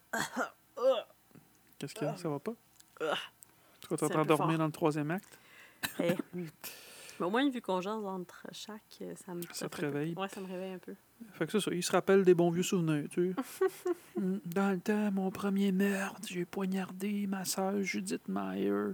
Qu'est-ce 1.78 1.92
qu'il 1.92 2.06
y 2.06 2.10
a? 2.10 2.16
Ça 2.16 2.30
va 2.30 2.38
pas? 2.38 2.54
Ah. 3.02 3.14
Tu 3.82 3.88
vas 3.88 4.08
t'endormir 4.08 4.36
fort. 4.38 4.58
dans 4.58 4.66
le 4.66 4.72
troisième 4.72 5.10
acte? 5.10 5.38
Eh. 6.00 6.14
Mais 7.18 7.26
au 7.26 7.30
moins, 7.30 7.48
vu 7.50 7.60
qu'on 7.60 7.80
jase 7.80 8.04
entre 8.04 8.46
chaque, 8.52 8.98
euh, 9.02 9.14
ça 9.16 9.34
me... 9.34 9.42
Ça 9.52 9.68
te 9.68 9.80
réveille. 9.80 10.14
Ouais, 10.16 10.28
ça 10.28 10.40
me 10.40 10.46
réveille 10.46 10.72
un 10.74 10.78
peu. 10.78 10.94
Fait 11.32 11.46
que 11.46 11.52
c'est 11.52 11.60
ça, 11.60 11.70
il 11.74 11.82
se 11.82 11.90
rappelle 11.92 12.24
des 12.24 12.34
bons 12.34 12.50
vieux 12.50 12.62
souvenirs, 12.62 13.06
tu 13.10 13.34
sais. 13.34 13.42
Mm, 14.20 14.38
Dans 14.46 14.70
le 14.72 14.80
temps, 14.80 15.12
mon 15.12 15.30
premier 15.30 15.70
meurtre, 15.70 16.26
j'ai 16.28 16.44
poignardé 16.44 17.26
ma 17.28 17.44
sœur 17.44 17.80
Judith 17.82 18.26
Meyer. 18.28 18.92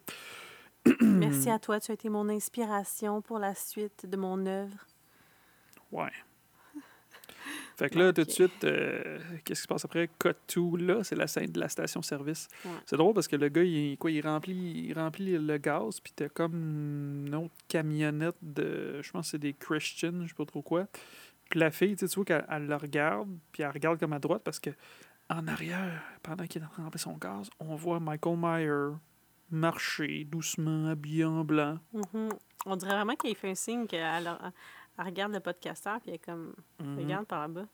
Merci 1.00 1.48
à 1.50 1.58
toi, 1.58 1.80
tu 1.80 1.90
as 1.90 1.94
été 1.94 2.08
mon 2.10 2.28
inspiration 2.28 3.22
pour 3.22 3.38
la 3.38 3.54
suite 3.54 4.04
de 4.06 4.16
mon 4.18 4.44
œuvre. 4.46 4.86
Ouais. 5.92 6.12
Fait 7.76 7.90
que 7.90 7.98
là, 7.98 8.12
tout 8.12 8.24
de 8.24 8.30
suite, 8.30 8.64
euh, 8.64 9.18
qu'est-ce 9.44 9.60
qui 9.60 9.62
se 9.62 9.68
passe 9.68 9.84
après? 9.84 10.08
Cut 10.18 10.34
to, 10.46 10.76
là, 10.76 11.02
c'est 11.02 11.16
la 11.16 11.26
scène 11.26 11.50
de 11.50 11.58
la 11.60 11.68
station-service. 11.68 12.48
Ouais. 12.64 12.70
C'est 12.86 12.96
drôle 12.96 13.14
parce 13.14 13.28
que 13.28 13.36
le 13.36 13.48
gars, 13.48 13.64
il, 13.64 13.96
quoi, 13.98 14.10
il, 14.10 14.20
remplit, 14.26 14.86
il 14.88 14.92
remplit 14.94 15.36
le 15.36 15.58
gaz, 15.58 16.00
puis 16.00 16.12
t'as 16.14 16.28
comme 16.28 17.26
une 17.26 17.34
autre 17.34 17.54
camionnette 17.68 18.36
de. 18.42 19.00
Je 19.02 19.10
pense 19.10 19.26
que 19.26 19.30
c'est 19.32 19.38
des 19.38 19.54
Christians, 19.54 20.22
je 20.22 20.28
sais 20.28 20.34
pas 20.34 20.44
trop 20.44 20.62
quoi. 20.62 20.86
Puis 21.50 21.60
la 21.60 21.70
fille, 21.70 21.96
tu 21.96 22.06
sais, 22.06 22.08
tu 22.08 22.14
vois 22.16 22.24
qu'elle 22.24 22.46
elle 22.48 22.66
le 22.66 22.76
regarde, 22.76 23.28
puis 23.52 23.62
elle 23.62 23.70
regarde 23.70 23.98
comme 23.98 24.12
à 24.12 24.18
droite 24.18 24.42
parce 24.44 24.60
que 24.60 24.70
en 25.30 25.46
arrière, 25.48 26.02
pendant 26.22 26.46
qu'il 26.46 26.62
est 26.62 26.64
en 26.64 26.68
train 26.68 26.82
de 26.82 26.86
remplir 26.86 27.00
son 27.00 27.16
gaz, 27.16 27.50
on 27.58 27.74
voit 27.76 27.98
Michael 28.00 28.36
Myers 28.36 28.96
marcher 29.50 30.24
doucement, 30.24 30.88
habillé 30.88 31.24
en 31.24 31.44
blanc. 31.44 31.78
Mhm. 31.92 32.28
On 32.66 32.76
dirait 32.76 32.92
vraiment 32.94 33.14
qu'elle 33.14 33.34
fait 33.34 33.50
un 33.50 33.54
signe 33.54 33.86
qu'elle 33.86 34.00
elle- 34.02 34.52
elle 34.98 35.04
regarde 35.04 35.32
le 35.32 35.40
podcasteur, 35.40 36.00
puis 36.00 36.10
elle 36.10 36.16
est 36.16 36.18
comme, 36.18 36.54
Mhm. 36.80 36.98
regarde 36.98 37.26
par 37.26 37.40
là-bas. 37.40 37.66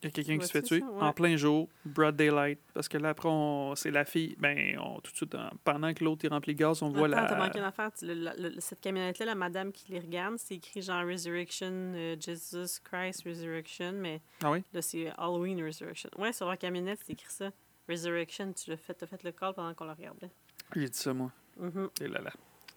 Il 0.00 0.04
y 0.04 0.06
a 0.06 0.10
quelqu'un 0.12 0.38
qui 0.38 0.46
se 0.46 0.52
fait 0.52 0.62
tuer 0.62 0.80
en 1.00 1.12
plein 1.12 1.34
jour, 1.36 1.68
broad 1.84 2.14
daylight. 2.14 2.60
Parce 2.72 2.86
que 2.88 2.96
là, 2.98 3.08
après, 3.08 3.28
on- 3.28 3.74
c'est 3.74 3.90
la 3.90 4.04
fille. 4.04 4.36
Ben, 4.38 4.78
on, 4.78 5.00
tout 5.00 5.10
de 5.10 5.16
suite, 5.16 5.34
en- 5.34 5.50
pendant 5.64 5.92
que 5.92 6.04
l'autre 6.04 6.24
il 6.24 6.28
remplit 6.30 6.52
le 6.52 6.58
gaz, 6.58 6.82
on 6.84 6.90
voit 6.90 7.08
Attends, 7.08 7.26
t'as 7.26 7.36
la. 7.36 7.44
manqué 7.46 7.58
une 7.58 7.64
affaire. 7.64 7.90
Tu- 7.92 8.06
le- 8.06 8.14
le- 8.14 8.48
le- 8.50 8.60
cette 8.60 8.80
camionnette-là, 8.80 9.26
la 9.26 9.34
madame 9.34 9.72
qui 9.72 9.90
les 9.90 9.98
regarde, 9.98 10.36
c'est 10.38 10.54
écrit 10.54 10.82
genre 10.82 11.04
Resurrection, 11.04 11.66
euh, 11.96 12.16
Jesus 12.20 12.78
Christ 12.84 13.24
Resurrection, 13.26 13.90
mais 13.94 14.20
Ah 14.44 14.52
oui? 14.52 14.62
là, 14.72 14.82
c'est 14.82 15.08
Halloween 15.18 15.64
Resurrection. 15.64 16.10
Ouais, 16.16 16.32
sur 16.32 16.48
la 16.48 16.56
camionnette, 16.56 17.00
c'est 17.04 17.14
écrit 17.14 17.26
ça. 17.32 17.50
Resurrection, 17.88 18.52
tu 18.52 18.70
l'as 18.70 18.76
fait, 18.76 18.94
t'as 18.94 19.06
fait 19.08 19.24
le 19.24 19.32
call 19.32 19.52
pendant 19.54 19.74
qu'on 19.74 19.84
la 19.86 19.94
regardait. 19.94 20.30
J'ai 20.76 20.88
dit 20.90 20.96
ça, 20.98 21.12
moi. 21.12 21.32
Mhm. 21.56 21.90
Et 22.02 22.06
là 22.06 22.20
là. 22.20 22.30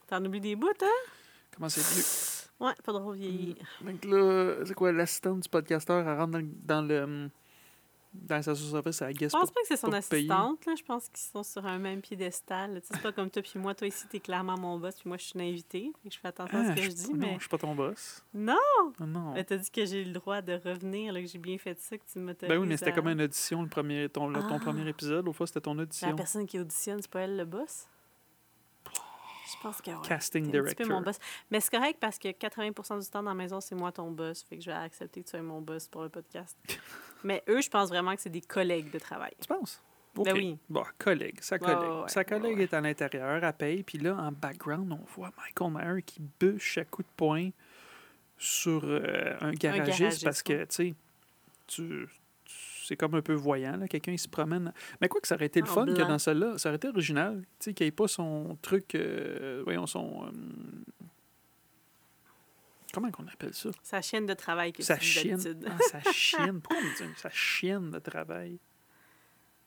T'en 0.08 0.26
oublies 0.26 0.42
des 0.42 0.56
bouts, 0.56 0.72
hein? 0.82 0.88
Comment 1.56 1.70
c'est 1.70 1.82
vieux? 1.82 2.41
Ouais, 2.62 2.74
pas 2.84 2.92
drôle 2.94 3.16
vieillir. 3.18 3.56
Donc 3.82 4.06
là, 4.06 4.56
c'est 4.66 4.74
quoi, 4.76 4.92
l'assistante 4.92 5.42
du 5.42 5.50
podcasteur, 5.50 6.08
elle 6.08 6.18
rentre 6.18 6.32
dans, 6.32 6.48
dans 6.64 6.82
le. 6.82 7.30
Dans 8.14 8.36
la 8.36 8.42
station-service, 8.42 9.02
elle 9.04 9.14
guesse 9.14 9.32
Je 9.32 9.38
pense 9.38 9.46
pour. 9.46 9.54
pas 9.54 9.62
que 9.62 9.68
c'est 9.70 9.78
son 9.78 9.94
assistante, 9.94 10.66
là. 10.66 10.74
Je 10.78 10.84
pense 10.84 11.08
qu'ils 11.08 11.32
sont 11.32 11.44
sur 11.44 11.66
un 11.66 11.78
même 11.80 12.02
piédestal. 12.02 12.82
C'est 12.84 13.02
pas 13.02 13.14
comme 13.14 13.30
toi 13.30 13.42
puis 13.42 13.58
moi. 13.58 13.74
Toi, 13.74 13.88
ici, 13.88 14.06
t'es 14.10 14.20
clairement 14.20 14.58
mon 14.60 14.78
boss, 14.78 14.96
puis 15.00 15.08
moi, 15.08 15.16
je 15.16 15.24
suis 15.24 15.40
une 15.40 15.46
invitée. 15.48 15.94
Je 16.04 16.18
fais 16.20 16.28
attention 16.28 16.58
à 16.58 16.62
Ah, 16.62 16.72
ce 16.72 16.76
que 16.76 16.82
je 16.82 16.90
je- 16.90 16.96
dis, 16.96 17.12
non, 17.14 17.18
mais... 17.20 17.34
je 17.36 17.40
suis 17.40 17.48
pas 17.50 17.58
ton 17.58 17.74
boss. 17.74 18.22
Non! 18.34 18.54
Non, 19.00 19.08
non. 19.08 19.34
T'as 19.48 19.56
dit 19.56 19.72
que 19.72 19.86
j'ai 19.86 20.04
le 20.04 20.12
droit 20.12 20.42
de 20.42 20.52
revenir, 20.62 21.14
là, 21.14 21.22
que 21.22 21.28
j'ai 21.28 21.40
bien 21.40 21.58
fait 21.58 21.80
ça, 21.80 21.98
que 21.98 22.04
tu 22.12 22.20
m'autorises 22.20 22.50
Ben 22.54 22.60
oui, 22.62 22.68
mais 22.68 22.76
c'était 22.76 22.92
à- 22.92 22.96
comme 22.96 23.08
une 23.08 23.22
audition, 23.22 23.62
le 23.62 23.70
premier, 23.70 24.10
ton, 24.10 24.30
ton 24.34 24.58
Ah. 24.58 24.60
premier 24.60 24.86
épisode. 24.90 25.26
Au 25.30 25.32
fois, 25.32 25.48
c'était 25.48 25.62
ton 25.62 25.74
La 25.76 25.84
audition. 25.84 26.14
personne 26.14 26.46
qui 26.46 26.60
auditionne, 26.60 27.02
c'est 27.02 27.10
pas 27.10 27.22
elle 27.22 27.38
le 27.38 27.46
boss? 27.46 27.88
Je 29.54 29.62
pense 29.62 29.82
que 29.82 29.92
oui. 29.92 30.08
Casting 30.08 30.44
un 30.44 30.46
petit 30.46 30.52
peu 30.58 30.64
director. 30.64 30.88
mon 30.88 31.02
boss. 31.02 31.18
Mais 31.50 31.60
c'est 31.60 31.72
correct 31.72 31.98
parce 32.00 32.18
que 32.18 32.30
80% 32.30 33.02
du 33.02 33.08
temps 33.10 33.24
dans 33.24 33.32
la 33.32 33.36
maison, 33.36 33.60
c'est 33.62 33.76
moi 33.76 33.92
ton 33.92 34.12
boss. 34.12 34.44
Fait 34.44 34.58
que 34.58 34.64
je 34.64 34.70
vais 34.72 34.78
accepter 34.78 35.22
que 35.22 35.26
tu 35.26 35.32
sois 35.32 35.42
mon 35.42 35.62
boss 35.62 35.88
pour 35.88 36.04
le 36.04 36.10
podcast. 36.10 36.58
mais 37.24 37.44
eux, 37.50 37.62
je 37.62 37.70
pense 37.70 37.90
vraiment 37.90 38.16
que 38.16 38.22
c'est 38.22 38.30
des 38.30 38.42
collègues 38.42 38.92
de 38.92 39.00
travail. 39.00 39.34
Tu 39.42 39.48
penses? 39.48 39.82
Ben 40.14 40.22
OK. 40.24 40.30
oui. 40.34 40.58
Bon, 40.70 40.84
collègue, 40.98 41.38
sa 41.42 41.56
Ouais, 41.56 41.60
collègue. 41.60 41.80
ouais, 41.80 42.02
ouais, 42.02 42.10
sa 42.10 42.24
collègue 42.26 42.58
ouais, 42.58 42.64
est 42.64 42.74
à 42.74 42.82
l'intérieur, 42.82 43.44
elle 43.44 43.54
paye, 43.54 43.84
puis 43.84 43.98
là, 43.98 44.16
en 44.16 44.32
background, 44.34 44.92
on 44.92 45.06
voit 45.16 45.32
Michael 45.38 45.72
Myers 45.72 46.04
qui 46.04 46.22
bûche 46.40 46.78
à 46.78 46.84
coups 46.84 47.08
de 47.08 47.14
poing 47.16 47.50
sur 48.38 48.82
euh, 48.84 49.38
un 49.40 49.52
garagiste, 49.54 50.00
garagiste, 50.00 50.24
parce 50.26 50.44
que, 50.44 50.54
ouais. 50.54 50.68
tu 50.68 50.96
sais, 51.68 52.06
c'est 52.92 52.98
comme 52.98 53.16
un 53.16 53.22
peu 53.22 53.34
voyant, 53.34 53.78
là. 53.78 53.88
Quelqu'un, 53.88 54.12
il 54.12 54.20
se 54.20 54.28
promène. 54.28 54.74
Mais 55.00 55.08
quoi 55.08 55.22
que 55.22 55.28
ça 55.28 55.36
aurait 55.36 55.46
été 55.46 55.62
le 55.62 55.66
fun 55.66 55.86
que 55.86 55.92
dans 56.02 56.20
celle-là, 56.20 56.58
ça 56.58 56.68
aurait 56.70 56.76
été 56.76 56.90
original, 56.90 57.42
tu 57.42 57.48
sais, 57.66 57.74
qu'il 57.74 57.86
n'y 57.86 57.88
ait 57.88 57.92
pas 57.92 58.10
son 58.10 58.58
truc, 58.62 58.96
euh, 58.96 59.62
voyons, 59.64 59.88
son... 59.88 60.26
euh, 60.26 60.32
Comment 62.94 63.10
qu'on 63.12 63.26
appelle 63.28 63.54
ça? 63.54 63.70
Sa 63.84 64.02
chienne 64.02 64.26
de 64.26 64.34
travail 64.34 64.74
que 64.74 64.84
Sa 64.84 64.98
tu 64.98 65.06
chienne. 65.06 65.40
Ah, 65.66 65.78
sa 65.90 66.02
chienne. 66.12 66.60
Pourquoi 66.60 66.84
on 66.84 67.04
dit 67.06 67.10
sa 67.16 67.30
chienne 67.30 67.90
de 67.92 68.00
travail? 68.00 68.60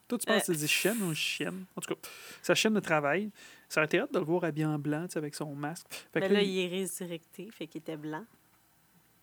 Toi, 0.06 0.18
tu 0.18 0.26
penses 0.26 0.44
que 0.46 0.52
Euh, 0.52 0.54
tu 0.54 0.60
dis 0.60 0.68
chienne 0.68 1.02
ou 1.02 1.14
chienne? 1.14 1.64
En 1.74 1.80
tout 1.80 1.94
cas, 1.94 2.00
sa 2.42 2.54
chienne 2.54 2.74
de 2.74 2.80
travail. 2.80 3.30
Ça 3.70 3.80
aurait 3.80 3.86
été 3.86 3.98
hâte 4.00 4.12
de 4.12 4.18
le 4.18 4.24
voir 4.26 4.44
habillé 4.44 4.66
en 4.66 4.78
blanc, 4.78 5.06
tu 5.06 5.12
sais, 5.14 5.18
avec 5.18 5.34
son 5.34 5.54
masque. 5.54 5.86
Fait 6.12 6.20
que 6.20 6.26
là, 6.26 6.42
il- 6.42 6.50
il 6.50 6.58
est 6.66 6.68
résurrecté, 6.68 7.50
fait 7.50 7.66
qu'il 7.66 7.80
était 7.80 7.96
blanc. 7.96 8.26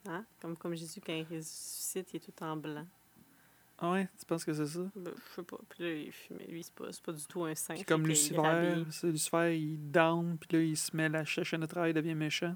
Hein? 0.08 0.26
Comme, 0.42 0.58
comme 0.58 0.74
Jésus, 0.74 1.00
quand 1.06 1.14
il 1.14 1.24
ressuscite, 1.38 2.12
il 2.14 2.18
est 2.18 2.20
tout 2.22 2.44
en 2.44 2.58
blanc. 2.58 2.88
Ah 3.84 3.92
ouais, 3.94 4.08
tu 4.20 4.26
penses 4.28 4.46
que 4.46 4.54
c'est 4.54 4.68
ça? 4.68 4.80
Ben, 4.96 5.12
je 5.16 5.36
sais 5.36 5.42
pas. 5.44 5.58
Puis 5.70 5.84
là, 5.84 5.92
il 5.92 6.12
fumait. 6.12 6.46
Lui, 6.46 6.62
c'est 6.64 6.74
pas, 6.74 6.92
c'est 6.92 7.02
pas 7.02 7.14
du 7.14 7.26
tout 7.26 7.44
un 7.46 7.56
saint. 7.56 7.74
Puis 7.74 7.84
comme 7.84 8.06
Lucifer, 8.06 8.76
Lucifer, 9.04 9.58
il 9.60 9.92
down, 9.92 10.38
puis 10.38 10.56
là, 10.58 10.64
il 10.64 10.78
se 10.78 10.96
met 10.96 11.10
la 11.10 11.26
cha- 11.26 11.44
chaîne 11.44 11.62
de 11.62 11.66
travail, 11.66 11.90
il 11.90 11.94
devient 11.96 12.14
méchant. 12.14 12.56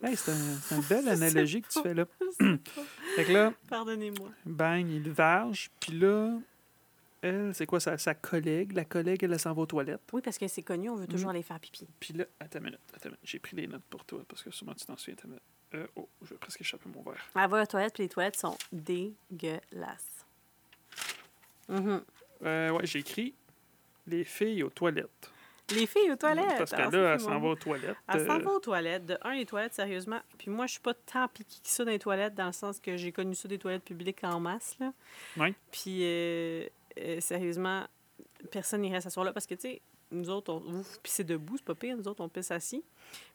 Hey, 0.00 0.16
c'est 0.16 0.30
un, 0.30 0.34
c'est 0.36 0.76
une 0.76 0.82
belle 0.82 1.08
analogie 1.08 1.62
que 1.62 1.68
tu 1.68 1.82
fais 1.82 1.94
là. 1.94 2.04
Fait 3.16 3.24
que 3.24 3.32
là, 3.32 3.52
Pardonnez-moi. 3.68 4.30
bang, 4.46 4.88
il 4.88 5.06
est 5.06 5.10
verge, 5.10 5.68
puis 5.80 5.98
là, 5.98 6.38
elle, 7.22 7.52
c'est 7.54 7.66
quoi 7.66 7.80
sa, 7.80 7.98
sa 7.98 8.14
collègue? 8.14 8.72
La 8.72 8.84
collègue, 8.84 9.24
elle, 9.24 9.32
elle 9.32 9.40
s'en 9.40 9.52
va 9.54 9.62
aux 9.62 9.66
toilettes. 9.66 10.00
Oui, 10.12 10.22
parce 10.22 10.38
que 10.38 10.46
c'est 10.48 10.62
connu, 10.62 10.90
on 10.90 10.96
veut 10.96 11.06
toujours 11.08 11.30
Mhm. 11.30 11.34
aller 11.36 11.42
faire 11.42 11.58
pipi. 11.60 11.88
Puis 11.98 12.14
là, 12.14 12.24
attends 12.40 12.58
une 12.60 12.66
minute, 12.66 12.80
attends 12.94 13.04
une 13.08 13.10
minute. 13.10 13.20
J'ai 13.24 13.38
pris 13.40 13.56
des 13.56 13.66
notes 13.66 13.82
pour 13.90 14.04
toi, 14.04 14.24
parce 14.28 14.42
que 14.44 14.50
sûrement 14.52 14.74
tu 14.74 14.84
t'en 14.86 14.96
souviens. 14.96 15.16
Euh, 15.74 15.86
oh, 15.96 16.08
je 16.22 16.30
vais 16.34 16.36
presque 16.38 16.60
échapper 16.60 16.88
mon 16.94 17.02
verre. 17.02 17.24
Elle 17.34 17.48
va 17.50 17.62
aux 17.62 17.66
toilettes, 17.66 17.94
puis 17.94 18.02
les 18.04 18.08
toilettes 18.08 18.36
sont 18.36 18.56
dégueulasses. 18.72 20.11
Euh, 21.72 22.70
ouais, 22.70 22.86
j'ai 22.86 23.00
écrit 23.00 23.34
les 24.06 24.24
filles 24.24 24.62
aux 24.62 24.70
toilettes. 24.70 25.30
Les 25.70 25.86
filles 25.86 26.10
aux 26.10 26.16
toilettes? 26.16 26.58
Parce 26.58 26.70
que 26.70 26.76
alors, 26.76 26.92
là, 26.92 27.00
ça, 27.00 27.12
elle 27.14 27.20
s'en 27.20 27.40
va 27.40 27.48
aux 27.48 27.56
toilettes. 27.56 27.96
Elle 28.08 28.26
s'en 28.26 28.40
euh, 28.40 28.42
va 28.42 28.50
aux 28.50 28.60
toilettes. 28.60 29.06
De 29.06 29.18
un, 29.22 29.34
les 29.34 29.46
toilettes, 29.46 29.74
sérieusement. 29.74 30.20
Puis 30.38 30.50
moi, 30.50 30.66
je 30.66 30.72
suis 30.72 30.80
pas 30.80 30.94
tant 30.94 31.28
piquée 31.28 31.60
que 31.62 31.68
ça 31.68 31.84
dans 31.84 31.90
les 31.90 31.98
toilettes, 31.98 32.34
dans 32.34 32.46
le 32.46 32.52
sens 32.52 32.80
que 32.80 32.96
j'ai 32.96 33.12
connu 33.12 33.34
ça 33.34 33.48
des 33.48 33.58
toilettes 33.58 33.84
publiques 33.84 34.22
en 34.24 34.40
masse. 34.40 34.76
Là. 34.80 34.92
Puis, 35.70 36.00
euh, 36.02 36.66
euh, 36.98 37.20
sérieusement, 37.20 37.86
personne 38.50 38.82
n'irait 38.82 39.00
s'asseoir 39.00 39.24
là 39.24 39.32
parce 39.32 39.46
que, 39.46 39.54
tu 39.54 39.62
sais, 39.62 39.82
nous 40.10 40.28
autres, 40.28 40.52
on, 40.52 40.58
vous 40.58 40.84
pissez 41.02 41.24
debout, 41.24 41.56
c'est 41.56 41.64
pas 41.64 41.74
pire. 41.74 41.96
Nous 41.96 42.08
autres, 42.08 42.22
on 42.22 42.28
pisse 42.28 42.50
assis. 42.50 42.84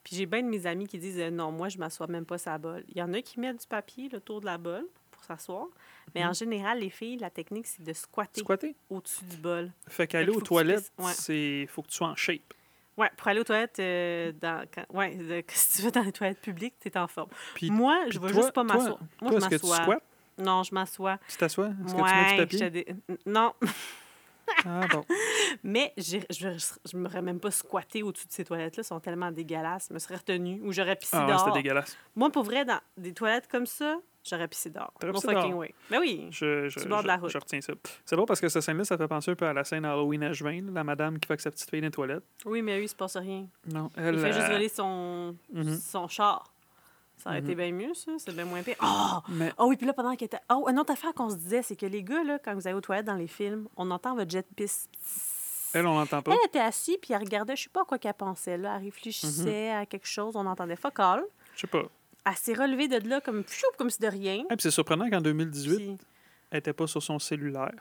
Puis 0.03 0.15
j'ai 0.15 0.25
bien 0.25 0.43
de 0.43 0.47
mes 0.47 0.67
amis 0.67 0.87
qui 0.87 0.99
disent 0.99 1.19
euh, 1.19 1.31
non, 1.31 1.51
moi, 1.51 1.69
je 1.69 1.77
m'assois 1.77 2.07
même 2.07 2.25
pas 2.25 2.35
la 2.45 2.57
bol. 2.57 2.83
Il 2.89 2.97
y 2.97 3.01
en 3.01 3.13
a 3.13 3.21
qui 3.21 3.39
mettent 3.39 3.61
du 3.61 3.67
papier 3.67 4.09
le 4.09 4.19
tour 4.19 4.41
de 4.41 4.45
la 4.45 4.57
bol 4.57 4.85
s'asseoir. 5.27 5.67
Mais 6.15 6.25
en 6.25 6.33
général, 6.33 6.79
les 6.79 6.89
filles, 6.89 7.17
la 7.17 7.29
technique, 7.29 7.67
c'est 7.67 7.83
de 7.83 7.93
squatter 7.93 8.41
Squatter. 8.41 8.75
au-dessus 8.89 9.25
du 9.25 9.37
bol. 9.37 9.71
Fait 9.87 10.07
qu'aller 10.07 10.29
aux 10.31 10.41
toilettes, 10.41 10.91
ouais. 10.99 11.11
c'est 11.13 11.67
faut 11.69 11.81
que 11.81 11.87
tu 11.89 11.95
sois 11.95 12.07
en 12.07 12.15
shape. 12.15 12.53
Ouais, 12.97 13.11
pour 13.15 13.27
aller 13.27 13.39
aux 13.41 13.43
toilettes, 13.43 13.77
euh, 13.79 14.31
dans, 14.41 14.65
quand- 14.73 14.85
ouais, 14.97 15.15
de- 15.15 15.43
si 15.49 15.77
tu 15.77 15.83
vas 15.83 15.91
dans 15.91 16.01
les 16.01 16.11
toilettes 16.11 16.41
publiques, 16.41 16.73
tu 16.79 16.87
es 16.87 16.97
en 16.97 17.07
forme. 17.07 17.29
Puis, 17.53 17.69
Moi, 17.69 18.05
je 18.09 18.17
puis 18.17 18.27
vais 18.27 18.33
toi- 18.33 18.41
juste 18.41 18.53
pas 18.53 18.63
m'asseoir. 18.63 18.97
Moi, 19.21 19.31
toi, 19.31 19.39
je 19.51 19.57
tu 19.57 19.65
m'assois. 19.67 19.99
Non, 20.39 20.63
je 20.63 20.73
m'assois. 20.73 21.19
Tu 21.27 21.37
t'assois? 21.37 21.67
Est-ce 21.67 21.93
que 21.93 21.97
tu 21.97 22.03
mets 22.03 22.03
Ouais, 22.03 22.29
du 22.29 22.35
que 22.35 22.41
papier? 22.41 22.59
je 22.59 22.65
dé- 22.65 22.87
Non, 23.27 23.53
Ah 24.65 24.87
bon. 24.91 25.03
mais 25.63 25.93
je 25.97 26.17
je 26.39 26.97
m'aurais 26.97 27.21
même 27.21 27.39
pas 27.39 27.51
squatté 27.51 28.01
au-dessus 28.01 28.27
de 28.27 28.31
ces 28.31 28.45
toilettes-là. 28.45 28.81
Elles 28.81 28.85
sont 28.87 28.99
tellement 28.99 29.29
dégueulasses. 29.31 29.87
Je 29.89 29.93
me 29.93 29.99
serais 29.99 30.15
retenue 30.15 30.61
ou 30.63 30.71
j'aurais 30.71 30.95
pissé 30.95 31.17
Ah 31.17 31.21
ouais, 31.21 31.27
dehors. 31.27 31.39
c'était 31.45 31.51
dégueulasse. 31.61 31.97
Moi, 32.15 32.29
pour 32.31 32.43
vrai, 32.43 32.65
dans 32.65 32.79
des 32.97 33.13
toilettes 33.13 33.47
comme 33.47 33.65
ça, 33.65 33.97
j'aurais 34.29 34.47
pissé 34.47 34.69
dehors. 34.69 34.91
T'aurais 34.99 35.13
pissé 35.13 35.27
fucking 35.27 35.49
dehors? 35.49 35.59
way. 35.59 35.73
Ben 35.89 35.99
oui. 35.99 36.27
Je, 36.31 36.67
la 37.05 37.17
route. 37.17 37.29
je 37.31 37.37
retiens 37.37 37.61
ça. 37.61 37.73
C'est 38.05 38.15
drôle 38.15 38.25
parce 38.27 38.39
que 38.41 38.49
cette 38.49 38.61
scène-là, 38.61 38.83
ça 38.83 38.97
fait 38.97 39.07
penser 39.07 39.31
un 39.31 39.35
peu 39.35 39.45
à 39.45 39.53
la 39.53 39.63
scène 39.63 39.85
Halloween 39.85 40.23
à 40.23 40.33
juin, 40.33 40.61
la 40.73 40.83
madame 40.83 41.19
qui 41.19 41.27
fait 41.27 41.33
avec 41.33 41.41
sa 41.41 41.51
petite 41.51 41.69
fille 41.69 41.81
dans 41.81 41.87
les 41.87 41.91
toilettes. 41.91 42.23
Oui, 42.45 42.61
mais 42.61 42.77
lui, 42.77 42.85
il 42.85 42.89
se 42.89 42.95
passe 42.95 43.17
rien. 43.17 43.47
Non, 43.71 43.89
elle. 43.95 44.15
Il 44.15 44.21
fait 44.21 44.33
juste 44.33 44.45
euh, 44.47 44.51
voler 44.53 44.69
son, 44.69 45.35
mhm. 45.53 45.77
son 45.77 46.07
char. 46.07 46.51
Ça 47.17 47.31
aurait 47.31 47.41
Mhm. 47.41 47.45
été 47.49 47.55
bien 47.55 47.71
mieux, 47.71 47.93
ça. 47.95 48.11
C'est 48.19 48.33
bien 48.35 48.45
moins 48.45 48.61
pire. 48.61 48.75
Ah! 48.79 49.23
Mais 49.29 49.51
Ah 49.57 49.65
oui, 49.65 49.75
puis 49.75 49.87
là, 49.87 49.93
pendant 49.93 50.15
qu'il 50.15 50.25
était. 50.25 50.37
Oh, 50.53 50.67
une 50.69 50.77
autre 50.79 50.93
affaire 50.93 51.13
qu'on 51.13 51.29
se 51.29 51.35
disait, 51.35 51.63
c'est 51.63 51.75
que 51.75 51.85
les 51.87 52.03
gars, 52.03 52.23
là, 52.23 52.37
quand 52.37 52.53
vous 52.53 52.67
allez 52.67 52.75
aux 52.77 52.81
toilettes 52.81 53.05
dans 53.07 53.15
les 53.15 53.27
films, 53.27 53.67
on 53.75 53.89
entend 53.91 54.15
votre 54.15 54.29
jet 54.29 54.45
elle, 55.73 55.85
on 55.85 55.95
l'entend 55.95 56.21
pas. 56.21 56.31
Elle 56.31 56.45
était 56.47 56.59
assise, 56.59 56.97
puis 57.01 57.13
elle 57.13 57.19
regardait, 57.19 57.55
je 57.55 57.63
sais 57.63 57.69
pas 57.69 57.81
à 57.81 57.85
quoi 57.85 57.97
qu'elle 57.97 58.13
pensait, 58.13 58.57
là. 58.57 58.75
Elle 58.77 58.85
réfléchissait 58.85 59.71
Mhm. 59.73 59.81
à 59.81 59.85
quelque 59.85 60.07
chose, 60.07 60.35
on 60.35 60.45
entendait 60.45 60.75
fuck 60.75 60.99
all. 60.99 61.23
Je 61.55 61.61
sais 61.61 61.67
pas. 61.67 61.83
Elle 62.29 62.35
s'est 62.35 62.53
relevée 62.53 62.87
de 62.87 63.07
là 63.07 63.21
comme 63.21 63.43
fiou, 63.43 63.67
comme 63.77 63.89
si 63.89 63.99
de 63.99 64.07
rien. 64.07 64.43
Ah, 64.49 64.55
c'est 64.59 64.71
surprenant 64.71 65.09
qu'en 65.09 65.21
2018, 65.21 65.75
Puis, 65.77 65.97
elle 66.51 66.59
était 66.59 66.73
pas 66.73 66.87
sur 66.87 67.01
son 67.01 67.19
cellulaire. 67.19 67.71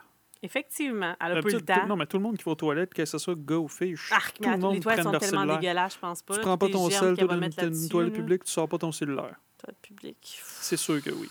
effectivement, 0.43 1.17
elle 1.21 1.39
a 1.39 1.43
pas 1.43 1.49
eu 1.49 1.53
le 1.53 1.61
temps. 1.63 1.87
Non, 1.87 1.97
mais 1.97 2.07
tout 2.07 2.17
le 2.19 2.23
monde 2.23 2.37
qui 2.37 2.45
va 2.45 2.53
aux 2.53 2.55
toilettes, 2.55 2.95
que 2.95 3.05
ce 3.05 3.19
soit 3.19 3.35
gars 3.37 3.57
ou 3.57 3.67
fille, 3.69 3.97
je- 3.97 4.15
Arc, 4.15 4.37
tout 4.37 4.49
le 4.49 4.57
monde 4.59 4.75
les 4.75 4.81
toilettes 4.81 5.03
sont 5.05 5.13
tellement 5.13 5.47
dégueulasses, 5.57 5.95
je 5.95 5.99
pense 5.99 6.23
pas. 6.23 6.35
Tu 6.35 6.41
prends 6.41 6.59
pas 6.59 6.69
ton 6.69 6.89
sel, 6.91 7.17
toi, 7.17 7.27
dans 7.27 7.41
une- 7.43 7.89
toilette 7.89 8.13
publique, 8.15 8.45
tu 8.45 8.53
sors 8.53 8.69
pas 8.69 8.79
ton 8.79 8.93
cellulaire. 8.93 9.35
Toilette 9.59 9.81
publique. 9.83 10.41
C'est 10.45 10.77
sûr 10.77 11.03
que 11.03 11.11
oui. 11.11 11.29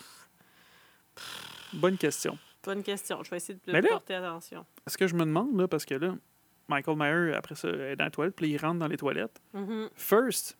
Bonne 1.73 1.97
question. 1.97 2.37
Bonne 2.63 2.83
question. 2.83 3.23
Je 3.23 3.29
vais 3.29 3.37
essayer 3.37 3.59
de 3.65 3.71
là- 3.71 3.81
porter 3.83 4.15
attention. 4.15 4.65
Est-ce 4.87 4.97
que 4.97 5.07
je 5.07 5.13
me 5.15 5.21
demande, 5.25 5.57
là, 5.59 5.67
parce 5.67 5.85
que 5.85 5.95
là, 5.95 6.15
Michael 6.67 6.97
Myers, 6.97 7.35
après 7.35 7.55
ça, 7.55 7.69
est 7.69 7.95
dans 7.95 8.05
la 8.05 8.11
toilette, 8.11 8.35
puis 8.35 8.49
il 8.49 8.57
rentre 8.57 8.79
dans 8.79 8.87
les 8.87 8.97
toilettes. 8.97 9.39
Mhm. 9.53 9.89
First, 9.95 10.57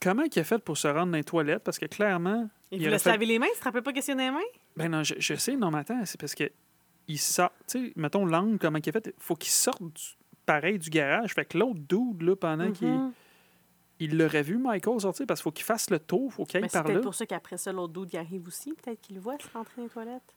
comment 0.00 0.22
il 0.24 0.38
a 0.38 0.44
fait 0.44 0.58
pour 0.62 0.76
se 0.76 0.88
rendre 0.88 1.12
dans 1.12 1.18
les 1.18 1.24
toilettes? 1.24 1.62
Parce 1.64 1.78
que 1.78 1.86
clairement, 1.86 2.48
Il 2.72 2.82
Il 2.82 2.90
se 2.92 2.98
fait- 2.98 3.10
laver 3.10 3.26
les 3.26 3.38
mains, 3.38 3.46
il 3.54 3.56
se 3.58 3.62
rappelait 3.62 3.80
pas 3.82 3.92
question 3.92 4.16
des 4.16 4.28
mains? 4.30 4.40
ben 4.76 4.90
non, 4.90 5.04
je, 5.04 5.14
je 5.18 5.34
sais, 5.34 5.54
non, 5.56 5.70
mais 5.70 5.78
attends, 5.78 6.04
c'est 6.04 6.18
parce 6.20 6.34
que 6.34 6.50
il 7.08 7.18
sort, 7.18 7.52
tu 7.68 7.86
sais, 7.86 7.92
mettons 7.94 8.26
l'angle, 8.26 8.58
comment 8.58 8.78
il 8.84 8.88
a 8.88 8.92
fait, 8.92 9.14
faut 9.18 9.36
qu'il 9.36 9.52
sorte 9.52 9.80
du- 9.80 10.02
pareil 10.44 10.76
du 10.78 10.90
garage. 10.90 11.32
Fait 11.34 11.44
que 11.44 11.56
l'autre 11.58 11.78
dude, 11.88 12.22
là, 12.22 12.34
pendant 12.34 12.72
qu'il 12.72 12.88
Mhm. 12.88 13.12
il 14.00 14.18
l'aurait 14.18 14.42
vu, 14.42 14.58
Michael, 14.58 15.00
sortir, 15.00 15.26
parce 15.26 15.40
qu'il 15.40 15.44
faut 15.44 15.52
qu'il 15.52 15.64
fasse 15.64 15.90
le 15.90 16.00
tour, 16.00 16.32
faut 16.32 16.44
qu'il 16.44 16.58
Mais 16.60 16.64
aille 16.64 16.70
c'est 16.70 16.78
par 16.78 16.84
peut-être 16.86 16.96
là. 16.96 17.02
pour 17.02 17.14
ça 17.14 17.24
qu'après 17.26 17.56
ça, 17.56 17.72
l'autre 17.72 17.92
dude 17.92 18.12
y 18.14 18.16
arrive 18.16 18.46
aussi. 18.48 18.72
Peut-être 18.74 19.00
qu'il 19.00 19.14
le 19.14 19.22
voit 19.22 19.38
se 19.38 19.46
rentrer 19.54 19.74
dans 19.76 19.82
les 19.84 19.88
toilettes. 19.88 20.34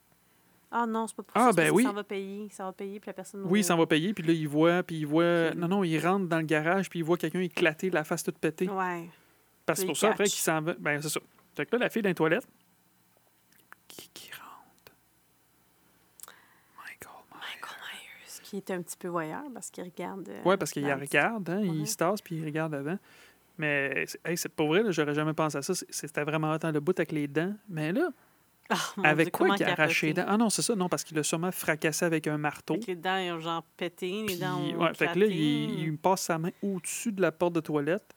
Ah 0.70 0.86
non, 0.86 1.08
c'est 1.08 1.16
pas 1.16 1.22
pour 1.24 1.32
Ah, 1.36 1.40
ça. 1.40 1.50
c'est 1.50 1.56
ben 1.56 1.62
parce 1.64 1.76
oui. 1.76 1.82
Ça 1.82 1.92
va 1.92 2.04
payer. 2.04 2.48
Ça 2.52 2.64
va 2.64 2.72
payer, 2.72 3.00
puis 3.00 3.08
la 3.08 3.12
personne. 3.12 3.42
Oui, 3.44 3.60
il 3.60 3.64
s'en 3.64 3.76
va 3.76 3.86
payer, 3.86 4.14
puis 4.14 4.24
là, 4.24 4.32
il 4.32 4.46
voit, 4.46 4.84
puis 4.84 4.98
il 5.00 5.06
voit... 5.06 5.52
Non, 5.56 5.66
non, 5.66 5.82
il 5.82 5.98
rentre 5.98 6.28
dans 6.28 6.38
le 6.38 6.44
garage, 6.44 6.88
puis 6.88 7.00
il 7.00 7.02
voit 7.04 7.16
quelqu'un 7.18 7.40
éclater, 7.40 7.90
la 7.90 8.04
face 8.04 8.22
toute 8.22 8.38
pétée. 8.38 8.68
Ouais. 8.68 9.08
Parce 9.70 9.80
que 9.82 9.86
pour 9.86 9.96
ça, 9.96 10.10
après, 10.10 10.24
qu'il 10.24 10.38
s'en 10.40 10.60
va... 10.62 10.74
Ben, 10.78 11.00
c'est 11.02 11.08
ça. 11.08 11.20
Fait 11.56 11.66
que 11.66 11.76
là, 11.76 11.84
la 11.84 11.90
fille 11.90 12.02
dans 12.02 12.08
les 12.08 12.14
toilettes... 12.14 12.46
Qui, 13.88 14.08
qui 14.14 14.30
rentre? 14.32 14.92
Michael 16.76 17.22
Myers. 17.30 17.40
Michael 17.40 17.76
Myers, 17.92 18.40
qui 18.42 18.56
est 18.56 18.70
un 18.70 18.82
petit 18.82 18.96
peu 18.96 19.08
voyeur 19.08 19.42
parce 19.52 19.70
qu'il 19.70 19.84
regarde. 19.84 20.28
euh, 20.28 20.42
Ouais, 20.44 20.56
parce 20.56 20.70
qu'il 20.72 20.90
regarde, 20.90 21.48
hein, 21.50 21.60
Ouais. 21.60 21.68
il 21.68 21.86
se 21.88 21.96
tasse, 21.96 22.20
puis 22.20 22.36
il 22.36 22.44
regarde 22.44 22.74
avant. 22.74 22.98
Mais, 23.58 24.04
c'est- 24.06 24.20
hey, 24.24 24.36
c'est 24.38 24.48
pas 24.48 24.64
vrai, 24.64 24.82
là, 24.82 24.90
j'aurais 24.90 25.14
jamais 25.14 25.34
pensé 25.34 25.58
à 25.58 25.62
ça. 25.62 25.74
C'était 25.74 26.24
vraiment 26.24 26.50
autant 26.52 26.70
le 26.70 26.80
bout 26.80 26.98
avec 26.98 27.12
les 27.12 27.28
dents. 27.28 27.52
Mais 27.68 27.92
là, 27.92 28.08
mon 28.96 29.02
avec 29.04 29.26
Dieu, 29.26 29.30
quoi 29.32 29.56
qu'il 29.56 29.66
a 29.66 29.72
arraché 29.72 30.06
les 30.08 30.14
dents? 30.14 30.24
Ah 30.28 30.36
non, 30.38 30.48
c'est 30.48 30.62
ça, 30.62 30.74
non, 30.76 30.88
parce 30.88 31.04
qu'il 31.04 31.18
a 31.18 31.22
sûrement 31.22 31.52
fracassé 31.52 32.04
avec 32.04 32.26
un 32.26 32.38
marteau. 32.38 32.74
Avec 32.74 32.86
les 32.86 32.96
dents, 32.96 33.16
ils 33.18 33.32
ont 33.32 33.40
genre 33.40 33.62
pété, 33.76 34.08
les 34.10 34.24
Puis, 34.26 34.36
dents 34.38 34.56
ont 34.60 34.76
ouais, 34.84 34.94
fait 34.94 35.08
que 35.12 35.18
là, 35.18 35.26
il 35.26 35.98
passe 35.98 36.22
sa 36.22 36.38
main 36.38 36.50
au-dessus 36.62 37.12
de 37.12 37.20
la 37.20 37.32
porte 37.32 37.52
de 37.54 37.60
toilette, 37.60 38.14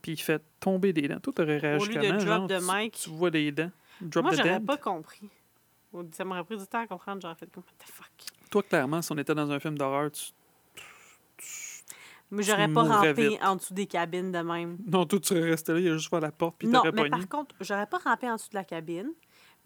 puis 0.00 0.12
il 0.12 0.16
fait 0.20 0.42
tomber 0.58 0.92
des 0.92 1.08
dents. 1.08 1.20
Toi, 1.20 1.32
t'aurais 1.34 1.58
réagi 1.58 1.88
lieu 1.88 2.00
de 2.00 2.08
drop 2.08 2.20
genre, 2.20 2.46
de 2.46 2.88
tu- 2.90 3.10
vois 3.10 3.30
des 3.30 3.52
dents? 3.52 3.70
Drop 4.00 4.24
Moi, 4.24 4.32
the 4.32 4.36
j'aurais 4.36 4.60
pas 4.60 4.76
compris. 4.76 5.28
Ça 6.12 6.24
m'aurait 6.24 6.44
pris 6.44 6.56
du 6.56 6.66
temps 6.66 6.80
à 6.80 6.86
comprendre. 6.86 7.20
J'aurais 7.20 7.34
fait 7.34 7.50
comme, 7.50 7.64
what 7.64 7.84
the 7.84 7.90
fuck? 7.90 8.06
Toi, 8.50 8.62
clairement, 8.62 9.02
si 9.02 9.12
on 9.12 9.18
était 9.18 9.34
dans 9.34 9.50
un 9.50 9.60
film 9.60 9.76
d'horreur, 9.76 10.10
tu... 10.10 10.32
Mais 12.32 12.44
j'aurais 12.44 12.68
pas 12.68 12.84
mourrais 12.84 13.08
rampé 13.08 13.28
vite. 13.30 13.42
en 13.42 13.56
dessous 13.56 13.74
des 13.74 13.86
cabines 13.86 14.30
de 14.30 14.38
même. 14.38 14.78
non, 14.86 15.04
toi, 15.04 15.18
tu 15.18 15.28
serais 15.28 15.50
resté 15.50 15.72
là, 15.72 15.80
il 15.80 15.88
a 15.88 15.92
juste 15.94 16.08
faire 16.10 16.20
la 16.20 16.30
porte, 16.30 16.54
puis 16.58 16.68
non, 16.68 16.74
t'aurais 16.78 16.92
mais 16.92 17.02
pogné. 17.08 17.10
par 17.10 17.28
contre, 17.28 17.54
j'aurais 17.60 17.86
pas 17.86 17.98
rampé 17.98 18.30
en 18.30 18.36
dessous 18.36 18.50
de 18.50 18.54
la 18.54 18.62
cabine. 18.64 19.10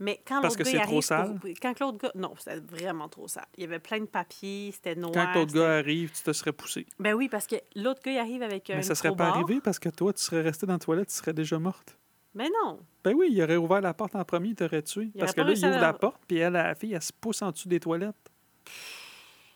Mais 0.00 0.20
quand 0.26 0.40
Parce 0.40 0.54
l'autre 0.54 0.58
que 0.58 0.62
gars 0.64 0.70
c'est 0.70 0.76
il 0.76 0.82
trop 0.82 0.90
arrive 0.92 1.02
sale? 1.04 1.38
pour- 1.40 1.50
Quand 1.62 1.80
l'autre 1.80 1.98
gars... 1.98 2.12
Non, 2.16 2.34
c'était 2.36 2.58
vraiment 2.58 3.08
trop 3.08 3.28
sale. 3.28 3.46
Il 3.56 3.60
y 3.62 3.64
avait 3.66 3.78
plein 3.78 4.00
de 4.00 4.06
papiers, 4.06 4.72
c'était 4.72 4.96
noir. 4.96 5.12
Quand 5.14 5.34
l'autre 5.34 5.54
gars 5.54 5.76
arrive, 5.76 6.10
tu 6.10 6.22
te 6.22 6.32
serais 6.32 6.52
poussé. 6.52 6.86
Ben 6.98 7.14
oui, 7.14 7.28
parce 7.28 7.46
que 7.46 7.56
l'autre 7.76 8.00
gars, 8.02 8.12
il 8.12 8.18
arrive 8.18 8.42
avec 8.42 8.68
un 8.70 8.76
Mais 8.76 8.82
ça 8.82 8.94
serait 8.96 9.14
pas 9.14 9.28
arrivé 9.28 9.60
parce 9.60 9.78
que 9.78 9.88
toi, 9.88 10.12
tu 10.12 10.20
serais 10.22 10.42
resté 10.42 10.66
dans 10.66 10.72
la 10.74 10.78
toilette, 10.80 11.08
tu 11.08 11.14
serais 11.14 11.32
déjà 11.32 11.58
morte. 11.60 11.96
Mais 12.34 12.48
non. 12.64 12.80
Ben 13.04 13.14
oui, 13.14 13.28
il 13.30 13.40
aurait 13.42 13.56
ouvert 13.56 13.80
la 13.80 13.94
porte 13.94 14.16
en 14.16 14.24
premier, 14.24 14.48
il 14.48 14.54
t'aurait 14.56 14.82
tué. 14.82 15.10
Il 15.14 15.20
parce 15.20 15.32
que 15.32 15.40
là, 15.42 15.52
il 15.52 15.58
ouvre 15.58 15.68
la- 15.76 15.80
la 15.80 15.92
porte, 15.92 16.20
puis 16.26 16.38
elle, 16.38 16.54
la 16.54 16.74
fille, 16.74 16.92
elle 16.94 17.02
se 17.02 17.12
pousse 17.12 17.40
en 17.42 17.52
dessous 17.52 17.68
des 17.68 17.78
toilettes. 17.78 18.16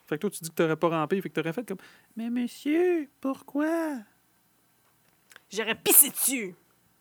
Fait 0.07 0.16
que 0.16 0.20
toi, 0.20 0.30
tu 0.30 0.39
dis 0.45 0.51
que 0.51 0.55
t'aurais 0.55 0.76
pas 0.76 0.89
rampé, 0.89 1.20
fait 1.20 1.28
que 1.28 1.34
t'aurais 1.34 1.53
fait 1.53 1.66
comme 1.66 1.78
Mais 2.16 2.30
monsieur, 2.30 3.11
pourquoi? 3.20 3.97
J'aurais 5.51 5.74
pissé 5.74 6.11
dessus. 6.11 6.55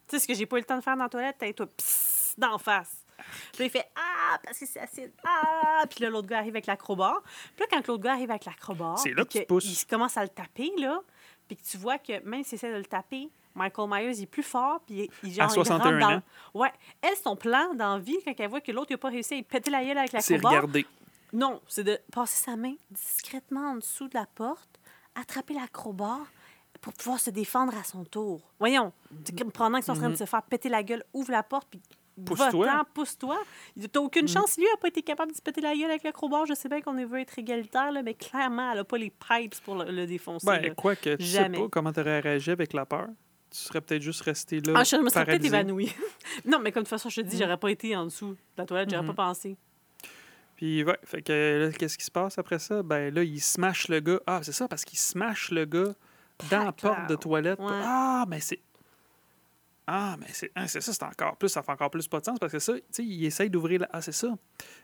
Tu 0.08 0.16
sais 0.16 0.20
ce 0.20 0.28
que 0.28 0.34
j'ai 0.34 0.46
pas 0.46 0.58
eu 0.58 0.62
le 0.62 0.66
temps 0.66 0.78
de 0.78 0.84
faire 0.84 0.96
dans 0.98 1.04
la 1.04 1.10
toilette? 1.10 1.36
T'as 1.38 1.52
toi, 1.54 1.68
pisse 1.68 2.34
d'en 2.38 2.58
face. 2.58 3.06
Puis 3.54 3.60
là, 3.60 3.66
il 3.66 3.70
fait 3.70 3.88
Ah, 3.96 4.40
parce 4.44 4.60
que 4.60 4.66
c'est 4.66 4.80
acide. 4.80 5.12
Ah! 5.26 5.84
Puis 5.90 6.04
là, 6.04 6.10
l'autre 6.10 6.28
gars 6.28 6.38
arrive 6.40 6.54
avec 6.56 6.66
l'acrobat. 6.68 7.16
Puis 7.56 7.62
là, 7.62 7.66
quand 7.70 7.88
l'autre 7.88 8.04
gars 8.04 8.14
arrive 8.14 8.30
avec 8.32 8.46
l'acrobat, 8.46 8.96
C'est 8.98 9.14
là 9.14 9.26
puis 9.26 9.40
que 9.40 9.44
tu 9.44 9.48
pousses. 9.48 9.82
Il 9.84 9.86
commence 9.88 10.18
à 10.18 10.24
le 10.24 10.30
taper, 10.30 10.72
là. 10.78 11.00
Puis 11.48 11.56
que 11.58 11.64
tu 11.64 11.78
vois 11.78 11.98
que 11.98 12.22
même 12.28 12.44
s'il 12.44 12.56
essaie 12.56 12.72
de 12.72 12.78
le 12.78 12.86
taper, 12.86 13.30
Michael 13.56 13.90
Myers 13.90 14.18
il 14.18 14.24
est 14.24 14.26
plus 14.28 14.44
fort. 14.44 14.82
Puis 14.86 15.10
il, 15.24 15.32
genre, 15.34 15.46
À 15.46 15.52
il 15.52 15.54
61 15.54 15.78
rentre 15.78 16.00
dans... 16.00 16.16
ans. 16.18 16.22
Ouais. 16.54 16.72
Elle, 17.02 17.16
son 17.16 17.36
plan 17.36 17.74
dans 17.74 17.94
la 17.96 18.00
vie, 18.00 18.18
quand 18.26 18.34
elle 18.38 18.50
voit 18.50 18.62
que 18.62 18.72
l'autre 18.72 18.92
n'a 18.92 18.98
pas 18.98 19.10
réussi 19.10 19.36
à 19.36 19.44
péter 19.44 19.72
la 19.72 19.84
gueule 19.84 19.98
avec 19.98 20.12
C'est 20.20 20.34
l'acrobat, 20.34 20.50
regarder. 20.50 20.86
non, 21.34 21.62
c'est 21.68 21.84
de 21.84 21.98
passer 22.12 22.44
sa 22.44 22.56
main 22.56 22.74
discrètement 22.92 23.72
en 23.72 23.76
dessous 23.76 24.08
de 24.10 24.16
la 24.16 24.26
porte, 24.26 24.80
attraper 25.16 25.54
l'acrobat, 25.54 26.20
pour 26.82 26.94
pouvoir 26.94 27.20
se 27.20 27.32
défendre 27.32 27.76
à 27.76 27.84
son 27.84 28.04
tour. 28.06 28.42
Voyons, 28.60 28.94
tu- 29.26 29.34
comme 29.36 29.52
pendant 29.52 29.78
qu'ils 29.80 29.86
sont 29.86 29.94
en 29.94 29.96
train 29.96 30.08
de 30.08 30.12
Mhm. 30.12 30.18
se 30.18 30.26
faire 30.26 30.44
péter 30.44 30.70
la 30.70 30.84
gueule, 30.84 31.04
ouvre 31.14 31.32
la 31.32 31.42
porte, 31.42 31.68
puis 31.72 31.82
Pousse-toi. 32.26 32.86
pousse-toi. 32.94 33.38
T'as 33.92 34.00
aucune 34.00 34.24
Mhm. 34.24 34.28
chance. 34.28 34.58
Lui, 34.58 34.66
il 34.66 34.72
n'a 34.72 34.78
pas 34.78 34.88
été 34.88 35.02
capable 35.04 35.32
de 35.32 35.38
se 35.38 35.42
péter 35.42 35.62
la 35.62 35.74
gueule 35.76 35.90
avec 35.92 36.04
le 36.04 36.12
crowbar. 36.12 36.46
Je 36.46 36.54
sais 36.54 36.68
bien 36.70 36.82
qu'on 36.82 36.94
veut 37.06 37.20
être 37.20 37.38
égalitaire, 37.38 37.92
là, 37.92 38.02
mais 38.02 38.14
clairement, 38.16 38.72
elle 38.72 38.78
n'a 38.78 38.84
pas 38.84 38.98
les 38.98 39.12
pipes 39.12 39.56
pour 39.64 39.76
le, 39.76 39.92
le 39.92 40.06
défoncer. 40.08 40.46
Ben, 40.48 40.74
quoi 40.76 40.96
que 40.96 41.16
tu 41.16 41.24
sais 41.26 41.50
pas 41.50 41.68
comment 41.70 41.92
t'aurais 41.94 42.20
réagi 42.20 42.52
avec 42.52 42.74
la 42.74 42.86
peur. 42.86 43.08
Tu 43.50 43.60
serais 43.60 43.80
peut-être 43.82 44.02
juste 44.02 44.22
resté 44.22 44.60
là. 44.60 44.74
Ah, 44.76 44.84
je 44.84 44.98
me 44.98 45.10
serais 45.10 45.26
peut-être 45.26 45.46
évanouie. 45.46 45.94
non, 46.46 46.60
mais 46.60 46.72
comme 46.72 46.84
de 46.84 46.88
toute 46.88 46.90
façon, 46.90 47.10
je 47.10 47.22
te 47.22 47.26
dis, 47.28 47.38
Mhm. 47.38 47.44
j'aurais 47.44 47.58
pas 47.58 47.70
été 47.72 47.96
en 47.96 48.04
dessous 48.06 48.32
de 48.32 48.38
la 48.58 48.66
toilette, 48.66 48.90
j'aurais 48.90 49.04
Mhm. 49.04 49.16
pas 49.16 49.28
pensé. 49.28 49.56
Puis, 50.56 50.84
ouais, 50.84 50.98
fait 51.04 51.22
que 51.22 51.66
là, 51.68 51.72
qu'est-ce 51.72 51.98
qui 51.98 52.04
se 52.06 52.12
passe 52.12 52.38
après 52.40 52.58
ça? 52.60 52.82
Ben 52.82 53.14
là, 53.14 53.24
il 53.24 53.40
smash 53.40 53.88
le 53.90 54.00
gars. 54.00 54.20
Ah, 54.26 54.40
c'est 54.42 54.52
ça, 54.52 54.68
parce 54.68 54.84
qu'il 54.84 54.98
smash 54.98 55.52
le 55.52 55.66
gars 55.66 55.94
dans 56.50 56.64
la 56.66 56.72
porte 56.72 57.08
de 57.10 57.16
toilette. 57.16 57.60
Ouais. 57.60 57.68
Ah, 57.72 58.26
mais 58.28 58.40
c'est. 58.40 58.60
Ah, 59.90 60.18
mais 60.20 60.28
c'est 60.34 60.52
ah, 60.54 60.68
c'est 60.68 60.82
ça, 60.82 60.92
c'est 60.94 61.04
encore 61.04 61.38
plus, 61.38 61.48
ça 61.48 61.64
fait 61.64 61.72
encore 61.72 61.90
plus 61.90 62.08
pas 62.10 62.20
de 62.20 62.26
sens 62.26 62.38
parce 62.40 62.52
que 62.52 62.60
ça, 62.60 62.74
tu 62.74 62.82
sais, 62.92 63.06
il 63.06 63.24
essaye 63.26 63.50
d'ouvrir 63.50 63.80
la. 63.82 63.90
Ah, 63.94 64.02
c'est 64.02 64.12
ça. 64.12 64.38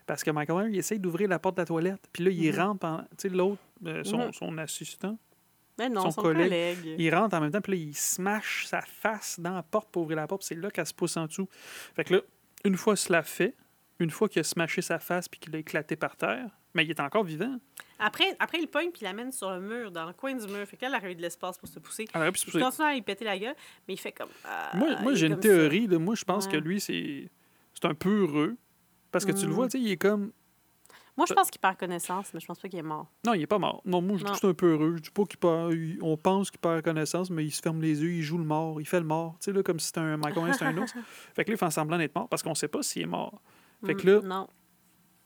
Parce 0.05 0.23
que 0.23 0.31
Michael 0.31 0.57
Myers, 0.63 0.73
il 0.75 0.79
essaye 0.79 0.99
d'ouvrir 0.99 1.27
la 1.27 1.39
porte 1.39 1.55
de 1.57 1.61
la 1.61 1.65
toilette. 1.65 2.07
Puis 2.13 2.23
là, 2.23 2.31
il 2.31 2.51
Mhm. 2.53 2.59
rentre, 2.59 2.85
en- 2.85 3.01
tu 3.01 3.07
sais, 3.17 3.29
l'autre, 3.29 3.61
euh, 3.85 4.03
son, 4.05 4.27
Mhm. 4.27 4.33
son 4.33 4.57
assistant, 4.57 5.17
Mais 5.79 5.89
non, 5.89 6.01
Son 6.03 6.11
son, 6.11 6.21
collègue, 6.21 6.49
collègue. 6.81 6.95
il 6.99 7.15
rentre 7.15 7.35
en 7.35 7.41
même 7.41 7.49
temps, 7.51 7.59
puis 7.59 7.71
là, 7.71 7.77
il 7.79 7.95
smash 7.95 8.67
sa 8.67 8.81
face 8.81 9.39
dans 9.39 9.55
la 9.55 9.63
porte 9.63 9.89
pour 9.91 10.03
ouvrir 10.03 10.17
la 10.17 10.27
porte. 10.27 10.43
C'est 10.43 10.53
là 10.53 10.69
qu'elle 10.69 10.85
se 10.85 10.93
pousse 10.93 11.17
en 11.17 11.25
dessous. 11.25 11.49
Fait 11.95 12.03
que 12.03 12.13
là, 12.13 12.21
une 12.63 12.77
fois 12.77 12.95
cela 12.95 13.23
fait, 13.23 13.55
une 13.99 14.11
fois 14.11 14.29
qu'il 14.29 14.39
a 14.41 14.43
smashé 14.43 14.83
sa 14.83 14.99
face 14.99 15.27
puis 15.27 15.39
qu'il 15.39 15.55
a 15.55 15.57
éclaté 15.59 15.95
par 15.95 16.15
terre, 16.15 16.47
mais 16.73 16.85
il 16.85 16.89
est 16.89 16.99
encore 16.99 17.23
vivant. 17.23 17.57
Après, 17.99 18.35
après, 18.39 18.59
il 18.59 18.67
pogne 18.67 18.89
puis 18.91 19.01
il 19.01 19.05
l'amène 19.05 19.31
sur 19.31 19.49
le 19.51 19.59
mur, 19.61 19.91
dans 19.91 20.05
le 20.05 20.13
coin 20.13 20.33
du 20.35 20.47
mur. 20.47 20.65
Fait 20.67 20.75
qu'elle 20.77 20.93
a 20.93 21.09
eu 21.09 21.15
de 21.15 21.21
l'espace 21.21 21.57
pour 21.57 21.67
se 21.69 21.79
pousser. 21.79 22.05
Alors, 22.13 22.31
puis 22.31 22.41
c'est- 22.45 22.57
Il 22.57 22.63
continue 22.63 22.87
à 22.87 22.93
lui 22.93 23.01
péter 23.01 23.23
la 23.25 23.37
gueule, 23.37 23.55
mais 23.87 23.93
il 23.93 23.97
fait 23.97 24.11
comme. 24.11 24.29
ah, 24.45 24.71
Moi, 24.75 24.89
moi 25.01 25.13
j'ai 25.15 25.27
une 25.27 25.39
théorie. 25.39 25.87
Là. 25.87 25.99
Moi, 25.99 26.15
je 26.15 26.23
pense 26.23 26.47
que 26.47 26.57
lui, 26.57 26.79
c'est 26.81 27.29
c'est 27.73 27.85
un 27.85 27.93
peu 27.95 28.21
heureux. 28.23 28.55
Parce 29.11 29.25
que 29.25 29.31
tu 29.31 29.43
le 29.45 29.49
Mm. 29.51 29.53
vois, 29.53 29.67
tu 29.67 29.77
sais, 29.77 29.79
il 29.83 29.91
est 29.91 29.97
comme. 29.97 30.31
Moi, 31.15 31.27
je 31.29 31.33
pense 31.35 31.51
qu'il 31.51 31.61
perd 31.61 31.77
connaissance, 31.77 32.33
mais 32.33 32.39
je 32.39 32.47
pense 32.47 32.59
pas 32.59 32.67
qu'il 32.67 32.79
est 32.79 32.81
mort. 32.81 33.05
Non, 33.23 33.35
il 33.35 33.43
est 33.43 33.47
pas 33.47 33.59
mort. 33.59 33.83
Non, 33.85 34.01
moi, 34.01 34.17
je 34.17 34.23
que 34.23 34.35
c'est 34.35 34.47
un 34.47 34.53
peu 34.55 34.71
heureux. 34.71 34.95
Je 34.97 35.01
dis 35.03 35.11
pas 35.11 35.23
qu'il 35.25 35.37
perd. 35.37 35.71
On 36.01 36.17
pense 36.17 36.49
qu'il 36.49 36.59
perd 36.59 36.81
connaissance, 36.81 37.29
mais 37.29 37.45
il 37.45 37.51
se 37.51 37.61
ferme 37.61 37.79
les 37.81 38.01
yeux, 38.01 38.11
il 38.13 38.23
joue 38.23 38.39
le 38.39 38.43
mort, 38.43 38.81
il 38.81 38.87
fait 38.87 38.99
le 38.99 39.05
mort. 39.05 39.35
Tu 39.39 39.45
sais, 39.45 39.51
là, 39.53 39.61
comme 39.61 39.77
si 39.79 39.87
c'était 39.87 39.99
un 39.99 40.17
Michael 40.17 40.51
c'était 40.53 40.65
un 40.65 40.77
ours. 40.77 40.91
Fait 41.35 41.45
que 41.45 41.51
là, 41.51 41.55
il 41.55 41.57
fait 41.59 41.69
semblant 41.71 41.99
d'être 41.99 42.15
mort 42.15 42.27
parce 42.27 42.41
qu'on 42.41 42.55
sait 42.55 42.67
pas 42.67 42.81
s'il 42.81 43.03
est 43.03 43.05
mort. 43.05 43.39
Fait 43.85 43.93
que 43.93 44.01
Mm, 44.01 44.09
là- 44.09 44.21
Non. 44.27 44.47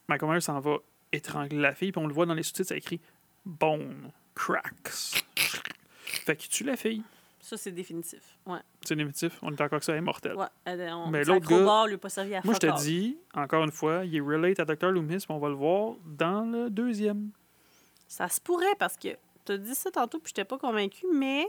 Michael 0.08 0.42
s'en 0.42 0.60
va 0.60 0.76
étrangler 1.12 1.58
la 1.58 1.74
fille, 1.74 1.92
puis 1.92 2.02
on 2.02 2.06
le 2.06 2.14
voit 2.14 2.26
dans 2.26 2.34
les 2.34 2.42
sous-titres, 2.42 2.68
ça 2.68 2.76
écrit 2.76 3.00
Bone 3.44 4.10
Cracks. 4.34 5.24
Fait 6.04 6.36
qu'il 6.36 6.50
tue 6.50 6.64
la 6.64 6.76
fille. 6.76 7.02
Ça, 7.40 7.56
c'est 7.56 7.72
définitif. 7.72 8.20
Ouais. 8.46 8.58
C'est 8.82 8.94
définitif. 8.96 9.38
On 9.42 9.50
est 9.52 9.56
d'accord 9.56 9.78
que 9.78 9.84
ça 9.84 9.94
est 9.94 10.00
mortel. 10.00 10.34
ouais. 10.36 10.46
Elle- 10.64 10.92
on, 10.92 11.08
Mais 11.08 11.24
l'autre 11.24 11.48
gars- 11.48 11.86
lui 11.86 11.96
pas 11.96 12.08
servi 12.10 12.34
à 12.34 12.42
Moi, 12.44 12.52
je 12.54 12.58
te 12.58 12.80
dis, 12.80 13.16
encore 13.32 13.64
une 13.64 13.70
fois, 13.72 14.04
il 14.04 14.16
est 14.16 14.20
relate 14.20 14.60
à 14.60 14.64
Dr. 14.64 14.90
Loomis, 14.90 15.16
puis 15.18 15.26
on 15.30 15.38
va 15.38 15.48
le 15.48 15.54
voir 15.54 15.94
dans 16.04 16.42
le 16.42 16.68
deuxième. 16.68 17.30
Ça 18.06 18.28
se 18.28 18.40
pourrait 18.40 18.74
parce 18.78 18.96
que 18.96 19.08
tu 19.46 19.52
as 19.52 19.58
dit 19.58 19.74
ça 19.74 19.90
tantôt, 19.90 20.18
puis 20.18 20.28
j'étais 20.34 20.44
pas 20.44 20.58
convaincue, 20.58 21.06
mais 21.14 21.46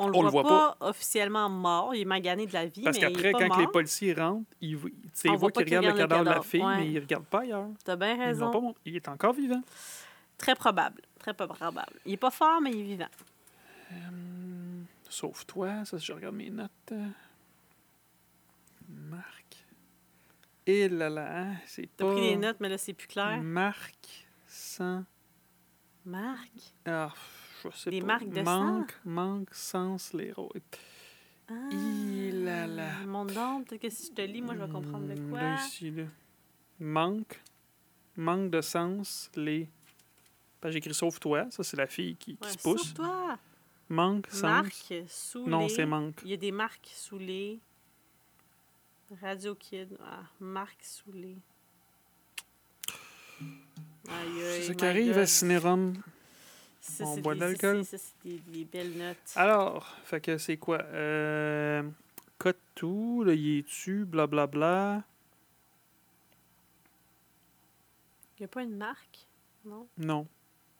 on 0.00 0.08
le 0.08 0.16
On 0.16 0.20
voit, 0.22 0.42
le 0.42 0.48
voit 0.48 0.76
pas, 0.78 0.88
officiellement 0.88 1.48
mort. 1.50 1.94
Il 1.94 2.00
est 2.00 2.04
magané 2.06 2.46
de 2.46 2.52
la 2.52 2.66
vie, 2.66 2.82
Parce 2.82 2.98
qu'après, 2.98 3.32
quand 3.32 3.48
mort. 3.48 3.60
les 3.60 3.66
policiers 3.66 4.14
rentrent, 4.14 4.48
ils, 4.60 4.76
voient 4.76 4.90
qu'ils 4.90 5.64
qu'il 5.66 5.76
regardent 5.76 5.84
le 5.84 5.92
regarde 5.92 6.10
le 6.10 6.16
cadavre 6.16 6.24
de 6.24 6.30
la 6.30 6.42
fille, 6.42 6.62
ouais. 6.62 6.76
mais 6.78 6.90
ils 6.90 6.98
regardent 6.98 7.26
pas 7.26 7.40
ailleurs. 7.40 7.68
T'as 7.84 7.96
bien 7.96 8.16
raison. 8.16 8.50
pas. 8.50 8.80
Il 8.86 8.96
est 8.96 9.08
encore 9.08 9.34
vivant. 9.34 9.62
Très 10.38 10.54
probable. 10.54 11.02
Très 11.18 11.34
probable. 11.34 11.92
Il 12.06 12.14
est 12.14 12.16
pas 12.16 12.30
fort, 12.30 12.60
mais 12.62 12.70
il 12.70 12.80
est 12.80 12.84
vivant. 12.84 13.08
Hum, 13.92 14.86
sauf 15.08 15.44
toi, 15.46 15.84
ça, 15.84 15.98
si 15.98 16.06
je 16.06 16.12
regarde 16.12 16.34
mes 16.34 16.48
notes. 16.48 16.70
euh, 16.92 17.06
Marc. 18.88 19.66
Et 20.66 20.88
là 20.88 21.10
là, 21.10 21.28
hein, 21.42 21.56
c'est 21.66 21.88
T'as 21.96 22.04
pas... 22.06 22.12
pris 22.12 22.20
des 22.22 22.36
notes, 22.36 22.56
mais 22.60 22.68
là, 22.68 22.78
c'est 22.78 22.92
plus 22.94 23.08
clair. 23.08 23.38
Marc 23.42 24.26
sans... 24.46 25.04
Marc? 26.04 26.50
Ah, 26.86 27.12
je 27.62 27.76
sais 27.76 27.90
Des 27.90 28.00
pas. 28.00 28.06
marques 28.06 28.28
de 28.28 28.42
manque, 28.42 28.98
Manque 29.04 29.48
sans 29.54 30.12
l'héros. 30.14 30.52
Ah, 31.48 31.54
Il 31.72 32.44
là 32.44 32.66
là. 32.66 32.90
Mon 33.06 33.24
nom, 33.24 33.62
peut-être 33.64 33.82
que 33.82 33.90
si 33.90 34.06
je 34.06 34.12
te 34.12 34.22
lis, 34.22 34.40
moi, 34.40 34.54
je 34.54 34.60
vais 34.62 34.70
comprendre 34.72 35.06
de 35.06 35.18
Hum, 35.20 35.30
quoi? 35.30 35.40
Là, 35.42 35.64
ici, 35.66 35.90
là. 35.90 36.04
Manque. 36.78 37.40
Manque 38.16 38.50
de 38.50 38.60
sens, 38.60 39.30
les... 39.34 39.68
J'écris 40.64 40.92
sauve-toi, 40.94 41.46
ça 41.50 41.62
c'est 41.64 41.76
la 41.76 41.86
fille 41.86 42.16
qui, 42.16 42.36
qui 42.36 42.44
Ouais, 42.46 42.52
se 42.52 42.58
pousse. 42.58 42.82
Sauve-toi. 42.88 43.38
Manque, 43.88 44.26
sens. 44.30 44.42
Marque 44.42 44.94
sous 45.08 45.46
Non, 45.48 45.60
les... 45.60 45.68
c'est 45.70 45.86
manque. 45.86 46.20
Il 46.24 46.30
y 46.30 46.34
a 46.34 46.36
des 46.36 46.52
marques 46.52 46.90
sous 46.94 47.18
les... 47.18 47.58
Radio 49.22 49.54
Kid. 49.56 49.96
Ah, 50.04 50.22
les... 51.14 51.36
Aïe, 54.08 54.62
C'est 54.62 54.70
my 54.70 54.76
qui 54.76 54.84
arrive 54.84 55.18
à. 55.18 55.26
Cinérum. 55.26 55.94
Ça, 56.80 57.04
On 57.04 57.14
c'est 57.14 57.20
boit 57.20 57.34
des- 57.34 57.40
ça, 57.40 57.46
l'alcool. 57.46 57.84
c'est- 57.84 57.98
ça, 57.98 58.04
c'est 58.22 58.28
des, 58.28 58.38
des 58.38 58.64
belles 58.64 58.96
notes. 58.96 59.16
Alors, 59.36 59.86
fait 60.04 60.20
que 60.20 60.38
c'est 60.38 60.56
quoi? 60.56 60.82
Euh, 60.82 61.82
cut 62.38 62.54
tout, 62.74 63.22
là, 63.24 63.34
il 63.34 63.58
est 63.58 63.66
tu, 63.66 64.04
blablabla. 64.06 65.02
Il 68.38 68.42
n'y 68.42 68.44
a 68.44 68.48
pas 68.48 68.62
une 68.62 68.76
marque? 68.76 69.26
Non? 69.64 69.86
Non. 69.98 70.26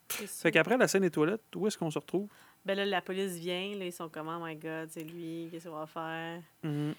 C'est. 0.08 0.26
Fait 0.26 0.50
qu'après 0.50 0.76
la 0.76 0.88
scène 0.88 1.02
des 1.02 1.10
toilettes, 1.10 1.42
où 1.54 1.66
est-ce 1.66 1.76
qu'on 1.76 1.90
se 1.90 1.98
retrouve? 1.98 2.28
Ben 2.64 2.74
là, 2.74 2.84
la 2.84 3.00
police 3.02 3.32
vient, 3.34 3.74
là, 3.76 3.84
ils 3.86 3.92
sont 3.92 4.08
comme, 4.08 4.28
oh 4.28 4.44
my 4.44 4.56
god, 4.56 4.88
c'est 4.90 5.04
lui, 5.04 5.48
qu'est-ce 5.50 5.68
qu'on 5.68 5.76
va 5.76 5.86
faire? 5.86 6.42
Mhm. 6.62 6.94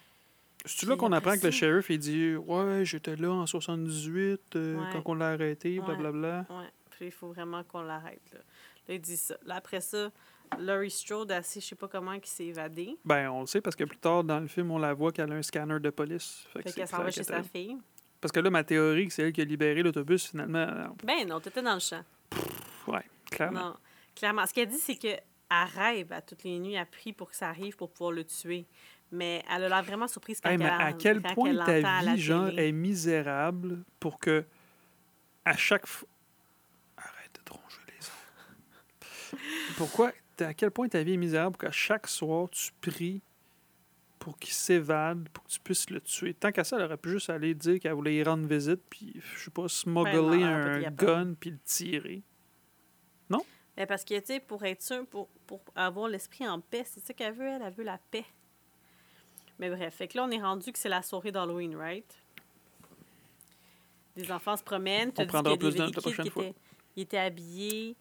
C'est-tu 0.64 0.78
Puis 0.78 0.88
là 0.88 0.96
qu'on 0.96 1.12
apprend 1.12 1.36
que 1.38 1.46
le 1.46 1.52
shérif, 1.52 1.90
il 1.90 1.98
dit 1.98 2.36
Ouais, 2.36 2.86
j'étais 2.86 3.16
là 3.16 3.32
en 3.32 3.48
78 3.48 4.56
euh, 4.56 4.76
Ouais. 4.78 4.90
quand 4.94 5.02
on 5.08 5.16
l'a 5.16 5.30
arrêté, 5.32 5.80
Ouais. 5.80 5.86
blablabla. 5.86 6.46
Ouais, 6.52 6.70
puis 6.92 7.06
il 7.08 7.12
faut 7.12 7.30
vraiment 7.30 7.64
qu'on 7.64 7.82
l'arrête, 7.82 8.22
là. 8.34 8.40
Là, 8.88 8.94
il 8.96 9.02
dit 9.02 9.18
ça. 9.18 9.36
Là, 9.46 9.56
après 9.56 9.82
ça, 9.82 10.12
Laurie 10.60 10.92
Strode, 10.92 11.32
assez, 11.32 11.62
je 11.62 11.68
sais 11.68 11.76
pas 11.76 11.88
comment, 11.88 12.20
qui 12.20 12.30
s'est 12.30 12.46
évadée. 12.46 12.98
Ben, 13.06 13.30
on 13.30 13.42
le 13.42 13.46
sait 13.48 13.62
parce 13.62 13.76
que 13.76 13.84
plus 13.86 13.98
tard 13.98 14.24
dans 14.24 14.40
le 14.40 14.48
film, 14.48 14.72
on 14.72 14.78
la 14.78 14.94
voit 14.94 15.12
qu'elle 15.12 15.32
a 15.32 15.36
un 15.36 15.42
scanner 15.42 15.80
de 15.80 15.90
police. 15.90 16.46
Fait 16.54 16.64
qu'elle 16.64 16.88
s'en 16.88 17.04
va 17.04 17.12
chez 17.12 17.24
sa 17.24 17.42
fille. 17.44 17.78
Parce 18.20 18.32
que 18.32 18.40
là, 18.40 18.50
ma 18.50 18.64
théorie, 18.64 19.10
c'est 19.10 19.24
elle 19.24 19.34
qui 19.34 19.42
a 19.42 19.46
libéré 19.46 19.82
l'autobus, 19.82 20.30
finalement. 20.30 20.60
euh, 20.60 20.88
Ben 21.04 21.28
non, 21.28 21.40
t'étais 21.40 21.62
dans 21.62 21.74
le 21.74 21.80
champ. 21.80 22.04
Ouais, 22.88 23.04
clairement. 23.32 23.60
Non, 23.70 23.76
clairement. 24.16 24.46
Ce 24.46 24.54
qu'elle 24.54 24.68
dit, 24.68 24.78
c'est 24.78 24.96
que 24.96 25.08
elle 25.08 25.68
rêve 25.76 26.14
à 26.14 26.22
toutes 26.22 26.44
les 26.44 26.60
nuits, 26.60 26.76
elle 26.76 26.86
prie 26.86 27.14
pour 27.14 27.30
que 27.30 27.36
ça 27.36 27.50
arrive 27.50 27.76
pour 27.76 27.90
pouvoir 27.92 28.12
le 28.12 28.24
tuer. 28.24 28.66
Mais 29.12 29.44
elle 29.54 29.66
a 29.66 29.70
l'air 29.70 29.84
vraiment 29.84 30.08
surprise 30.08 30.40
quand 30.40 30.50
Hey, 30.50 30.58
mais 30.58 30.66
elle 30.66 30.72
à 30.72 30.94
quel 30.94 31.22
point 31.22 31.58
à 31.58 31.66
ta 31.82 32.02
vie, 32.14 32.22
genre, 32.22 32.48
est 32.58 32.72
misérable 32.72 33.84
pour 34.00 34.20
que 34.20 34.46
à 35.44 35.58
chaque 35.58 35.86
fois. 35.88 36.08
Arrête 36.96 37.32
de 37.34 37.44
troncher 37.44 37.82
les 37.88 37.98
autres. 38.06 39.08
Pourquoi, 39.78 40.12
à 40.40 40.54
quel 40.54 40.72
point 40.72 40.88
ta 40.88 41.04
vie 41.04 41.14
est 41.14 41.18
misérable 41.18 41.58
pour 41.58 41.68
qu'à 41.68 41.72
chaque 41.72 42.08
soir, 42.08 42.50
tu 42.50 42.72
pries 42.82 43.22
pour 44.20 44.38
qu'il 44.38 44.54
s'évade, 44.54 45.30
pour 45.30 45.44
que 45.44 45.50
tu 45.50 45.60
puisses 45.60 45.90
le 45.90 46.02
tuer? 46.02 46.34
Tant 46.34 46.52
qu'à 46.52 46.64
ça, 46.64 46.78
elle 46.78 46.84
aurait 46.84 46.98
pu 46.98 47.10
juste 47.10 47.30
aller 47.30 47.54
dire 47.54 47.80
qu'elle 47.80 47.94
voulait 47.94 48.16
y 48.16 48.24
rendre 48.24 48.48
visite, 48.48 48.82
puis, 48.90 49.14
je 49.16 49.46
sais 49.46 49.52
pas, 49.52 49.62
Ben 49.62 49.64
non, 49.64 49.68
smuggler 49.68 50.40
pas 50.40 50.48
un 50.48 50.92
gun, 50.92 51.34
puis 51.40 51.52
le 51.52 51.60
tirer. 51.66 52.24
Ben, 53.78 53.88
parce 53.88 54.04
que, 54.04 54.20
tu 54.20 54.26
sais, 54.26 54.40
pour 54.40 54.64
être 54.64 54.82
sûr, 54.82 55.08
pour, 55.08 55.28
pour 55.48 55.62
avoir 55.76 56.08
l'esprit 56.08 56.48
en 56.48 56.60
paix, 56.60 56.84
c'est 56.86 57.00
ça 57.00 57.14
qu'elle 57.14 57.34
veut, 57.34 57.48
elle, 57.48 57.62
elle 57.62 57.74
veut 57.74 57.84
la 57.84 57.98
paix. 58.12 58.26
Mais 59.60 59.70
bref, 59.70 59.96
fait 59.96 60.08
que 60.08 60.18
là, 60.18 60.26
on 60.26 60.32
est 60.32 60.42
rendu 60.42 60.72
que 60.72 60.78
c'est 60.78 60.90
la 60.90 61.02
soirée 61.02 61.32
d'Halloween, 61.32 61.76
right? 61.76 62.06
Des 64.16 64.32
enfants 64.32 64.58
se 64.58 64.64
promènent. 64.64 65.12
On 65.18 65.26
prendra 65.26 65.58
plus 65.58 65.76
notes 65.76 65.96
la 65.96 66.02
prochaine 66.02 66.30
fois. 66.30 66.44
étaient, 66.44 66.56
ils 66.96 67.04
étaient 67.04 67.18
habillés 67.18 67.96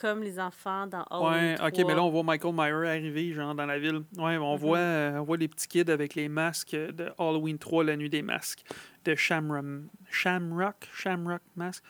comme 0.00 0.22
les 0.22 0.40
enfants 0.40 0.86
dans 0.86 0.98
Ouais, 1.10 1.54
Halloween 1.54 1.56
ok, 1.66 1.76
mais 1.78 1.82
là, 1.84 1.94
3. 1.96 2.02
on 2.04 2.10
voit 2.10 2.22
Michael 2.22 2.54
Myers 2.54 2.88
arriver, 2.88 3.32
genre, 3.32 3.54
dans 3.54 3.66
la 3.66 3.78
ville. 3.78 4.02
Ouais, 4.16 4.36
on, 4.38 4.54
Mhm. 4.54 4.58
voit, 4.60 4.78
euh, 4.78 5.18
on 5.18 5.22
voit 5.24 5.36
les 5.36 5.48
petits 5.48 5.68
kids 5.68 5.90
avec 5.90 6.14
les 6.14 6.28
masques 6.28 6.70
de 6.74 7.12
Halloween 7.18 7.58
3, 7.58 7.84
la 7.84 7.96
nuit 7.96 8.08
des 8.10 8.22
masques, 8.22 8.62
de 9.04 9.14
Shamrock. 9.14 9.64
Shamrock? 10.10 10.88
Shamrock 10.92 11.42
Mask. 11.56 11.84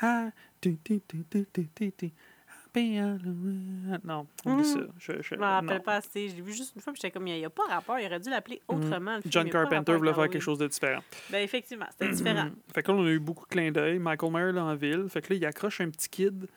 Ah, 0.00 0.30
tu, 0.60 0.76
tu, 0.82 1.00
tu, 1.06 1.24
tu, 1.30 1.46
tu, 1.52 1.68
tu, 1.74 1.92
tu. 1.92 2.12
Happy 2.66 2.98
Halloween. 2.98 4.00
Non, 4.02 4.26
oublie 4.44 4.56
Mhm. 4.56 4.64
ça. 4.64 4.80
Je, 4.98 5.12
je, 5.22 5.22
Je 5.22 5.34
m'en 5.36 5.46
rappelle 5.60 5.80
pas 5.82 5.94
assez. 5.96 6.28
Je 6.28 6.34
l'ai 6.36 6.42
vu 6.42 6.52
juste 6.52 6.74
une 6.74 6.80
fois, 6.82 6.92
puis 6.92 7.00
j'étais 7.00 7.12
comme, 7.12 7.26
il 7.28 7.38
n'y 7.38 7.44
a, 7.44 7.50
pas 7.50 7.62
rapport. 7.68 7.98
Il 8.00 8.06
aurait 8.06 8.18
dû 8.18 8.30
l'appeler 8.30 8.60
Mhm. 8.68 8.76
autrement. 8.84 9.16
le. 9.16 9.22
John 9.26 9.48
Carpenter 9.48 9.94
voulait 9.94 10.12
faire 10.12 10.24
quelque 10.24 10.32
Halloween. 10.32 10.40
chose 10.42 10.58
de 10.58 10.66
différent. 10.66 11.02
Ben, 11.30 11.38
effectivement, 11.44 11.86
c'était 11.92 12.08
différent. 12.12 12.48
fait 12.74 12.82
que 12.82 12.90
là, 12.90 12.98
on 12.98 13.06
a 13.06 13.10
eu 13.10 13.20
beaucoup 13.20 13.44
de 13.46 13.50
clins 13.50 13.70
d'œil. 13.70 14.00
Michael 14.00 14.32
Myers 14.32 14.52
là, 14.52 14.64
en 14.64 14.74
ville. 14.74 15.06
Fait 15.08 15.22
que 15.22 15.32
là, 15.32 15.36
il 15.36 15.46
accroche 15.46 15.80
un 15.80 15.90
petit 15.90 16.08
kid 16.08 16.48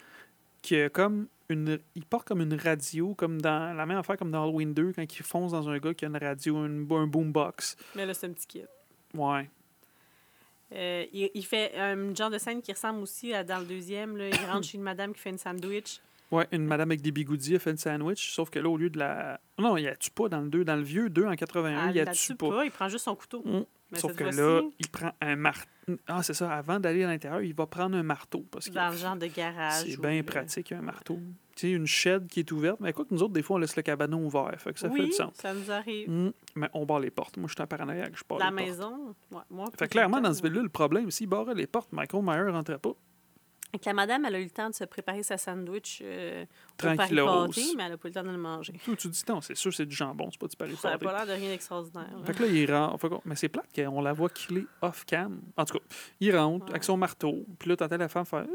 qui 0.68 0.82
a 0.82 0.90
comme 0.90 1.28
une. 1.50 1.80
Il 1.96 2.06
porte 2.06 2.28
comme 2.28 2.42
une 2.42 2.54
radio, 2.56 3.14
comme 3.16 3.40
dans 3.42 3.76
la 3.76 3.86
même 3.86 3.98
affaire 3.98 4.18
comme 4.18 4.32
dans 4.32 4.44
Halloween 4.44 4.74
2, 4.74 4.94
quand 4.94 5.04
il 5.20 5.24
fonce 5.24 5.52
dans 5.54 5.70
un 5.70 5.78
gars 5.80 5.94
qui 5.94 6.06
a 6.06 6.08
une 6.10 6.18
radio, 6.18 6.66
une- 6.66 6.88
un 6.92 7.08
boombox. 7.08 7.78
Mais 7.96 8.06
là, 8.06 8.14
c'est 8.14 8.28
un 8.28 8.32
petit 8.34 8.48
kid. 8.48 8.68
Ouais. 9.14 9.50
Euh, 10.74 11.06
il, 11.14 11.32
il 11.34 11.46
fait 11.46 11.74
un 11.78 12.14
genre 12.14 12.30
de 12.30 12.38
scène 12.38 12.62
qui 12.62 12.74
ressemble 12.74 13.00
aussi 13.02 13.34
à 13.34 13.44
dans 13.44 13.60
le 13.60 13.66
deuxième. 13.66 14.18
Là. 14.18 14.28
Il 14.28 14.36
rentre 14.52 14.66
chez 14.68 14.78
une 14.78 14.84
madame 14.84 15.14
qui 15.14 15.20
fait 15.22 15.30
une 15.30 15.38
sandwich. 15.38 16.02
Ouais, 16.30 16.46
une 16.52 16.66
madame 16.66 16.90
avec 16.92 17.02
des 17.02 17.12
bigoudis 17.14 17.56
a 17.56 17.60
fait 17.60 17.72
une 17.72 17.78
sandwich, 17.78 18.32
sauf 18.34 18.50
que 18.50 18.60
là, 18.60 18.68
au 18.70 18.76
lieu 18.76 18.90
de 18.90 19.00
la. 19.00 19.40
Non, 19.58 19.78
il 19.78 19.84
y 19.84 19.88
a 19.88 19.96
tu 19.96 20.12
pas 20.12 20.28
dans 20.28 20.42
le 20.42 20.50
2. 20.50 20.66
Dans 20.66 20.76
le 20.76 20.82
vieux 20.84 21.10
2 21.10 21.26
en 21.26 21.36
81, 21.36 21.78
Ah, 21.80 21.90
il 21.92 21.96
y 21.96 22.00
a 22.02 22.04
là-dessus 22.04 22.34
tu 22.34 22.36
pas. 22.36 22.50
pas, 22.50 22.66
il 22.66 22.72
prend 22.72 22.90
juste 22.90 23.06
son 23.06 23.16
couteau. 23.16 23.42
Mm. 23.46 23.62
Mais 23.92 24.00
Sauf 24.00 24.14
que 24.16 24.24
là, 24.26 24.62
il 24.80 24.90
prend 24.90 25.12
un 25.22 25.36
marteau. 25.36 25.70
Ah, 26.08 26.22
c'est 26.22 26.34
ça. 26.34 26.52
Avant 26.52 26.80
d'aller 26.80 27.04
à 27.06 27.08
l'intérieur, 27.08 27.42
il 27.42 27.54
va 27.54 27.66
prendre 27.66 27.96
un 27.96 28.04
marteau. 28.04 28.46
Parce 28.52 28.68
que 28.68 28.74
dans 28.74 28.90
le 28.90 28.98
genre 28.98 29.16
de 29.16 29.28
garage. 29.28 29.86
c'est 29.86 30.02
bien 30.02 30.22
pratique, 30.24 30.74
un 30.74 30.82
marteau. 30.82 31.20
Tu 31.56 31.68
sais, 31.68 31.72
une 31.72 31.88
shed 31.88 32.28
qui 32.28 32.42
est 32.42 32.52
ouverte. 32.52 32.80
Mais 32.82 32.92
quoi 32.94 33.06
que 33.06 33.14
nous 33.14 33.24
autres, 33.24 33.34
des 33.34 33.42
fois, 33.42 33.56
on 33.56 33.60
laisse 33.60 33.76
le 33.78 33.82
cabanon 33.82 34.24
ouvert. 34.26 34.54
Fait 34.60 34.74
que 34.74 34.80
ça 34.80 34.90
oui, 34.90 35.00
fait 35.00 35.06
du 35.08 35.12
sens. 35.14 35.34
ça 35.36 35.54
nous 35.54 35.72
arrive. 35.72 36.10
Mm. 36.10 36.32
Mais 36.56 36.70
on 36.74 36.86
barre 36.86 37.00
les 37.00 37.10
portes. 37.10 37.38
Moi, 37.38 37.48
je 37.48 37.54
suis 37.54 37.64
un 37.64 37.68
paranoïaque. 37.68 38.14
Je 38.16 38.24
barre 38.30 38.40
La 38.40 38.50
les 38.50 38.52
portes. 38.52 38.68
maison, 38.68 39.16
ouais, 39.32 39.42
moi. 39.50 39.70
Fait 39.80 39.88
clairement, 39.88 40.20
dans 40.20 40.34
ce 40.34 40.44
ville-là, 40.44 40.62
le 40.62 40.70
problème, 40.70 41.10
s'il 41.10 41.28
barrait 41.28 41.56
les 41.56 41.66
portes, 41.68 41.92
Michael 41.94 42.22
Myers 42.24 42.52
rentrait 42.52 42.78
pas. 42.80 42.92
Que 43.80 43.86
la 43.86 43.94
madame, 43.94 44.26
elle 44.26 44.36
a 44.36 44.40
eu 44.40 44.44
le 44.46 44.50
temps 44.50 44.70
de 44.70 44.76
se 44.76 44.84
préparer 44.84 45.24
sa 45.24 45.38
sandwich 45.38 46.00
euh, 46.04 46.44
au 46.44 46.48
Tranquillos. 46.78 47.26
pari-pâté, 47.26 47.62
mais 47.76 47.84
elle 47.84 47.92
n'a 47.92 47.98
pas 47.98 48.08
eu 48.08 48.12
le 48.12 48.14
temps 48.14 48.24
de 48.24 48.30
le 48.32 48.38
manger. 48.38 48.74
Tu 48.98 49.08
dis, 49.08 49.24
non, 49.30 49.42
c'est 49.42 49.56
sûr, 49.56 49.74
c'est 49.74 49.86
du 49.86 49.96
jambon, 49.96 50.30
c'est 50.32 50.40
pas 50.40 50.48
du 50.48 50.56
paris 50.56 50.76
Ça 50.78 50.90
n'a 50.92 50.98
pas 50.98 51.12
l'air 51.16 51.26
de 51.26 51.32
rien 51.40 51.50
d'extraordinaire. 51.50 52.10
là. 52.18 52.26
Fait 52.26 52.34
que 52.34 52.44
là, 52.44 52.50
il 52.50 52.72
rentre. 52.74 53.22
mais 53.26 53.36
c'est 53.36 53.50
plate 53.50 53.68
qu'on 53.76 54.02
la 54.02 54.14
voit 54.14 54.30
killer 54.30 54.66
off-cam. 54.82 55.40
En 55.56 55.66
tout 55.66 55.78
cas, 55.80 55.86
il 56.20 56.36
rentre 56.36 56.66
Ouais. 56.66 56.72
avec 56.72 56.84
son 56.84 56.98
marteau. 56.98 57.46
Puis 57.60 57.70
là, 57.70 57.76
t'entends 57.78 57.98
la 57.98 58.10
femme 58.10 58.26
faire. 58.26 58.46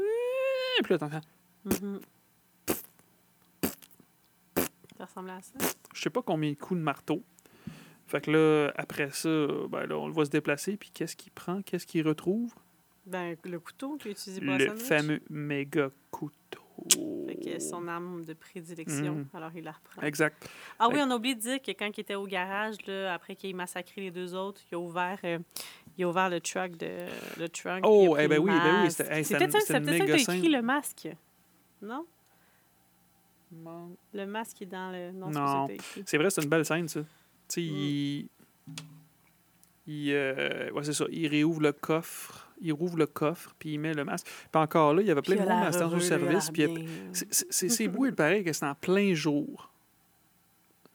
Puis 0.83 0.93
là, 0.93 0.97
t'entends. 0.97 1.21
Mhm. 1.65 1.99
Ça 4.97 5.05
ressemble 5.05 5.29
à 5.31 5.41
ça. 5.41 5.53
Je 5.93 6.01
sais 6.01 6.09
pas 6.09 6.21
combien 6.21 6.51
de 6.51 6.55
coups 6.57 6.79
de 6.79 6.83
marteau. 6.83 7.23
Fait 8.07 8.21
que 8.21 8.31
là, 8.31 8.71
après 8.75 9.09
ça, 9.11 9.29
ben 9.69 9.85
là, 9.85 9.97
on 9.97 10.07
le 10.07 10.13
voit 10.13 10.25
se 10.25 10.29
déplacer. 10.29 10.77
Puis 10.77 10.91
qu'est-ce 10.93 11.15
qu'il 11.15 11.31
prend 11.31 11.61
Qu'est-ce 11.61 11.85
qu'il 11.87 12.07
retrouve? 12.07 12.53
Ben, 13.05 13.35
le 13.43 13.59
couteau 13.59 13.97
qu'il 13.97 14.09
a 14.09 14.11
utilisé 14.11 14.39
pour 14.41 14.55
Le 14.55 14.75
fameux 14.77 15.21
méga 15.29 15.89
couteau. 16.09 16.59
Fait 17.27 17.35
que 17.35 17.59
son 17.59 17.87
arme 17.87 18.23
de 18.25 18.33
prédilection, 18.33 19.15
Mhm. 19.15 19.25
alors 19.33 19.51
il 19.55 19.63
la 19.63 19.71
reprend. 19.73 20.01
Exact. 20.01 20.49
Ah 20.79 20.87
oui, 20.89 20.95
on 20.99 21.11
a 21.11 21.15
oublié 21.15 21.35
de 21.35 21.39
dire 21.39 21.61
que 21.61 21.71
quand 21.71 21.89
il 21.95 22.01
était 22.01 22.15
au 22.15 22.25
garage, 22.25 22.75
là, 22.87 23.13
après 23.13 23.35
qu'il 23.35 23.49
ait 23.49 23.53
massacré 23.53 24.01
les 24.01 24.11
deux 24.11 24.33
autres, 24.33 24.61
il 24.71 24.75
a 24.75 24.79
ouvert, 24.79 25.19
euh, 25.23 25.39
il 25.97 26.03
a 26.03 26.09
ouvert 26.09 26.29
le 26.29 26.39
truck 26.41 26.75
de 26.77 27.05
le 27.39 27.47
trunk. 27.49 27.83
Oh, 27.85 28.15
eh 28.19 28.27
ben 28.27 28.39
oui, 28.39 28.49
ben 28.51 28.83
oui, 28.83 28.91
c'était- 28.91 29.13
hey, 29.19 29.23
peut-être 29.23 29.61
ça, 29.61 29.79
que 29.79 29.85
t'as 29.85 30.17
écrit 30.17 30.49
le 30.49 30.61
masque. 30.61 31.07
Non? 31.81 32.05
Le 34.13 34.25
masque 34.25 34.61
est 34.63 34.65
dans 34.65 34.91
le. 34.91 35.11
Non. 35.11 35.67
C'est 36.05 36.17
vrai, 36.17 36.29
c'est 36.31 36.41
une 36.43 36.49
belle 36.49 36.65
scène, 36.65 36.87
ça. 36.87 37.01
Tu 37.01 37.07
sais, 37.49 37.61
Mm. 37.61 37.75
il. 37.75 38.29
Il, 39.85 40.11
euh, 40.13 40.71
ouais, 40.71 40.83
c'est 40.85 40.93
ça. 40.93 41.05
Il 41.11 41.27
réouvre 41.27 41.61
le 41.61 41.73
coffre. 41.73 42.49
Il 42.63 42.73
rouvre 42.73 42.97
le 42.97 43.05
coffre, 43.05 43.53
puis 43.59 43.73
il 43.73 43.77
met 43.79 43.93
le 43.93 44.03
masque. 44.05 44.25
Puis 44.51 44.61
encore 44.61 44.93
là, 44.93 45.01
il 45.01 45.07
y 45.07 45.11
avait 45.11 45.21
plein 45.21 45.35
Puis 45.35 45.45
de 45.45 45.49
monde 45.49 45.61
à 45.61 45.65
la 45.65 45.71
station 45.71 45.97
de 45.97 45.99
service. 46.01 46.49
Puis 46.49 46.63
il 46.63 46.87
c'est- 47.69 47.89
pareil 48.15 48.43
que 48.43 48.53
c'est 48.53 48.65
en 48.65 48.73
plein 48.75 49.13
jour. 49.13 49.69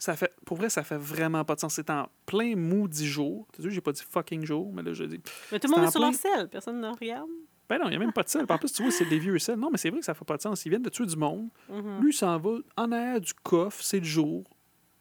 Ça 0.01 0.15
fait, 0.17 0.33
pour 0.45 0.57
vrai, 0.57 0.71
ça 0.71 0.85
fait 0.85 0.97
vraiment 0.97 1.45
pas 1.45 1.55
de 1.57 1.61
sens. 1.61 1.75
C'est 1.75 1.91
en 1.91 2.09
plein 2.25 2.55
maudit 2.55 3.07
jour. 3.07 3.47
Tu 3.53 3.63
sais, 3.63 3.71
j'ai 3.71 3.81
pas 3.81 3.91
dit 3.93 4.05
fucking 4.09 4.45
jour, 4.45 4.73
mais 4.73 4.83
là, 4.83 4.93
je 4.93 5.05
dis. 5.05 5.21
Mais 5.51 5.59
tout 5.59 5.69
le 5.69 5.77
monde 5.77 5.89
est 5.89 5.91
sur 5.91 6.01
leur 6.01 6.11
plein- 6.11 6.19
selle, 6.19 6.49
personne 6.49 6.81
ne 6.81 6.89
regarde. 6.89 7.29
Ben 7.69 7.79
non, 7.79 7.87
il 7.87 7.91
n'y 7.91 7.97
a 7.97 7.99
même 7.99 8.13
pas 8.13 8.23
de 8.23 8.29
sel. 8.29 8.47
En 8.49 8.59
plus, 8.59 8.73
tu 8.73 8.83
vois, 8.83 8.93
c'est 8.93 9.05
des 9.07 9.19
vieux 9.19 9.39
sels. 9.39 9.59
Non, 9.59 9.71
mais 9.71 9.77
c'est 9.77 9.91
vrai 9.91 9.99
que 9.99 10.05
ça 10.05 10.15
fait 10.15 10.25
pas 10.25 10.37
de 10.37 10.43
sens. 10.43 10.65
Ils 10.65 10.69
viennent 10.71 10.83
de 10.83 10.89
tuer 10.89 11.05
du 11.05 11.17
monde. 11.17 11.49
Mhm. 11.69 12.01
Lui, 12.01 12.11
il 12.11 12.15
s'en 12.15 12.39
va 12.39 12.51
en 12.77 12.93
arrière 12.93 13.21
du 13.21 13.35
coffre, 13.43 13.83
c'est 13.83 13.99
le 13.99 14.05
jour. 14.07 14.45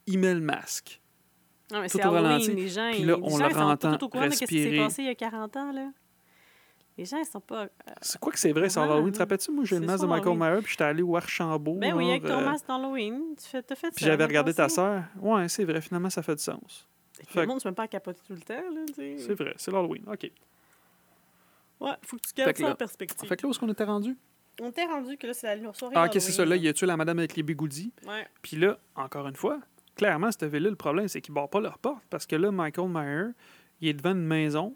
Il 0.08 0.20
met 0.20 0.34
le 0.34 0.42
masque. 0.42 1.00
Non, 1.72 1.82
mais 1.82 1.90
tout 1.90 1.98
c'est 1.98 2.06
au 2.06 2.12
ralenti. 2.12 2.46
Halloween, 2.46 2.64
les 2.64 2.70
gens, 2.70 2.90
Puis 2.92 3.04
là, 3.04 3.16
les 3.18 3.22
on 3.22 3.30
gens, 3.30 3.38
le 3.38 3.46
ils 3.46 3.54
sont 3.54 3.60
pas 3.60 3.66
entend 3.66 3.98
tout 3.98 4.06
au 4.06 4.10
courant 4.10 4.26
de 4.26 4.32
ce 4.32 4.40
qui 4.40 4.48
s'est 4.48 4.56
respirer. 4.64 4.78
passé 4.84 5.02
il 5.04 5.06
y 5.06 5.10
a 5.10 5.16
40 5.16 5.56
ans, 5.58 5.72
là. 5.72 5.92
Les 6.98 7.06
gens, 7.06 7.18
ils 7.18 7.26
sont 7.26 7.40
pas... 7.40 7.64
euh, 7.64 7.68
C'est 8.02 8.20
quoi 8.20 8.32
que 8.32 8.40
c'est 8.40 8.52
vrai, 8.52 8.70
c'est 8.70 8.80
Ouais, 8.80 8.86
Halloween? 8.88 9.12
Te 9.14 9.20
rappelles-tu, 9.20 9.52
moi, 9.52 9.64
j'ai 9.66 9.80
le 9.80 9.86
masque 9.86 10.02
de 10.04 10.08
Michael. 10.10 10.36
Myers, 10.38 10.62
puis 10.64 10.72
j'étais 10.72 10.84
allé 10.86 11.04
au 11.04 11.16
Archambault. 11.16 11.76
Ben 11.76 11.94
oui, 11.94 12.10
avec 12.10 12.24
ton 12.24 12.40
euh, 12.40 12.46
masque 12.46 12.66
d'Halloween, 12.68 13.36
tu 13.42 13.48
fais, 13.48 13.62
t'as 13.62 13.76
fait 13.76 13.92
Puis 13.96 14.04
ça. 14.04 14.12
j'avais 14.12 14.26
regardé 14.26 14.54
ta 14.54 14.68
sœur. 14.68 15.04
Ouais, 15.20 15.48
c'est 15.48 15.64
vrai, 15.64 15.80
finalement, 15.82 16.10
ça 16.10 16.24
fait 16.24 16.36
du 16.36 16.42
sens. 16.44 16.88
Fait 17.28 17.42
Le 17.42 17.48
monde, 17.48 17.62
se 17.62 17.68
met 17.68 17.74
pas 17.76 17.84
à 17.84 17.88
capoter 17.88 18.20
tout 18.26 18.34
le 18.34 18.42
temps, 18.42 18.56
là, 18.56 18.82
tu 18.88 18.94
sais. 18.96 19.18
C'est 19.20 19.34
vrai, 19.36 19.54
c'est 19.58 19.72
l'Halloween. 19.72 20.04
OK. 20.12 20.32
Ouais, 21.80 21.92
faut 22.02 22.18
que 22.18 22.22
tu 22.28 22.34
gardes 22.36 22.56
ça 22.58 22.64
là- 22.64 22.72
en 22.72 22.76
perspective. 22.76 23.30
Fait 23.30 23.36
que 23.38 23.44
là, 23.44 23.48
où 23.48 23.52
est-ce 23.52 23.60
qu'on 23.60 23.70
était 23.70 23.84
rendu? 23.84 24.18
On 24.60 24.72
t'est 24.72 24.86
rendu 24.86 25.18
que 25.18 25.28
là, 25.28 25.34
c'est 25.36 25.56
la 25.56 25.74
soirée 25.74 25.94
Ah, 25.96 26.06
OK, 26.06 26.14
c'est 26.14 26.32
ça. 26.32 26.44
Là, 26.44 26.56
il 26.56 26.68
a 26.68 26.74
tué 26.74 26.88
la 26.88 26.98
madame 26.98 27.20
avec 27.20 27.36
les 27.36 27.44
bigoudis. 27.44 27.94
Ouais. 28.08 28.26
Puis 28.42 28.58
là, 28.58 28.80
encore 28.96 29.28
une 29.28 29.36
fois, 29.36 29.60
clairement, 29.96 30.32
cette 30.32 30.46
ville-là, 30.46 30.72
le 30.72 30.76
problème, 30.76 31.08
c'est 31.08 31.22
qu'ils 31.22 31.34
barrent 31.36 31.50
pas 31.50 31.60
leur 31.62 31.78
porte. 31.78 32.02
Parce 32.10 32.26
que 32.26 32.36
là, 32.36 32.50
Michael 32.52 32.90
Myers, 32.90 33.34
il 33.82 33.90
est 33.90 33.94
devant 33.94 34.14
une 34.14 34.26
maison. 34.26 34.76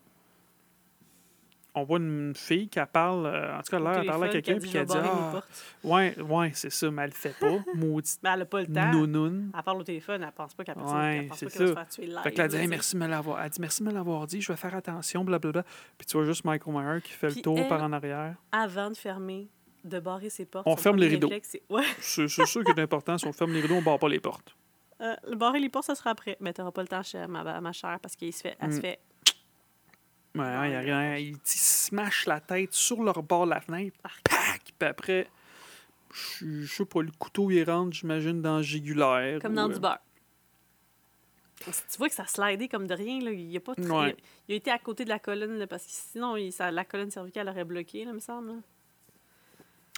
On 1.74 1.84
voit 1.84 2.00
une 2.00 2.34
fille 2.36 2.68
qui 2.68 2.80
parle, 2.92 3.26
euh, 3.26 3.58
en 3.58 3.62
tout 3.62 3.72
cas, 3.72 3.80
l'air, 3.80 4.00
elle 4.00 4.06
parle 4.06 4.26
à 4.26 4.28
quelqu'un, 4.30 4.60
puis 4.60 4.78
a 4.78 4.84
dit 4.84 4.94
Ah, 4.98 5.42
ouais, 5.86 6.20
ouais, 6.22 6.52
c'est 6.54 6.70
ça, 6.70 6.92
mais 6.92 7.04
elle 7.04 7.12
le 7.12 7.16
fait 7.16 7.34
pas. 7.40 7.60
Maudite 7.76 8.20
elle 8.24 8.42
a 8.42 8.46
pas 8.46 8.60
le 8.60 8.68
temps. 8.68 9.54
Elle 9.58 9.64
parle 9.64 9.80
au 9.80 9.84
téléphone, 9.84 10.22
elle 10.22 10.32
pense 10.34 10.54
pas 10.54 10.66
qu'elle 10.66 10.78
Ouais, 10.78 11.18
elle 11.18 11.28
pense 11.30 11.40
pas 11.40 11.46
qu'elle 11.50 11.62
va 11.62 11.68
se 11.68 11.74
faire 11.74 11.88
tuer 11.88 12.06
live. 12.08 12.20
Fait 12.24 12.32
que 12.34 12.38
là, 12.40 12.44
elle 12.44 12.50
dit, 12.50 12.56
là, 12.58 12.62
Hey, 12.64 12.68
tu 12.68 12.72
merci 12.72 12.96
de 12.96 13.00
me 13.00 13.08
l'avoir. 13.08 13.42
Elle 13.42 13.50
dit, 13.52 13.62
merci 13.62 13.84
de 13.84 13.88
me 13.88 13.94
l'avoir 13.94 14.28
dit, 14.28 14.42
je 14.42 14.52
vais 14.52 14.58
faire 14.58 14.76
attention, 14.76 15.24
blablabla. 15.24 15.64
Puis 15.98 16.06
tu 16.08 16.18
vois 16.18 16.26
juste 16.26 16.44
Michael 16.44 16.74
Myers 16.74 17.02
qui 17.02 17.14
fait 17.14 17.28
Puis 17.28 17.38
le 17.38 17.42
tour 17.42 17.58
elle- 17.58 17.68
par 17.70 17.82
en 17.82 17.94
arrière. 17.94 18.36
Avant 18.52 18.90
de 18.90 18.98
fermer, 18.98 19.48
de 19.86 20.00
barrer 20.02 20.30
ses 20.30 20.46
portes, 20.46 20.68
On 20.68 20.76
ferme 20.76 20.98
les 20.98 21.08
rideaux. 21.08 21.30
c'est- 21.42 21.64
Ouais. 21.70 21.84
Sûr 22.02 22.26
que 22.26 22.72
c'est 22.76 22.80
important. 22.82 23.18
Si 23.18 23.26
on 23.28 23.32
ferme 23.32 23.54
les 23.54 23.62
rideaux, 23.62 23.76
on 23.76 23.82
barre 23.82 23.98
pas 23.98 24.10
les 24.10 24.20
portes. 24.20 24.58
Euh, 25.00 25.16
le 25.28 25.36
barrer 25.38 25.60
les 25.62 25.70
portes, 25.70 25.86
ça 25.86 25.96
sera 25.96 26.10
après. 26.12 26.36
Mais 26.42 26.52
t'auras 26.54 26.72
pas 26.72 26.82
le 26.82 26.88
temps, 26.90 27.02
ma, 27.30 27.62
ma 27.62 27.72
chère, 27.72 27.98
parce 28.02 28.16
qu'elle 28.18 28.34
se 28.34 28.42
fait, 28.42 28.58
elle 28.60 28.74
se 28.74 28.78
Mm. 28.78 28.82
fait 28.82 29.00
Ouais, 30.36 30.42
hein, 30.46 30.66
il 30.68 30.72
y 30.72 30.76
a 30.76 30.80
rien. 30.80 31.16
Il, 31.18 31.30
il 31.32 31.38
smash 31.46 32.26
la 32.26 32.40
tête 32.40 32.74
sur 32.74 33.04
leur 33.04 33.22
bord 33.24 33.46
de 33.46 33.50
la 33.52 33.60
fenêtre. 33.62 33.98
Pac! 34.02 34.74
Puis 34.80 34.88
après, 34.88 35.28
je 36.14 36.66
sais 36.66 36.86
pas, 36.86 37.02
le 37.02 37.12
couteau, 37.20 37.52
il 37.52 37.64
rentre, 37.70 37.92
j'imagine, 37.96 38.42
dans 38.42 38.58
le 38.58 38.64
jugulaire. 38.64 39.40
comme 39.42 39.56
dans 39.56 39.70
euh, 39.70 39.74
du 39.74 39.80
beurre. 39.80 40.00
Tu 41.64 41.98
vois 42.00 42.10
que 42.10 42.16
ça 42.16 42.26
slidait 42.26 42.68
comme 42.68 42.88
de 42.88 42.94
rien. 42.96 43.20
Là. 43.22 43.32
Il, 43.32 43.56
a 43.56 43.60
pas 43.60 43.76
très- 43.76 43.86
Ouais. 43.90 44.16
il 44.48 44.54
a 44.54 44.56
été 44.56 44.72
à 44.72 44.80
côté 44.80 45.04
de 45.04 45.10
la 45.10 45.20
colonne, 45.20 45.58
là, 45.60 45.68
parce 45.68 45.84
que 45.84 45.92
sinon, 45.92 46.36
il- 46.36 46.52
ça- 46.52 46.72
la 46.72 46.86
colonne 46.86 47.12
cervicale 47.12 47.48
aurait 47.50 47.66
bloqué, 47.66 48.04
là, 48.06 48.14
me 48.14 48.20
semble. 48.20 48.48
là. 48.48 48.54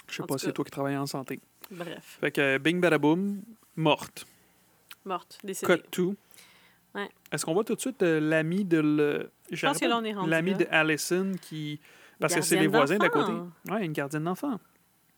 Je 0.10 0.16
sais 0.16 0.24
pas, 0.24 0.36
tout 0.36 0.40
c'est 0.40 0.52
toi 0.52 0.66
qui 0.66 0.72
travailles 0.72 0.98
en 0.98 1.06
santé. 1.06 1.40
Bref, 1.72 2.18
Fait 2.20 2.32
que 2.32 2.58
bing 2.58 2.82
badaboum, 2.82 3.42
morte. 3.78 4.26
morte, 5.06 5.40
décédée. 5.44 5.78
Cut 5.78 5.84
to. 5.92 6.16
Ouais. 6.94 7.10
Est-ce 7.32 7.46
qu'on 7.46 7.54
voit 7.54 7.64
tout 7.64 7.74
de 7.76 7.80
suite 7.80 8.04
euh, 8.04 8.20
l'ami 8.20 8.66
de 8.66 8.80
le. 8.80 9.32
Je 9.56 9.66
pense 9.66 9.80
que 9.80 9.86
là, 9.86 9.98
on 9.98 10.04
est 10.04 10.14
rendu 10.14 10.30
L'ami 10.30 10.54
de 10.56 10.66
Allison 10.70 11.32
qui. 11.42 11.80
Parce 12.20 12.36
que 12.36 12.42
c'est 12.42 12.60
les 12.60 12.68
voisins 12.68 12.98
d'à 12.98 13.10
côté. 13.10 13.32
Ouais, 13.70 13.86
une 13.86 13.94
gardienne 13.94 14.24
d'enfant. 14.24 14.60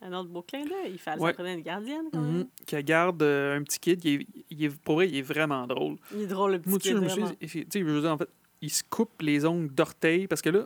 Un 0.02 0.14
autre 0.14 0.30
beau 0.30 0.42
clin 0.44 0.66
d'œil. 0.66 0.92
Il 0.92 1.00
fallait 1.00 1.22
Ouais. 1.22 1.34
une 1.40 1.62
gardienne, 1.62 2.06
quand. 2.14 2.44
Qui 2.68 2.84
garde 2.84 3.24
euh, 3.24 3.58
un 3.58 3.64
petit 3.64 3.80
kid. 3.80 4.04
Il 4.06 4.22
est, 4.22 4.28
il 4.52 4.64
est- 4.66 4.78
pour 4.82 4.96
vrai, 4.96 5.08
il 5.10 5.18
est 5.18 5.22
vraiment 5.24 5.66
drôle. 5.66 5.96
Il 6.14 6.22
est 6.22 6.28
drôle, 6.28 6.52
le 6.52 6.60
petit 6.60 6.70
Moi, 6.70 6.80
kid, 6.80 6.92
je 6.92 6.98
me 7.00 7.08
suis 7.10 7.66
je 7.74 7.84
veux 7.84 8.02
dire, 8.02 8.12
en 8.12 8.18
fait, 8.18 8.30
il 8.62 8.70
se 8.70 8.84
coupe 8.88 9.22
les 9.22 9.46
ongles 9.46 9.74
d'orteil 9.74 10.28
parce 10.28 10.42
que 10.42 10.50
là, 10.50 10.66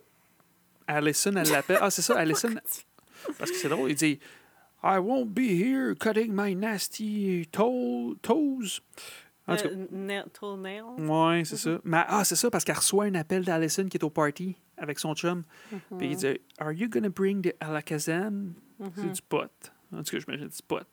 Allison, 0.88 1.36
elle 1.36 1.50
l'appelle. 1.52 1.78
Ah, 1.80 1.90
c'est 1.90 2.02
ça, 2.02 2.16
Allison. 2.18 2.50
Parce 3.38 3.52
que 3.52 3.58
c'est 3.58 3.70
drôle, 3.70 3.92
il 3.92 3.96
dit 3.96 4.20
I 4.84 4.98
won't 4.98 5.26
be 5.28 5.40
here 5.42 5.94
cutting 5.96 6.32
my 6.34 6.56
nasty 6.56 7.48
toe- 7.52 8.16
toes. 8.22 8.82
En 9.54 9.56
tout 9.58 9.68
cas, 9.70 9.76
Euh, 11.00 11.34
ouais, 11.36 11.44
c'est 11.46 11.58
ça. 11.58 11.80
Mais, 11.84 12.04
ah, 12.08 12.24
c'est 12.24 12.36
ça, 12.36 12.50
parce 12.50 12.64
qu'elle 12.64 12.76
reçoit 12.78 13.06
un 13.06 13.16
appel 13.16 13.44
d'Allison 13.44 13.86
qui 13.88 13.98
est 13.98 14.04
au 14.04 14.10
party 14.10 14.56
avec 14.78 15.00
son 15.00 15.14
chum. 15.16 15.44
Puis 15.98 16.12
il 16.12 16.16
dit 16.16 16.40
Are 16.60 16.72
you 16.72 16.88
gonna 16.90 17.10
bring 17.10 17.42
the 17.42 17.54
alakazam? 17.60 18.54
C'est 18.96 19.04
Mhm. 19.04 19.12
du 19.12 19.22
pot. 19.22 19.52
En 19.94 20.04
tout 20.04 20.12
cas, 20.12 20.20
j'imagine 20.20 20.48
du 20.48 20.62
pot. 20.68 20.86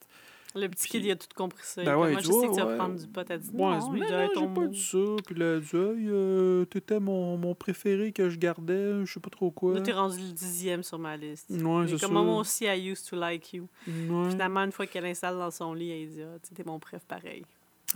Le 0.55 0.69
petit 0.69 0.89
kid, 0.89 1.05
il 1.05 1.11
a 1.11 1.17
tout 1.17 1.27
compris 1.37 1.61
ça. 1.63 1.85
Ben 1.85 1.91
Il 1.93 2.07
il 2.09 2.13
moi, 2.13 2.21
je 2.23 2.27
sais 2.33 2.47
que 2.49 2.55
tu 2.55 2.61
vas 2.63 2.77
prendre 2.77 2.99
du 2.99 3.07
pot. 3.07 3.27
Elle 3.29 3.39
dit 3.41 3.51
Ouais, 3.53 3.59
non, 3.59 3.95
il 3.95 4.07
j'ai 4.09 4.55
pas 4.55 4.67
dit 4.69 4.81
ça. 4.83 4.99
Puis 5.27 5.35
là, 5.35 5.47
elle 5.57 5.61
dit 5.61 5.71
euh, 5.75 6.65
t'étais 6.65 6.99
mon, 6.99 7.37
mon 7.37 7.55
préféré 7.55 8.11
que 8.11 8.31
je 8.31 8.39
gardais, 8.39 9.05
je 9.05 9.13
sais 9.13 9.21
pas 9.21 9.29
trop 9.29 9.51
quoi. 9.51 9.75
Là, 9.75 9.81
t'es 9.83 9.93
rendu 9.93 10.17
le 10.17 10.33
dixième 10.33 10.83
sur 10.83 10.99
ma 10.99 11.15
liste. 11.19 11.51
Ouais, 11.51 11.59
Il 11.59 11.85
est 11.85 11.89
c'est 11.89 11.99
ça. 11.99 12.07
comme 12.07 12.25
moi 12.25 12.39
aussi, 12.39 12.65
I 12.65 12.91
used 12.91 13.07
to 13.11 13.17
like 13.17 13.53
you. 13.53 13.69
Finalement, 13.85 14.61
une 14.61 14.73
fois 14.73 14.87
qu'elle 14.87 15.05
installe 15.05 15.37
dans 15.37 15.51
son 15.51 15.75
lit, 15.75 15.91
elle 15.91 16.09
dit 16.09 16.23
Ah, 16.23 16.39
t'es 16.55 16.65
mon 16.65 16.79
préf 16.79 17.05
pareil. 17.05 17.45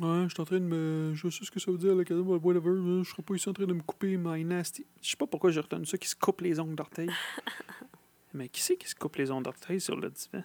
Ouais, 0.01 0.25
je 0.25 0.29
suis 0.35 0.41
en 0.41 0.45
train 0.45 0.61
de 0.61 0.65
me. 0.65 1.13
Je 1.15 1.29
sais 1.29 1.45
ce 1.45 1.51
que 1.51 1.61
ça 1.61 1.71
veut 1.71 1.77
dire, 1.79 1.95
la 1.95 2.05
cadence, 2.05 2.27
whatever. 2.43 3.03
Je 3.05 3.11
serais 3.11 3.23
pas 3.23 3.35
ici 3.35 3.49
en 3.49 3.53
train 3.53 3.67
de 3.67 3.75
me 3.75 3.83
couper 3.83 4.17
my 4.17 4.45
nasty. 4.45 4.87
Je 5.03 5.11
sais 5.11 5.17
pas 5.17 5.27
pourquoi 5.27 5.51
j'ai 5.51 5.61
retenu 5.61 5.85
ça, 5.85 5.99
qui 5.99 6.09
se 6.09 6.17
coupe 6.17 6.41
les 6.41 6.59
ongles 6.59 6.75
d'orteil. 6.75 7.11
Mais 8.35 8.49
qui 8.49 8.63
c'est 8.63 8.77
qui 8.77 8.89
se 8.89 8.95
coupe 8.95 9.17
les 9.17 9.31
ongles 9.31 9.45
d'orteil 9.45 9.81
sur 9.81 9.97
le 9.97 10.09
divan? 10.11 10.45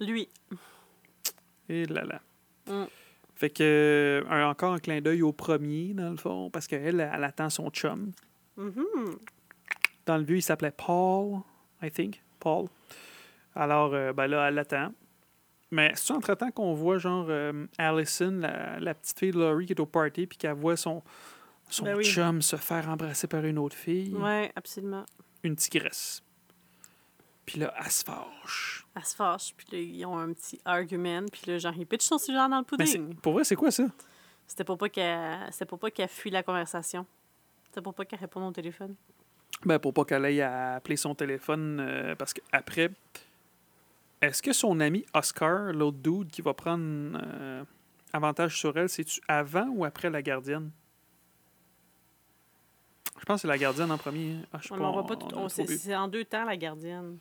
Lui. 0.00 0.28
Et 1.68 1.84
là 1.86 2.04
là. 2.04 2.22
Mm. 2.66 2.86
Fait 3.34 3.50
que. 3.50 4.24
un- 4.30 4.48
encore 4.48 4.72
un 4.74 4.78
clin 4.78 5.00
d'œil 5.00 5.22
au 5.22 5.32
premier, 5.32 5.92
dans 5.92 6.10
le 6.10 6.16
fond, 6.16 6.50
parce 6.50 6.66
qu'elle, 6.66 7.00
elle 7.00 7.24
attend 7.24 7.50
son 7.50 7.68
chum. 7.70 8.12
Mhm. 8.56 8.84
Dans 10.06 10.16
le 10.18 10.24
vieux, 10.24 10.36
il 10.36 10.42
s'appelait 10.42 10.70
Paul, 10.70 11.40
I 11.82 11.90
think. 11.90 12.22
Paul. 12.38 12.68
Alors, 13.56 13.92
euh, 13.94 14.12
ben 14.12 14.26
là, 14.26 14.48
elle 14.48 14.54
l'attend. 14.54 14.92
Mais 15.74 15.90
c'est 15.96 16.12
entre-temps 16.12 16.52
qu'on 16.52 16.72
voit, 16.72 16.98
genre, 16.98 17.26
euh, 17.28 17.66
Allison, 17.78 18.30
la, 18.38 18.78
la 18.78 18.94
petite 18.94 19.18
fille 19.18 19.32
de 19.32 19.38
Laurie 19.40 19.66
qui 19.66 19.72
est 19.72 19.80
au 19.80 19.86
party, 19.86 20.24
puis 20.28 20.38
qu'elle 20.38 20.52
voit 20.54 20.76
son, 20.76 21.02
son 21.68 21.84
Ben 21.84 21.96
oui. 21.96 22.04
chum 22.04 22.40
se 22.42 22.54
faire 22.54 22.88
embrasser 22.88 23.26
par 23.26 23.44
une 23.44 23.58
autre 23.58 23.74
fille? 23.74 24.14
Ouais, 24.14 24.52
absolument. 24.54 25.04
Une 25.42 25.56
tigresse. 25.56 26.22
Puis 27.44 27.58
là, 27.58 27.74
elle 27.84 27.90
se 27.90 28.04
fâche. 28.04 28.86
Elle 28.94 29.04
se 29.04 29.16
fâche, 29.16 29.52
puis 29.56 29.66
là, 29.72 29.78
ils 29.78 30.06
ont 30.06 30.16
un 30.16 30.32
petit 30.32 30.60
argument, 30.64 31.24
puis 31.32 31.42
là, 31.50 31.58
genre, 31.58 31.74
il 31.76 31.86
pitch 31.86 32.02
son 32.02 32.18
sujet 32.18 32.38
dans 32.38 32.46
le 32.48 32.76
Mais 32.78 32.86
c'est- 32.86 32.98
pudding. 32.98 33.16
pour 33.16 33.32
vrai, 33.32 33.42
c'est 33.42 33.56
quoi 33.56 33.72
ça? 33.72 33.84
C'était 34.46 34.62
pour 34.64 34.78
pas 34.78 34.88
qu'elle 34.88 35.50
pour 35.68 35.78
pas 35.80 35.90
qu'elle 35.90 36.08
fuit 36.08 36.30
la 36.30 36.44
conversation. 36.44 37.04
C'était 37.66 37.82
pour 37.82 37.94
pas 37.94 38.04
qu'elle 38.04 38.20
réponde 38.20 38.44
au 38.44 38.52
téléphone. 38.52 38.94
Ben, 39.64 39.78
pour 39.80 39.92
pas 39.92 40.04
qu'elle 40.04 40.24
aille 40.24 40.40
à 40.42 40.74
appeler 40.74 40.96
son 40.96 41.14
téléphone, 41.16 41.80
euh, 41.80 42.14
parce 42.14 42.32
qu'après, 42.32 42.90
est-ce 44.28 44.42
que 44.42 44.52
son 44.52 44.80
ami 44.80 45.04
Oscar, 45.14 45.72
l'autre 45.72 45.98
dude 45.98 46.30
qui 46.30 46.42
va 46.42 46.54
prendre 46.54 47.18
euh, 47.22 47.64
avantage 48.12 48.58
sur 48.58 48.76
elle, 48.76 48.88
c'est-tu 48.88 49.20
avant 49.28 49.68
ou 49.68 49.84
après 49.84 50.10
la 50.10 50.22
gardienne? 50.22 50.70
Je 53.18 53.24
pense 53.24 53.36
que 53.36 53.42
c'est 53.42 53.48
la 53.48 53.58
gardienne 53.58 53.90
en 53.90 53.98
premier. 53.98 54.36
Ah, 54.52 54.58
je 54.60 54.68
sais 54.68 54.74
On 54.74 54.78
pas, 54.78 55.02
pas 55.04 55.16
tout. 55.16 55.26
on 55.34 55.46
trop 55.46 55.48
C'est 55.48 55.94
en 55.94 56.08
deux 56.08 56.24
temps, 56.24 56.44
la 56.44 56.56
gardienne. 56.56 57.18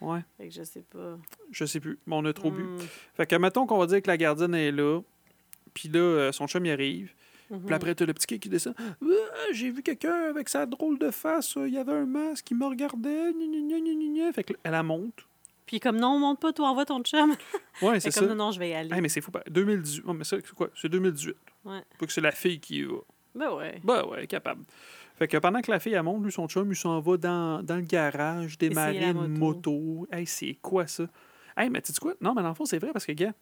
Ouais, 0.00 0.20
Fait 0.36 0.48
que 0.48 0.54
je 0.54 0.62
sais 0.62 0.82
pas. 0.82 1.16
je 1.50 1.64
sais 1.64 1.80
plus. 1.80 1.98
Mais 2.06 2.14
on 2.16 2.24
a 2.26 2.32
trop 2.34 2.50
bu. 2.50 2.62
Hmm. 2.62 2.78
Fait 3.14 3.26
que 3.26 3.36
mettons 3.36 3.64
qu'on 3.66 3.78
va 3.78 3.86
dire 3.86 4.02
que 4.02 4.08
la 4.08 4.18
gardienne 4.18 4.54
est 4.54 4.70
là, 4.72 5.00
puis 5.72 5.88
là, 5.88 6.00
euh, 6.00 6.32
son 6.32 6.46
chum 6.46 6.66
y 6.66 6.70
arrive. 6.70 7.14
Mhm. 7.48 7.64
Puis 7.64 7.74
après, 7.74 7.94
t'as 7.94 8.04
le 8.04 8.12
petit 8.12 8.26
kid 8.26 8.40
qui 8.40 8.48
descend. 8.50 8.74
Ah, 8.78 9.06
J'ai 9.52 9.70
vu 9.70 9.82
quelqu'un 9.82 10.28
avec 10.30 10.48
sa 10.48 10.66
drôle 10.66 10.98
de 10.98 11.10
face. 11.10 11.56
euh, 11.56 11.68
Il 11.68 11.74
y 11.74 11.78
avait 11.78 11.92
un 11.92 12.04
masque, 12.04 12.50
il 12.50 12.58
me 12.58 12.66
regardait. 12.66 13.32
gna, 13.32 13.78
gna, 13.80 13.94
gna. 14.24 14.32
Fait 14.32 14.44
que 14.44 14.52
elle 14.64 14.72
la 14.72 14.82
monte. 14.82 15.25
Puis 15.66 15.80
comme 15.80 15.96
non, 15.98 16.18
monte 16.18 16.40
pas, 16.40 16.52
toi, 16.52 16.68
envoie 16.68 16.84
ton 16.86 17.02
chum. 17.02 17.34
Ouais, 17.82 18.00
c'est 18.00 18.10
comme 18.14 18.22
ça. 18.28 18.34
non, 18.34 18.46
non, 18.46 18.50
je 18.52 18.58
vais 18.58 18.70
y 18.70 18.74
aller. 18.74 18.94
Hey, 18.94 19.00
mais 19.02 19.08
c'est 19.08 19.20
fou. 19.20 19.30
pas- 19.30 19.42
2018. 19.50 20.04
Oh, 20.06 20.12
mais 20.14 20.24
ça, 20.24 20.36
c'est 20.42 20.54
quoi? 20.54 20.70
C'est 20.74 20.88
2018. 20.88 21.36
Ouais. 21.64 21.80
Faut 21.98 22.06
que 22.06 22.12
c'est 22.12 22.20
la 22.22 22.30
fille 22.32 22.58
qui 22.60 22.78
y 22.78 22.82
va. 22.84 22.96
Ben 23.34 23.50
ouais. 23.52 23.80
Ben 23.84 24.04
ouais, 24.06 24.26
capable. 24.26 24.64
Fait 25.18 25.28
que 25.28 25.36
pendant 25.38 25.60
que 25.60 25.70
la 25.70 25.78
fille, 25.80 25.92
elle 25.94 26.02
monte, 26.02 26.22
lui, 26.24 26.32
son 26.32 26.46
chum, 26.48 26.70
il 26.72 26.76
s'en 26.76 27.00
va 27.00 27.16
dans, 27.16 27.62
dans 27.62 27.76
le 27.76 27.82
garage 27.82 28.56
démarrer 28.58 29.04
une 29.10 29.36
moto. 29.38 30.06
Hey, 30.12 30.26
c'est 30.26 30.54
quoi 30.62 30.86
ça? 30.86 31.06
Hey, 31.56 31.68
mais 31.70 31.82
tu 31.82 31.92
sais 31.92 31.98
quoi? 32.00 32.14
Non, 32.20 32.32
mais 32.34 32.42
dans 32.42 32.48
le 32.50 32.54
fond, 32.54 32.64
c'est 32.64 32.78
vrai 32.78 32.92
parce 32.92 33.04
que, 33.06 33.12
gars, 33.12 33.32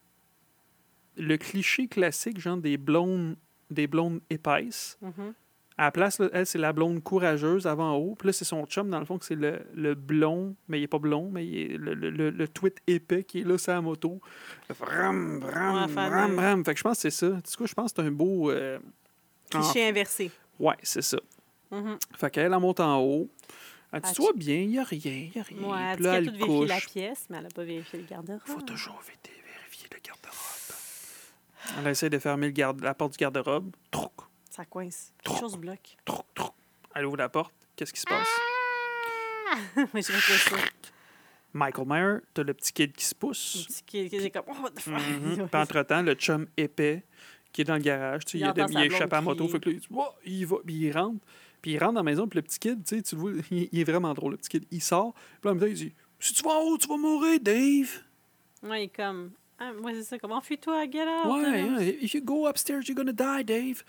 le 1.17 1.37
cliché 1.37 1.87
classique, 1.87 2.41
genre 2.41 2.57
des 2.57 2.77
blondes, 2.77 3.37
des 3.71 3.87
blondes 3.87 4.21
épaisses, 4.31 4.99
Mhm. 5.03 5.35
À 5.77 5.85
la 5.87 5.91
place, 5.91 6.21
là, 6.21 6.29
elle, 6.33 6.47
c'est 6.47 6.59
la 6.59 6.73
blonde 6.73 7.03
courageuse 7.03 7.67
avant 7.67 7.93
en 7.93 7.97
haut. 7.97 8.15
Puis 8.17 8.27
là, 8.29 8.33
c'est 8.33 8.45
son 8.45 8.65
chum, 8.67 8.91
dans 8.91 9.01
le 9.01 9.05
fond, 9.05 9.19
que 9.19 9.25
c'est 9.25 9.35
le, 9.35 9.61
le 9.75 9.95
blond, 9.95 10.55
mais 10.69 10.79
il 10.79 10.85
est 10.85 10.89
pas 10.89 10.99
blond, 11.01 11.31
mais 11.33 11.45
il 11.47 11.59
est 11.73 11.77
le, 11.77 11.95
le, 11.95 12.31
le, 12.31 12.49
tweet 12.49 12.79
épais 12.87 13.25
qui 13.25 13.41
est 13.41 13.45
là 13.45 13.59
sur 13.59 13.73
la 13.73 13.81
moto. 13.81 14.21
Vram, 14.69 15.41
vram, 15.41 15.75
Ouais, 15.75 15.87
vram, 15.93 16.35
vram. 16.37 16.65
Fait 16.65 16.75
que 16.75 16.79
je 16.79 16.85
pense 16.85 16.97
que 17.03 17.11
c'est 17.11 17.27
ça. 17.27 17.41
Sais 17.45 17.57
quoi, 17.57 17.67
je 17.67 17.75
pense 17.75 17.93
que 17.93 18.03
c'est 18.03 18.09
un 18.09 18.13
beau... 18.13 18.51
euh, 18.53 18.79
Cliché 19.51 19.89
inversé. 19.89 20.31
Ouais, 20.61 20.77
c'est 20.83 21.03
ça. 21.03 21.19
Mhm. 21.73 21.99
Fait 22.17 22.31
qu'elle, 22.31 22.53
elle 22.53 22.59
monte 22.61 22.79
en 22.81 23.01
haut. 23.01 23.29
Elle 23.93 24.01
dit, 24.01 24.13
toi 24.15 24.31
bien, 24.35 24.57
il 24.57 24.69
n'y 24.71 24.79
a 24.79 24.85
rien, 24.85 25.01
il 25.05 25.31
n'y 25.35 25.41
a 25.41 25.43
rien. 25.43 25.59
Ouais, 25.69 25.79
elle 25.93 25.97
dit 25.97 26.03
qu'elle 26.03 26.29
a 26.29 26.47
tout 26.47 26.47
vérifié 26.53 26.67
la 26.67 26.81
pièce, 26.81 27.27
mais 27.31 27.39
elle 27.39 27.47
a 27.47 27.49
pas 27.49 27.65
vérifié 27.65 27.99
le 28.01 28.07
garde-robe. 28.07 28.41
faut 28.45 28.61
toujours 28.61 29.01
vérifier, 29.05 29.43
vérifier 29.61 29.89
le 29.93 29.99
garde-robe. 30.05 31.79
Elle 31.81 31.91
essaie 31.91 32.11
de 32.11 32.19
fermer 32.19 32.47
le 32.47 32.53
garde, 32.53 32.81
la 32.81 32.95
porte 32.95 33.13
du 33.13 33.19
garde-robe. 33.19 33.71
Trouc, 33.91 34.13
Ça 34.55 34.64
coince. 34.64 35.12
Trop. 35.24 35.35
Quelque 35.35 35.40
chose 35.40 35.56
bloque. 35.56 35.97
trouc, 36.05 36.24
trouc. 36.32 36.52
Elle 36.94 37.06
ouvre 37.06 37.16
la 37.16 37.28
porte. 37.28 37.52
Qu'est-ce 37.74 37.93
qui 37.93 37.98
se 37.98 38.06
passe? 38.06 38.28
mais 39.93 40.01
je 40.01 40.12
ça. 40.12 40.56
Michael 41.52 41.86
Myers, 41.89 42.20
t'as 42.32 42.44
le 42.44 42.55
petit 42.55 42.72
kid 42.72 42.93
qui 42.93 43.05
se 43.05 43.14
Le 43.14 43.18
pousse. 43.18 43.66
petit 43.66 43.82
qui 43.82 44.09
qui 44.09 44.16
est 44.16 44.31
comme, 44.31 44.44
oh, 44.47 44.62
what 44.62 44.70
the 44.70 44.81
fuck? 44.81 44.93
Mhm. 44.94 45.48
Puis 45.51 45.60
entre-temps, 45.60 46.02
le 46.02 46.14
chum 46.14 46.47
épais 46.56 47.02
qui 47.52 47.62
est 47.62 47.64
dans 47.64 47.74
le 47.74 47.81
garage, 47.81 48.26
tu 48.26 48.39
sais, 48.39 48.39
Il 48.39 48.52
il, 48.56 48.60
a, 48.60 48.66
il 48.68 48.93
échappé 48.93 49.16
à 49.16 49.18
la 49.18 49.22
moto, 49.22 49.48
crier. 49.48 49.52
fait 49.55 49.60
que 49.60 49.68
là, 49.70 49.74
il, 49.74 49.81
dit, 49.81 49.89
Oh, 49.90 50.09
il 50.24 50.47
va, 50.47 50.56
puis 50.64 50.74
il 50.74 50.93
rentre. 50.93 51.24
Puis 51.60 51.72
il 51.72 51.78
rentre 51.78 51.94
dans 51.94 52.01
la 52.01 52.05
maison, 52.05 52.28
puis 52.28 52.36
le 52.36 52.43
petit 52.43 52.60
kid, 52.60 52.85
tu 52.85 52.94
sais, 52.97 53.02
tu 53.02 53.16
le 53.16 53.20
vois, 53.20 53.32
il, 53.51 53.68
il 53.72 53.81
est 53.81 53.85
vraiment 53.90 54.14
drôle, 54.14 54.32
le 54.32 54.36
petit 54.36 54.51
kid. 54.51 54.66
Il 54.70 54.81
sort, 54.81 55.14
puis 55.14 55.32
là, 55.43 55.51
en 55.51 55.55
même 55.55 55.62
temps, 55.62 55.66
il 55.66 55.74
dit 55.74 55.93
Si 56.20 56.32
tu 56.32 56.44
vas 56.44 56.51
en 56.51 56.60
haut, 56.60 56.78
tu 56.78 56.86
vas 56.86 56.97
mourir, 56.97 57.40
Dave. 57.40 57.90
Ouais, 58.62 58.82
il 58.82 58.85
est 58.85 58.89
comme, 58.94 59.32
ah, 59.59 59.72
moi, 59.72 59.90
c'est 59.94 60.05
ça, 60.05 60.18
comment 60.20 60.40
fuis-toi, 60.40 60.86
get 60.93 61.02
out. 61.09 61.26
Ouais, 61.26 61.60
yeah, 61.60 61.81
if 62.01 62.14
you 62.14 62.20
go 62.22 62.47
upstairs, 62.47 62.86
you're 62.86 62.94
gonna 62.97 63.12
die, 63.12 63.44
Dave. 63.44 63.82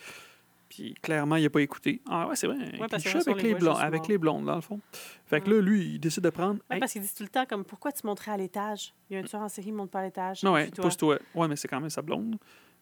Puis 0.69 0.93
clairement, 1.01 1.35
il 1.35 1.45
a 1.45 1.49
pas 1.49 1.61
écouté. 1.61 2.01
Ah 2.09 2.27
ouais, 2.27 2.35
c'est 2.35 2.47
vrai. 2.47 2.57
il 2.73 2.79
parce 2.79 3.03
que 3.03 3.09
avec 3.29 3.43
les 3.43 3.53
blondes, 3.55 3.73
juste 3.75 3.83
avec 3.85 3.99
mort. 4.01 4.09
les 4.09 4.17
blondes, 4.17 4.45
dans 4.45 4.55
le 4.55 4.61
fond. 4.61 4.79
Fait 5.25 5.41
que 5.41 5.49
là, 5.49 5.61
lui, 5.61 5.85
il 5.95 5.99
décide 5.99 6.23
de 6.23 6.29
prendre. 6.29 6.55
Ouais, 6.69 6.75
Hey, 6.75 6.79
parce 6.79 6.93
qu'il 6.93 7.01
dit 7.01 7.13
tout 7.15 7.23
le 7.23 7.29
temps, 7.29 7.45
comme, 7.45 7.63
pourquoi 7.63 7.91
tu 7.91 8.05
monterais 8.05 8.31
à 8.31 8.37
l'étage? 8.37 8.93
Il 9.09 9.13
y 9.13 9.17
a 9.17 9.19
un 9.19 9.23
tueur 9.23 9.41
en 9.41 9.49
série, 9.49 9.67
il 9.67 9.73
monte 9.73 9.91
pas 9.91 9.99
à 9.99 10.03
l'étage. 10.03 10.43
non, 10.43 10.53
ouais, 10.53 10.69
pousse-toi. 10.71 11.19
Ouais, 11.35 11.47
mais 11.47 11.55
c'est 11.55 11.67
quand 11.67 11.79
même 11.79 11.89
sa 11.89 12.01
blonde. 12.01 12.37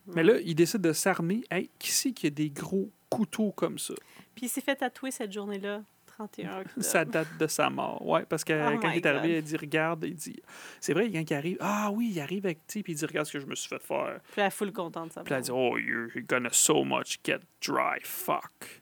Mais 0.07 0.15
Ouais. 0.15 0.23
là, 0.23 0.39
il 0.43 0.55
décide 0.55 0.81
de 0.81 0.93
s'armer. 0.93 1.43
Hey, 1.51 1.69
qui 1.79 1.91
c'est 1.91 2.11
qui 2.11 2.27
a 2.27 2.29
des 2.29 2.49
gros 2.49 2.89
couteaux 3.09 3.51
comme 3.51 3.77
ça? 3.77 3.93
Puis 4.35 4.47
il 4.47 4.49
s'est 4.49 4.61
fait 4.61 4.75
tatouer 4.75 5.11
cette 5.11 5.31
journée-là, 5.31 5.81
31 6.17 6.59
octobre. 6.61 6.83
Ça 6.83 7.05
date 7.05 7.27
de 7.39 7.47
sa 7.47 7.69
mort. 7.69 8.05
Ouais, 8.07 8.23
parce 8.27 8.43
que 8.43 8.53
Oh 8.53 8.79
quand 8.81 8.89
il 8.91 8.97
est 8.97 9.05
arrivé, 9.05 9.35
God. 9.35 9.37
il 9.37 9.43
dit 9.43 9.57
Regarde, 9.57 10.03
il 10.05 10.15
dit 10.15 10.41
C'est 10.79 10.93
vrai, 10.93 11.11
quand 11.11 11.19
il 11.29 11.33
arrive, 11.33 11.57
ah 11.59 11.89
oui, 11.93 12.11
il 12.13 12.19
arrive 12.21 12.45
avec, 12.45 12.59
sais, 12.67 12.83
puis 12.83 12.93
il 12.93 12.95
dit 12.95 13.05
Regarde 13.05 13.25
ce 13.27 13.33
que 13.33 13.39
je 13.39 13.45
me 13.47 13.55
suis 13.55 13.67
fait 13.69 13.81
faire. 13.81 14.19
Puis 14.31 14.41
elle 14.41 14.47
est 14.47 14.49
full 14.51 14.71
contente, 14.71 15.11
ça. 15.13 15.23
Puis 15.23 15.33
elle 15.33 15.41
dit 15.41 15.51
Oh, 15.51 15.77
you're 15.77 16.09
gonna 16.27 16.49
so 16.51 16.83
much 16.83 17.17
get 17.25 17.39
dry, 17.65 17.99
fuck. 18.03 18.81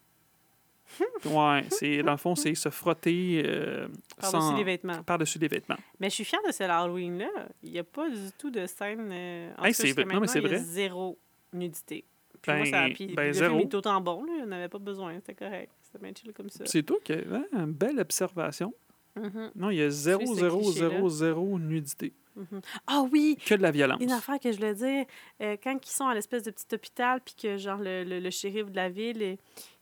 ouais, 1.25 1.63
c'est, 1.69 2.03
dans 2.03 2.11
le 2.11 2.17
fond, 2.17 2.35
c'est 2.35 2.53
se 2.53 2.69
frotter 2.69 3.41
euh, 3.45 3.87
Par-dessus 4.17 4.41
sans- 4.41 4.57
les 4.57 4.63
vêtements. 4.63 5.01
par-dessus 5.03 5.39
des 5.39 5.47
vêtements. 5.47 5.77
Mais 5.99 6.09
je 6.09 6.15
suis 6.15 6.25
fière 6.25 6.41
de 6.45 6.51
ce 6.51 6.63
Halloween-là. 6.63 7.29
Il 7.63 7.71
n'y 7.71 7.79
a 7.79 7.83
pas 7.83 8.09
du 8.09 8.29
tout 8.37 8.51
de 8.51 8.65
scène. 8.67 9.09
euh, 9.11 9.51
en 9.57 9.63
Hey, 9.63 9.73
c'est 9.73 9.93
vrai. 9.93 10.03
Non, 10.05 10.19
mais 10.19 10.27
c'est 10.27 10.39
il 10.39 10.43
y 10.43 10.45
a 10.45 10.49
vrai. 10.49 10.57
zéro 10.57 11.17
nudité. 11.53 12.03
Puis 12.41 12.51
Ben- 12.51 12.57
moi, 12.57 12.65
ça, 12.65 12.85
puis 12.93 13.07
ben, 13.15 13.27
le 13.27 13.33
zéro. 13.33 13.57
film 13.57 13.69
est 13.69 13.73
autant 13.75 14.01
bon, 14.01 14.23
là. 14.25 14.33
Il 14.39 14.43
n'en 14.45 14.51
avait 14.57 14.67
pas 14.67 14.79
besoin. 14.79 15.15
C'était 15.15 15.35
correct. 15.35 15.71
C'était 15.91 16.03
bien 16.03 16.13
chill 16.15 16.33
comme 16.33 16.49
ça. 16.49 16.63
C'est 16.65 16.83
toi 16.83 16.97
qui 17.03 17.13
as 17.13 17.17
hein, 17.31 17.45
une 17.53 17.73
belle 17.73 17.99
observation. 17.99 18.73
Mhm, 19.15 19.51
Non, 19.55 19.69
il 19.71 19.77
y 19.77 19.81
a 19.81 19.89
0, 19.89 20.25
ce 20.35 20.39
0, 20.39 20.59
cliché-là. 20.61 20.89
0, 20.89 21.09
0 21.09 21.59
nudité. 21.59 22.13
mhm. 22.37 22.61
Ah 22.87 23.03
oui! 23.11 23.37
Que 23.45 23.55
de 23.55 23.61
la 23.61 23.71
violence. 23.71 24.01
Une 24.01 24.11
affaire 24.13 24.39
que 24.39 24.49
je 24.51 24.57
voulais 24.57 24.73
dire, 24.75 25.05
euh, 25.41 25.57
quand 25.61 25.77
ils 25.85 25.91
sont 25.91 26.07
à 26.07 26.13
l'espèce 26.13 26.43
de 26.43 26.51
petit 26.51 26.73
hôpital, 26.73 27.19
puis 27.19 27.35
que 27.35 27.57
genre 27.57 27.79
le, 27.79 28.05
le, 28.05 28.19
le 28.21 28.29
shérif 28.29 28.71
de 28.71 28.75
la 28.77 28.87
ville, 28.89 29.21
euh, 29.21 29.35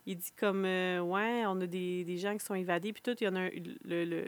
il 0.06 0.16
dit 0.16 0.32
comme 0.36 0.64
euh, 0.64 0.98
ouais, 1.00 1.44
on 1.46 1.60
a 1.60 1.66
des, 1.66 2.02
des 2.04 2.16
gens 2.16 2.36
qui 2.36 2.44
sont 2.44 2.56
évadés, 2.56 2.92
puis 2.92 3.02
tout, 3.02 3.14
il 3.20 3.24
y 3.24 3.28
en 3.28 3.36
a 3.36 3.40
un, 3.42 3.50
le, 3.84 4.04
le, 4.04 4.24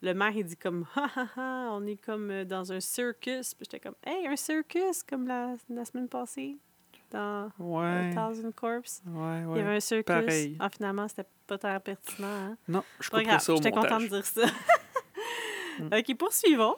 le 0.00 0.14
maire, 0.14 0.32
il 0.34 0.44
dit 0.44 0.56
comme 0.56 0.86
ha 0.96 1.10
ha 1.14 1.26
ha, 1.36 1.68
on 1.72 1.84
est 1.86 2.00
comme 2.02 2.44
dans 2.44 2.72
un 2.72 2.80
circus. 2.80 3.52
Puis 3.54 3.66
j'étais 3.70 3.80
comme 3.80 3.96
hey, 4.06 4.26
un 4.28 4.36
circus, 4.36 5.02
comme 5.02 5.26
la, 5.28 5.56
la 5.68 5.84
semaine 5.84 6.08
passée, 6.08 6.56
dans 7.10 7.50
Ouais. 7.58 7.84
euh, 7.84 8.14
Thousand 8.14 8.52
Corpse. 8.52 9.02
Ouais, 9.06 9.38
Il 9.38 9.42
y 9.42 9.46
ouais. 9.46 9.60
avait 9.62 9.76
un 9.76 9.80
circus. 9.80 10.04
pareil. 10.04 10.56
Ah, 10.60 10.68
finalement, 10.70 11.06
c'était 11.08 11.26
pas 11.46 11.58
très 11.58 11.80
pertinent. 11.80 12.26
Hein? 12.28 12.56
Non, 12.68 12.82
je 13.00 13.10
Pas 13.10 13.38
ça 13.38 13.52
au 13.52 13.56
j'étais 13.56 13.70
contente 13.70 14.02
de 14.02 14.08
dire 14.08 14.24
ça. 14.26 14.42
ok, 15.80 16.16
poursuivons. 16.16 16.76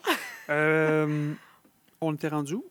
Euh, 0.50 1.32
on 2.00 2.14
était 2.14 2.28
rendu 2.28 2.54
où? 2.54 2.64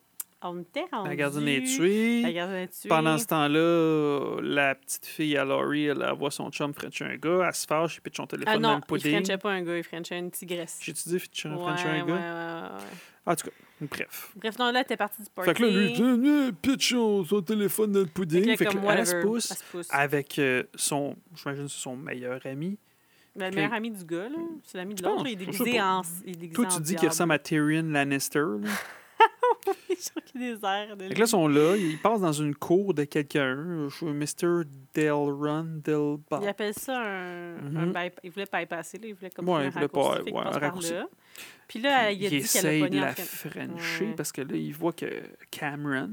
On 0.43 0.59
était 0.61 0.85
rendu... 0.91 1.09
La 1.09 1.15
gardienne 1.15 1.47
est 1.47 1.63
tuée. 1.63 2.21
La 2.21 2.31
gardienne 2.31 2.59
est 2.63 2.67
tuée. 2.81 2.89
Pendant 2.89 3.17
ce 3.17 3.25
temps-là, 3.25 4.39
la 4.41 4.75
petite 4.75 5.05
fille 5.07 5.35
à 5.35 5.43
Laurie, 5.43 5.85
elle, 5.88 6.13
voit 6.17 6.29
son 6.29 6.51
chum 6.51 6.73
frencher 6.73 7.05
un 7.05 7.15
gars, 7.15 7.45
elle 7.47 7.55
se 7.55 7.65
fâche, 7.65 7.95
il 7.95 8.01
pitch 8.01 8.17
son 8.17 8.27
téléphone 8.27 8.53
Ah 8.55 8.59
dans 8.59 8.69
non, 8.73 8.81
le 8.88 8.97
il 8.97 9.11
frenchait 9.15 9.38
pas 9.39 9.51
un 9.51 9.63
gars, 9.63 9.77
il 9.77 9.84
frenchait 9.84 10.19
une 10.19 10.29
tigresse. 10.29 10.77
J'ai-tu 10.81 11.09
dit 11.09 11.19
frencher 11.19 11.49
Ouais, 11.49 11.55
frencher 11.57 11.88
un 11.89 12.01
ouais, 12.03 12.07
gars? 12.07 12.13
ouais, 12.13 12.19
ouais, 12.21 12.75
ouais. 12.77 13.31
En 13.31 13.35
tout 13.35 13.47
cas, 13.47 13.51
bref. 13.82 14.32
Bref, 14.36 14.58
non, 14.60 14.72
là, 14.72 14.84
t'es 14.84 14.98
parti 14.98 15.22
du 15.22 15.30
party. 15.30 15.49
Fait 15.49 15.56
que 15.56 15.64
là, 15.64 15.70
lui, 15.70 15.91
il 15.91 16.22
dit, 16.22 16.30
Eh, 16.49 16.52
pitch 16.52 16.91
son, 16.94 17.24
téléphone 17.41 17.91
dans 17.91 17.99
le 17.99 18.06
Fait 18.06 18.12
que 18.12 18.20
pudding. 18.20 18.45
là, 18.45 18.58
Fait 18.58 18.66
que 18.66 18.78
là, 18.78 18.95
elle 18.98 19.08
se 19.08 19.16
pousse 19.22 19.52
elle 19.52 19.58
se 19.58 19.64
pousse. 19.72 19.88
avec 19.91 20.40
euh, 20.40 20.64
son, 20.76 21.16
j'imagine, 21.36 21.68
son 21.68 21.95
meilleur 21.95 22.40
ami. 22.45 22.78
Le 23.36 23.52
meilleur 23.52 23.74
ami 23.74 23.91
du 23.91 24.04
gars, 24.04 24.30
là, 24.30 24.38
c'est 24.64 24.78
l'ami 24.80 24.95
de 24.95 24.99
Je 24.99 25.04
l'autre, 25.04 25.28
il 25.28 25.34
est 25.41 25.45
je 25.45 25.45
déguisé 25.64 25.78
pas. 25.78 25.86
en. 25.98 26.02
Il 26.26 26.30
est 26.30 26.36
déguisé 26.38 26.54
Toi, 26.54 26.66
en 26.66 26.70
tu 26.78 26.82
dis 26.82 26.95
qu'il 26.95 27.08
ressemble 27.10 27.34
à 27.34 27.40
Tyrion 27.40 27.84
Lannister. 27.84 28.40
Là. 28.40 28.68
Je 29.90 29.94
suis 29.95 30.04
sûre 30.04 30.24
qu'il 30.24 30.41
y 30.41 30.49
a 30.52 30.56
des 30.56 30.66
airs 30.66 30.95
de 30.98 31.08
Fait 31.08 31.14
que 31.14 31.20
là, 31.20 31.26
ils 31.26 31.28
sont 31.28 31.48
là, 31.48 31.76
ils 31.76 31.98
passent 31.99 32.22
dans 32.22 32.32
une 32.32 32.56
cour 32.56 32.94
de 32.94 33.04
quelqu'un, 33.04 33.88
je- 33.90 34.06
Mr. 34.06 34.64
Delrun 34.94 35.66
Delba. 35.84 36.40
Il 36.41 36.48
appelle 36.48 36.74
ça 36.74 36.99
un, 37.02 37.58
un 37.58 37.86
Mhm. 37.88 37.91
bypa- 37.91 38.20
Il 38.24 38.32
voulait 38.32 38.45
bypasser, 38.52 38.98
là. 38.99 39.08
Il 39.08 39.16
voulait 39.16 39.30
comme 39.32 39.49
Ouais, 39.49 39.56
faire 39.56 39.64
il 39.64 39.68
un 39.68 39.72
voulait 39.72 39.88
pas- 39.88 40.02
raccourci, 40.02 40.24
qu'il 40.26 40.34
ouais, 40.34 40.40
un 40.40 40.52
par 40.52 40.62
raccourci. 40.62 40.94
là. 40.94 41.08
Puis 41.68 41.80
là, 41.80 42.11
il 42.11 42.26
a 42.26 42.30
dit 42.30 42.35
qu'elle 42.38 42.41
a 42.41 42.45
essaye 42.73 42.81
pogné 42.81 42.97
de 42.97 43.01
la 43.05 43.14
fren- 43.14 43.26
frencher 43.77 44.05
Ouais. 44.05 44.14
parce 44.15 44.31
que 44.31 44.41
là, 44.41 44.55
il 44.55 44.73
voit 44.73 44.93
que 44.93 45.23
Cameron, 45.51 46.09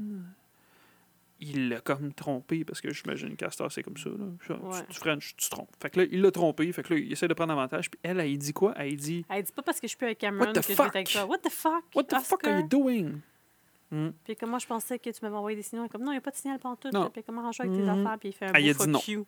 il 1.41 1.69
l'a 1.69 1.81
comme 1.81 2.13
trompé 2.13 2.63
parce 2.63 2.79
que 2.81 2.93
j'imagine 2.93 3.35
heure, 3.41 3.71
c'est 3.71 3.83
comme 3.83 3.97
ça. 3.97 4.09
Là. 4.09 4.25
Tu- 4.45 4.51
Ouais. 4.53 4.79
Tu, 4.89 4.97
French, 4.99 5.35
tu 5.35 5.45
te 5.49 5.55
trompes. 5.55 5.69
Fait 5.81 5.89
que 5.89 5.99
là, 6.01 6.07
il 6.09 6.21
l'a 6.21 6.31
trompé. 6.31 6.71
Fait 6.71 6.81
que 6.83 6.93
là, 6.93 6.99
il 6.99 7.11
essaie 7.11 7.27
de 7.27 7.33
prendre 7.33 7.51
avantage. 7.53 7.91
Puis 7.91 7.99
elle, 8.03 8.19
elle 8.19 8.37
dit 8.37 8.53
quoi? 8.53 8.73
Elle 8.77 8.95
dit 8.95 9.25
Elle 9.29 9.43
dit 9.43 9.51
pas 9.51 9.61
parce 9.61 9.79
que 9.79 9.87
je 9.87 9.89
suis 9.89 9.97
plus 9.97 10.05
avec 10.05 10.17
Cameron 10.19 10.45
What 10.47 10.53
que 10.53 10.59
the 10.59 10.63
je 10.63 10.67
vais 10.73 10.81
avec 10.83 11.09
fuck? 11.09 11.21
toi. 11.21 11.25
What 11.29 11.37
the 11.39 11.51
fuck? 11.51 11.83
What 11.95 12.03
the 12.05 12.21
fuck 12.23 12.43
are 12.45 12.51
you 12.59 12.63
Oscar? 12.65 12.69
doing? 12.69 13.21
Hmm. 13.91 14.09
Puis 14.23 14.35
comment 14.35 14.57
je 14.59 14.65
pensais 14.65 14.97
que 14.97 15.09
tu 15.09 15.19
m'avais 15.21 15.35
envoyé 15.35 15.55
des 15.55 15.61
signaux. 15.61 15.87
Comme 15.89 16.01
non, 16.01 16.11
il 16.11 16.15
n'y 16.15 16.17
a 16.17 16.21
pas 16.21 16.31
de 16.31 16.35
signal 16.37 16.57
pantoute. 16.59 16.91
Non. 16.93 17.09
Puis 17.09 17.21
comment 17.23 17.41
arrange 17.41 17.59
avec 17.59 17.71
tes 17.73 17.79
Mhm. 17.79 17.89
affaires. 17.89 18.17
Puis 18.19 18.29
il 18.29 18.31
fait 18.33 18.45
un 18.45 18.51
Ah, 18.53 18.59
il 18.59 18.69
a 18.69 18.73
beau 18.73 18.85
dit 18.85 18.89
non. 18.89 18.99
fuck 18.99 19.07
you. 19.09 19.25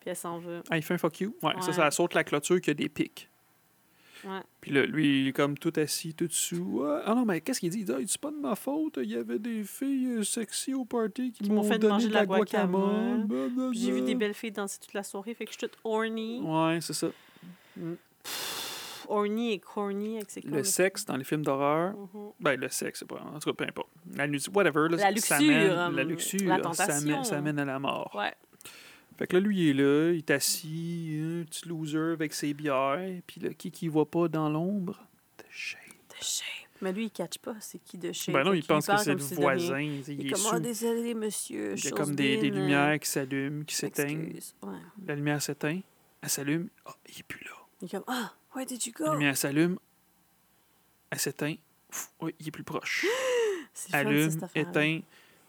Puis 0.00 0.10
elle 0.10 0.16
s'en 0.16 0.38
va. 0.38 0.62
Ah, 0.70 0.76
il 0.76 0.82
fait 0.82 0.94
un 0.94 0.98
fuck 0.98 1.20
you? 1.20 1.36
Ouais, 1.42 1.52
ça, 1.60 1.72
ça 1.72 1.90
saute 1.90 2.14
la 2.14 2.24
clôture 2.24 2.60
qui 2.60 2.70
a 2.70 2.74
des 2.74 2.88
pics. 2.88 3.28
Ouais. 4.24 4.40
Puis 4.60 4.72
là, 4.72 4.84
lui, 4.84 5.22
il 5.22 5.28
est 5.28 5.32
comme 5.32 5.56
tout 5.56 5.72
assis, 5.76 6.12
tout 6.14 6.26
dessous. 6.26 6.80
Ouais. 6.82 7.00
Ah 7.04 7.14
non, 7.14 7.24
mais 7.24 7.40
qu'est-ce 7.40 7.60
qu'il 7.60 7.70
dit? 7.70 7.78
Il 7.80 7.84
dit, 7.84 7.92
Ah, 7.96 8.00
c'est 8.06 8.20
pas 8.20 8.30
de 8.30 8.36
ma 8.36 8.54
faute. 8.56 8.98
Il 9.02 9.10
y 9.10 9.16
avait 9.16 9.38
des 9.38 9.62
filles 9.64 10.06
euh, 10.18 10.22
sexy 10.24 10.74
au 10.74 10.84
party 10.84 11.30
qui, 11.32 11.44
Qui 11.44 11.50
m'ont 11.50 11.62
fait 11.62 11.78
donné 11.78 11.92
manger 11.94 12.08
de 12.08 12.14
la 12.14 12.26
guacamole. 12.26 13.26
j'ai 13.72 13.92
vu 13.92 14.02
des 14.02 14.14
belles 14.14 14.34
filles 14.34 14.50
danser 14.52 14.78
toute 14.80 14.94
la 14.94 15.02
soirée. 15.04 15.34
Fait 15.34 15.44
que 15.44 15.52
je 15.52 15.58
suis 15.58 15.68
toute 15.68 15.78
horny. 15.84 16.40
Ouais, 16.42 16.78
c'est 16.80 16.94
ça. 16.94 17.08
horny 19.08 19.52
et 19.54 19.58
corny 19.58 20.16
avec 20.16 20.30
ses 20.30 20.40
Le 20.42 20.62
sexe 20.64 21.04
dans 21.06 21.16
les 21.16 21.24
films 21.24 21.42
d'horreur, 21.42 21.94
Mhm. 21.96 22.30
ben 22.40 22.60
le 22.60 22.68
sexe, 22.68 22.98
c'est 23.00 23.08
pas. 23.08 23.22
En 23.34 23.38
tout 23.38 23.50
cas, 23.50 23.54
peu 23.54 23.64
importe. 23.64 23.88
La 24.14 24.26
nudité, 24.26 24.50
whatever. 24.54 24.88
là, 24.90 24.96
La 24.96 24.98
ça 24.98 25.10
luxure, 25.10 25.38
mène- 25.38 25.70
euh, 25.70 25.90
la 25.90 26.04
luxure, 26.04 26.46
la 26.48 26.56
ça 26.56 26.62
tentation. 26.84 27.08
mène, 27.10 27.24
ça 27.24 27.40
mène 27.40 27.58
à 27.58 27.64
la 27.64 27.78
mort. 27.78 28.14
Ouais. 28.14 28.34
Fait 29.18 29.26
que 29.26 29.34
là, 29.36 29.40
lui, 29.40 29.58
il 29.58 29.68
est 29.70 29.72
là, 29.74 30.12
il 30.12 30.18
est 30.18 30.30
assis, 30.30 31.18
un 31.20 31.44
petit 31.44 31.68
loser 31.68 32.12
avec 32.12 32.32
ses 32.32 32.54
bières. 32.54 33.20
Puis 33.26 33.40
là, 33.40 33.52
qui 33.52 33.70
qui 33.72 33.88
voit 33.88 34.08
pas 34.08 34.28
dans 34.28 34.48
l'ombre? 34.48 34.96
The 35.38 35.44
Shade. 35.50 35.80
De 36.08 36.24
shape. 36.24 36.44
Mais 36.80 36.92
lui, 36.92 37.06
il 37.06 37.10
catch 37.10 37.38
pas. 37.38 37.56
C'est 37.58 37.80
qui 37.82 37.98
de 37.98 38.12
shape? 38.12 38.32
Ben 38.32 38.44
non, 38.44 38.52
il 38.52 38.62
pense 38.64 38.86
que 38.86 38.96
c'est 38.98 39.14
le 39.14 39.20
voisin. 39.20 39.80
Il, 39.80 40.08
Il 40.08 40.26
est 40.28 40.30
comme, 40.30 40.40
sous. 40.40 40.54
oh, 40.54 40.58
désolé, 40.60 41.14
monsieur. 41.14 41.74
Il 41.76 41.84
y 41.84 41.88
a 41.88 41.90
comme 41.90 42.14
des, 42.14 42.36
des 42.36 42.50
euh, 42.50 42.54
lumières 42.54 43.00
qui 43.00 43.08
s'allument, 43.08 43.64
qui 43.64 43.74
s'éteignent. 43.74 44.38
Ouais. 44.62 44.76
La 45.04 45.16
lumière 45.16 45.42
s'éteint, 45.42 45.80
elle 46.22 46.28
s'allume. 46.30 46.68
Ah, 46.86 46.94
il 47.08 47.18
est 47.18 47.22
plus 47.24 47.44
là. 47.44 47.50
Il 47.82 47.86
est 47.86 47.90
comme, 47.90 48.04
ah, 48.06 48.32
where 48.54 48.64
did 48.64 48.86
you 48.86 48.92
La 49.00 49.06
go? 49.06 49.12
lumière 49.14 49.36
s'allume, 49.36 49.78
elle 51.10 51.18
s'éteint. 51.18 51.56
Oui, 52.20 52.32
il 52.38 52.46
est 52.46 52.50
plus 52.52 52.62
proche. 52.62 53.04
Fun, 53.74 53.98
Allume, 53.98 54.28
affaire-là. 54.44 54.70
éteint, 54.70 55.00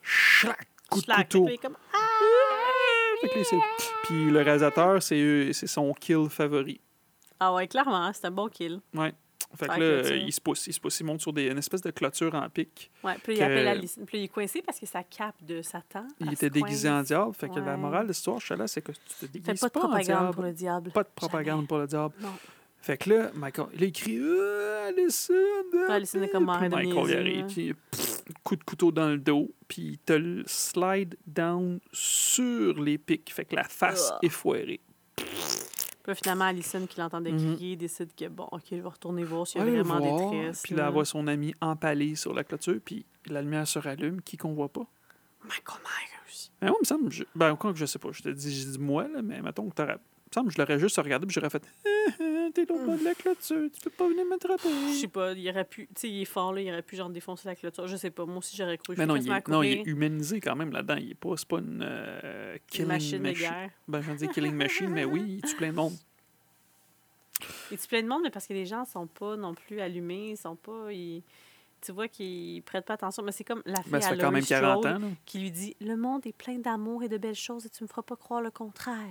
chlac, 0.01 0.67
coup 0.89 1.01
de 1.01 1.05
couteau. 1.13 1.47
comme, 1.61 1.77
ah! 1.93 1.97
Fait 1.97 1.97
que 1.99 2.25
là, 2.31 2.47
c'est- 2.55 2.99
Puis 4.03 4.29
le 4.29 4.41
réalisateur, 4.41 5.01
c'est 5.01 5.51
c'est 5.53 5.67
son 5.67 5.93
kill 5.93 6.27
favori. 6.29 6.79
Ah 7.39 7.53
ouais, 7.53 7.67
clairement, 7.67 8.11
c'est 8.13 8.25
un 8.25 8.31
bon 8.31 8.47
kill. 8.47 8.79
Ouais. 8.93 9.13
Fait 9.55 9.67
que 9.67 9.79
là, 9.79 10.15
il 10.15 10.31
se 10.31 10.39
pousse, 10.41 10.67
il 10.67 10.73
se 10.73 10.79
pousse, 10.79 10.99
il 10.99 11.05
monte 11.05 11.21
sur 11.21 11.33
des, 11.33 11.47
une 11.49 11.57
espèce 11.57 11.81
de 11.81 11.89
clôture 11.89 12.35
en 12.35 12.47
pic. 12.49 12.91
Ouais, 13.03 13.15
puis 13.23 13.33
il 13.33 13.39
Que- 13.39 13.43
appelle 13.43 13.67
Alice. 13.67 13.97
Puis 14.05 14.17
là, 14.17 14.21
il 14.21 14.25
est 14.25 14.27
coincé 14.27 14.61
parce 14.61 14.79
que 14.79 14.85
sa 14.85 15.01
cape 15.03 15.41
de 15.43 15.61
Satan. 15.63 16.05
Il 16.19 16.31
était 16.33 16.49
déguisé 16.51 16.87
en 16.89 17.01
diable. 17.01 17.33
Fait 17.33 17.49
que 17.49 17.59
la 17.59 17.75
morale 17.77 18.03
de 18.03 18.09
l'histoire, 18.09 18.39
je 18.39 18.45
suis 18.45 18.55
là, 18.55 18.67
c'est 18.67 18.81
que 18.81 18.91
tu 18.91 18.97
te 18.99 19.13
Fais 19.25 19.27
déguises 19.27 19.59
pas 19.61 19.67
de 19.69 19.73
pas, 19.73 19.79
en 19.79 19.87
propagande 19.87 20.05
diable. 20.05 20.33
pour 20.35 20.43
le 20.43 20.53
diable. 20.53 20.91
Pas 20.91 21.03
de 21.03 21.09
propagande 21.15 21.67
pour 21.67 21.77
le 21.79 21.87
diable. 21.87 22.13
Non. 22.21 22.29
Fait 22.81 22.97
que 22.97 23.09
là, 23.09 23.31
Michael, 23.35 23.67
là, 23.77 23.85
il 23.85 23.91
crie 23.91 24.19
Allison! 24.87 25.33
Allison 25.89 26.21
est 26.23 26.29
comme 26.29 26.45
Puis 26.45 26.55
arrête 26.55 26.71
de 26.71 26.75
Michael, 26.77 27.09
il 27.09 27.15
arrive, 27.17 27.45
puis 27.47 27.73
pff, 27.91 28.23
coup 28.43 28.55
de 28.55 28.63
couteau 28.63 28.91
dans 28.91 29.09
le 29.09 29.17
dos, 29.17 29.51
puis 29.67 29.81
il 29.81 29.97
te 29.99 30.13
le 30.13 30.43
slide 30.47 31.15
down 31.27 31.79
sur 31.91 32.81
les 32.81 32.97
pics. 32.97 33.31
Fait 33.33 33.45
que 33.45 33.55
la 33.55 33.65
face 33.65 34.11
est 34.21 34.29
foirée. 34.29 34.79
Puis 35.15 36.15
finalement, 36.23 36.45
Alison, 36.45 36.87
qui 36.87 36.99
l'entendait 36.99 37.31
Mhm. 37.31 37.55
crier, 37.57 37.75
décide 37.75 38.15
que, 38.15 38.27
bon, 38.29 38.47
OK, 38.51 38.71
il 38.71 38.81
va 38.81 38.89
retourner 38.89 39.23
voir 39.23 39.45
s'il 39.45 39.59
y 39.59 39.63
a 39.63 39.65
vraiment 39.67 39.99
voir, 39.99 40.31
détresse. 40.31 40.61
Puis 40.63 40.73
là, 40.73 40.87
elle 40.87 40.93
voit 40.93 41.05
son 41.05 41.27
ami 41.27 41.53
empalé 41.61 42.15
sur 42.15 42.33
la 42.33 42.43
clôture, 42.43 42.79
puis 42.83 43.05
la 43.27 43.41
lumière 43.41 43.67
se 43.67 43.77
rallume, 43.77 44.21
qui 44.21 44.37
qu'on 44.37 44.53
voit 44.53 44.69
pas. 44.69 44.87
Michael 45.43 45.81
Myers. 45.83 46.49
Ben, 46.61 46.67
moi, 46.69 46.77
il 46.79 46.81
me 46.81 46.85
semble, 46.85 47.11
je... 47.11 47.23
ben, 47.35 47.55
quoi 47.55 47.73
que 47.73 47.77
je 47.77 47.85
sais 47.85 47.99
pas, 47.99 48.09
je 48.11 48.23
te 48.23 48.29
dis, 48.29 48.59
je 48.59 48.69
dis 48.69 48.79
moi, 48.79 49.07
là, 49.07 49.21
mais 49.21 49.41
mettons 49.41 49.69
que 49.69 49.75
t'aurais. 49.75 49.97
Il 50.31 50.37
me 50.37 50.41
semble 50.41 50.47
que 50.49 50.53
je 50.53 50.61
l'aurais 50.61 50.79
juste 50.79 50.95
regardé, 50.97 51.25
puis 51.25 51.33
j'aurais 51.33 51.49
fait 51.49 51.63
Ah, 51.85 51.89
ah, 52.19 52.47
T'es 52.53 52.71
au 52.71 52.85
bas 52.85 52.95
de 52.97 53.03
la 53.03 53.15
clôture, 53.15 53.67
tu 53.73 53.79
peux 53.81 53.89
pas 53.89 54.07
venir 54.07 54.25
m'attraper. 54.25 54.69
Je 54.89 54.93
sais 55.01 55.07
pas, 55.07 55.31
il 55.33 55.49
aurait 55.49 55.65
pu, 55.65 55.87
tu 55.87 55.93
sais, 56.01 56.09
il 56.09 56.21
est 56.21 56.25
fort, 56.25 56.53
là, 56.53 56.61
il 56.61 56.69
aurait 56.71 56.83
pu, 56.83 56.95
genre, 56.95 57.09
défoncer 57.09 57.47
la 57.47 57.55
clôture. 57.55 57.87
Je 57.87 57.95
sais 57.95 58.11
pas, 58.11 58.25
moi 58.25 58.37
aussi, 58.37 58.55
j'aurais 58.55 58.77
cru. 58.77 58.93
Je 58.95 58.99
Mais 58.99 59.07
non, 59.07 59.15
il 59.15 59.27
est, 59.31 59.47
non, 59.47 59.63
il 59.63 59.71
est 59.71 59.83
humanisé 59.87 60.39
quand 60.39 60.55
même 60.55 60.71
là-dedans. 60.71 60.97
Il 60.99 61.11
est 61.11 61.15
pas, 61.15 61.35
c'est 61.35 61.47
pas 61.47 61.57
une 61.59 61.81
euh, 61.83 62.57
killing 62.67 62.87
machine 62.87 63.21
machine. 63.23 63.33
de 63.47 63.49
guerre. 63.49 63.69
Ben, 63.87 64.01
je 64.01 64.11
veux 64.11 64.17
dire 64.17 64.31
killing 64.31 64.53
machine, 64.53 64.89
mais 64.89 65.05
oui, 65.05 65.23
il 65.27 65.41
tue 65.41 65.55
plein 65.55 65.69
de 65.71 65.75
monde. 65.75 65.93
Et 67.71 67.77
tu 67.77 67.87
plein 67.87 68.03
de 68.03 68.07
monde, 68.07 68.21
mais 68.23 68.29
parce 68.31 68.45
que 68.47 68.53
les 68.53 68.65
gens 68.65 68.85
sont 68.85 69.07
pas 69.07 69.35
non 69.37 69.53
plus 69.55 69.79
allumés, 69.79 70.31
ils 70.31 70.37
sont 70.37 70.55
pas. 70.55 70.91
ils- 70.91 71.23
Tu 71.81 71.91
vois 71.93 72.07
qu'ils 72.09 72.61
prêtent 72.63 72.85
pas 72.85 72.95
attention. 72.95 73.23
Mais 73.23 73.31
c'est 73.31 73.45
comme 73.45 73.61
la 73.65 73.81
fille 73.81 73.91
Ben, 73.93 73.99
à 74.03 74.09
quand 74.17 74.31
même 74.31 74.33
Laurie 74.33 74.45
40 74.45 74.83
Strode 74.83 74.95
ans. 74.95 74.99
là. 75.07 75.11
qui 75.25 75.39
lui 75.39 75.49
dit 75.51 75.75
Le 75.79 75.95
monde 75.95 76.25
est 76.27 76.33
plein 76.37 76.57
d'amour 76.59 77.01
et 77.03 77.07
de 77.09 77.17
belles 77.17 77.35
choses 77.35 77.65
et 77.65 77.69
tu 77.69 77.83
me 77.83 77.87
feras 77.87 78.01
pas 78.01 78.15
croire 78.17 78.41
le 78.41 78.51
contraire. 78.51 79.05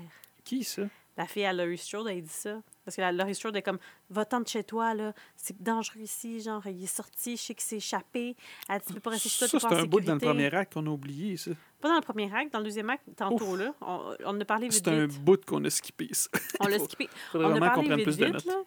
Qui, 0.45 0.65
ça? 0.65 0.82
La 1.19 1.27
fille 1.27 1.45
à 1.45 1.53
Laurie 1.53 1.77
Strode, 1.77 2.07
elle 2.07 2.23
dit 2.23 2.28
ça. 2.28 2.62
Parce 2.85 2.95
que 2.97 3.01
la 3.01 3.11
Laurie 3.11 3.35
Strode 3.35 3.57
est 3.57 3.62
comme 3.62 3.81
Va-t'en 4.09 4.40
de 4.40 4.47
chez 4.47 4.62
toi, 4.62 4.95
là. 4.95 5.12
C'est 5.36 5.61
dangereux 5.61 6.01
ici. 6.01 6.40
Genre, 6.40 6.65
il 6.69 6.85
est 6.85 6.86
sorti, 6.86 7.36
je 7.36 7.43
sais 7.43 7.55
qu'il 7.55 7.65
s'est 7.65 7.77
échappé. 7.78 8.36
Elle 8.69 8.78
dit 8.78 8.86
Tu 8.86 8.95
peux 8.95 9.01
pas 9.01 9.11
rester 9.11 9.28
chez 9.28 9.49
toi, 9.49 9.61
Ça, 9.61 9.69
c'est 9.69 9.74
un 9.74 9.85
bout 9.85 10.01
dans 10.01 10.15
le 10.15 10.20
premier 10.20 10.55
acte 10.55 10.74
qu'on 10.74 10.86
a 10.86 10.90
oublié, 10.90 11.36
ça. 11.36 11.51
Pas 11.81 11.89
dans 11.89 11.97
le 11.97 12.03
premier 12.03 12.32
acte, 12.32 12.53
dans 12.53 12.61
le 12.61 12.65
deuxième 12.65 12.89
acte, 12.89 13.03
tantôt, 13.16 13.55
Ouf. 13.55 13.59
là. 13.59 13.74
On, 13.81 14.15
on 14.24 14.40
a 14.40 14.45
parlé 14.45 14.69
vite, 14.69 14.85
C'est 14.85 14.89
un 14.89 15.09
bout 15.09 15.45
qu'on 15.45 15.65
a 15.65 15.70
skippé, 15.70 16.09
ça. 16.12 16.31
On 16.61 16.69
l'a 16.69 16.78
skippé. 16.85 17.09
On 17.35 17.53
a 17.53 17.61
parlé 17.61 17.97
vite, 17.97 18.09
vite, 18.09 18.45
là. 18.47 18.62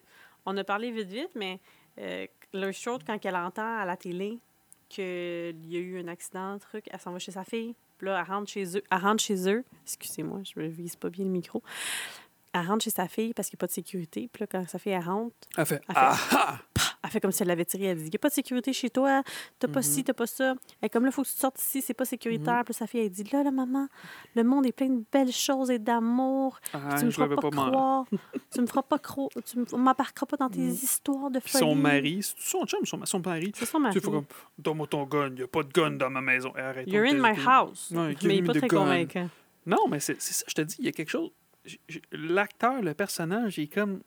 On 0.45 0.57
a 0.57 0.63
parlé 0.65 0.91
vite, 0.91 1.07
vite, 1.07 1.31
mais 1.35 1.61
euh, 1.99 2.27
Laurie 2.53 2.73
Strode, 2.73 3.03
quand 3.07 3.17
elle 3.25 3.35
entend 3.37 3.79
à 3.79 3.85
la 3.85 3.95
télé 3.95 4.39
qu'il 4.89 5.65
y 5.71 5.77
a 5.77 5.79
eu 5.79 6.01
un 6.01 6.07
accident, 6.09 6.51
un 6.51 6.57
truc, 6.59 6.85
elle 6.91 6.99
s'en 6.99 7.13
va 7.13 7.19
chez 7.19 7.31
sa 7.31 7.45
fille. 7.45 7.75
Puis 7.97 8.07
là, 8.07 8.19
elle 8.19 8.33
rentre 8.33 8.49
chez 8.49 8.77
eux. 8.77 8.83
Elle 8.91 8.97
rentre 8.97 9.23
chez 9.23 9.49
eux. 9.49 9.63
Excusez-moi, 9.85 10.41
je 10.43 10.59
ne 10.59 10.67
vise 10.67 10.95
pas 10.97 11.09
bien 11.09 11.23
le 11.23 11.31
micro. 11.31 11.63
Elle 12.53 12.67
rentre 12.67 12.83
chez 12.83 12.89
sa 12.89 13.07
fille 13.07 13.33
parce 13.33 13.47
qu'il 13.49 13.55
n'y 13.55 13.59
a 13.59 13.61
pas 13.61 13.67
de 13.67 13.71
sécurité. 13.71 14.29
Puis 14.31 14.41
là, 14.41 14.47
quand 14.47 14.67
sa 14.67 14.77
fille, 14.77 14.91
elle 14.91 15.03
rentre, 15.03 15.33
Elle 15.57 15.65
fait 15.65 15.75
Elle 15.87 15.95
fait- 15.95 16.01
Ah 16.01 16.17
ah! 16.31 16.57
elle 17.03 17.09
fait 17.09 17.21
comme 17.21 17.31
si 17.31 17.41
elle 17.43 17.47
l'avait 17.47 17.63
tiré. 17.63 17.85
Elle 17.85 17.97
dit 17.97 18.03
Il 18.05 18.09
n'y 18.09 18.15
a 18.17 18.19
pas 18.19 18.27
de 18.27 18.33
sécurité 18.33 18.73
chez 18.73 18.89
toi. 18.89 19.23
T'as 19.57 19.69
pas 19.69 19.79
Mhm. 19.79 19.83
ci, 19.83 20.03
t'as 20.03 20.13
pas 20.13 20.27
ça. 20.27 20.51
Elle 20.81 20.87
est 20.87 20.89
comme 20.89 21.03
là, 21.03 21.09
il 21.09 21.13
faut 21.13 21.23
que 21.23 21.29
tu 21.29 21.33
sortes 21.35 21.59
ici, 21.61 21.81
c'est 21.81 21.93
pas 21.93 22.03
sécuritaire. 22.03 22.63
Puis 22.65 22.73
là, 22.73 22.77
sa 22.79 22.87
fille, 22.87 22.99
elle 23.01 23.09
dit 23.09 23.23
Là, 23.31 23.43
là, 23.43 23.51
maman, 23.51 23.87
le 24.35 24.43
monde 24.43 24.65
est 24.65 24.73
plein 24.73 24.89
de 24.89 25.01
belles 25.11 25.31
choses 25.31 25.71
et 25.71 25.79
d'amour. 25.79 26.59
Ah, 26.73 26.95
tu 26.99 27.05
me 27.05 27.11
feras 27.11 27.29
pas, 27.29 27.35
pas 27.37 27.49
croire. 27.49 28.05
tu 28.53 28.61
me 28.61 28.67
feras 28.67 28.81
pas 28.83 28.99
croire. 28.99 29.29
Tu 29.45 29.57
me- 29.59 29.77
m'embarqueras 29.77 30.25
pas 30.25 30.35
dans 30.37 30.49
tes 30.49 30.59
Mhm. 30.59 30.71
histoires 30.71 31.31
de 31.31 31.39
Puis 31.39 31.51
folie. 31.51 31.63
son 31.63 31.75
mari, 31.75 32.19
c'est 32.21 32.35
son 32.37 32.65
chum, 32.65 32.85
son, 32.85 33.05
son 33.05 33.19
mari. 33.25 33.53
C'est 33.55 33.65
son 33.65 33.77
Tu 33.77 33.83
mari. 33.83 33.93
sais, 33.93 34.01
faut 34.01 34.11
comme 34.11 34.25
Donne-moi 34.59 34.87
ton 34.87 35.03
gun, 35.05 35.27
il 35.29 35.35
n'y 35.35 35.41
a 35.43 35.47
pas 35.47 35.63
de 35.63 35.71
gun 35.71 35.91
dans 35.91 36.09
ma 36.09 36.19
maison. 36.21 36.51
Arrête 36.57 36.85
You're 36.87 37.05
in 37.05 37.13
my 37.15 37.33
house. 37.47 37.87
Give 37.91 37.97
mais 38.27 38.35
il 38.37 38.41
n'est 38.41 38.47
pas 38.47 38.53
très 38.59 38.67
gun. 38.67 38.77
convaincant. 38.79 39.29
Non, 39.65 39.87
mais 39.89 39.99
c'est 39.99 40.19
ça, 40.21 40.43
je 40.47 40.53
te 40.53 40.61
dis, 40.61 40.75
il 40.79 40.85
y 40.85 40.89
a 40.89 40.91
quelque 40.91 41.09
chose. 41.11 41.31
L'acteur, 42.11 42.81
le 42.81 42.93
personnage, 42.93 43.57
il 43.57 43.63
est 43.63 43.67
comme. 43.67 44.01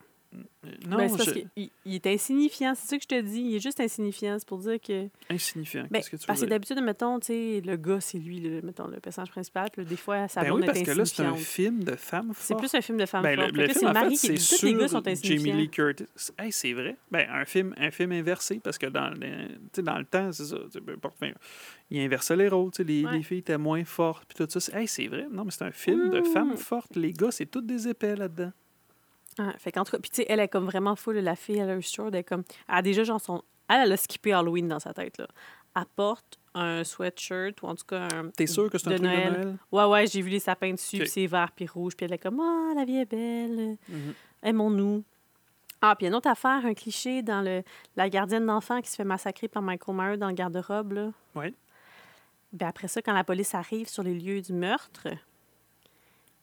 Non, 0.89 0.97
Ben, 0.97 1.09
c'est 1.09 1.17
parce 1.17 1.29
je- 1.29 1.35
qu'il 1.35 1.71
il 1.85 1.95
est 1.95 2.07
insignifiant. 2.07 2.75
C'est 2.75 2.87
ça 2.89 2.97
que 2.97 3.03
je 3.03 3.09
te 3.09 3.21
dis. 3.21 3.41
Il 3.43 3.57
est 3.57 3.61
juste 3.61 3.79
insignifiant. 3.81 4.39
C'est 4.39 4.49
pour 4.49 4.59
dire 4.59 4.81
que. 4.81 5.09
insignifiant. 5.31 5.83
Ben, 5.91 5.99
Qu'est-ce 5.99 6.11
que 6.11 6.17
tu 6.17 6.27
parce 6.27 6.41
veux 6.41 6.47
que 6.47 6.49
dire? 6.51 6.55
d'habitude, 6.57 6.83
mettons, 6.83 7.19
tu 7.21 7.27
sais, 7.27 7.63
le 7.65 7.77
gars, 7.77 8.01
c'est 8.01 8.19
lui, 8.19 8.41
le, 8.41 8.63
mettons, 8.63 8.87
le 8.89 9.01
personnage 9.01 9.31
principal. 9.31 9.69
Puis 9.73 9.85
des 9.85 9.97
fois, 9.97 10.27
sa 10.29 10.41
Ben 10.41 10.47
blonde 10.49 10.61
oui, 10.61 10.67
parce 10.67 10.79
est 10.81 10.85
que 10.85 10.91
là, 10.93 11.05
c'est 11.05 11.23
un 11.23 11.35
film 11.37 11.85
de 11.85 11.95
femme 11.97 12.33
C'est 12.37 12.55
forte. 12.55 12.61
plus 12.61 12.75
un 12.75 12.81
film 12.81 12.99
de 12.99 13.07
femme 13.07 13.23
Ben, 13.23 13.37
le, 13.37 13.43
forte. 13.43 13.53
le 13.53 13.63
que 13.63 13.67
là, 13.67 13.75
film, 13.75 13.75
c'est 13.79 13.85
le 13.85 13.91
en 13.91 13.95
fait, 14.05 14.09
qui 14.09 14.17
c'est 14.39 14.57
Tous 14.59 14.65
les 14.67 14.73
gars 14.75 14.89
sur 14.89 14.99
sont 14.99 15.09
insignifiants. 15.09 15.45
Jamie 15.47 15.61
Lee 15.63 15.69
Curtis. 15.71 16.05
Hey, 16.39 16.53
c'est 16.53 16.73
vrai. 16.73 16.97
Ben, 17.11 17.27
un 17.31 17.45
film, 17.45 17.75
un 17.77 17.91
film 17.91 18.13
inversé, 18.13 18.61
parce 18.65 18.79
que 18.79 18.87
dans, 18.87 19.11
le- 19.11 19.83
dans 19.83 19.99
le 19.99 20.05
temps, 20.05 20.33
c'est 20.33 20.45
ça. 20.47 20.57
enfin, 21.05 21.33
il 21.91 22.01
inversait 22.01 22.37
les 22.37 22.49
rôles. 22.49 22.71
Les, 22.79 23.05
Ouais. 23.05 23.13
les 23.19 23.23
filles 23.23 23.39
étaient 23.39 23.59
moins 23.59 23.85
fortes. 23.85 24.25
Puis 24.29 24.37
tout 24.45 24.51
ça. 24.51 24.61
c'est- 24.61 24.75
Hey, 24.75 24.89
c'est 24.89 25.07
vrai. 25.07 25.27
Non, 25.31 25.45
mais 25.45 25.51
c'est 25.51 25.65
un 25.65 25.71
film 25.71 26.11
de 26.11 26.23
femmes 26.23 26.57
fortes. 26.57 26.97
Les 26.97 27.13
gars, 27.13 27.31
c'est 27.31 27.47
toutes 27.47 27.67
des 27.67 27.87
épais 27.89 28.17
là-dedans. 28.17 28.53
Ah, 29.39 29.53
fait 29.59 29.73
qu'en 29.73 29.85
tout 29.85 29.93
cas, 29.93 29.99
puis 29.99 30.11
tu 30.11 30.17
sais, 30.17 30.27
elle 30.29 30.41
est 30.41 30.49
comme 30.49 30.67
vraiment 30.67 30.95
full, 30.97 31.17
la 31.17 31.35
fille 31.37 31.61
à 31.61 31.67
Laurie 31.67 31.83
Strode, 31.83 32.15
elle 32.15 32.21
est 32.21 32.25
comme. 32.25 32.45
Elle 32.69 32.75
a 32.77 32.83
déjà, 32.83 33.05
genre, 33.05 33.21
son. 33.21 33.43
Elle, 33.69 33.81
elle 33.85 33.93
a 33.93 33.97
skippé 33.97 34.33
Halloween 34.33 34.69
dans 34.69 34.79
sa 34.81 34.93
tête, 34.95 35.19
là. 35.19 35.27
Elle 35.77 35.83
porte 35.97 36.39
un 36.55 36.85
sweatshirt, 36.85 37.61
ou 37.63 37.67
en 37.67 37.75
tout 37.75 37.85
cas 37.87 38.07
un. 38.15 38.29
T'es 38.31 38.47
sûr 38.47 38.71
que 38.71 38.79
c'est 38.79 38.87
un 38.89 38.93
de 38.93 38.97
truc 38.99 39.09
Noël. 39.11 39.33
de 39.33 39.39
Noël? 39.39 39.57
Ouais, 39.73 39.85
ouais, 39.87 40.07
j'ai 40.07 40.23
vu 40.23 40.31
les 40.31 40.39
sapins 40.39 40.71
dessus, 40.73 40.97
Ok. 40.97 41.03
puis 41.03 41.11
c'est 41.11 41.27
vert 41.27 41.51
puis 41.55 41.67
rouge, 41.67 41.97
puis 41.97 42.07
elle 42.07 42.13
est 42.13 42.19
comme 42.19 42.39
Ah, 42.41 42.75
la 42.77 42.85
vie 42.85 42.99
est 42.99 43.11
belle, 43.11 43.77
Mhm. 43.89 44.15
aimons-nous. 44.45 45.03
Ah, 45.81 45.97
puis 45.97 46.07
une 46.07 46.15
autre 46.15 46.29
affaire, 46.31 46.65
un 46.65 46.75
cliché 46.75 47.23
dans 47.23 47.43
le 47.43 47.63
la 47.97 48.09
gardienne 48.09 48.47
d'enfant 48.47 48.81
qui 48.81 48.89
se 48.89 48.95
fait 48.97 49.05
massacrer 49.05 49.49
par 49.49 49.63
Michael 49.63 49.95
Myers 49.97 50.17
dans 50.17 50.29
le 50.29 50.35
garde-robe, 50.35 50.93
là. 50.93 51.11
Ouais. 51.35 51.53
Ben 52.53 52.69
après 52.69 52.87
ça, 52.87 53.03
quand 53.03 53.13
la 53.13 53.25
police 53.25 53.53
arrive 53.55 53.89
sur 53.89 54.05
les 54.05 54.15
lieux 54.15 54.41
du 54.41 54.53
meurtre, 54.53 55.09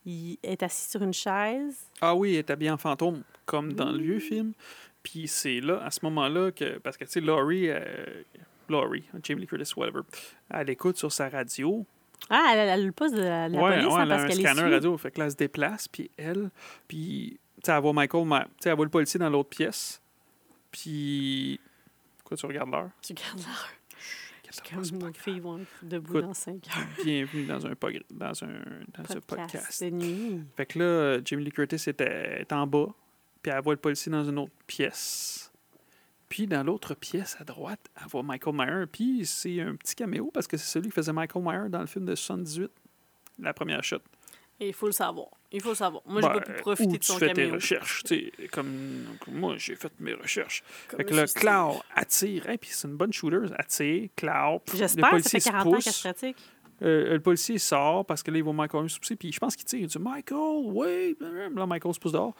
il 0.06 0.38
est 0.44 0.62
assis 0.64 0.90
sur 0.90 1.02
une 1.04 1.14
chaise. 1.14 1.78
Ah 2.02 2.16
oui, 2.16 2.32
elle 2.34 2.40
est 2.40 2.50
habillée 2.50 2.72
en 2.72 2.78
fantôme, 2.78 3.24
comme 3.46 3.74
dans 3.74 3.92
le 3.92 3.98
Mmh. 4.00 4.02
vieux 4.02 4.20
film. 4.20 4.54
Puis 5.04 5.28
c'est 5.28 5.60
là, 5.62 5.84
à 5.84 5.92
ce 5.92 6.00
moment-là, 6.04 6.52
que. 6.52 6.78
Parce 6.80 6.98
que, 6.98 7.06
tu 7.06 7.12
sais, 7.12 7.22
Laurie. 7.22 7.70
euh, 7.70 8.24
Laurie, 8.70 9.04
Jamie 9.24 9.42
Lee 9.42 9.48
Curtis, 9.48 9.74
whatever. 9.76 10.02
Elle 10.50 10.70
écoute 10.70 10.98
sur 10.98 11.12
sa 11.12 11.28
radio. 11.28 11.86
Ah, 12.30 12.52
elle 12.54 12.70
a 12.70 12.78
le 12.78 12.92
poste 12.92 13.16
de 13.16 13.22
la, 13.22 13.50
de 13.50 13.56
la 13.56 13.62
ouais, 13.64 13.70
police, 13.78 13.88
ouais, 13.88 13.94
hein, 14.00 14.04
elle 14.04 14.12
a 14.12 14.16
parce 14.16 14.24
un 14.24 14.28
qu'elle 14.28 14.40
est 14.40 14.44
scanner 14.44 14.62
suit. 14.62 14.74
radio. 14.74 14.98
Fait 14.98 15.12
que 15.12 15.20
là, 15.20 15.26
elle 15.26 15.32
se 15.32 15.36
déplace, 15.38 15.88
puis 15.88 16.10
elle. 16.18 16.50
Puis, 16.88 17.40
tu 17.56 17.62
sais, 17.66 17.72
elle 17.74 17.82
voit 17.82 17.94
Michael. 17.94 18.24
Tu 18.30 18.36
sais, 18.60 18.70
elle 18.70 18.76
voit 18.76 18.86
le 18.86 18.92
policier 18.92 19.20
dans 19.20 19.30
l'autre 19.30 19.50
pièce. 19.50 20.02
Puis. 20.72 21.60
Quoi, 22.24 22.38
tu 22.38 22.46
regardes 22.46 22.70
l'heure? 22.72 22.90
Tu 23.02 23.14
regardes 23.14 23.40
l'heure. 23.40 23.70
Comme 24.70 24.84
une 25.08 25.14
fille 25.14 25.40
vont 25.40 25.60
être 25.60 25.68
debout 25.84 26.12
Écoute, 26.18 26.26
dans 26.26 26.34
5 26.34 26.68
heures? 26.68 26.88
Bienvenue 27.04 27.46
dans 27.46 27.66
un, 27.66 27.74
pog- 27.74 28.04
dans 28.12 28.44
un, 28.44 28.48
dans 28.98 29.04
Podcast, 29.04 29.22
podcast. 29.28 29.84
de 29.84 29.90
nuit. 29.92 30.42
Fait 30.58 30.66
que 30.66 30.80
là, 30.80 31.22
Jamie 31.24 31.46
Lee 31.46 31.52
Curtis 31.52 31.90
était, 31.90 32.42
est 32.42 32.52
en 32.52 32.68
bas, 32.68 32.88
puis 33.42 33.52
elle 33.52 33.62
voit 33.64 33.74
le 33.74 33.80
policier 33.80 34.12
dans 34.12 34.24
une 34.26 34.40
autre 34.40 34.52
pièce. 34.68 35.52
Puis 36.28 36.48
dans 36.48 36.64
l'autre 36.64 36.94
pièce 36.96 37.36
à 37.40 37.44
droite, 37.44 37.90
elle 38.02 38.08
voit 38.08 38.24
Michael 38.24 38.56
Myers. 38.56 38.86
Puis 38.92 39.26
c'est 39.26 39.60
un 39.62 39.76
petit 39.76 39.96
caméo 39.96 40.32
parce 40.34 40.48
que 40.48 40.58
c'est 40.58 40.68
celui 40.72 40.88
qui 40.90 40.96
faisait 40.96 41.14
Michael 41.14 41.44
Myers 41.44 41.70
dans 41.70 41.82
le 41.82 41.88
film 41.88 42.06
de 42.06 42.16
78, 42.16 42.72
la 43.40 43.54
première 43.54 43.84
shot. 43.84 43.98
Et 44.60 44.70
il 44.70 44.74
faut 44.74 44.86
le 44.86 44.92
savoir. 44.94 45.28
Il 45.52 45.62
faut 45.62 45.76
savoir. 45.76 46.02
Moi, 46.06 46.22
j'ai 46.22 46.28
Ben, 46.30 46.34
pas 46.36 46.42
pu 46.42 46.54
profiter 46.62 46.94
de 46.94 46.98
tu 46.98 47.08
son 47.08 47.18
fais 47.18 47.28
tes 47.30 47.34
caméo. 47.42 47.54
recherches, 47.56 48.04
tu 48.04 48.16
sais, 48.38 48.48
comme, 48.48 49.06
comme 49.24 49.34
moi, 49.36 49.56
j'ai 49.58 49.76
fait 49.76 49.92
mes 50.00 50.14
recherches. 50.14 50.64
Comme 50.88 50.98
fait 51.00 51.06
que 51.06 51.14
là, 51.14 51.26
Cloud 51.26 51.82
attire, 51.94 52.50
et 52.50 52.58
puis 52.58 52.70
c'est 52.72 52.88
une 52.88 52.96
bonne 52.96 53.12
shooter, 53.12 53.40
elle 53.44 53.56
attire, 53.58 54.10
Cloud. 54.16 54.62
le 54.72 54.78
J'espère, 54.78 55.04
ça 55.06 55.10
policier 55.12 55.40
fait 55.40 55.46
se 55.46 55.50
40 55.50 55.68
ans 55.68 55.72
pousse. 55.72 55.84
qu'elle 55.84 55.94
se 55.94 56.02
pratique. 56.02 56.38
Euh, 56.84 57.14
le 57.14 57.20
policier 57.20 57.58
sort 57.60 58.06
parce 58.06 58.24
que 58.24 58.32
là, 58.32 58.38
il 58.38 58.44
voit 58.44 58.54
Michael 58.54 58.90
se 58.90 58.98
pousser, 59.00 59.16
puis 59.16 59.32
je 59.32 59.40
pense 59.40 59.56
qu'il 59.56 59.66
tire. 59.66 59.80
Il 59.82 59.88
dit 59.88 60.00
Michael, 60.00 60.62
oui. 60.66 61.16
Là, 61.20 61.66
Michael 61.68 61.94
se 61.94 62.00
pousse 62.00 62.14
dehors. 62.14 62.34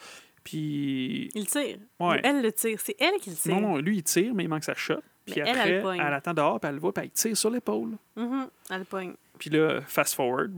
Puis, 0.44 1.30
Il 1.36 1.46
tire. 1.46 1.78
Ouais. 2.00 2.20
Elle 2.24 2.42
le 2.42 2.52
tire. 2.52 2.80
C'est 2.84 2.96
elle 3.00 3.20
qui 3.22 3.30
le 3.30 3.36
tire. 3.36 3.54
non, 3.54 3.62
non, 3.62 3.78
lui, 3.78 3.98
il 3.98 4.04
tire, 4.04 4.34
mais 4.34 4.44
il 4.46 4.50
manque 4.50 4.64
sa 4.64 4.74
shot. 4.74 4.96
Puis 5.26 5.36
Mais 5.38 5.44
elle, 5.48 5.50
après, 5.50 5.70
elle 6.00 6.02
elle, 6.08 6.14
attend 6.14 6.34
dehors, 6.34 6.60
puis 6.60 6.68
elle 6.70 6.76
le 6.76 6.82
voit, 6.82 6.92
puis 6.92 7.04
elle 7.04 7.12
tire 7.12 7.38
sur 7.38 7.52
l'épaule. 7.52 7.92
Mhm, 8.16 8.48
Elle 8.72 8.86
pogne. 8.86 9.14
Puis 9.38 9.52
là, 9.52 9.82
fast 9.82 10.16
forward. 10.16 10.52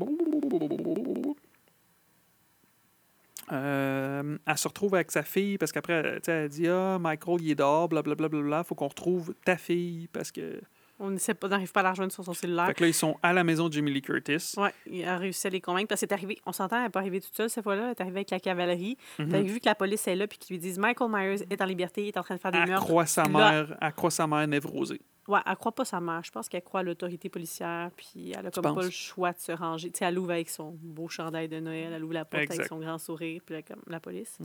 Euh, 3.51 4.37
elle 4.45 4.57
se 4.57 4.67
retrouve 4.67 4.95
avec 4.95 5.11
sa 5.11 5.23
fille 5.23 5.57
parce 5.57 5.71
qu'après, 5.71 6.19
elle 6.27 6.49
dit 6.49 6.67
Ah, 6.67 6.97
Michael, 6.99 7.41
il 7.41 7.51
est 7.51 7.55
dehors, 7.55 7.89
blablabla, 7.89 8.27
bla, 8.29 8.63
faut 8.63 8.75
qu'on 8.75 8.87
retrouve 8.87 9.33
ta 9.45 9.57
fille 9.57 10.07
parce 10.11 10.31
que. 10.31 10.61
On 10.99 11.09
n'arrive 11.49 11.71
pas 11.71 11.79
à 11.81 11.83
la 11.83 11.89
rejoindre 11.89 12.13
sur 12.13 12.23
son 12.23 12.33
cellulaire. 12.33 12.67
Fait 12.67 12.75
que 12.75 12.83
là, 12.83 12.87
ils 12.87 12.93
sont 12.93 13.17
à 13.21 13.33
la 13.33 13.43
maison 13.43 13.67
de 13.67 13.73
Jamie 13.73 13.91
Lee 13.91 14.01
Curtis. 14.01 14.53
Ouais, 14.57 14.71
il 14.85 15.03
a 15.05 15.17
réussi 15.17 15.47
à 15.47 15.49
les 15.49 15.59
convaincre 15.59 15.87
parce 15.87 15.99
que 15.99 16.07
c'est 16.07 16.13
arrivé. 16.13 16.39
On 16.45 16.53
s'entend, 16.53 16.77
elle 16.77 16.83
n'est 16.83 16.89
pas 16.89 16.99
arrivée 16.99 17.19
toute 17.19 17.35
seule 17.35 17.49
cette 17.49 17.63
fois-là. 17.63 17.85
Elle 17.85 17.89
est 17.91 18.01
arrivée 18.01 18.17
avec 18.19 18.29
la 18.29 18.39
cavalerie. 18.39 18.95
Mhm. 19.19 19.29
T'as 19.29 19.41
vu 19.41 19.59
que 19.59 19.65
la 19.65 19.75
police 19.75 20.07
est 20.07 20.15
là 20.15 20.27
puis 20.27 20.37
qu'ils 20.37 20.55
lui 20.55 20.61
disent 20.61 20.77
Michael 20.79 21.09
Myers 21.11 21.43
est 21.49 21.61
en 21.61 21.65
liberté, 21.65 22.03
il 22.03 22.07
est 22.09 22.17
en 22.17 22.23
train 22.23 22.35
de 22.35 22.39
faire 22.39 22.51
des 22.51 22.59
Elle 22.59 22.69
meurtres. 22.69 22.85
croit 22.85 23.05
sa 23.07 23.27
mère, 23.27 23.75
elle 23.81 23.93
croit 23.93 24.11
sa 24.11 24.27
mère 24.27 24.47
névrosée. 24.47 25.01
Ouais, 25.27 25.39
elle 25.45 25.55
croit 25.55 25.71
pas 25.71 25.85
sa 25.85 25.99
mère. 26.01 26.21
Je 26.23 26.31
pense 26.31 26.49
qu'elle 26.49 26.63
croit 26.63 26.81
à 26.81 26.83
l'autorité 26.83 27.29
policière 27.29 27.91
puis 27.95 28.31
elle 28.37 28.45
a 28.47 28.51
comme 28.51 28.75
pas 28.75 28.81
le 28.81 28.89
choix 28.89 29.31
de 29.31 29.39
se 29.39 29.51
ranger. 29.53 29.89
Tu 29.91 29.99
sais, 29.99 30.05
elle 30.05 30.19
ouvre 30.19 30.31
avec 30.31 30.49
son 30.49 30.75
beau 30.81 31.07
chandail 31.07 31.47
de 31.47 31.59
Noël, 31.59 31.93
elle 31.93 32.03
ouvre 32.03 32.13
la 32.13 32.25
porte 32.25 32.43
Exact. 32.43 32.55
avec 32.59 32.67
son 32.67 32.79
grand 32.79 32.97
sourire 32.97 33.41
puis 33.45 33.55
là, 33.55 33.61
comme 33.61 33.81
la 33.87 33.99
police. 34.01 34.37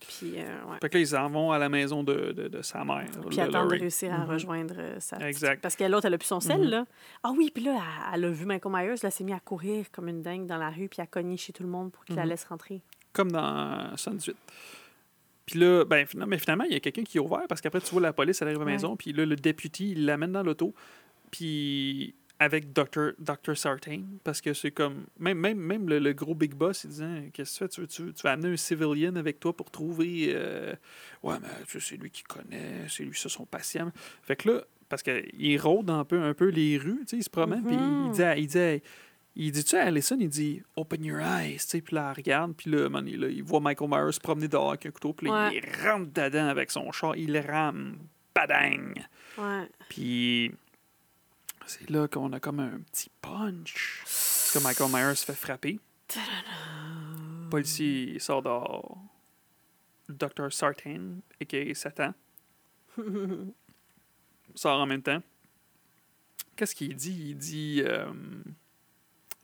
Puis, 0.00 0.34
euh, 0.36 0.42
ouais. 0.70 0.78
Fait 0.80 0.88
que 0.88 0.96
là, 0.96 1.00
ils 1.00 1.16
en 1.16 1.28
vont 1.28 1.50
à 1.50 1.58
la 1.58 1.68
maison 1.68 2.04
de, 2.04 2.30
de, 2.30 2.46
de 2.46 2.62
sa 2.62 2.84
mère. 2.84 3.04
Puis 3.28 3.36
là, 3.36 3.44
attendre 3.44 3.72
de 3.72 3.80
réussir 3.80 4.14
à 4.14 4.18
Mhm. 4.18 4.30
rejoindre 4.30 4.74
euh, 4.78 5.00
sa 5.00 5.16
petite- 5.16 5.28
Exact. 5.28 5.60
Parce 5.60 5.74
que 5.74 5.82
l'autre, 5.82 6.06
elle 6.06 6.14
a 6.14 6.18
plus 6.18 6.26
son 6.28 6.38
sel, 6.38 6.60
Mhm. 6.60 6.68
là. 6.68 6.84
Ah 7.24 7.32
oui, 7.36 7.50
puis 7.52 7.64
là, 7.64 7.80
elle, 8.12 8.14
elle 8.20 8.24
a 8.26 8.30
vu 8.30 8.46
Michael 8.46 8.72
Myers, 8.72 8.86
là, 8.90 8.94
elle 9.02 9.10
s'est 9.10 9.24
mise 9.24 9.34
à 9.34 9.40
courir 9.40 9.90
comme 9.90 10.06
une 10.06 10.22
dingue 10.22 10.46
dans 10.46 10.56
la 10.56 10.70
rue, 10.70 10.88
puis 10.88 11.02
à 11.02 11.06
cogner 11.06 11.36
chez 11.36 11.52
tout 11.52 11.64
le 11.64 11.68
monde 11.68 11.90
pour 11.90 12.04
qu'il 12.04 12.14
la 12.14 12.22
Mhm. 12.22 12.28
laisse 12.28 12.44
rentrer. 12.44 12.80
Comme 13.12 13.32
dans 13.32 13.96
118. 13.96 14.36
Puis 15.50 15.58
là, 15.60 15.84
ben, 15.86 16.06
mais 16.26 16.38
finalement, 16.38 16.64
il 16.64 16.72
y 16.72 16.76
a 16.76 16.80
quelqu'un 16.80 17.04
qui 17.04 17.16
est 17.16 17.20
ouvert 17.20 17.46
parce 17.48 17.62
qu'après, 17.62 17.80
tu 17.80 17.90
vois 17.90 18.02
la 18.02 18.12
police, 18.12 18.42
elle 18.42 18.48
arrive 18.48 18.60
à 18.60 18.64
la 18.66 18.70
maison, 18.72 18.96
puis 18.96 19.12
là, 19.14 19.24
le 19.24 19.34
député, 19.34 19.84
il 19.84 20.04
l'amène 20.04 20.32
dans 20.32 20.42
l'auto, 20.42 20.74
puis 21.30 22.14
avec 22.40 22.72
Dr. 22.72 23.12
Dr. 23.18 23.56
Sartain, 23.56 24.02
parce 24.22 24.40
que 24.40 24.52
c'est 24.54 24.70
comme. 24.70 25.06
Même, 25.18 25.38
même, 25.38 25.58
même 25.58 25.88
le, 25.88 25.98
le 25.98 26.12
gros 26.12 26.34
big 26.34 26.54
boss, 26.54 26.84
il 26.84 26.90
disait 26.90 27.30
Qu'est-ce 27.32 27.58
que 27.60 27.64
tu 27.64 27.80
fais? 27.80 27.86
Tu, 27.88 28.02
veux- 28.02 28.08
tu, 28.10 28.14
tu 28.14 28.22
vas 28.22 28.32
amener 28.32 28.52
un 28.52 28.56
civilian 28.56 29.16
avec 29.16 29.40
toi 29.40 29.52
pour 29.56 29.70
trouver. 29.70 30.30
euh, 30.34 30.74
Ouais, 31.22 31.34
mais 31.42 31.48
tu 31.66 31.80
sais, 31.80 31.88
c'est 31.90 31.96
lui 31.96 32.10
qui 32.10 32.22
connaît, 32.22 32.86
c'est 32.88 33.02
lui, 33.04 33.16
ça, 33.16 33.28
son 33.28 33.44
patient. 33.44 33.90
Fait 34.22 34.36
que 34.36 34.50
là, 34.50 34.62
parce 34.88 35.02
qu'il 35.02 35.60
rôde 35.60 35.90
un 35.90 36.04
peu, 36.04 36.20
un 36.22 36.32
peu 36.34 36.48
les 36.48 36.78
rues, 36.78 37.00
tu 37.00 37.06
sais, 37.08 37.16
il 37.16 37.24
se 37.24 37.30
promène, 37.30 37.64
puis 37.64 37.74
il 37.74 37.80
Mhm. 38.08 38.12
dit, 38.12 38.22
il 38.36 38.46
dit, 38.46 38.82
il 39.40 39.52
dit, 39.52 39.62
tu 39.62 39.70
sais, 39.70 39.78
à 39.80 39.84
Allison, 39.86 40.16
il 40.18 40.28
dit, 40.28 40.62
open 40.76 41.04
your 41.04 41.20
eyes, 41.20 41.58
tu 41.58 41.66
sais, 41.68 41.80
puis 41.80 41.94
là, 41.94 42.08
elle 42.10 42.16
regarde, 42.16 42.54
puis 42.56 42.70
là, 42.70 42.88
man, 42.88 43.06
il, 43.06 43.20
là, 43.20 43.28
il 43.28 43.42
voit 43.42 43.60
Michael 43.60 43.88
Myers 43.88 44.12
se 44.12 44.20
promener 44.20 44.48
dehors 44.48 44.70
avec 44.70 44.84
un 44.86 44.90
couteau, 44.90 45.12
puis 45.12 45.28
là, 45.28 45.48
Ouais. 45.48 45.56
il 45.62 45.86
rentre 45.86 46.12
dedans 46.12 46.48
avec 46.48 46.70
son 46.72 46.90
char, 46.92 47.14
il 47.16 47.38
rame, 47.38 47.98
badang. 48.34 48.94
Ouais. 49.38 49.68
Puis 49.88 50.52
c'est 51.66 51.88
là 51.88 52.08
qu'on 52.08 52.32
a 52.32 52.40
comme 52.40 52.60
un 52.60 52.80
petit 52.90 53.10
punch. 53.22 54.00
Parce 54.04 54.50
que 54.54 54.58
Michael 54.62 54.90
Myers 54.90 55.14
se 55.16 55.24
fait 55.24 55.34
frapper. 55.34 55.78
Le 56.16 57.48
policier 57.50 58.12
il 58.14 58.20
sort 58.20 58.42
dehors. 58.42 58.98
Dr. 60.08 60.50
Sartain, 60.50 61.18
a.k.a. 61.40 61.74
Satan, 61.74 62.14
sort 64.54 64.80
en 64.80 64.86
même 64.86 65.02
temps. 65.02 65.22
Qu'est-ce 66.56 66.74
qu'il 66.74 66.96
dit? 66.96 67.28
Il 67.30 67.36
dit... 67.36 67.82
euh, 67.84 68.10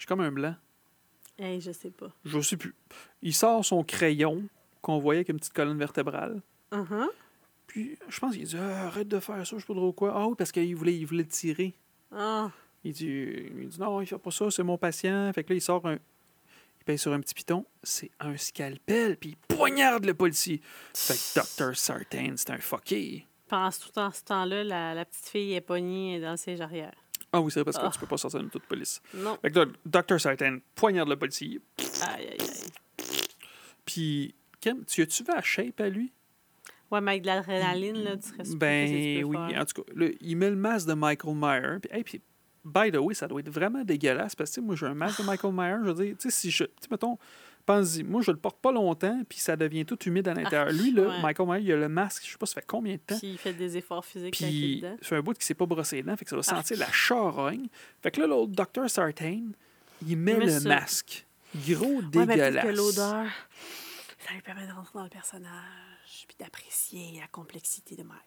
J'ai 0.04 0.06
comme 0.06 0.20
un 0.20 0.32
blanc. 0.32 0.54
Hey, 1.38 1.62
je 1.62 1.72
sais 1.72 1.90
pas. 1.90 2.12
Je 2.26 2.38
sais 2.42 2.58
plus. 2.58 2.74
Il 3.22 3.32
sort 3.32 3.64
son 3.64 3.82
crayon 3.82 4.42
qu'on 4.82 4.98
voyait 4.98 5.20
avec 5.20 5.30
une 5.30 5.38
petite 5.38 5.54
colonne 5.54 5.78
vertébrale. 5.78 6.42
Uh-huh. 6.72 7.08
Puis 7.66 7.96
je 8.10 8.20
pense 8.20 8.34
qu'il 8.34 8.44
dit 8.44 8.56
Ah, 8.58 8.88
arrête 8.88 9.08
de 9.08 9.18
faire 9.18 9.46
ça, 9.46 9.56
je 9.56 9.62
sais 9.62 9.66
pas 9.66 9.72
trop 9.72 9.94
quoi. 9.94 10.12
Ah 10.14 10.26
oui, 10.26 10.34
parce 10.36 10.52
qu'il 10.52 10.76
voulait, 10.76 10.94
il 10.94 11.06
voulait 11.06 11.24
tirer. 11.24 11.72
Ah. 12.12 12.50
Il 12.84 12.92
dit, 12.92 13.06
il 13.06 13.68
dit 13.70 13.80
non, 13.80 14.02
il 14.02 14.06
fait 14.06 14.18
pas 14.18 14.30
ça, 14.30 14.50
c'est 14.50 14.62
mon 14.62 14.76
patient. 14.76 15.32
Fait 15.32 15.42
que 15.42 15.54
là, 15.54 15.56
il 15.56 15.62
sort 15.62 15.86
un. 15.86 15.94
Il 15.94 16.84
paye 16.84 16.98
sur 16.98 17.14
un 17.14 17.20
petit 17.20 17.32
piton. 17.32 17.64
C'est 17.82 18.10
un 18.20 18.36
scalpel, 18.36 19.16
puis 19.16 19.30
il 19.30 19.56
poignarde 19.56 20.04
le 20.04 20.12
policier. 20.12 20.60
Fait 20.92 21.14
que 21.14 21.40
Dr. 21.40 21.74
Sartain, 21.74 22.34
c'est 22.36 22.50
un 22.50 22.58
fucké. 22.58 23.26
Pendant 23.48 23.70
ce, 23.70 23.80
tout 23.88 23.98
en 23.98 24.12
ce 24.12 24.22
temps-là, 24.24 24.64
la, 24.64 24.92
la 24.92 25.06
petite 25.06 25.28
fille 25.28 25.54
est 25.54 25.62
pognée 25.62 26.20
dans 26.20 26.32
le 26.32 26.36
siège 26.36 26.60
arrière. 26.60 26.92
Ah 27.34 27.40
oui, 27.40 27.50
c'est 27.50 27.60
vrai, 27.60 27.64
parce 27.64 27.78
que 27.78 27.82
Ah. 27.86 27.90
tu 27.92 27.98
peux 27.98 28.06
pas 28.06 28.16
sortir 28.16 28.40
d'une 28.40 28.48
toute 28.50 28.62
police. 28.64 29.02
Non. 29.14 29.36
Fait 29.42 29.50
que 29.50 29.68
Dr. 29.84 30.20
Sartain 30.20 30.58
poignarde 30.74 31.08
le 31.08 31.16
policier. 31.16 31.60
Aïe, 32.02 32.28
aïe, 32.28 32.36
aïe. 32.40 32.70
Puis, 33.84 34.34
Kim, 34.60 34.84
tu 34.84 35.02
as-tu 35.02 35.24
vu 35.24 35.32
la 35.34 35.42
shape 35.42 35.80
à 35.80 35.88
lui? 35.88 36.12
Ouais, 36.90 37.00
mais 37.00 37.12
avec 37.12 37.22
de 37.22 37.26
l'adrénaline, 37.26 37.96
là, 38.04 38.16
tu 38.16 38.28
serais 38.28 38.56
Ben 38.56 38.88
que 38.88 39.24
oui, 39.24 39.36
en 39.58 39.64
tout 39.64 39.82
cas, 39.82 39.92
là, 39.96 40.06
il 40.20 40.36
met 40.36 40.50
le 40.50 40.56
masque 40.56 40.86
de 40.86 40.94
Michael 40.94 41.34
Myers. 41.34 41.78
Puis, 41.82 41.90
hey, 41.92 42.04
puis, 42.04 42.20
by 42.64 42.90
the 42.92 42.96
way, 42.98 43.14
ça 43.14 43.26
doit 43.26 43.40
être 43.40 43.50
vraiment 43.50 43.82
dégueulasse 43.84 44.34
parce 44.34 44.54
que 44.54 44.60
moi, 44.60 44.76
j'ai 44.76 44.86
un 44.86 44.94
masque 44.94 45.20
de 45.20 45.26
Michael 45.26 45.52
Myers. 45.52 45.78
Je 45.84 45.90
veux 45.90 46.04
dire, 46.04 46.16
tu 46.18 46.30
sais, 46.30 46.40
si 46.40 46.50
je. 46.50 46.64
Tu 46.64 46.88
mettons, 46.90 47.18
pense-y, 47.66 48.02
moi, 48.02 48.22
je 48.22 48.30
le 48.30 48.36
porte 48.36 48.58
pas 48.60 48.72
longtemps, 48.72 49.22
puis 49.28 49.38
ça 49.38 49.56
devient 49.56 49.84
tout 49.84 49.98
humide 50.04 50.28
à 50.28 50.34
l'intérieur. 50.34 50.70
Lui, 50.72 50.92
là, 50.92 51.02
ouais. 51.08 51.22
Michael 51.22 51.48
Myers, 51.48 51.62
il 51.62 51.72
a 51.72 51.76
le 51.76 51.88
masque, 51.88 52.24
je 52.26 52.32
sais 52.32 52.38
pas, 52.38 52.46
ça 52.46 52.54
fait 52.54 52.66
combien 52.66 52.94
de 52.94 53.00
temps. 53.00 53.18
Puis 53.18 53.32
il 53.32 53.38
fait 53.38 53.52
des 53.52 53.76
efforts 53.76 54.04
physiques 54.04 54.34
Puis, 54.34 54.80
dedans. 54.80 54.96
c'est 55.02 55.16
un 55.16 55.20
bout 55.22 55.36
qui 55.36 55.44
s'est 55.46 55.54
pas 55.54 55.66
brossé 55.66 55.96
les 55.96 56.02
dents, 56.02 56.16
fait 56.16 56.24
que 56.24 56.30
ça 56.30 56.36
va 56.36 56.42
Ah. 56.46 56.56
sentir 56.56 56.78
la 56.78 56.90
charogne. 56.92 57.68
Fait 58.02 58.10
que 58.10 58.20
là, 58.20 58.26
l'autre 58.26 58.52
Dr. 58.52 58.88
Sartain, 58.88 59.42
il 60.06 60.16
met 60.16 60.34
met 60.34 60.46
le 60.46 60.60
ça. 60.60 60.68
masque. 60.68 61.26
Gros 61.68 61.86
Ouais, 61.86 62.02
mais 62.14 62.26
dégueulasse. 62.26 62.64
que 62.64 62.70
l'odeur, 62.70 63.26
ça 64.26 64.32
lui 64.34 64.40
permet 64.42 64.66
de 64.66 64.72
rentrer 64.72 64.92
dans 64.98 65.04
le 65.04 65.10
personnage, 65.10 66.24
puis 66.26 66.36
d'apprécier 66.38 67.18
la 67.20 67.26
complexité 67.28 67.94
de 67.96 68.02
Michael. 68.02 68.22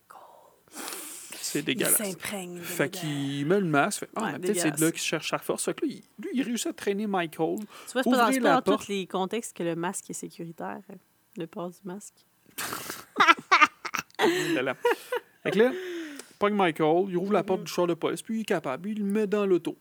C'est 1.51 1.59
Il 1.59 1.65
dégueulasse. 1.65 1.95
s'imprègne 1.97 2.55
de 2.55 2.61
Fait 2.61 2.89
qu'il 2.89 3.45
met 3.45 3.59
le 3.59 3.65
masque. 3.65 3.99
Fait, 4.01 4.09
ah, 4.15 4.23
Ouais, 4.23 4.39
peut-être 4.39 4.59
c'est 4.59 4.71
de 4.71 4.81
là 4.85 4.91
qu'il 4.91 5.01
cherche 5.01 5.29
sa 5.29 5.37
force. 5.37 5.65
Fait 5.65 5.73
que 5.73 5.85
là, 5.85 5.91
il, 5.91 6.03
lui, 6.23 6.29
il 6.33 6.41
réussit 6.43 6.67
à 6.67 6.73
traîner 6.73 7.07
Michael. 7.07 7.57
Tu 7.59 7.65
vois, 7.93 8.03
c'est 8.03 8.09
pas 8.09 8.31
dans, 8.31 8.43
la 8.49 8.61
porte. 8.61 8.81
tous 8.83 8.87
les 8.89 9.05
contextes 9.07 9.55
que 9.55 9.63
le 9.63 9.75
masque 9.75 10.09
est 10.09 10.13
sécuritaire, 10.13 10.79
hein, 10.91 10.95
le 11.37 11.47
port 11.47 11.69
du 11.69 11.77
masque. 11.83 12.15
Fait 15.43 15.51
que 15.51 15.59
là, 15.59 15.71
pogne 16.39 16.53
Michael, 16.55 17.05
il 17.09 17.17
ouvre 17.17 17.33
la 17.33 17.43
porte 17.43 17.63
du 17.63 17.71
char 17.71 17.87
de 17.87 17.93
police, 17.93 18.21
puis 18.21 18.37
il 18.37 18.41
est 18.41 18.45
capable, 18.45 18.89
il 18.89 18.99
le 18.99 19.05
met 19.05 19.27
dans 19.27 19.45
l'auto. 19.45 19.77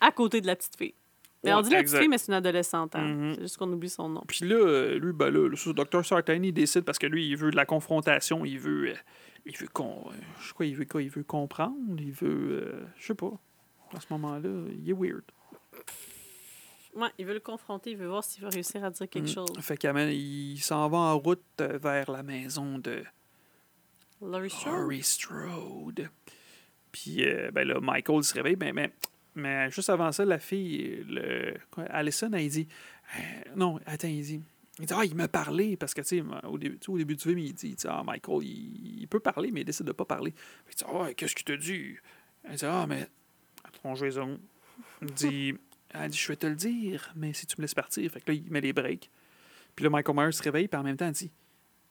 À 0.00 0.10
côté 0.10 0.40
de 0.40 0.46
la 0.46 0.56
petite 0.56 0.76
fille. 0.76 0.94
Mais 1.42 1.52
on 1.54 1.58
Ouais, 1.58 1.62
dit 1.62 1.70
la 1.70 1.82
petite 1.82 1.96
fille, 1.96 2.08
mais 2.08 2.18
c'est 2.18 2.28
une 2.28 2.34
adolescente. 2.34 2.94
hein. 2.96 3.02
Mhm. 3.06 3.34
C'est 3.34 3.40
juste 3.42 3.56
qu'on 3.56 3.72
oublie 3.72 3.88
son 3.88 4.08
nom. 4.10 4.22
Puis 4.26 4.46
là, 4.46 4.56
euh, 4.56 4.98
lui, 4.98 5.12
ben 5.12 5.30
là, 5.30 5.48
le 5.48 5.72
Dr. 5.72 6.04
Sartain, 6.04 6.34
il 6.42 6.52
décide 6.52 6.82
parce 6.82 6.98
que 6.98 7.06
lui, 7.06 7.28
il 7.28 7.36
veut 7.36 7.50
de 7.50 7.56
la 7.56 7.64
confrontation, 7.64 8.44
il 8.44 8.58
veut. 8.58 8.94
Il 9.46 9.56
veut 9.56 9.68
qu'on. 9.68 10.10
euh, 10.10 10.14
je 10.40 10.52
quoi, 10.52 10.66
il 10.66 10.74
veut 10.76 10.84
quoi? 10.84 11.02
Il 11.02 11.10
veut 11.10 11.24
comprendre, 11.24 12.00
il 12.00 12.12
veut. 12.12 12.62
euh, 12.66 12.86
je 12.98 13.06
sais 13.08 13.14
pas. 13.14 13.32
À 13.94 14.00
ce 14.00 14.06
moment-là, 14.10 14.48
il 14.72 14.88
est 14.88 14.92
weird. 14.92 15.24
Ouais, 16.94 17.08
il 17.18 17.26
veut 17.26 17.34
le 17.34 17.40
confronter, 17.40 17.92
il 17.92 17.96
veut 17.96 18.08
voir 18.08 18.24
s'il 18.24 18.42
va 18.42 18.48
réussir 18.50 18.84
à 18.84 18.90
dire 18.90 19.08
quelque 19.08 19.24
Mm. 19.30 19.34
chose. 19.34 19.50
Fait 19.60 19.76
qu'il 19.76 20.60
s'en 20.62 20.88
va 20.88 20.98
en 20.98 21.18
route 21.18 21.42
euh, 21.60 21.78
vers 21.78 22.10
la 22.10 22.22
maison 22.22 22.78
de 22.78 23.04
Laurie 24.20 24.50
Strode. 24.50 24.74
Laurie 24.74 25.02
Strode. 25.02 26.08
Puis 26.92 27.24
euh, 27.24 27.50
ben 27.52 27.66
là, 27.66 27.80
Michael 27.80 28.24
se 28.24 28.34
réveille, 28.34 28.56
ben, 28.56 28.74
mais, 28.74 28.92
mais 29.36 29.70
juste 29.70 29.88
avant 29.90 30.10
ça, 30.12 30.24
la 30.24 30.38
fille, 30.40 31.04
le, 31.08 31.54
quoi, 31.70 31.84
Allison, 31.84 32.30
elle 32.32 32.48
dit 32.48 32.66
euh, 33.16 33.20
Non, 33.56 33.78
attends, 33.86 34.08
il 34.08 34.22
dit. 34.22 34.42
Il 34.80 34.86
dit 34.86 34.94
Ah, 34.96 35.04
il 35.04 35.14
m'a 35.14 35.28
parlé, 35.28 35.76
parce 35.76 35.94
que, 35.94 36.00
tu 36.00 36.20
sais, 36.20 36.24
au 36.44 36.58
début, 36.58 36.78
au 36.88 36.98
début 36.98 37.14
du 37.14 37.22
film, 37.22 37.38
il 37.38 37.54
dit 37.54 37.76
Ah, 37.86 38.02
Michael, 38.04 38.42
il, 38.42 39.00
il 39.02 39.08
peut 39.08 39.20
parler, 39.20 39.50
mais 39.52 39.60
il 39.60 39.64
décide 39.64 39.86
de 39.86 39.92
pas 39.92 40.04
parler. 40.04 40.34
Il 40.70 40.74
dit 40.74 40.84
Ah, 40.88 41.12
qu'est-ce 41.14 41.34
qu'il 41.34 41.44
t'a 41.44 41.56
dit? 41.56 41.96
Elle 42.44 42.56
dit 42.56 42.64
Ah, 42.64 42.86
mais. 42.88 43.08
Trongeaison. 43.72 44.40
Il 45.02 45.12
dit 45.12 45.54
Elle 45.90 46.10
dit 46.10 46.18
Je 46.18 46.28
vais 46.28 46.36
te 46.36 46.46
le 46.46 46.56
dire, 46.56 47.12
mais 47.14 47.32
si 47.32 47.46
tu 47.46 47.56
me 47.58 47.62
laisses 47.62 47.74
partir. 47.74 48.10
Fait 48.10 48.20
que 48.20 48.32
là, 48.32 48.38
il 48.42 48.50
met 48.50 48.60
les 48.60 48.72
breaks. 48.72 49.10
Puis 49.76 49.84
là, 49.84 49.90
Michael 49.90 50.16
Myers 50.16 50.32
se 50.32 50.42
réveille, 50.42 50.68
puis 50.68 50.78
en 50.78 50.82
même 50.82 50.96
temps, 50.96 51.06
elle 51.06 51.12
dit 51.12 51.30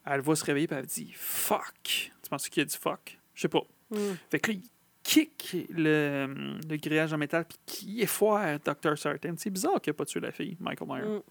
Elle 0.05 0.21
va 0.21 0.35
se 0.35 0.43
réveiller, 0.43 0.67
puis 0.67 0.77
elle 0.77 0.85
dit 0.85 1.11
Fuck. 1.15 2.11
Tu 2.21 2.29
penses 2.29 2.49
qu'il 2.49 2.61
a 2.61 2.65
dit 2.65 2.77
fuck? 2.77 3.17
Je 3.33 3.41
sais 3.41 3.47
pas. 3.47 3.63
Mm. 3.91 3.97
Fait 4.29 4.39
que 4.39 4.51
là, 4.51 4.57
il 4.57 4.69
kick 5.03 5.67
le, 5.69 6.57
le 6.67 6.77
grillage 6.77 7.13
en 7.13 7.17
métal, 7.17 7.45
puis 7.45 7.57
qui 7.65 8.01
est 8.01 8.05
foire 8.05 8.59
Dr. 8.59 8.97
Sartain. 8.97 9.35
C'est 9.37 9.49
bizarre 9.49 9.81
qu'il 9.81 9.91
n'a 9.91 9.95
pas 9.95 10.05
tué 10.05 10.19
la 10.19 10.31
fille, 10.31 10.57
Michael 10.59 10.87
Myers. 10.87 11.17
Mm. 11.17 11.21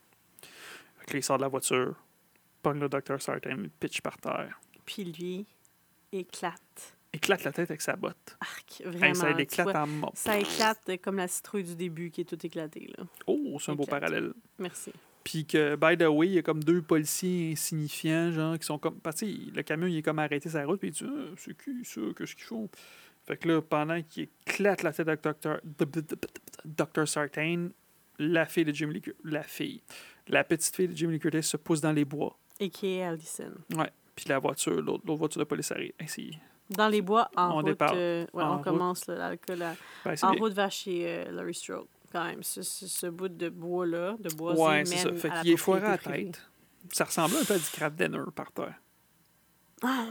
Il 1.14 1.22
sort 1.22 1.36
de 1.39 1.43
la 1.43 1.48
voiture, 1.48 1.94
pogne 2.62 2.80
le 2.80 2.89
Dr. 2.89 3.20
Sartain, 3.20 3.64
pitch 3.80 4.01
par 4.01 4.16
terre, 4.18 4.60
Puis 4.85 5.05
lui 5.05 5.47
éclate. 6.12 6.97
éclate 7.12 7.44
la 7.44 7.52
tête 7.52 7.70
avec 7.70 7.80
sa 7.80 7.97
botte. 7.97 8.36
Arc, 8.40 8.82
vraiment. 8.85 9.14
ça 9.14 9.62
vois, 9.62 9.82
en 9.82 9.86
mort. 9.86 10.12
ça 10.14 10.39
éclate 10.39 10.90
comme 11.02 11.16
la 11.16 11.28
citrouille 11.28 11.64
du 11.64 11.74
début 11.76 12.10
qui 12.10 12.22
est 12.22 12.24
tout 12.24 12.44
éclatée. 12.44 12.90
Là. 12.97 13.05
Oh, 13.26 13.56
c'est 13.60 13.72
un 13.72 13.74
beau 13.74 13.85
Éclate. 13.85 14.01
parallèle. 14.01 14.32
Merci. 14.59 14.93
Puis 15.24 15.44
que, 15.44 15.76
by 15.76 15.97
the 15.98 16.09
way, 16.09 16.28
il 16.28 16.32
y 16.35 16.39
a 16.39 16.43
comme 16.43 16.62
deux 16.64 16.80
policiers 16.80 17.52
insignifiants, 17.52 18.30
genre, 18.32 18.59
qui 18.59 18.64
sont 18.64 18.78
comme. 18.78 18.98
Parce 19.01 19.20
le 19.22 19.62
camion, 19.62 19.86
il 19.86 19.98
est 19.98 20.02
comme 20.02 20.18
arrêté 20.20 20.48
sa 20.48 20.64
route, 20.64 20.80
puis 20.80 20.89
il 20.89 20.93
dit 20.93 21.05
Ah, 21.06 21.35
C'est 21.36 21.55
qui 21.62 21.85
ça? 21.85 22.01
Qu'est-ce 22.16 22.35
qu'ils 22.35 22.44
font? 22.44 22.68
Fait 23.26 23.36
que 23.36 23.48
là, 23.48 23.60
pendant 23.60 24.01
qu'il 24.02 24.28
éclate 24.47 24.82
la 24.82 24.93
tête 24.93 25.06
de 25.06 25.14
Dr. 25.16 25.60
Dr. 26.64 27.06
Sartain, 27.06 27.68
la 28.18 28.47
fille 28.47 28.64
de 28.64 28.72
Jimmy 28.72 28.94
Lee 28.94 29.02
La 29.24 29.43
fille. 29.43 29.82
La 30.28 30.44
petite 30.44 30.74
fille 30.74 30.88
de 30.88 30.96
Jimmy 30.96 31.14
Lee 31.14 31.18
Curtis 31.20 31.42
se 31.42 31.56
pousse 31.56 31.80
dans 31.80 31.92
les 31.92 32.05
bois. 32.05 32.36
Et 32.60 32.70
qui 32.70 32.86
est 32.96 33.02
Allison. 33.05 33.52
Ouais. 33.76 33.90
Puis 34.14 34.26
la 34.28 34.38
voiture, 34.38 34.80
l'autre 34.82 35.05
voiture 35.14 35.38
de 35.38 35.44
police 35.44 35.70
arrive. 35.72 35.92
Hey, 35.98 36.38
Dans 36.70 36.88
les 36.88 37.00
bois, 37.02 37.30
en 37.36 37.50
On 37.50 37.55
route. 37.56 37.66
départ. 37.66 37.92
euh, 37.94 38.26
ouais, 38.32 38.42
En 38.42 38.52
on 38.52 38.55
route. 38.56 38.64
commence 38.64 39.06
l'alcool. 39.06 39.59
ben, 39.59 39.74
En 40.22 40.30
bien. 40.32 40.40
route 40.40 40.52
vers 40.52 40.70
chez 40.72 41.05
euh, 41.06 41.30
Laurie 41.30 41.55
Strode. 41.55 41.86
Quand 42.12 42.24
même, 42.24 42.42
ce, 42.42 42.62
ce, 42.62 42.86
ce 42.88 43.06
bout 43.06 43.28
de 43.28 43.48
bois-là, 43.48 44.16
de 44.18 44.30
boisé, 44.34 44.60
Ouais, 44.60 44.84
c'est 44.84 44.96
ça. 44.96 45.12
Fait 45.14 45.30
qu'il 45.40 45.50
est 45.52 45.56
foiré 45.56 45.84
à 45.86 45.90
la 45.90 45.98
tête. 45.98 46.42
Ça 46.92 47.05
ressemble 47.05 47.36
un 47.36 47.44
peu 47.44 47.55
à 47.55 47.59
du 47.59 47.64
crab 47.64 47.94
dinner 47.94 48.18
par 48.34 48.50
terre. 48.52 48.74
Ah, 49.82 50.06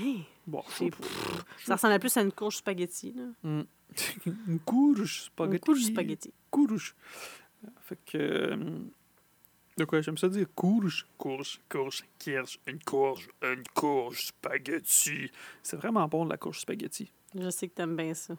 ouais. 0.00 0.16
Bon, 0.46 0.62
C'est- 0.68 0.90
pff, 0.90 1.44
Ça 1.64 1.74
ressemble 1.76 1.98
plus 2.00 2.16
à 2.16 2.22
une 2.22 2.32
courge 2.32 2.56
spaghetti. 2.56 3.12
Là. 3.12 3.24
Mm. 3.42 3.62
Une 4.48 4.58
courge 4.60 5.00
Une 5.00 5.06
spaghetti. 5.06 5.60
courge 5.64 5.82
spaghetti. 5.82 6.32
Courge. 6.50 6.96
Fait 7.82 7.98
que. 8.06 8.56
De 9.76 9.84
quoi 9.84 10.00
j'aime 10.02 10.18
ça 10.18 10.28
dire? 10.28 10.46
Courge. 10.54 11.06
Courge, 11.18 11.60
courge, 11.68 12.04
kirsch, 12.18 12.58
une 12.66 12.82
courge, 12.82 13.28
une 13.42 13.64
courge 13.74 14.26
spaghetti. 14.26 15.30
C'est 15.62 15.76
vraiment 15.76 16.06
bon 16.08 16.24
la 16.24 16.36
courge 16.36 16.60
spaghetti. 16.60 17.10
Je 17.38 17.48
sais 17.50 17.68
que 17.68 17.74
t'aimes 17.74 17.96
bien 17.96 18.12
ça. 18.14 18.34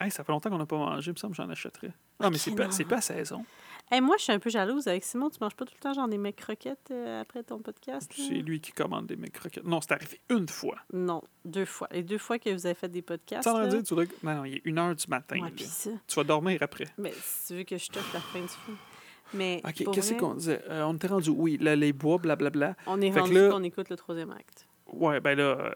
Hey, 0.00 0.10
ça 0.10 0.24
fait 0.24 0.32
longtemps 0.32 0.50
qu'on 0.50 0.58
n'a 0.58 0.66
pas 0.66 0.76
mangé, 0.76 1.10
il 1.10 1.14
me 1.14 1.18
semble 1.18 1.34
que 1.36 1.42
j'en 1.42 1.48
achèterais. 1.50 1.92
Ah, 2.18 2.30
mais 2.30 2.38
c'est 2.38 2.54
pas, 2.54 2.64
non. 2.66 2.70
c'est 2.72 2.84
pas 2.84 2.96
à 2.96 3.00
saison. 3.00 3.44
Hey, 3.90 4.00
moi, 4.00 4.16
je 4.16 4.22
suis 4.24 4.32
un 4.32 4.38
peu 4.38 4.48
jalouse 4.50 4.86
avec 4.88 5.04
Simon. 5.04 5.28
Tu 5.30 5.38
manges 5.40 5.54
pas 5.54 5.64
tout 5.64 5.74
le 5.76 5.80
temps 5.82 5.92
genre 5.92 6.08
des 6.08 6.18
mecs 6.18 6.36
croquettes 6.36 6.88
euh, 6.90 7.20
après 7.20 7.42
ton 7.42 7.58
podcast? 7.58 8.16
là? 8.16 8.24
C'est 8.28 8.34
lui 8.34 8.60
qui 8.60 8.72
commande 8.72 9.06
des 9.06 9.16
mecs 9.16 9.32
croquettes. 9.32 9.64
Non, 9.64 9.80
c'est 9.80 9.92
arrivé 9.92 10.20
une 10.30 10.48
fois. 10.48 10.76
Non, 10.92 11.22
deux 11.44 11.64
fois. 11.64 11.88
Les 11.90 12.02
deux 12.02 12.18
fois 12.18 12.38
que 12.38 12.48
vous 12.50 12.64
avez 12.66 12.74
fait 12.74 12.88
des 12.88 13.02
podcasts. 13.02 13.42
Ça 13.44 13.54
veut 13.54 13.62
là? 13.62 13.68
dire, 13.68 13.82
tu 13.82 13.94
reg- 13.94 14.10
Non, 14.22 14.34
non, 14.36 14.44
il 14.44 14.54
est 14.56 14.62
une 14.64 14.78
heure 14.78 14.94
du 14.94 15.04
matin. 15.08 15.36
Ouais, 15.36 15.48
là. 15.48 15.52
puis 15.54 15.64
ça. 15.64 15.90
Tu 16.06 16.14
vas 16.14 16.24
dormir 16.24 16.58
après. 16.62 16.86
Mais 16.98 17.12
si 17.20 17.48
tu 17.48 17.54
veux 17.58 17.64
que 17.64 17.76
je 17.76 17.88
t'offre 17.88 18.14
la 18.14 18.20
fin 18.20 18.40
du 18.40 18.48
film. 18.48 18.76
Mais 19.34 19.60
OK, 19.64 19.74
qu'est-ce 19.92 20.10
vrai, 20.10 20.16
qu'on 20.18 20.34
disait? 20.34 20.62
Euh, 20.68 20.84
on 20.84 20.94
était 20.94 21.06
rendu, 21.06 21.30
oui, 21.30 21.56
là, 21.58 21.74
les 21.76 21.92
bois, 21.92 22.18
blablabla. 22.18 22.76
On 22.86 23.00
est 23.00 23.10
Fait 23.12 23.20
rendu 23.20 23.34
là- 23.34 23.50
qu'on 23.50 23.62
écoute 23.62 23.88
le 23.88 23.96
troisième 23.96 24.30
acte. 24.30 24.66
Ouais, 24.86 25.20
ben 25.20 25.36
là, 25.38 25.44
euh, 25.44 25.70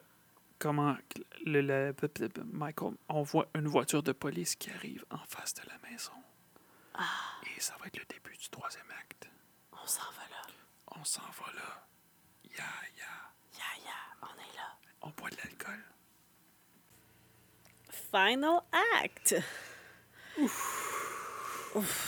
comment. 0.59 0.97
Le, 1.45 1.61
le- 1.63 1.95
Michael, 2.53 2.95
on 3.09 3.23
voit 3.23 3.47
une 3.55 3.67
voiture 3.69 4.03
de 4.03 4.13
police 4.13 4.57
qui 4.57 4.71
arrive 4.71 5.05
en 5.11 5.19
face 5.29 5.55
de 5.55 5.63
la 5.69 5.91
maison. 5.91 6.13
Ah. 6.95 7.03
Et 7.57 7.61
ça 7.61 7.75
va 7.81 7.87
être 7.87 7.99
le 7.99 8.05
début 8.09 8.37
du 8.37 8.49
troisième 8.49 8.91
acte. 9.01 9.29
On 9.73 9.87
s'en 9.87 10.01
va 10.01 10.23
là. 10.31 10.55
On 11.01 11.05
s'en 11.05 11.21
va 11.23 11.53
là. 11.55 11.87
Ya, 12.45 12.65
ya. 12.99 13.05
Ya, 13.55 13.85
ya, 13.85 13.93
on 14.23 14.35
est 14.35 14.57
là. 14.57 14.77
On 15.03 15.11
boit 15.11 15.31
de 15.31 15.37
l'alcool. 15.37 15.83
Final 17.91 18.61
act. 19.03 19.37
Ouf. 20.39 22.06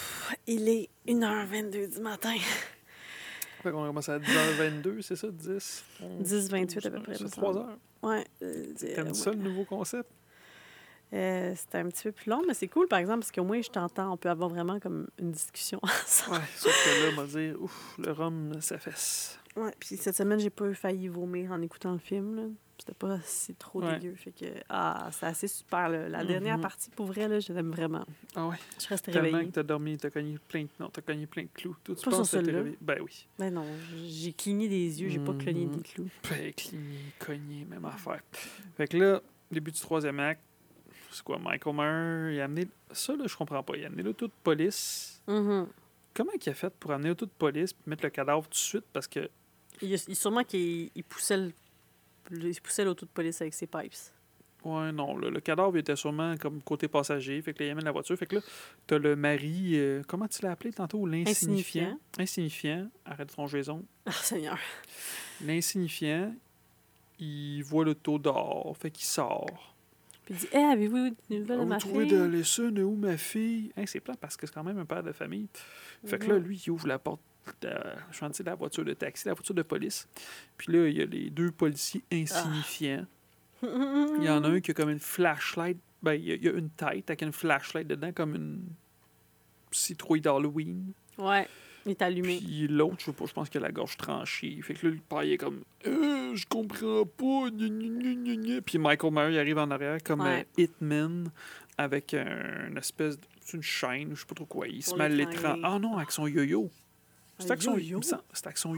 Il 0.51 0.69
est 0.69 0.89
1h22 1.07 1.95
du 1.95 2.01
matin. 2.01 2.35
Fait 3.63 3.71
qu'on 3.73 3.85
commence 3.87 4.09
à 4.09 4.19
10h22, 4.19 5.03
c'est 5.03 5.17
ça? 5.17 5.29
10? 5.31 5.85
10-28 6.23 6.87
à 6.87 6.91
peu 6.91 7.01
près, 7.03 7.15
C'est 7.17 7.25
me 7.25 7.29
3 7.29 7.53
semble. 7.55 7.67
heures. 7.69 7.79
Ouais. 8.03 8.25
euh, 8.43 8.73
T'aimes 8.95 9.15
ça, 9.15 9.31
le 9.31 9.37
nouveau 9.37 9.65
concept? 9.65 10.09
Euh, 11.13 11.55
C'était 11.57 11.79
un 11.79 11.89
petit 11.89 12.05
peu 12.05 12.13
plus 12.13 12.31
long, 12.31 12.43
mais 12.47 12.55
c'est 12.55 12.69
cool, 12.69 12.87
par 12.87 12.99
exemple, 13.01 13.21
parce 13.21 13.33
qu'au 13.33 13.43
moins, 13.45 13.61
je 13.61 13.69
t'entends. 13.69 14.13
On 14.13 14.17
peut 14.17 14.31
avoir 14.31 14.49
vraiment 14.49 14.79
comme 14.79 15.09
une 15.19 15.33
discussion 15.33 15.81
ensemble. 15.83 16.37
Ouais, 16.39 16.45
sauf 16.57 16.73
que 16.85 17.05
là, 17.07 17.13
on 17.13 17.21
va 17.25 17.27
dire, 17.41 17.57
ouf, 17.61 17.95
le 17.99 18.13
rhum, 18.13 18.53
ça 18.61 18.79
fesse. 18.79 19.39
Ouais, 19.57 19.73
puis 19.79 19.97
cette 19.97 20.17
semaine, 20.17 20.39
j'ai 20.39 20.51
pas 20.51 20.73
failli 20.75 21.09
vomir 21.09 21.51
en 21.53 21.61
écoutant 21.61 21.93
le 21.93 21.99
film. 21.99 22.37
là. 22.37 22.43
C'était 22.79 22.95
pas 22.95 23.19
si 23.25 23.55
trop 23.55 23.83
Ouais. 23.83 23.99
dégueu. 23.99 24.15
Fait 24.15 24.31
que, 24.31 24.47
ah, 24.69 25.09
c'est 25.13 25.27
assez 25.27 25.49
super. 25.49 25.89
là. 25.89 26.09
La 26.09 26.25
dernière 26.25 26.57
Mhm. 26.57 26.63
partie, 26.63 26.91
pour 26.91 27.07
vrai, 27.07 27.27
là, 27.29 27.41
je 27.41 27.53
l'aime 27.53 27.71
vraiment. 27.71 28.05
Ah 28.37 28.47
ouais? 28.47 28.57
Je 28.81 28.87
reste 28.89 29.07
Tellement 29.07 29.23
réveillée. 29.23 29.47
que 29.49 29.55
t'as 29.55 29.63
dormi, 29.65 29.97
t'as 29.97 30.11
cogné 30.11 30.39
plein 30.49 30.63
de... 30.63 30.69
Non, 30.79 30.89
t'as 30.89 31.03
cogné 31.03 31.27
plein 31.27 31.43
de 31.43 31.49
clous. 31.53 31.77
Toi, 31.85 31.97
tu 31.97 32.05
Pas 32.05 32.11
penses 32.13 32.31
que 32.31 32.37
t'es 32.37 32.43
celui-là. 32.43 32.59
réveillé? 32.59 32.79
Ben 32.81 32.99
oui. 33.03 33.27
Mais 33.39 33.51
non, 33.51 33.65
j'ai 34.07 34.33
cligné 34.33 34.69
des 34.69 35.03
yeux, 35.03 35.09
j'ai 35.09 35.19
pas 35.19 35.35
cligné 35.35 35.67
Mhm. 35.67 35.77
des 35.77 35.83
clous. 35.83 36.09
Ben, 36.31 36.53
cligné, 36.55 36.99
cogné, 37.19 37.65
même 37.69 37.85
affaire. 37.85 38.21
Fait 38.77 38.87
que 38.87 38.97
là, 38.97 39.21
début 39.51 39.73
du 39.73 39.81
troisième 39.81 40.21
acte, 40.21 40.43
c'est 41.11 41.23
quoi, 41.25 41.39
Michael 41.39 41.75
Myers, 41.75 42.37
il 42.37 42.41
a 42.41 42.45
amené... 42.45 42.69
Ça, 42.93 43.17
là, 43.17 43.25
je 43.27 43.37
comprends 43.37 43.63
pas. 43.63 43.77
Il 43.77 43.83
a 43.85 43.87
amené 43.89 44.03
l'auto 44.05 44.27
de 44.29 44.33
police. 44.45 45.21
Mhm. 45.27 45.67
Comment 46.15 46.31
il 46.41 46.49
a 46.49 46.55
fait 46.55 46.73
pour 46.75 46.93
amener 46.93 47.09
l'auto 47.09 47.27
de 47.27 47.31
police 47.37 47.73
puis 47.73 47.83
mettre 47.87 48.05
le 48.05 48.11
cadavre 48.11 48.43
tout 48.45 48.51
de 48.51 48.55
suite? 48.55 48.85
Parce 48.93 49.07
que... 49.09 49.29
Il, 49.83 49.91
il- 49.93 50.17
sûrement 50.17 50.43
qu'il 50.45 50.91
il 50.95 51.05
poussait 51.05 51.37
le- 51.37 51.53
il 52.31 52.61
poussait 52.61 52.85
l'auto 52.85 53.07
de 53.07 53.11
police 53.11 53.41
avec 53.41 53.55
ses 53.55 53.67
pipes. 53.67 53.95
Ouais, 54.65 54.91
non, 54.91 55.17
le, 55.17 55.31
le 55.31 55.41
cadavre 55.41 55.77
il 55.77 55.81
était 55.81 55.95
sûrement 55.97 56.37
comme 56.37 56.61
côté 56.63 56.89
passager. 56.89 57.41
Fait 57.43 57.55
que 57.55 57.61
là, 57.63 57.69
il 57.69 57.71
amène 57.73 57.85
la 57.85 57.93
voiture. 57.93 58.17
Fait 58.19 58.27
que 58.27 58.37
là, 58.37 58.43
t'as 58.87 58.99
le 58.99 59.15
mari... 59.15 59.73
euh, 59.75 60.03
comment 60.07 60.27
tu 60.27 60.43
l'as 60.43 60.51
appelé 60.51 60.73
tantôt? 60.73 61.07
L'insignifiant. 61.07 61.99
Insignifiant. 62.19 62.89
Arrête 63.05 63.35
ton 63.35 63.47
jaison. 63.47 63.85
Ah, 64.05 64.13
Seigneur. 64.13 64.59
L'insignifiant, 65.45 66.35
il 67.21 67.63
voit 67.63 67.85
l'auto 67.85 68.19
dehors. 68.19 68.77
Fait 68.77 68.91
qu'il 68.91 69.07
sort. 69.07 69.75
Puis 70.25 70.35
il 70.35 70.41
dit 70.41 70.49
Hey, 70.53 70.65
avez-vous 70.65 71.11
des 71.31 71.39
nouvelles 71.39 71.59
de 71.59 71.63
Vous 71.63 71.69
ma 71.69 71.79
fille 71.79 72.73
de 72.73 72.83
où 72.83 72.97
ma 72.97 73.17
fille? 73.17 73.73
Hein, 73.77 73.85
c'est 73.87 74.01
plat 74.01 74.17
parce 74.21 74.37
que 74.37 74.47
c'est 74.47 74.53
quand 74.53 74.65
même 74.65 74.79
un 74.79 74.85
père 74.85 75.05
de 75.05 75.13
famille. 75.13 75.47
Fait 76.05 76.19
que 76.19 76.27
là, 76.27 76.39
lui, 76.39 76.61
il 76.67 76.71
ouvre 76.71 76.89
la 76.89 76.99
porte 76.99 77.21
de, 77.21 77.28
je 77.63 78.27
dire 78.29 78.45
la 78.47 78.55
voiture 78.55 78.85
de 78.85 78.93
taxi, 78.95 79.27
la 79.29 79.35
voiture 79.35 79.55
de 79.55 79.63
police. 79.63 80.09
Puis 80.57 80.73
là, 80.73 80.87
il 80.89 80.97
y 80.97 81.03
a 81.03 81.07
les 81.07 81.31
deux 81.31 81.51
policiers 81.51 82.03
insignifiants. 82.13 83.07
Il 83.63 84.23
y 84.23 84.29
en 84.29 84.45
a 84.45 84.49
un 84.49 84.61
qui 84.61 84.71
a 84.71 84.75
comme 84.75 84.91
une 84.91 85.01
flashlight. 85.01 85.79
Ben, 86.03 86.15
il 86.15 86.25
y 86.27 86.33
a, 86.33 86.35
il 86.37 86.45
y 86.45 86.49
a 86.49 86.53
une 86.53 86.71
tête 86.71 87.11
avec 87.11 87.23
une 87.23 87.33
flashlight 87.33 87.87
dedans, 87.89 88.13
comme 88.13 88.35
une 88.37 88.63
citrouille 89.73 90.21
d'Halloween. 90.21 90.93
Ouais, 91.19 91.49
il 91.85 91.91
est 91.91 92.03
allumé. 92.03 92.39
Puis 92.39 92.69
l'autre, 92.69 92.97
je 93.01 93.05
sais 93.07 93.13
pas, 93.13 93.27
je 93.27 93.33
pense 93.33 93.49
qu'il 93.51 93.61
a 93.63 93.67
la 93.67 93.73
gorge 93.73 93.97
tranchée. 93.97 94.61
Fait 94.63 94.75
que 94.75 94.87
là, 94.87 94.93
le 94.95 95.01
père, 95.01 95.25
il 95.25 95.33
est 95.33 95.39
comme 95.39 95.63
Euh, 95.87 96.35
Je 96.37 96.47
comprends 96.47 97.05
pas. 97.05 97.51
gna, 97.51 97.69
gna, 97.69 97.89
gna, 97.89 98.15
gna, 98.15 98.37
gna. 98.37 98.61
Puis 98.63 98.79
Michael 98.79 99.13
Myers, 99.13 99.39
arrive 99.41 99.59
en 99.59 99.71
arrière 99.73 99.99
comme 100.05 100.21
Ouais. 100.21 100.47
un 100.57 100.63
hitman 100.63 101.31
avec 101.77 102.15
un, 102.15 102.69
une 102.69 102.79
espèce 102.79 103.19
de. 103.19 103.25
C'est 103.41 103.57
une 103.57 103.63
chaîne, 103.63 104.11
je 104.15 104.21
sais 104.21 104.27
pas 104.27 104.35
trop 104.35 104.45
quoi. 104.47 104.69
Il 104.69 104.83
se 104.83 104.95
met 104.95 105.05
à 105.05 105.09
l'étrangle. 105.09 105.63
Ah 105.65 105.79
non, 105.79 105.97
avec 105.97 106.11
son 106.13 106.27
yo-yo. 106.27 106.71
Avec, 107.45 107.63
son- 107.63 107.77
yo-yo? 107.77 108.01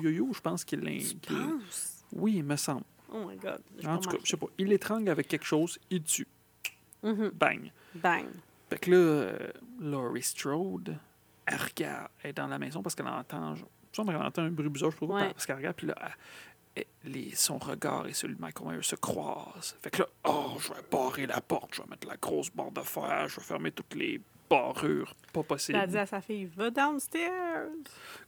yo-yo, 0.02 0.32
je 0.32 0.40
pense 0.40 0.64
qu'il 0.64 0.80
l'in- 0.80 0.98
Tu 0.98 1.16
qu'il- 1.16 1.36
penses? 1.36 2.04
Oui, 2.12 2.34
il 2.36 2.44
me 2.44 2.56
semble. 2.56 2.82
Oh 3.12 3.24
my 3.26 3.36
god. 3.36 3.60
En 3.86 3.98
tout 3.98 4.10
cas, 4.10 4.18
je 4.22 4.30
sais 4.30 4.36
pas. 4.36 4.46
Il 4.58 4.68
l'étrangle 4.68 5.08
avec 5.10 5.28
quelque 5.28 5.44
chose, 5.46 5.78
il 5.90 6.02
tue. 6.02 6.26
Mhm. 7.02 7.30
Bang. 7.34 7.70
Bang. 7.94 8.26
Fait 8.68 8.78
que 8.78 8.90
là, 8.90 8.96
euh, 8.96 9.48
Laurie 9.80 10.22
Strode, 10.22 10.96
elle 11.46 11.56
regarde, 11.56 12.08
elle 12.22 12.30
est 12.30 12.32
dans 12.34 12.46
la 12.46 12.58
maison 12.58 12.82
parce 12.82 12.94
qu'elle 12.94 13.08
entend, 13.08 13.54
je 13.56 13.62
me 14.02 14.06
qu'elle 14.06 14.16
entend 14.16 14.42
un 14.42 14.50
bruit 14.50 14.68
bizarre, 14.68 14.90
je 14.90 14.96
sais 14.96 15.00
pas 15.00 15.06
pourquoi, 15.06 15.22
Ouais. 15.26 15.32
parce 15.32 15.46
qu'elle 15.46 15.56
regarde, 15.56 15.76
puis 15.76 15.86
là, 15.88 15.94
elle- 16.76 16.84
elle- 17.04 17.10
les, 17.12 17.34
son 17.34 17.58
regard 17.58 18.06
et 18.06 18.12
celui 18.12 18.36
de 18.36 18.40
Michael 18.40 18.68
Myers 18.68 18.82
se 18.82 18.94
croisent. 18.96 19.74
Fait 19.82 19.90
que 19.90 20.02
là, 20.02 20.08
oh, 20.24 20.52
je 20.60 20.68
vais 20.68 20.80
barrer 20.90 21.26
la 21.26 21.40
porte, 21.40 21.74
je 21.74 21.82
vais 21.82 21.88
mettre 21.88 22.06
la 22.06 22.16
grosse 22.16 22.50
barre 22.50 22.70
de 22.70 22.80
fer, 22.82 23.26
je 23.28 23.36
vais 23.40 23.46
fermer 23.46 23.72
toutes 23.72 23.94
les 23.94 24.20
barrures, 24.50 25.14
pas 25.32 25.42
possible. 25.44 25.78
a 25.78 25.86
dit 25.86 25.96
à 25.96 26.06
sa 26.06 26.20
fille 26.20 26.46
Va 26.56 26.70
downstairs. 26.70 27.68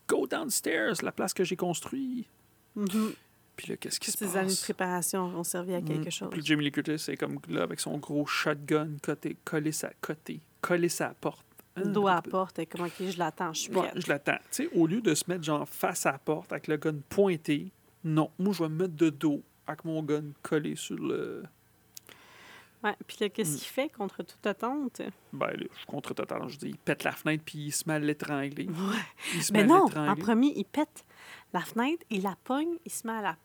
Go 0.08 0.26
downstairs, 0.26 0.94
la 1.02 1.12
place 1.12 1.34
que 1.34 1.44
j'ai 1.44 1.56
construite. 1.56 2.28
Mhm. 2.76 3.12
Puis 3.56 3.68
là, 3.68 3.76
qu'est-ce 3.76 4.00
qui 4.00 4.10
se 4.10 4.16
ces 4.16 4.36
années 4.36 4.46
de 4.46 4.52
passe? 4.52 4.62
préparation 4.62 5.24
ont 5.24 5.44
servi 5.44 5.74
à 5.74 5.82
quelque 5.82 6.06
Mm. 6.08 6.10
chose. 6.10 6.28
Puis 6.30 6.42
Jamie 6.44 6.64
Lee 6.64 6.72
Curtis, 6.72 6.98
c'est 6.98 7.16
comme 7.18 7.38
là, 7.48 7.62
avec 7.64 7.80
son 7.80 7.98
gros 7.98 8.24
shotgun 8.24 8.96
côté, 9.02 9.36
collé 9.44 9.72
sa 9.72 9.90
côté, 10.00 10.40
collé 10.62 10.88
sa 10.88 11.10
porte. 11.20 11.44
Dos 11.76 12.06
à 12.06 12.14
la 12.16 12.22
porte, 12.22 12.58
et 12.58 12.66
comment 12.66 12.88
que 12.88 13.10
je 13.10 13.18
l'attends, 13.18 13.52
je 13.54 13.60
suis 13.62 13.72
Ouais, 13.74 13.88
prête. 13.88 14.02
je 14.04 14.08
l'attends. 14.10 14.36
Tu 14.50 14.64
sais, 14.64 14.68
au 14.74 14.86
lieu 14.86 15.00
de 15.00 15.14
se 15.14 15.24
mettre 15.28 15.42
genre 15.44 15.66
face 15.68 16.04
à 16.06 16.12
la 16.12 16.18
porte 16.18 16.52
avec 16.52 16.66
le 16.68 16.76
gun 16.76 16.96
pointé, 17.08 17.72
non, 18.04 18.30
moi 18.38 18.52
je 18.52 18.62
vais 18.62 18.68
me 18.68 18.76
mettre 18.76 18.94
de 18.94 19.08
dos 19.10 19.42
avec 19.66 19.84
mon 19.84 20.02
gun 20.02 20.24
collé 20.42 20.74
sur 20.76 20.96
le. 20.98 21.42
Ouais, 22.84 22.94
puis 23.06 23.16
là, 23.20 23.28
qu'est-ce 23.28 23.54
Mm. 23.54 23.58
qu'il 23.58 23.68
fait 23.68 23.88
contre 23.90 24.22
toute 24.24 24.44
attente? 24.46 25.02
Ben 25.32 25.46
là, 25.48 25.66
je 25.72 25.76
suis 25.78 25.86
contre 25.86 26.14
total. 26.14 26.42
Je 26.48 26.58
dis, 26.58 26.68
il 26.70 26.76
pète 26.78 27.04
la 27.04 27.12
fenêtre 27.12 27.44
puis 27.46 27.58
il 27.66 27.72
se 27.72 27.84
met 27.86 27.94
à 27.94 27.98
l'étrangler. 28.00 28.66
Ouais. 28.66 28.74
Il 29.34 29.42
se 29.44 29.52
Mais 29.52 29.60
met 29.64 29.72
à 29.72 29.76
non, 29.78 29.86
en 29.96 30.16
premier, 30.16 30.52
il 30.56 30.64
pète 30.64 31.04
la 31.52 31.60
fenêtre, 31.60 32.04
il 32.10 32.22
la 32.22 32.36
pogne, 32.42 32.76
il 32.84 32.90
se 32.90 33.06
met 33.06 33.12
à 33.12 33.22
la, 33.22 33.36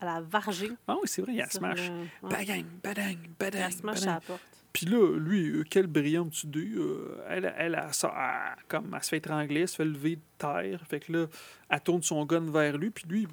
à 0.00 0.04
la 0.04 0.20
varger. 0.20 0.70
Ah 0.88 0.96
oui, 1.00 1.06
c'est 1.08 1.22
vrai, 1.22 1.32
il 1.32 1.38
y 1.38 1.42
a 1.42 1.48
sur 1.48 1.60
smash. 1.60 1.88
le- 1.88 2.28
ouais. 2.28 2.34
Badang, 2.34 2.64
badang, 2.82 3.18
Il 3.24 3.30
badang. 3.38 3.60
la 3.60 3.70
smash 3.70 3.96
à 3.98 4.00
badang. 4.00 4.14
la 4.14 4.20
porte. 4.20 4.40
Puis 4.72 4.86
là, 4.86 5.16
lui, 5.18 5.48
euh, 5.50 5.64
quelle 5.68 5.86
brillante 5.86 6.42
idée. 6.44 6.70
euh, 6.76 7.22
elle, 7.28 7.54
elle, 7.58 7.78
elle, 7.80 7.94
ça, 7.94 8.12
elle- 8.56 8.62
comme, 8.68 8.92
elle 8.96 9.02
se 9.04 9.10
fait 9.10 9.18
étrangler, 9.18 9.60
elle 9.60 9.68
se 9.68 9.76
fait 9.76 9.84
lever 9.84 10.16
de 10.16 10.22
terre. 10.38 10.80
Fait 10.88 10.98
que 10.98 11.12
là, 11.12 11.26
elle 11.68 11.80
tourne 11.82 12.02
son 12.02 12.24
gun 12.24 12.50
vers 12.50 12.78
lui. 12.78 12.90
Puis 12.90 13.04
lui, 13.06 13.28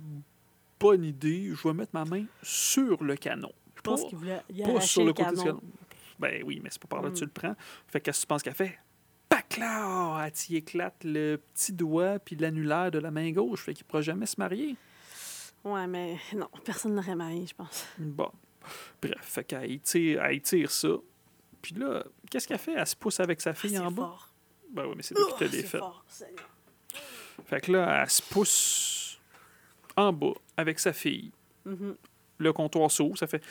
bonne 0.79 1.03
idée, 1.05 1.49
je 1.55 1.67
vais 1.67 1.73
mettre 1.73 1.91
ma 1.93 2.03
main 2.05 2.25
sur 2.43 3.01
le 3.03 3.15
canon. 3.15 3.51
Je 3.79 3.83
pense 3.83 4.03
qu'il 4.05 4.17
voulait 4.17 4.41
il 4.49 4.61
arraché 4.63 4.87
sur 4.87 5.03
le 5.05 5.13
côté 5.13 5.35
canon. 5.35 5.61
Ben 6.19 6.43
oui, 6.45 6.59
mais 6.61 6.69
c'est 6.69 6.81
pas 6.81 6.87
par 6.89 7.01
là 7.01 7.09
que 7.09 7.15
tu 7.15 7.23
Mm. 7.23 7.27
le 7.27 7.31
prends. 7.31 7.55
Fait 7.87 8.01
qu'est-ce 8.01 8.19
que 8.19 8.21
tu 8.23 8.27
penses 8.27 8.43
qu'elle 8.43 8.53
fait? 8.53 8.77
Pac 9.29 9.57
là! 9.57 10.21
Elle 10.25 10.31
t'y 10.33 10.55
éclate 10.57 11.03
le 11.03 11.37
petit 11.37 11.71
doigt 11.71 12.19
puis 12.19 12.35
l'annulaire 12.35 12.91
de 12.91 12.99
la 12.99 13.09
main 13.11 13.31
gauche. 13.31 13.61
Fait 13.63 13.73
qu'il 13.73 13.85
pourra 13.85 14.01
jamais 14.01 14.25
se 14.25 14.35
marier. 14.37 14.75
Ouais, 15.63 15.87
mais 15.87 16.17
non, 16.35 16.49
personne 16.65 16.93
n'aurait 16.95 17.15
marié, 17.15 17.45
je 17.47 17.53
pense. 17.55 17.85
Bon. 17.97 18.31
Bref, 19.01 19.15
fait 19.21 19.43
qu'elle 19.45 19.79
tire, 19.79 20.23
elle 20.23 20.35
y 20.35 20.41
tire 20.41 20.69
ça. 20.71 20.89
Puis 21.61 21.73
là, 21.75 22.03
qu'est-ce 22.29 22.47
qu'elle 22.47 22.57
fait? 22.59 22.73
Elle 22.73 22.87
se 22.87 22.95
pousse 22.95 23.19
avec 23.19 23.39
sa 23.41 23.53
fille 23.53 23.77
Ah, 23.77 23.85
en 23.85 23.89
c'est 23.89 23.95
bas. 23.95 24.15
Ben 24.73 24.85
oui, 24.87 24.93
mais 24.97 25.03
c'est 25.03 25.15
toi 25.15 25.27
Oh, 25.31 25.37
fait. 25.37 25.63
fort. 25.63 26.05
Fait 27.45 27.61
que 27.61 27.71
là, 27.71 28.01
elle 28.03 28.09
se 28.09 28.21
pousse 28.21 29.19
en 29.95 30.11
bas 30.13 30.33
avec 30.57 30.79
sa 30.79 30.93
fille. 30.93 31.31
Mhm. 31.65 31.95
Le 32.39 32.51
comptoir 32.53 32.89
s'ouvre, 32.89 33.17
ça 33.17 33.27
fait. 33.27 33.43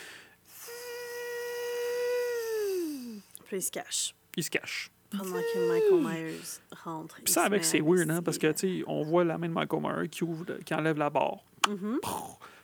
Puis 3.47 3.57
il 3.59 3.63
se 3.63 3.71
cache. 3.71 4.15
Il 4.37 4.45
se 4.45 4.51
cache. 4.51 4.91
Pendant 5.11 5.25
que 5.25 5.69
Michael 5.73 6.01
Myers 6.03 6.41
rentre. 6.85 7.17
Puis 7.25 7.33
ça, 7.33 7.45
avec, 7.45 7.65
c'est 7.65 7.81
weird, 7.81 8.11
hein, 8.11 8.23
parce 8.23 8.37
que, 8.37 8.53
tu 8.53 8.81
sais, 8.81 8.85
on 8.87 9.03
voit 9.05 9.25
la 9.25 9.39
main 9.39 9.49
de 9.49 9.55
Michael 9.55 9.81
Myers 9.81 10.09
qui, 10.11 10.23
ouvre, 10.25 10.45
qui 10.67 10.75
enlève 10.75 10.99
la 10.99 11.09
barre. 11.09 11.39
Mhm. 11.67 11.99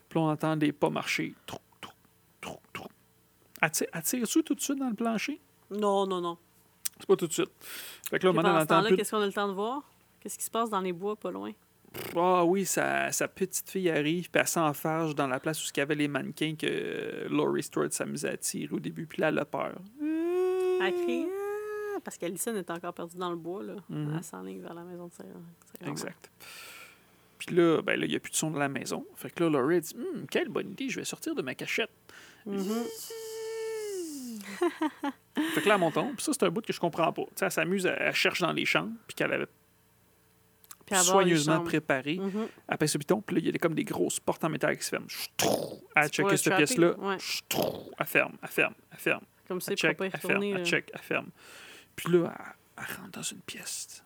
Puis 0.09 0.18
on 0.18 0.28
entend 0.28 0.56
des 0.56 0.72
pas 0.72 0.90
marcher. 0.90 1.34
Trou, 1.46 1.59
trou, 1.80 1.92
trou, 2.42 2.56
trou. 2.72 2.88
Attire- 3.62 3.88
Attire-tu 3.92 4.42
tout 4.44 4.55
de 4.55 4.60
suite 4.60 4.78
dans 4.78 4.88
le 4.90 4.94
plancher? 4.94 5.40
Non, 5.70 6.06
non, 6.06 6.20
non. 6.20 6.36
C'est 6.98 7.06
pas 7.06 7.16
tout 7.16 7.26
de 7.26 7.32
suite. 7.32 7.51
Fait 8.10 8.18
que 8.18 8.26
là, 8.26 8.32
maintenant, 8.34 8.56
on 8.59 8.60
entend 8.60 8.94
qu'est-ce 8.94 9.10
qu'on 9.10 9.22
a 9.22 9.26
le 9.26 9.32
temps 9.32 9.48
de 9.48 9.55
voir? 9.55 9.82
Qu'est-ce 10.20 10.36
qui 10.38 10.44
se 10.44 10.51
passe 10.51 10.68
dans 10.70 10.80
les 10.80 10.92
bois 10.92 11.16
pas 11.16 11.30
loin? 11.30 11.51
Ah 12.16 12.45
oui, 12.45 12.65
sa, 12.65 13.11
sa 13.12 13.29
petite 13.29 13.69
fille 13.71 13.91
arrive, 13.91 14.31
puis 14.31 14.41
elle 14.41 14.49
s'enfarge 14.49 15.15
dans 15.15 15.27
la 15.27 15.41
place 15.41 15.62
où 15.65 15.71
il 15.75 15.79
y 15.79 15.81
avait 15.81 15.95
les 15.95 16.09
mannequins 16.09 16.55
que 16.57 16.66
euh, 16.69 17.29
Laurie 17.29 17.62
Stewart 17.62 17.93
s'amusait 17.93 18.31
à 18.31 18.37
tirer 18.37 18.75
au 18.75 18.81
début, 18.81 19.07
puis 19.07 19.21
là, 19.21 19.29
elle 19.29 19.39
a 19.39 19.45
peur. 19.45 19.75
Elle 20.01 20.93
crie 20.93 21.27
Ah! 21.27 22.01
parce 22.05 22.19
qu'Alison 22.19 22.55
est 22.57 22.71
encore 22.71 22.93
perdue 22.93 23.16
dans 23.16 23.31
le 23.31 23.37
bois. 23.37 23.62
Là. 23.62 23.77
Mhm. 23.89 24.15
Elle 24.16 24.25
s'enligne 24.25 24.61
vers 24.61 24.75
la 24.75 24.85
maison 24.85 25.07
de 25.07 25.12
sa, 25.12 25.25
grand-mère. 25.25 25.91
Exact. 25.91 26.31
Puis 27.39 27.55
là, 27.55 27.81
ben 27.83 27.99
là, 27.99 28.07
il 28.07 28.11
n'y 28.11 28.16
a 28.16 28.21
plus 28.21 28.31
de 28.31 28.37
son 28.37 28.51
de 28.51 28.59
la 28.59 28.69
maison. 28.69 29.07
Fait 29.16 29.31
que 29.31 29.43
là, 29.43 29.51
Laurie 29.51 29.81
dit 29.81 29.97
Hum, 29.97 30.27
quelle 30.31 30.49
bonne 30.49 30.71
idée, 30.71 30.89
je 30.89 31.01
vais 31.01 31.05
sortir 31.05 31.35
de 31.35 31.43
ma 31.43 31.55
cachette. 31.55 31.91
Mhm. 32.47 32.85
Fait 35.55 35.62
que 35.62 35.69
là, 35.69 35.75
elle 35.75 35.81
monte 35.81 35.95
puis 35.95 36.25
ça, 36.25 36.33
c'est 36.33 36.45
un 36.45 36.51
bout 36.51 36.65
que 36.65 36.73
je 36.73 36.81
comprends 36.81 37.12
pas. 37.12 37.23
Tu 37.23 37.31
sais, 37.37 37.47
elle 37.47 37.51
s'amuse, 37.51 37.87
elle, 37.87 38.15
cherche 38.15 38.41
dans 38.41 38.53
les 38.53 38.65
chambres, 38.65 38.93
puis 39.07 39.15
qu'elle 39.15 39.33
avait 39.33 39.49
soigneusement 40.93 41.62
préparé. 41.62 42.20
Pèse 42.78 42.90
sur 42.90 42.98
le 42.98 43.01
piton, 43.01 43.20
puis 43.20 43.36
là, 43.36 43.43
il 43.43 43.47
y 43.47 43.55
a 43.55 43.59
comme 43.59 43.74
des 43.74 43.85
grosses 43.85 44.20
portes 44.20 44.44
en 44.44 44.48
métal 44.48 44.77
qui 44.77 44.85
se 44.85 44.90
ferment. 44.90 45.09
Ch'trou! 45.09 45.82
Elle 45.97 46.05
C'est 46.05 46.23
pour 46.23 46.31
check 46.31 46.31
le 46.31 46.36
cette 46.36 46.56
pièce-là. 46.56 46.98
ouais. 46.98 47.16
Elle 47.98 48.06
ferme, 48.06 48.32
elle 48.43 48.48
ferme, 48.48 48.74
elle 48.93 48.98
ferme. 48.98 49.23
Comme 49.48 49.61
ça, 49.61 49.74
check, 49.74 49.97
pas 49.97 50.06
elle 50.06 50.20
ferme, 50.20 50.43
là. 50.43 50.65
check, 50.65 50.90
elle 50.93 51.01
ferme. 51.01 51.28
Puis 51.94 52.12
là, 52.12 52.32
elle, 52.39 52.44
elle 52.78 52.97
rentre 52.97 53.11
dans 53.11 53.23
une 53.23 53.40
pièce. 53.40 54.02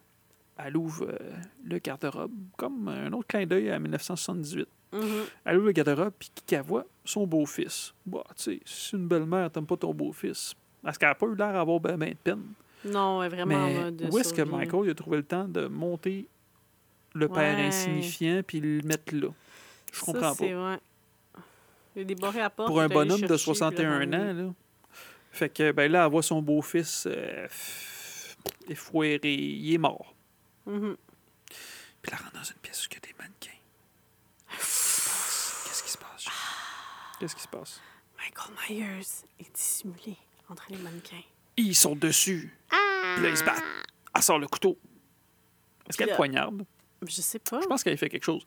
Elle 0.58 0.76
ouvre 0.76 1.06
euh, 1.08 1.18
le 1.64 1.78
garde-robe, 1.78 2.32
comme 2.56 2.88
un 2.88 3.12
autre 3.12 3.28
clin 3.28 3.46
d'œil 3.46 3.70
à 3.70 3.78
1978. 3.78 4.68
Mhm. 4.92 5.02
Elle 5.44 5.56
ouvre 5.56 5.66
le 5.66 5.72
garde-robe, 5.72 6.12
puis 6.18 6.30
qui 6.34 6.42
qu'elle 6.44 6.62
voit? 6.62 6.84
Son 7.04 7.26
beau-fils. 7.26 7.94
Bah, 8.04 8.24
tu 8.36 8.42
sais, 8.42 8.60
si 8.64 8.96
une 8.96 9.06
belle-mère, 9.06 9.50
t'aimes 9.50 9.66
pas 9.66 9.76
ton 9.76 9.94
beau-fils. 9.94 10.54
Parce 10.82 10.98
qu'elle 10.98 11.08
n'a 11.08 11.14
pas 11.14 11.26
eu 11.26 11.34
l'air 11.36 11.52
d'avoir 11.52 11.80
ben, 11.80 11.96
ben 11.96 12.10
de 12.10 12.16
peine? 12.16 12.42
Non, 12.84 13.22
elle 13.22 13.32
est 13.32 13.36
vraiment 13.36 13.56
en 13.56 13.90
Mais 13.92 14.10
où 14.10 14.18
est-ce 14.18 14.32
que. 14.32 14.42
Michael 14.42 14.86
il 14.86 14.90
a 14.90 14.94
trouvé 14.94 15.16
le 15.18 15.22
temps 15.24 15.46
de 15.46 15.66
monter 15.66 16.28
le 17.18 17.28
père 17.28 17.56
Ouais. 17.56 17.66
insignifiant 17.66 18.42
puis 18.46 18.60
le 18.60 18.82
mettre 18.82 19.14
là? 19.14 19.28
Je 19.92 20.00
comprends 20.00 20.34
pas. 20.34 20.44
ouais. 20.44 20.78
Il 21.96 22.24
a 22.24 22.30
la 22.32 22.50
porte. 22.50 22.68
Pour 22.68 22.80
un 22.80 22.88
bonhomme 22.88 23.20
de 23.20 23.26
chercher, 23.26 23.44
puis 23.44 23.56
61 23.56 24.06
là, 24.06 24.18
ans, 24.18 24.32
là. 24.32 24.54
Fait 25.32 25.48
que, 25.48 25.72
ben 25.72 25.90
là, 25.90 26.04
elle 26.04 26.10
voit 26.10 26.22
son 26.22 26.40
beau-fils 26.42 27.06
euh. 27.10 27.48
Il 28.68 29.74
est 29.74 29.78
mort. 29.78 30.14
Mhm. 30.66 30.96
Puis 32.02 32.12
elle 32.12 32.18
rentre 32.18 32.32
dans 32.32 32.42
une 32.44 32.56
pièce 32.56 32.84
où 32.86 32.88
il 32.90 32.94
y 32.94 32.96
a 32.98 33.00
des 33.00 33.14
mannequins. 33.18 33.58
Qu'est-ce 34.50 35.82
qui 35.82 35.90
se 35.90 35.98
passe? 35.98 36.26
Qu'est-ce 37.18 37.34
qui 37.34 37.42
se 37.42 37.48
passe? 37.48 37.80
Michael 38.18 38.54
Myers 38.68 39.24
est 39.40 39.54
dissimulé 39.54 40.16
entre 40.48 40.66
les 40.70 40.76
mannequins. 40.76 41.22
Ils 41.56 41.74
sont 41.74 41.96
dessus. 41.96 42.56
Puis 42.68 43.22
là, 43.24 43.28
ils 43.30 43.36
se 43.36 43.44
battent. 43.44 43.62
Elle 44.14 44.22
sort 44.22 44.38
le 44.38 44.46
couteau. 44.46 44.78
Est-ce 45.88 45.96
qu'elle 45.98 46.14
poignarde? 46.14 46.64
Je 47.06 47.20
sais 47.20 47.38
pas. 47.38 47.60
Je 47.60 47.66
pense 47.66 47.82
qu'elle 47.82 47.94
a 47.94 47.96
fait 47.96 48.08
quelque 48.08 48.24
chose. 48.24 48.44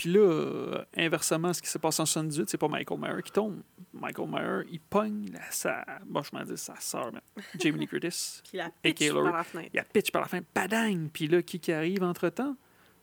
Puis 0.00 0.10
là, 0.10 0.20
euh, 0.20 0.84
inversement, 0.96 1.52
ce 1.52 1.60
qui 1.60 1.68
s'est 1.68 1.78
passé 1.78 2.00
en 2.00 2.06
78, 2.06 2.48
c'est 2.48 2.56
pas 2.56 2.68
Michael 2.68 2.98
Myers 2.98 3.22
qui 3.22 3.32
tombe. 3.32 3.60
Michael 3.92 4.28
Myers, 4.28 4.66
il 4.72 4.80
pogne 4.80 5.26
la, 5.30 5.42
sa... 5.50 5.84
Bon, 6.06 6.22
je 6.22 6.30
m'en 6.32 6.42
dis 6.42 6.56
sa 6.56 6.74
sœur, 6.80 7.12
mais 7.12 7.42
Jamie 7.58 7.80
Lee 7.80 7.86
Curtis. 7.86 8.40
Puis 8.48 8.56
la 8.56 8.70
pitch 8.70 9.12
par 9.12 9.24
la 9.24 9.44
fenêtre. 9.44 9.70
Il 9.74 9.78
a 9.78 9.84
pitch 9.84 10.10
par 10.10 10.22
la 10.22 10.28
fin, 10.28 10.40
padang! 10.54 11.08
Puis 11.12 11.26
là, 11.26 11.42
qui 11.42 11.60
qui 11.60 11.70
arrive 11.70 12.02
entre-temps? 12.02 12.56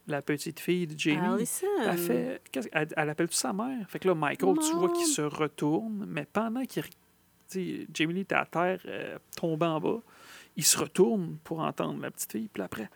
La 0.08 0.24
petite 0.24 0.60
fille 0.60 0.88
de 0.88 0.98
Jamie. 0.98 1.36
Allison. 1.36 1.68
Elle 1.86 1.98
fait... 2.00 2.42
Elle, 2.72 2.88
elle 2.98 3.10
appelle 3.12 3.32
sa 3.32 3.54
mère. 3.54 3.88
Fait 3.90 4.00
que 4.00 4.08
là, 4.08 4.16
Michael, 4.16 4.56
tu 4.68 4.74
vois 4.74 4.92
qu'il 4.92 5.06
se 5.06 5.22
retourne, 5.22 6.04
mais 6.08 6.26
pendant 6.26 6.66
qu'il... 6.66 6.84
Jamie 7.94 8.14
Lee 8.16 8.22
était 8.22 8.34
à 8.34 8.48
terre, 8.48 8.80
euh, 8.88 9.20
tombant 9.36 9.76
en 9.76 9.80
bas, 9.80 10.00
il 10.56 10.66
se 10.66 10.80
retourne 10.80 11.38
pour 11.44 11.60
entendre 11.60 12.02
la 12.02 12.10
petite 12.10 12.32
fille, 12.32 12.50
puis 12.52 12.64
après, 12.64 12.90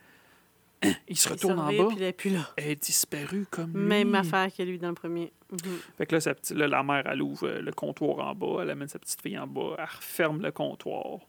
il 1.07 1.17
se 1.17 1.29
Il 1.29 1.31
retourne 1.33 1.59
en 1.59 1.65
bas, 1.71 1.87
Puis 1.89 1.97
il 1.97 2.03
est 2.03 2.13
plus 2.13 2.29
là. 2.31 2.49
elle 2.57 2.69
est 2.69 2.83
disparue 2.83 3.45
comme 3.51 3.71
Même 3.73 4.09
lui. 4.11 4.17
affaire 4.17 4.47
que 4.55 4.63
lui 4.63 4.79
dans 4.79 4.89
le 4.89 4.95
premier. 4.95 5.31
Mhm. 5.51 5.79
Fait 5.97 6.05
que 6.05 6.15
là, 6.15 6.21
sa 6.21 6.33
petite- 6.33 6.57
là, 6.57 6.67
la 6.67 6.81
mère, 6.83 7.03
elle 7.05 7.21
ouvre 7.21 7.47
euh, 7.47 7.61
le 7.61 7.71
comptoir 7.71 8.19
en 8.27 8.33
bas, 8.33 8.61
elle 8.63 8.69
amène 8.71 8.87
sa 8.87 8.97
petite 8.99 9.21
fille 9.21 9.37
en 9.37 9.47
bas, 9.47 9.75
elle 9.77 9.83
referme 9.85 10.41
le 10.41 10.51
comptoir. 10.51 11.19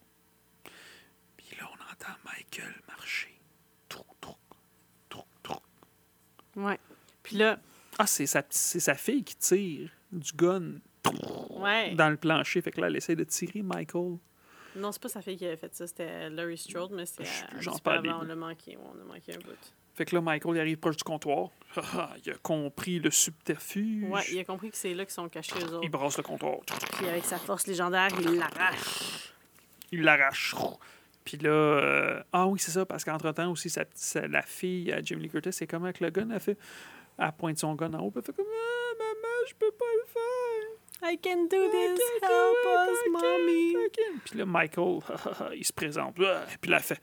Puis 1.36 1.56
là, 1.60 1.68
on 1.70 1.92
entend 1.92 2.18
Michael 2.24 2.74
marcher. 2.88 3.38
Trou, 3.88 4.04
trou, 4.20 4.36
trou, 5.08 5.22
trou. 5.42 5.58
Ouais. 6.56 6.78
Puis 7.22 7.36
là, 7.36 7.58
Ah, 7.98 8.06
c'est 8.06 8.26
sa, 8.26 8.42
petite- 8.42 8.58
c'est 8.60 8.80
sa 8.80 8.94
fille 8.94 9.22
qui 9.22 9.36
tire 9.36 9.90
du 10.12 10.32
gun 10.34 10.76
ouais. 11.60 11.94
dans 11.94 12.08
le 12.08 12.16
plancher. 12.16 12.62
Fait 12.62 12.70
que 12.70 12.80
là, 12.80 12.86
elle 12.86 12.96
essaie 12.96 13.16
de 13.16 13.24
tirer 13.24 13.60
Michael. 13.62 14.16
Non, 14.76 14.90
c'est 14.92 15.02
pas 15.02 15.08
sa 15.08 15.20
fille 15.22 15.36
qui 15.36 15.44
avait 15.46 15.56
fait 15.56 15.74
ça, 15.74 15.86
c'était 15.86 16.30
Laurie 16.30 16.56
Strode, 16.58 16.92
mais 16.92 17.06
c'est 17.06 17.24
j'en 17.60 17.76
parle 17.78 18.08
avant, 18.08 18.20
on 18.20 18.24
l'a 18.24 18.34
manqué. 18.36 18.76
on 18.78 19.00
a 19.00 19.04
manqué 19.04 19.34
un 19.34 19.38
bout. 19.38 19.56
Fait 19.94 20.06
que 20.06 20.14
là, 20.14 20.22
Michael, 20.22 20.56
il 20.56 20.60
arrive 20.60 20.78
proche 20.78 20.96
du 20.96 21.04
comptoir. 21.04 21.50
Ah, 21.76 21.80
ah, 21.98 22.10
il 22.24 22.32
a 22.32 22.36
compris 22.36 22.98
le 22.98 23.10
subterfuge. 23.10 24.04
Ouais, 24.08 24.22
il 24.32 24.38
a 24.38 24.44
compris 24.44 24.70
que 24.70 24.76
c'est 24.78 24.94
là 24.94 25.04
qu'ils 25.04 25.12
sont 25.12 25.28
cachés 25.28 25.54
eux 25.56 25.66
Il 25.68 25.74
autres. 25.74 25.88
brasse 25.90 26.16
le 26.16 26.22
comptoir. 26.22 26.56
Puis 26.96 27.06
avec 27.08 27.24
sa 27.24 27.36
force 27.36 27.66
légendaire, 27.66 28.08
il 28.20 28.38
l'arrache. 28.38 29.34
il 29.90 30.02
l'arrache. 30.02 30.54
Puis 31.24 31.36
là, 31.36 31.50
euh, 31.50 32.22
ah 32.32 32.46
oui, 32.46 32.58
c'est 32.58 32.70
ça, 32.70 32.86
parce 32.86 33.04
qu'entre-temps 33.04 33.50
aussi, 33.50 33.68
sa, 33.68 33.84
sa- 33.94 34.26
la 34.26 34.42
fille 34.42 34.90
à 34.92 35.02
Jamie 35.04 35.24
Lee 35.24 35.28
Curtis, 35.30 35.52
c'est 35.52 35.66
comme 35.66 35.84
avec 35.84 36.00
le 36.00 36.08
gun, 36.10 36.30
elle 36.30 36.40
fait, 36.40 36.56
elle 37.18 37.30
pointe 37.32 37.58
son 37.58 37.74
gun 37.74 37.92
en 37.94 38.00
haut, 38.00 38.10
puis 38.10 38.20
elle 38.20 38.24
fait 38.24 38.32
comme, 38.32 38.46
ah, 38.50 38.94
maman, 38.98 39.46
je 39.46 39.54
peux 39.54 39.70
pas 39.70 39.84
le 40.00 40.06
faire. 40.08 40.78
I 41.04 41.16
can 41.18 41.46
do 41.50 41.68
this, 41.70 41.98
can 42.20 42.28
help 42.28 42.56
do 42.62 42.92
us, 42.92 42.98
mommy. 43.10 43.74
Puis 44.24 44.38
là, 44.38 44.46
Michael, 44.46 45.00
il 45.56 45.64
se 45.64 45.72
présente, 45.72 46.14
puis 46.14 46.24
là, 46.24 46.44
elle 46.78 46.80
fait, 46.82 47.00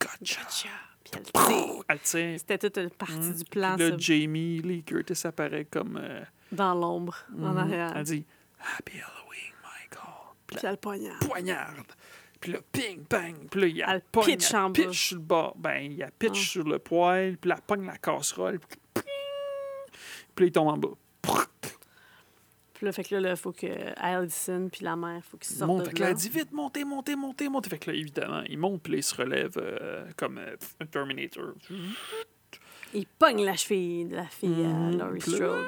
gotcha. 0.00 0.40
Gotcha. 1.12 2.38
C'était 2.38 2.58
toute 2.58 2.76
une 2.78 2.90
partie 2.90 3.14
Hum, 3.14 3.32
du 3.34 3.44
plan, 3.44 3.76
Puis 3.76 3.90
là, 3.90 3.96
Jamie 3.98 4.58
Lee 4.60 4.82
Curtis 4.82 5.26
apparaît 5.26 5.64
comme, 5.64 5.98
euh, 6.02 6.22
dans 6.52 6.74
l'ombre, 6.74 7.16
en 7.32 7.52
mhm, 7.52 7.56
arrière. 7.58 7.92
elle 7.96 8.04
dit, 8.04 8.26
Happy 8.58 8.94
Halloween, 8.98 9.52
Michael. 9.62 10.14
Puis 10.46 10.56
Puis 10.58 10.66
elle 10.66 10.76
poignarde. 10.78 11.26
poignarde. 11.26 11.86
Puis 12.40 12.52
là, 12.52 12.58
ping, 12.72 13.04
bang. 13.08 13.34
Puis 13.50 13.60
là, 13.60 13.66
il 13.68 13.76
y 13.76 13.82
a 13.82 13.94
Elle 13.94 14.00
pogne, 14.02 14.24
pitch 14.26 14.50
elle 14.50 14.56
en 14.58 14.70
bas. 14.70 14.72
pitch 14.74 15.08
sur 15.08 15.16
le 15.16 15.22
bord. 15.22 15.54
Ben, 15.56 15.78
il 15.78 15.94
y 15.94 16.02
a 16.02 16.10
pitch 16.10 16.32
Ah. 16.32 16.50
sur 16.50 16.64
le 16.64 16.78
poêle. 16.78 17.38
Puis 17.38 17.48
là, 17.48 17.54
elle 17.58 17.62
pogne 17.62 17.86
la 17.86 17.96
casserole. 17.96 18.58
Puis 18.58 18.78
puis 20.34 20.44
là, 20.44 20.46
il 20.48 20.52
tombe 20.52 20.68
en 20.68 20.76
bas. 20.76 20.90
Puis 22.76 22.84
là, 22.86 22.92
fait 22.92 23.04
que 23.04 23.14
là, 23.16 23.30
il 23.30 23.36
faut 23.36 23.52
que 23.52 23.66
Allison 23.96 24.68
puis 24.70 24.84
la 24.84 24.96
mère, 24.96 25.22
faut 25.24 25.36
qu'ils 25.38 25.52
Il 25.52 25.58
sortent 25.58 25.68
monte. 25.68 25.80
de 25.80 25.84
Fait 25.88 25.94
que 25.94 26.02
là, 26.02 26.10
elle 26.10 26.14
dit 26.16 26.28
vite, 26.28 26.52
montez, 26.52 26.84
montez, 26.84 27.16
montez, 27.16 27.48
montez. 27.48 27.70
Fait 27.70 27.78
que 27.78 27.90
là, 27.90 27.96
évidemment, 27.96 28.42
il 28.48 28.58
monte. 28.58 28.82
Puis 28.82 28.92
là, 28.92 28.98
il 28.98 29.02
se 29.02 29.14
relève 29.14 29.52
euh, 29.56 30.04
comme 30.16 30.38
euh, 30.38 30.56
un 30.80 30.86
Terminator. 30.86 31.52
Il 32.94 33.06
pogne 33.06 33.44
la 33.44 33.56
cheville 33.56 34.06
de 34.06 34.16
la 34.16 34.26
fille 34.26 34.64
à 34.64 34.68
Mhm. 34.68 34.98
Laurie 34.98 35.18
Puis 35.20 35.30
là, 35.32 35.36
Strode. 35.36 35.66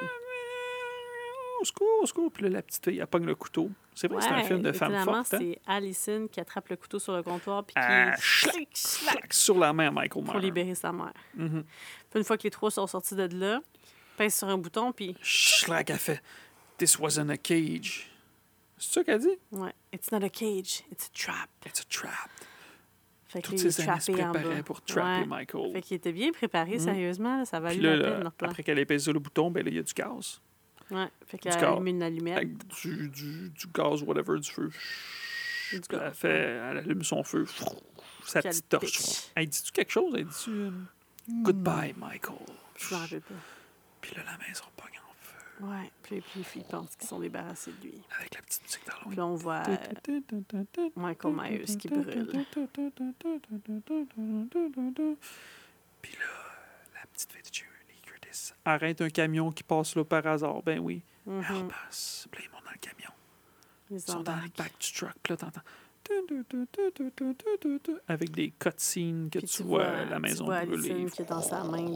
Au 1.61 1.65
secours, 1.65 1.87
au 2.01 2.05
secours. 2.05 2.31
Puis 2.31 2.43
là, 2.43 2.49
la 2.49 2.61
petite 2.61 2.85
fille, 2.85 2.99
elle 2.99 3.07
pogne 3.07 3.25
le 3.25 3.35
couteau. 3.35 3.69
C'est 3.93 4.07
vrai 4.07 4.19
que 4.19 4.23
c'est 4.23 4.29
un 4.29 4.43
film 4.43 4.61
de 4.61 4.71
femme 4.71 4.95
forte. 5.03 5.33
Hein? 5.33 5.37
c'est 5.39 5.59
Allison 5.67 6.27
qui 6.31 6.39
attrape 6.39 6.69
le 6.69 6.77
couteau 6.77 6.99
sur 6.99 7.13
le 7.13 7.21
comptoir 7.21 7.65
puis 7.65 7.73
qui 7.73 7.81
Ah, 7.83 8.15
schlac, 8.17 8.67
Schlac, 8.73 9.33
sur 9.33 9.57
la 9.57 9.73
main 9.73 9.87
à 9.87 9.91
Michael 9.91 10.23
pour 10.23 10.35
Myers. 10.35 10.41
libérer 10.45 10.75
sa 10.75 10.93
mère. 10.93 11.11
Mhm. 11.35 11.63
Puis 12.09 12.19
une 12.19 12.23
fois 12.23 12.37
que 12.37 12.43
les 12.43 12.49
trois 12.49 12.71
sont 12.71 12.87
sortis 12.87 13.15
de 13.15 13.27
là, 13.37 13.59
pèse 14.15 14.35
sur 14.37 14.47
un 14.47 14.57
bouton 14.57 14.93
puis 14.93 15.17
Schlac, 15.21 15.89
elle 15.89 15.97
fait 15.97 16.21
This 16.79 16.97
wasn't 16.97 17.29
a 17.29 17.37
cage. 17.37 18.09
C'est 18.77 18.93
ça 18.93 19.03
qu'elle 19.03 19.19
dit? 19.19 19.37
ouais, 19.51 19.73
it's 19.93 20.11
not 20.11 20.23
a 20.23 20.29
cage, 20.29 20.83
it's 20.91 21.07
a 21.07 21.09
trap. 21.13 21.49
It's 21.65 21.81
a 21.81 21.83
trap. 21.89 22.29
Fait 23.27 23.41
que 23.43 23.47
Toutes 23.49 23.59
ces 23.59 23.81
années 23.81 23.99
se 23.99 24.11
préparaient 24.11 24.63
pour 24.63 24.81
trapper 24.81 25.19
Ouais. 25.21 25.25
Michael. 25.27 25.71
Fait 25.73 25.81
qu'il 25.83 25.97
était 25.97 26.11
bien 26.13 26.31
préparé, 26.31 26.73
Mhm. 26.73 26.79
sérieusement. 26.79 27.45
ça 27.45 27.59
là, 27.59 27.73
la 27.73 27.75
peine, 28.09 28.23
leur 28.23 28.31
plan. 28.31 28.49
après 28.49 28.63
qu'elle 28.63 28.79
ait 28.79 28.85
pesé 28.85 29.13
le 29.13 29.19
bouton, 29.19 29.51
ben 29.51 29.63
là, 29.63 29.69
il 29.69 29.75
y 29.75 29.79
a 29.79 29.83
du 29.83 29.93
gaz. 29.93 30.41
Ouais, 30.89 31.07
fait 31.27 31.37
qu'elle 31.37 31.53
a 31.53 31.71
allumé 31.73 31.91
une 31.91 32.01
allumette. 32.01 32.37
Avec 32.37 32.57
du, 32.81 33.09
du, 33.09 33.49
du 33.51 33.67
gaz, 33.71 34.01
whatever, 34.01 34.39
du 34.39 34.49
feu. 34.49 34.71
Du 35.73 35.79
gaz, 35.81 36.01
Elle, 36.05 36.13
fait, 36.15 36.29
elle 36.39 36.77
allume 36.79 37.03
son 37.03 37.23
feu. 37.23 37.45
Sa 38.25 38.41
petite 38.41 38.67
torche. 38.69 39.27
Elle 39.35 39.47
dit-tu 39.49 39.71
quelque 39.73 39.91
chose? 39.91 40.13
Elle 40.17 40.25
dit-tu 40.25 40.49
euh, 40.49 40.71
Goodbye, 41.43 41.93
Michael. 41.97 42.37
Je 42.77 42.95
m'en 42.95 43.01
rappelle 43.01 43.21
pas. 43.21 43.35
Puis 44.01 44.15
là, 44.15 44.23
la 44.25 44.47
maison 44.47 44.63
oui, 45.61 45.91
puis, 46.03 46.21
puis 46.21 46.43
ils 46.55 46.63
pensent 46.63 46.95
qu'ils 46.95 47.07
sont 47.07 47.19
débarrassés 47.19 47.71
de 47.71 47.87
lui. 47.87 48.01
Avec 48.17 48.35
la 48.35 48.41
petite 48.41 48.63
musique 48.63 48.85
dans 48.87 49.11
Là, 49.11 49.25
on 49.25 49.35
voit 49.35 49.63
euh, 49.67 49.77
Michael 50.95 51.33
Myers 51.33 51.77
qui 51.77 51.87
brûle. 51.89 52.45
Puis 56.01 56.13
là, 56.13 56.25
la 56.95 57.05
petite 57.11 57.31
fille 57.31 57.41
de 57.41 57.53
Julie 57.53 58.01
Curtis 58.03 58.53
arrête 58.63 59.01
un 59.01 59.09
camion 59.09 59.51
qui 59.51 59.63
passe 59.63 59.95
là 59.95 60.05
par 60.05 60.25
hasard. 60.27 60.63
Ben 60.63 60.79
oui. 60.79 61.01
Mm-hmm. 61.27 61.43
Elle 61.49 61.67
passe. 61.67 62.27
Puis 62.31 62.43
là, 62.43 62.49
ils 62.49 62.65
dans 62.65 62.71
le 62.71 62.77
camion. 62.77 63.11
Ils, 63.91 63.99
sont 63.99 64.21
dans 64.21 64.35
le 64.35 64.49
back 64.57 64.73
du 64.79 64.93
truck. 64.93 65.15
Puis 65.21 65.33
là, 65.33 65.37
t'entends 65.37 65.61
avec 68.07 68.31
des 68.31 68.51
cutscenes 68.51 69.29
que 69.29 69.39
tu, 69.39 69.63
vois, 69.63 69.83
vois, 69.83 70.05
la 70.05 70.19
maison 70.19 70.45
tu 70.45 70.51
vois 70.51 70.65
brûlée. 70.65 71.05
qui 71.11 71.21
est 71.21 71.25
dans 71.25 71.41
sa 71.41 71.63
main, 71.63 71.95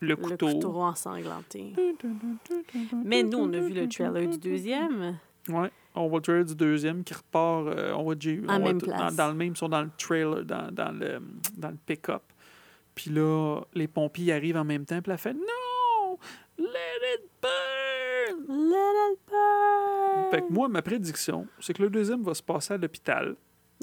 le, 0.00 0.08
Le 0.08 0.14
le 0.14 0.16
couteau. 0.16 0.46
couteau 0.48 0.76
ensanglanté. 0.80 1.72
Mais 3.04 3.22
nous, 3.22 3.38
on 3.38 3.52
a 3.52 3.58
vu 3.60 3.72
le 3.72 3.88
trailer 3.88 4.28
du 4.28 4.38
deuxième. 4.38 5.18
Ouais, 5.48 5.70
on 5.94 6.08
voit 6.08 6.18
le 6.18 6.22
trailer 6.22 6.44
du 6.44 6.54
deuxième 6.54 7.04
qui 7.04 7.14
repart. 7.14 7.66
euh, 7.68 7.92
on 7.94 8.02
voit 8.04 8.14
Jay- 8.18 8.40
En 8.48 8.56
on 8.56 8.58
voit 8.60 8.68
même 8.68 8.80
tout- 8.80 8.86
dans, 8.86 8.96
place. 8.96 9.16
dans 9.16 9.28
le 9.28 9.34
même, 9.34 9.52
ils 9.52 9.56
sont 9.56 9.68
dans 9.68 9.82
le 9.82 9.90
trailer, 9.98 10.44
dans, 10.44 10.70
dans 10.72 10.92
le, 10.92 11.20
dans 11.56 11.68
le 11.70 11.76
pick-up. 11.86 12.22
Puis 12.94 13.10
là, 13.10 13.60
les 13.74 13.88
pompiers 13.88 14.32
arrivent 14.32 14.56
en 14.56 14.64
même 14.64 14.84
temps. 14.86 15.00
Puis 15.02 15.12
elle 15.12 15.18
fait 15.18 15.34
Non! 15.34 16.18
Let 16.56 16.64
it 17.16 17.22
burn! 17.42 18.46
Let 18.48 19.12
it 19.12 19.18
burn! 19.28 20.30
Fait 20.30 20.42
que 20.42 20.52
moi, 20.52 20.68
ma 20.68 20.80
prédiction, 20.82 21.46
c'est 21.60 21.74
que 21.74 21.82
le 21.82 21.90
deuxième 21.90 22.22
va 22.22 22.34
se 22.34 22.42
passer 22.42 22.74
à 22.74 22.76
l'hôpital. 22.76 23.34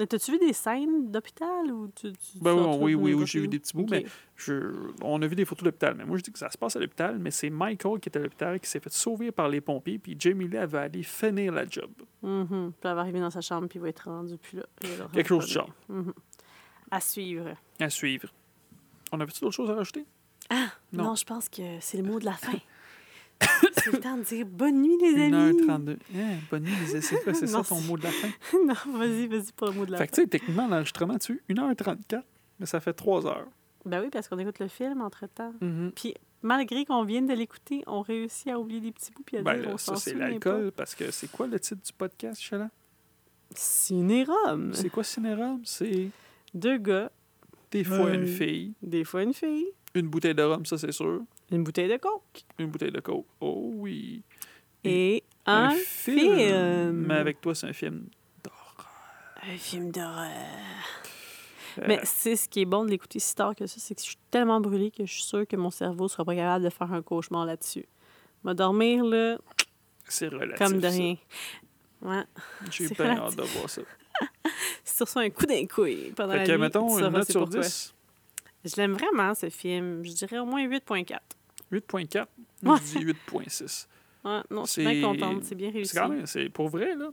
Mais 0.02 0.07
T'as-tu 0.07 0.32
vu 0.32 0.40
des 0.40 0.53
scènes 0.53 1.11
d'hôpital 1.11 1.72
ou 1.72 1.88
tu, 1.95 2.11
tu- 2.14 2.40
Ben 2.41 2.56
oui, 2.80 2.95
oui, 2.95 3.14
oui, 3.14 3.28
j'ai 3.28 3.40
vu 3.40 3.48
des 3.48 3.60
petits 3.60 3.78
bouts, 3.78 3.86
mais 3.88 4.03
je, 4.36 4.73
on 5.03 5.22
a 5.22 5.28
vu 5.28 5.36
des 5.36 5.45
photos 5.45 5.61
de 5.61 5.68
l'hôpital. 5.68 5.94
Mais 5.95 6.06
moi, 6.06 6.18
je 6.18 6.23
dis 6.23 6.32
que 6.32 6.40
ça 6.40 6.49
se 6.49 6.57
passe 6.57 6.76
à 6.76 6.80
l'hôpital, 6.80 7.19
mais 7.19 7.30
c'est 7.30 7.52
Michael 7.52 7.99
qui 7.99 8.10
est 8.10 8.18
à 8.18 8.19
l'hôpital, 8.19 8.60
qui 8.60 8.68
s'est 8.68 8.80
fait 8.80 8.91
sauver 8.91 9.32
par 9.32 9.48
les 9.48 9.61
pompiers, 9.61 9.99
puis 9.99 10.15
Jamie 10.18 10.48
Lee, 10.48 10.57
va 10.65 10.82
aller 10.82 11.03
finir 11.03 11.53
la 11.53 11.68
job. 11.68 11.91
Mhm. 12.23 12.48
Puis 12.48 12.90
elle 12.90 12.95
va 12.95 13.02
arriver 13.02 13.19
dans 13.19 13.30
sa 13.30 13.41
chambre 13.41 13.68
puis 13.68 13.78
il 13.78 13.82
va 13.84 13.90
être 13.90 14.10
rendu 14.10 14.38
puis 14.38 14.57
là. 14.57 14.64
Quelque 15.14 15.28
chose 15.28 15.45
du 15.48 15.57
revenir. 15.60 15.76
Mhm. 15.90 16.14
À 16.90 16.99
suivre. 16.99 17.56
À 17.80 17.90
suivre. 17.91 18.34
On 19.11 19.19
avait-tu 19.19 19.41
d'autres 19.41 19.56
choses 19.56 19.69
à 19.69 19.76
rajouter? 19.76 20.06
Non. 20.91 21.03
Non. 21.03 21.15
je 21.15 21.23
pense 21.26 21.48
que 21.48 21.61
c'est 21.80 21.98
le 21.98 22.03
mot 22.03 22.19
de 22.19 22.26
la 22.26 22.34
fin. 22.34 22.57
c'est 23.73 23.91
le 23.91 23.99
temps 23.99 24.18
de 24.18 24.23
dire 24.23 24.45
bonne 24.45 24.81
nuit 24.81 24.97
les 25.01 25.22
amis. 25.23 25.61
1h32. 25.61 25.97
Hein, 26.15 26.38
bonne 26.49 26.63
nuit, 26.63 26.72
les 26.85 26.97
essais. 26.97 27.18
C'est 27.34 27.47
ça 27.47 27.63
ton 27.63 27.76
c'est- 27.76 27.88
mot 27.88 27.97
de 27.97 28.03
la 28.03 28.11
fin? 28.11 28.27
non, 28.65 28.97
vas-y, 28.97 29.27
vas-y 29.27 29.51
pour 29.55 29.68
le 29.68 29.73
mot 29.73 29.85
de 29.85 29.91
la 29.91 29.97
Fait 29.99 30.07
que, 30.07 30.15
fin. 30.15 30.22
tu 30.22 30.22
sais, 30.23 30.27
techniquement, 30.27 30.68
l'enregistrement 30.68 31.15
dessus, 31.15 31.41
1h34, 31.49 32.22
mais 32.59 32.65
ça 32.65 32.80
fait 32.80 32.93
3 32.93 33.26
heures. 33.27 33.47
Ben 33.85 34.01
oui, 34.01 34.09
parce 34.11 34.27
qu'on 34.27 34.38
écoute 34.38 34.59
le 34.59 34.68
film 34.68 35.01
entre-temps. 35.01 35.53
Mhm. 35.61 35.91
Puis 35.95 36.13
malgré 36.43 36.85
qu'on 36.85 37.03
vienne 37.03 37.26
de 37.26 37.34
l'écouter, 37.34 37.84
on 37.88 38.01
réussit 38.01 38.47
à 38.49 38.59
oublier 38.59 38.80
des 38.81 38.91
petits 38.91 39.11
bouts 39.11 39.23
puis 39.26 39.38
à 39.38 39.41
Ben, 39.41 39.55
dire 39.55 39.63
là, 39.65 39.72
on 39.73 39.77
ça, 39.77 39.95
c'est 39.95 40.13
l'alcool, 40.13 40.72
parce 40.72 40.93
que 40.95 41.09
c'est 41.11 41.31
quoi 41.31 41.47
le 41.47 41.59
titre 41.59 41.81
du 41.84 41.93
podcast, 41.93 42.39
Chala? 42.41 42.69
Cinérum. 43.55 44.73
C'est 44.73 44.89
quoi 44.89 45.03
Cinérum? 45.03 45.61
C'est 45.65 46.09
Deux 46.53 46.77
gars, 46.77 47.11
des 47.72 47.84
fois 47.84 48.13
une 48.13 48.27
fille, 48.27 48.73
des 48.81 49.03
fois 49.03 49.23
une 49.23 49.34
fille, 49.34 49.68
une 49.95 50.07
bouteille 50.07 50.35
de 50.35 50.43
rhum, 50.43 50.65
ça 50.65 50.77
c'est 50.77 50.91
sûr, 50.91 51.22
une 51.52 51.64
bouteille 51.64 51.90
de 51.90 51.98
coke 51.98 52.45
une 52.60 52.68
bouteille 52.68 52.91
de 52.91 52.99
coke. 52.99 53.26
Oh 53.40 53.72
oui. 53.76 54.23
et 54.84 55.23
un, 55.45 55.72
film. 55.72 56.91
Mais 56.91 57.15
avec 57.15 57.41
toi, 57.41 57.53
c'est 57.56 57.68
un 57.68 57.73
film. 57.73 58.07
un 59.44 59.57
film 59.57 59.91
d'horreur. 59.91 60.30
Euh, 61.78 61.86
Mais 61.88 61.99
c'est 62.03 62.36
ce 62.36 62.49
qui 62.49 62.61
est 62.61 62.65
bon 62.65 62.84
de 62.84 62.90
l'écouter 62.90 63.19
si 63.19 63.34
tard 63.34 63.56
que 63.56 63.65
ça, 63.65 63.80
c'est 63.80 63.95
que 63.95 64.02
je 64.02 64.07
suis 64.07 64.18
tellement 64.30 64.60
brûlée 64.60 64.91
que 64.91 65.06
je 65.06 65.14
suis 65.14 65.23
sûre 65.23 65.48
que 65.48 65.56
mon 65.56 65.72
cerveau 65.72 66.07
sera 66.07 66.26
pas 66.26 66.36
capable 66.36 66.65
de 66.65 66.69
faire 66.69 66.91
un 66.91 67.02
cauchemar 67.02 67.45
là-dessus. 67.45 67.86
Va 68.44 68.53
dormir 68.53 69.06
là 69.06 69.38
c'est 70.07 70.28
relatif. 70.28 70.57
comme 70.57 70.80
de 70.80 70.90
ça. 70.90 70.90
rien. 70.90 71.15
Ouais. 72.02 72.23
J'ai 72.72 72.88
C'est 72.88 72.98
bien 72.98 73.18
hâte 73.18 73.36
de 73.36 73.44
voir 73.44 73.69
ça. 73.69 73.82
Si 74.84 74.98
tu 74.98 75.03
reçois 75.03 75.22
un 75.22 75.30
coup 75.30 75.45
d'un 75.45 75.65
couille 75.65 76.11
pendant 76.15 76.34
Fait 76.34 76.40
la 76.40 76.45
que, 76.45 76.52
nuit, 76.52 76.57
mettons, 76.57 76.99
une 76.99 77.07
note 77.07 77.23
c'est 77.26 77.32
sur 77.32 77.41
pourquoi. 77.41 77.61
10, 77.61 77.94
Je 78.65 78.76
l'aime 78.76 78.94
vraiment, 78.94 79.34
ce 79.34 79.49
film. 79.49 80.03
Je 80.03 80.11
dirais 80.11 80.40
au 80.40 80.45
moins 80.45 80.68
8.4. 80.68 81.18
8.4. 81.72 82.26
Ouais. 82.64 82.76
Je 82.93 82.99
dis 82.99 83.06
8.6. 83.06 83.88
Ouais, 84.23 84.39
non, 84.52 84.65
je 84.65 84.72
suis 84.72 84.84
C'est- 84.84 84.91
bien 84.91 85.02
contente. 85.02 85.43
C'est 85.43 85.56
bien 85.56 85.72
réussi. 85.72 85.93
C'est 85.93 85.99
quand 85.99 86.10
même, 86.10 86.26
c'est 86.26 86.49
pour 86.49 86.69
vrai, 86.69 86.95
là. 86.95 87.10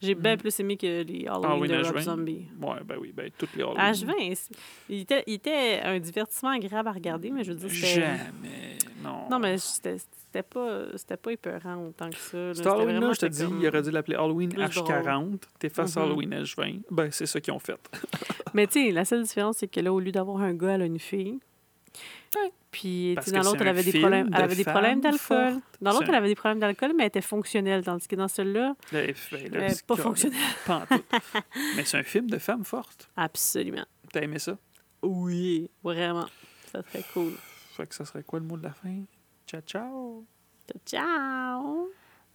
J'ai 0.00 0.14
bien 0.14 0.32
Mhm. 0.34 0.38
plus 0.38 0.60
aimé 0.60 0.76
que 0.76 1.02
les 1.02 1.26
Halloween 1.26 1.44
Halloween 1.50 1.70
de 1.72 1.74
à 1.86 1.90
Rob. 1.90 1.98
Zombie. 1.98 2.46
Ouais, 2.62 2.76
ben 2.84 2.96
oui, 3.00 3.12
ben 3.14 3.30
toutes 3.36 3.54
les 3.56 3.62
Halloween. 3.62 3.80
À 3.80 3.92
juin, 3.92 4.14
c'est- 4.34 4.54
il 4.88 5.00
était, 5.00 5.24
il 5.26 5.34
était 5.34 5.80
un 5.82 5.98
divertissement 5.98 6.50
agréable 6.50 6.88
à 6.88 6.92
regarder, 6.92 7.30
mais 7.30 7.42
je 7.42 7.50
veux 7.52 7.58
dire, 7.58 7.70
c'était... 7.70 8.00
Jamais. 8.00 8.78
Non. 9.02 9.28
Non, 9.28 9.38
mais 9.40 9.58
c'était 9.58 9.96
c'était 9.98 10.42
pas, 10.42 10.84
c'était 10.96 11.16
pas 11.16 11.32
épeurant 11.32 11.86
autant 11.86 12.10
que 12.10 12.16
ça. 12.16 12.54
Cet 12.54 12.66
Halloween-là, 12.66 13.12
je 13.14 13.20
te 13.20 13.26
dis, 13.26 13.42
il 13.60 13.66
aurait 13.66 13.82
dû 13.82 13.90
l'appeler 13.90 14.16
Halloween 14.16 14.50
plus 14.50 14.62
H40. 14.62 15.40
T'effaces 15.58 15.96
Mhm. 15.96 16.02
Halloween 16.02 16.30
H20. 16.34 16.82
Ben, 16.90 17.10
c'est 17.10 17.26
ça 17.26 17.40
qu'ils 17.40 17.54
ont 17.54 17.58
fait. 17.58 17.78
Mais 18.54 18.66
tu 18.66 18.74
sais, 18.86 18.92
la 18.92 19.04
seule 19.06 19.22
différence, 19.24 19.56
c'est 19.58 19.68
que 19.68 19.80
là, 19.80 19.92
au 19.92 19.98
lieu 20.00 20.12
d'avoir 20.12 20.42
un 20.42 20.52
gars, 20.54 20.74
elle 20.74 20.82
a 20.82 20.86
une 20.86 20.98
fille. 21.00 21.38
Puis, 22.70 23.14
dans 23.32 23.42
l'autre, 23.42 23.60
elle 23.60 23.68
avait 23.68 23.82
des 23.82 23.98
problèmes, 23.98 24.30
elle 24.34 24.42
avait 24.42 24.54
des 24.54 24.64
problèmes 24.64 25.00
d'alcool. 25.00 25.60
Dans 25.80 25.92
l'autre, 25.92 26.08
elle 26.08 26.14
avait 26.14 26.28
des 26.28 26.34
problèmes 26.34 26.60
d'alcool, 26.60 26.92
mais 26.96 27.04
elle 27.04 27.08
était 27.08 27.20
fonctionnelle. 27.20 27.84
Tandis 27.84 28.06
que 28.06 28.16
dans 28.16 28.28
celle-là, 28.28 28.68
Là, 28.68 28.74
ben, 28.92 29.14
elle 29.32 29.62
est 29.62 29.86
pas 29.86 29.96
fonctionnelle. 29.96 30.38
Pas 30.66 30.76
en 30.76 30.86
tout. 30.86 31.04
Mais 31.76 31.84
c'est 31.84 31.98
un 31.98 32.02
film 32.02 32.28
de 32.28 32.38
femme 32.38 32.64
forte. 32.64 33.08
Absolument. 33.16 33.86
T'as 34.12 34.20
aimé 34.20 34.38
ça? 34.38 34.58
Oui. 35.02 35.70
Vraiment. 35.82 36.26
Ça 36.70 36.82
serait 36.82 37.04
cool. 37.14 37.32
Fait 37.76 37.86
que 37.86 37.94
ça 37.94 38.04
serait 38.04 38.22
quoi 38.22 38.38
le 38.38 38.44
mot 38.44 38.56
de 38.56 38.64
la 38.64 38.72
fin? 38.72 39.02
Ciao, 39.46 39.60
ciao! 39.62 40.26
Ciao! 40.84 41.90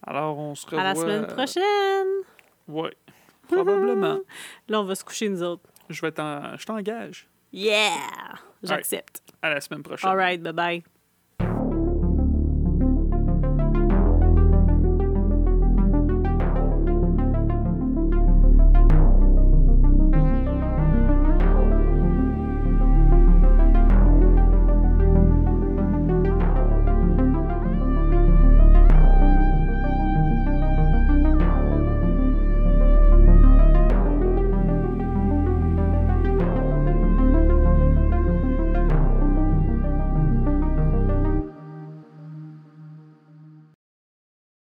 Alors, 0.06 0.38
on 0.38 0.56
se 0.56 0.66
revoit... 0.66 0.82
À 0.82 0.94
la 0.94 0.96
semaine 0.96 1.28
prochaine! 1.28 2.24
Ouais, 2.68 2.96
probablement. 3.48 4.20
Là, 4.68 4.82
on 4.82 4.86
va 4.86 4.96
se 4.96 5.04
coucher, 5.04 5.30
nous 5.30 5.44
autres. 5.44 5.70
Je 5.90 6.02
vais 6.02 6.12
t'en... 6.12 6.58
Je 6.58 6.66
t'engage. 6.66 7.28
Yeah! 7.54 8.36
J'accepte. 8.64 9.22
À 9.42 9.50
la 9.50 9.62
semaine 9.62 9.84
prochaine. 9.84 10.10
All 10.10 10.18
right, 10.18 10.42
bye-bye. 10.42 10.84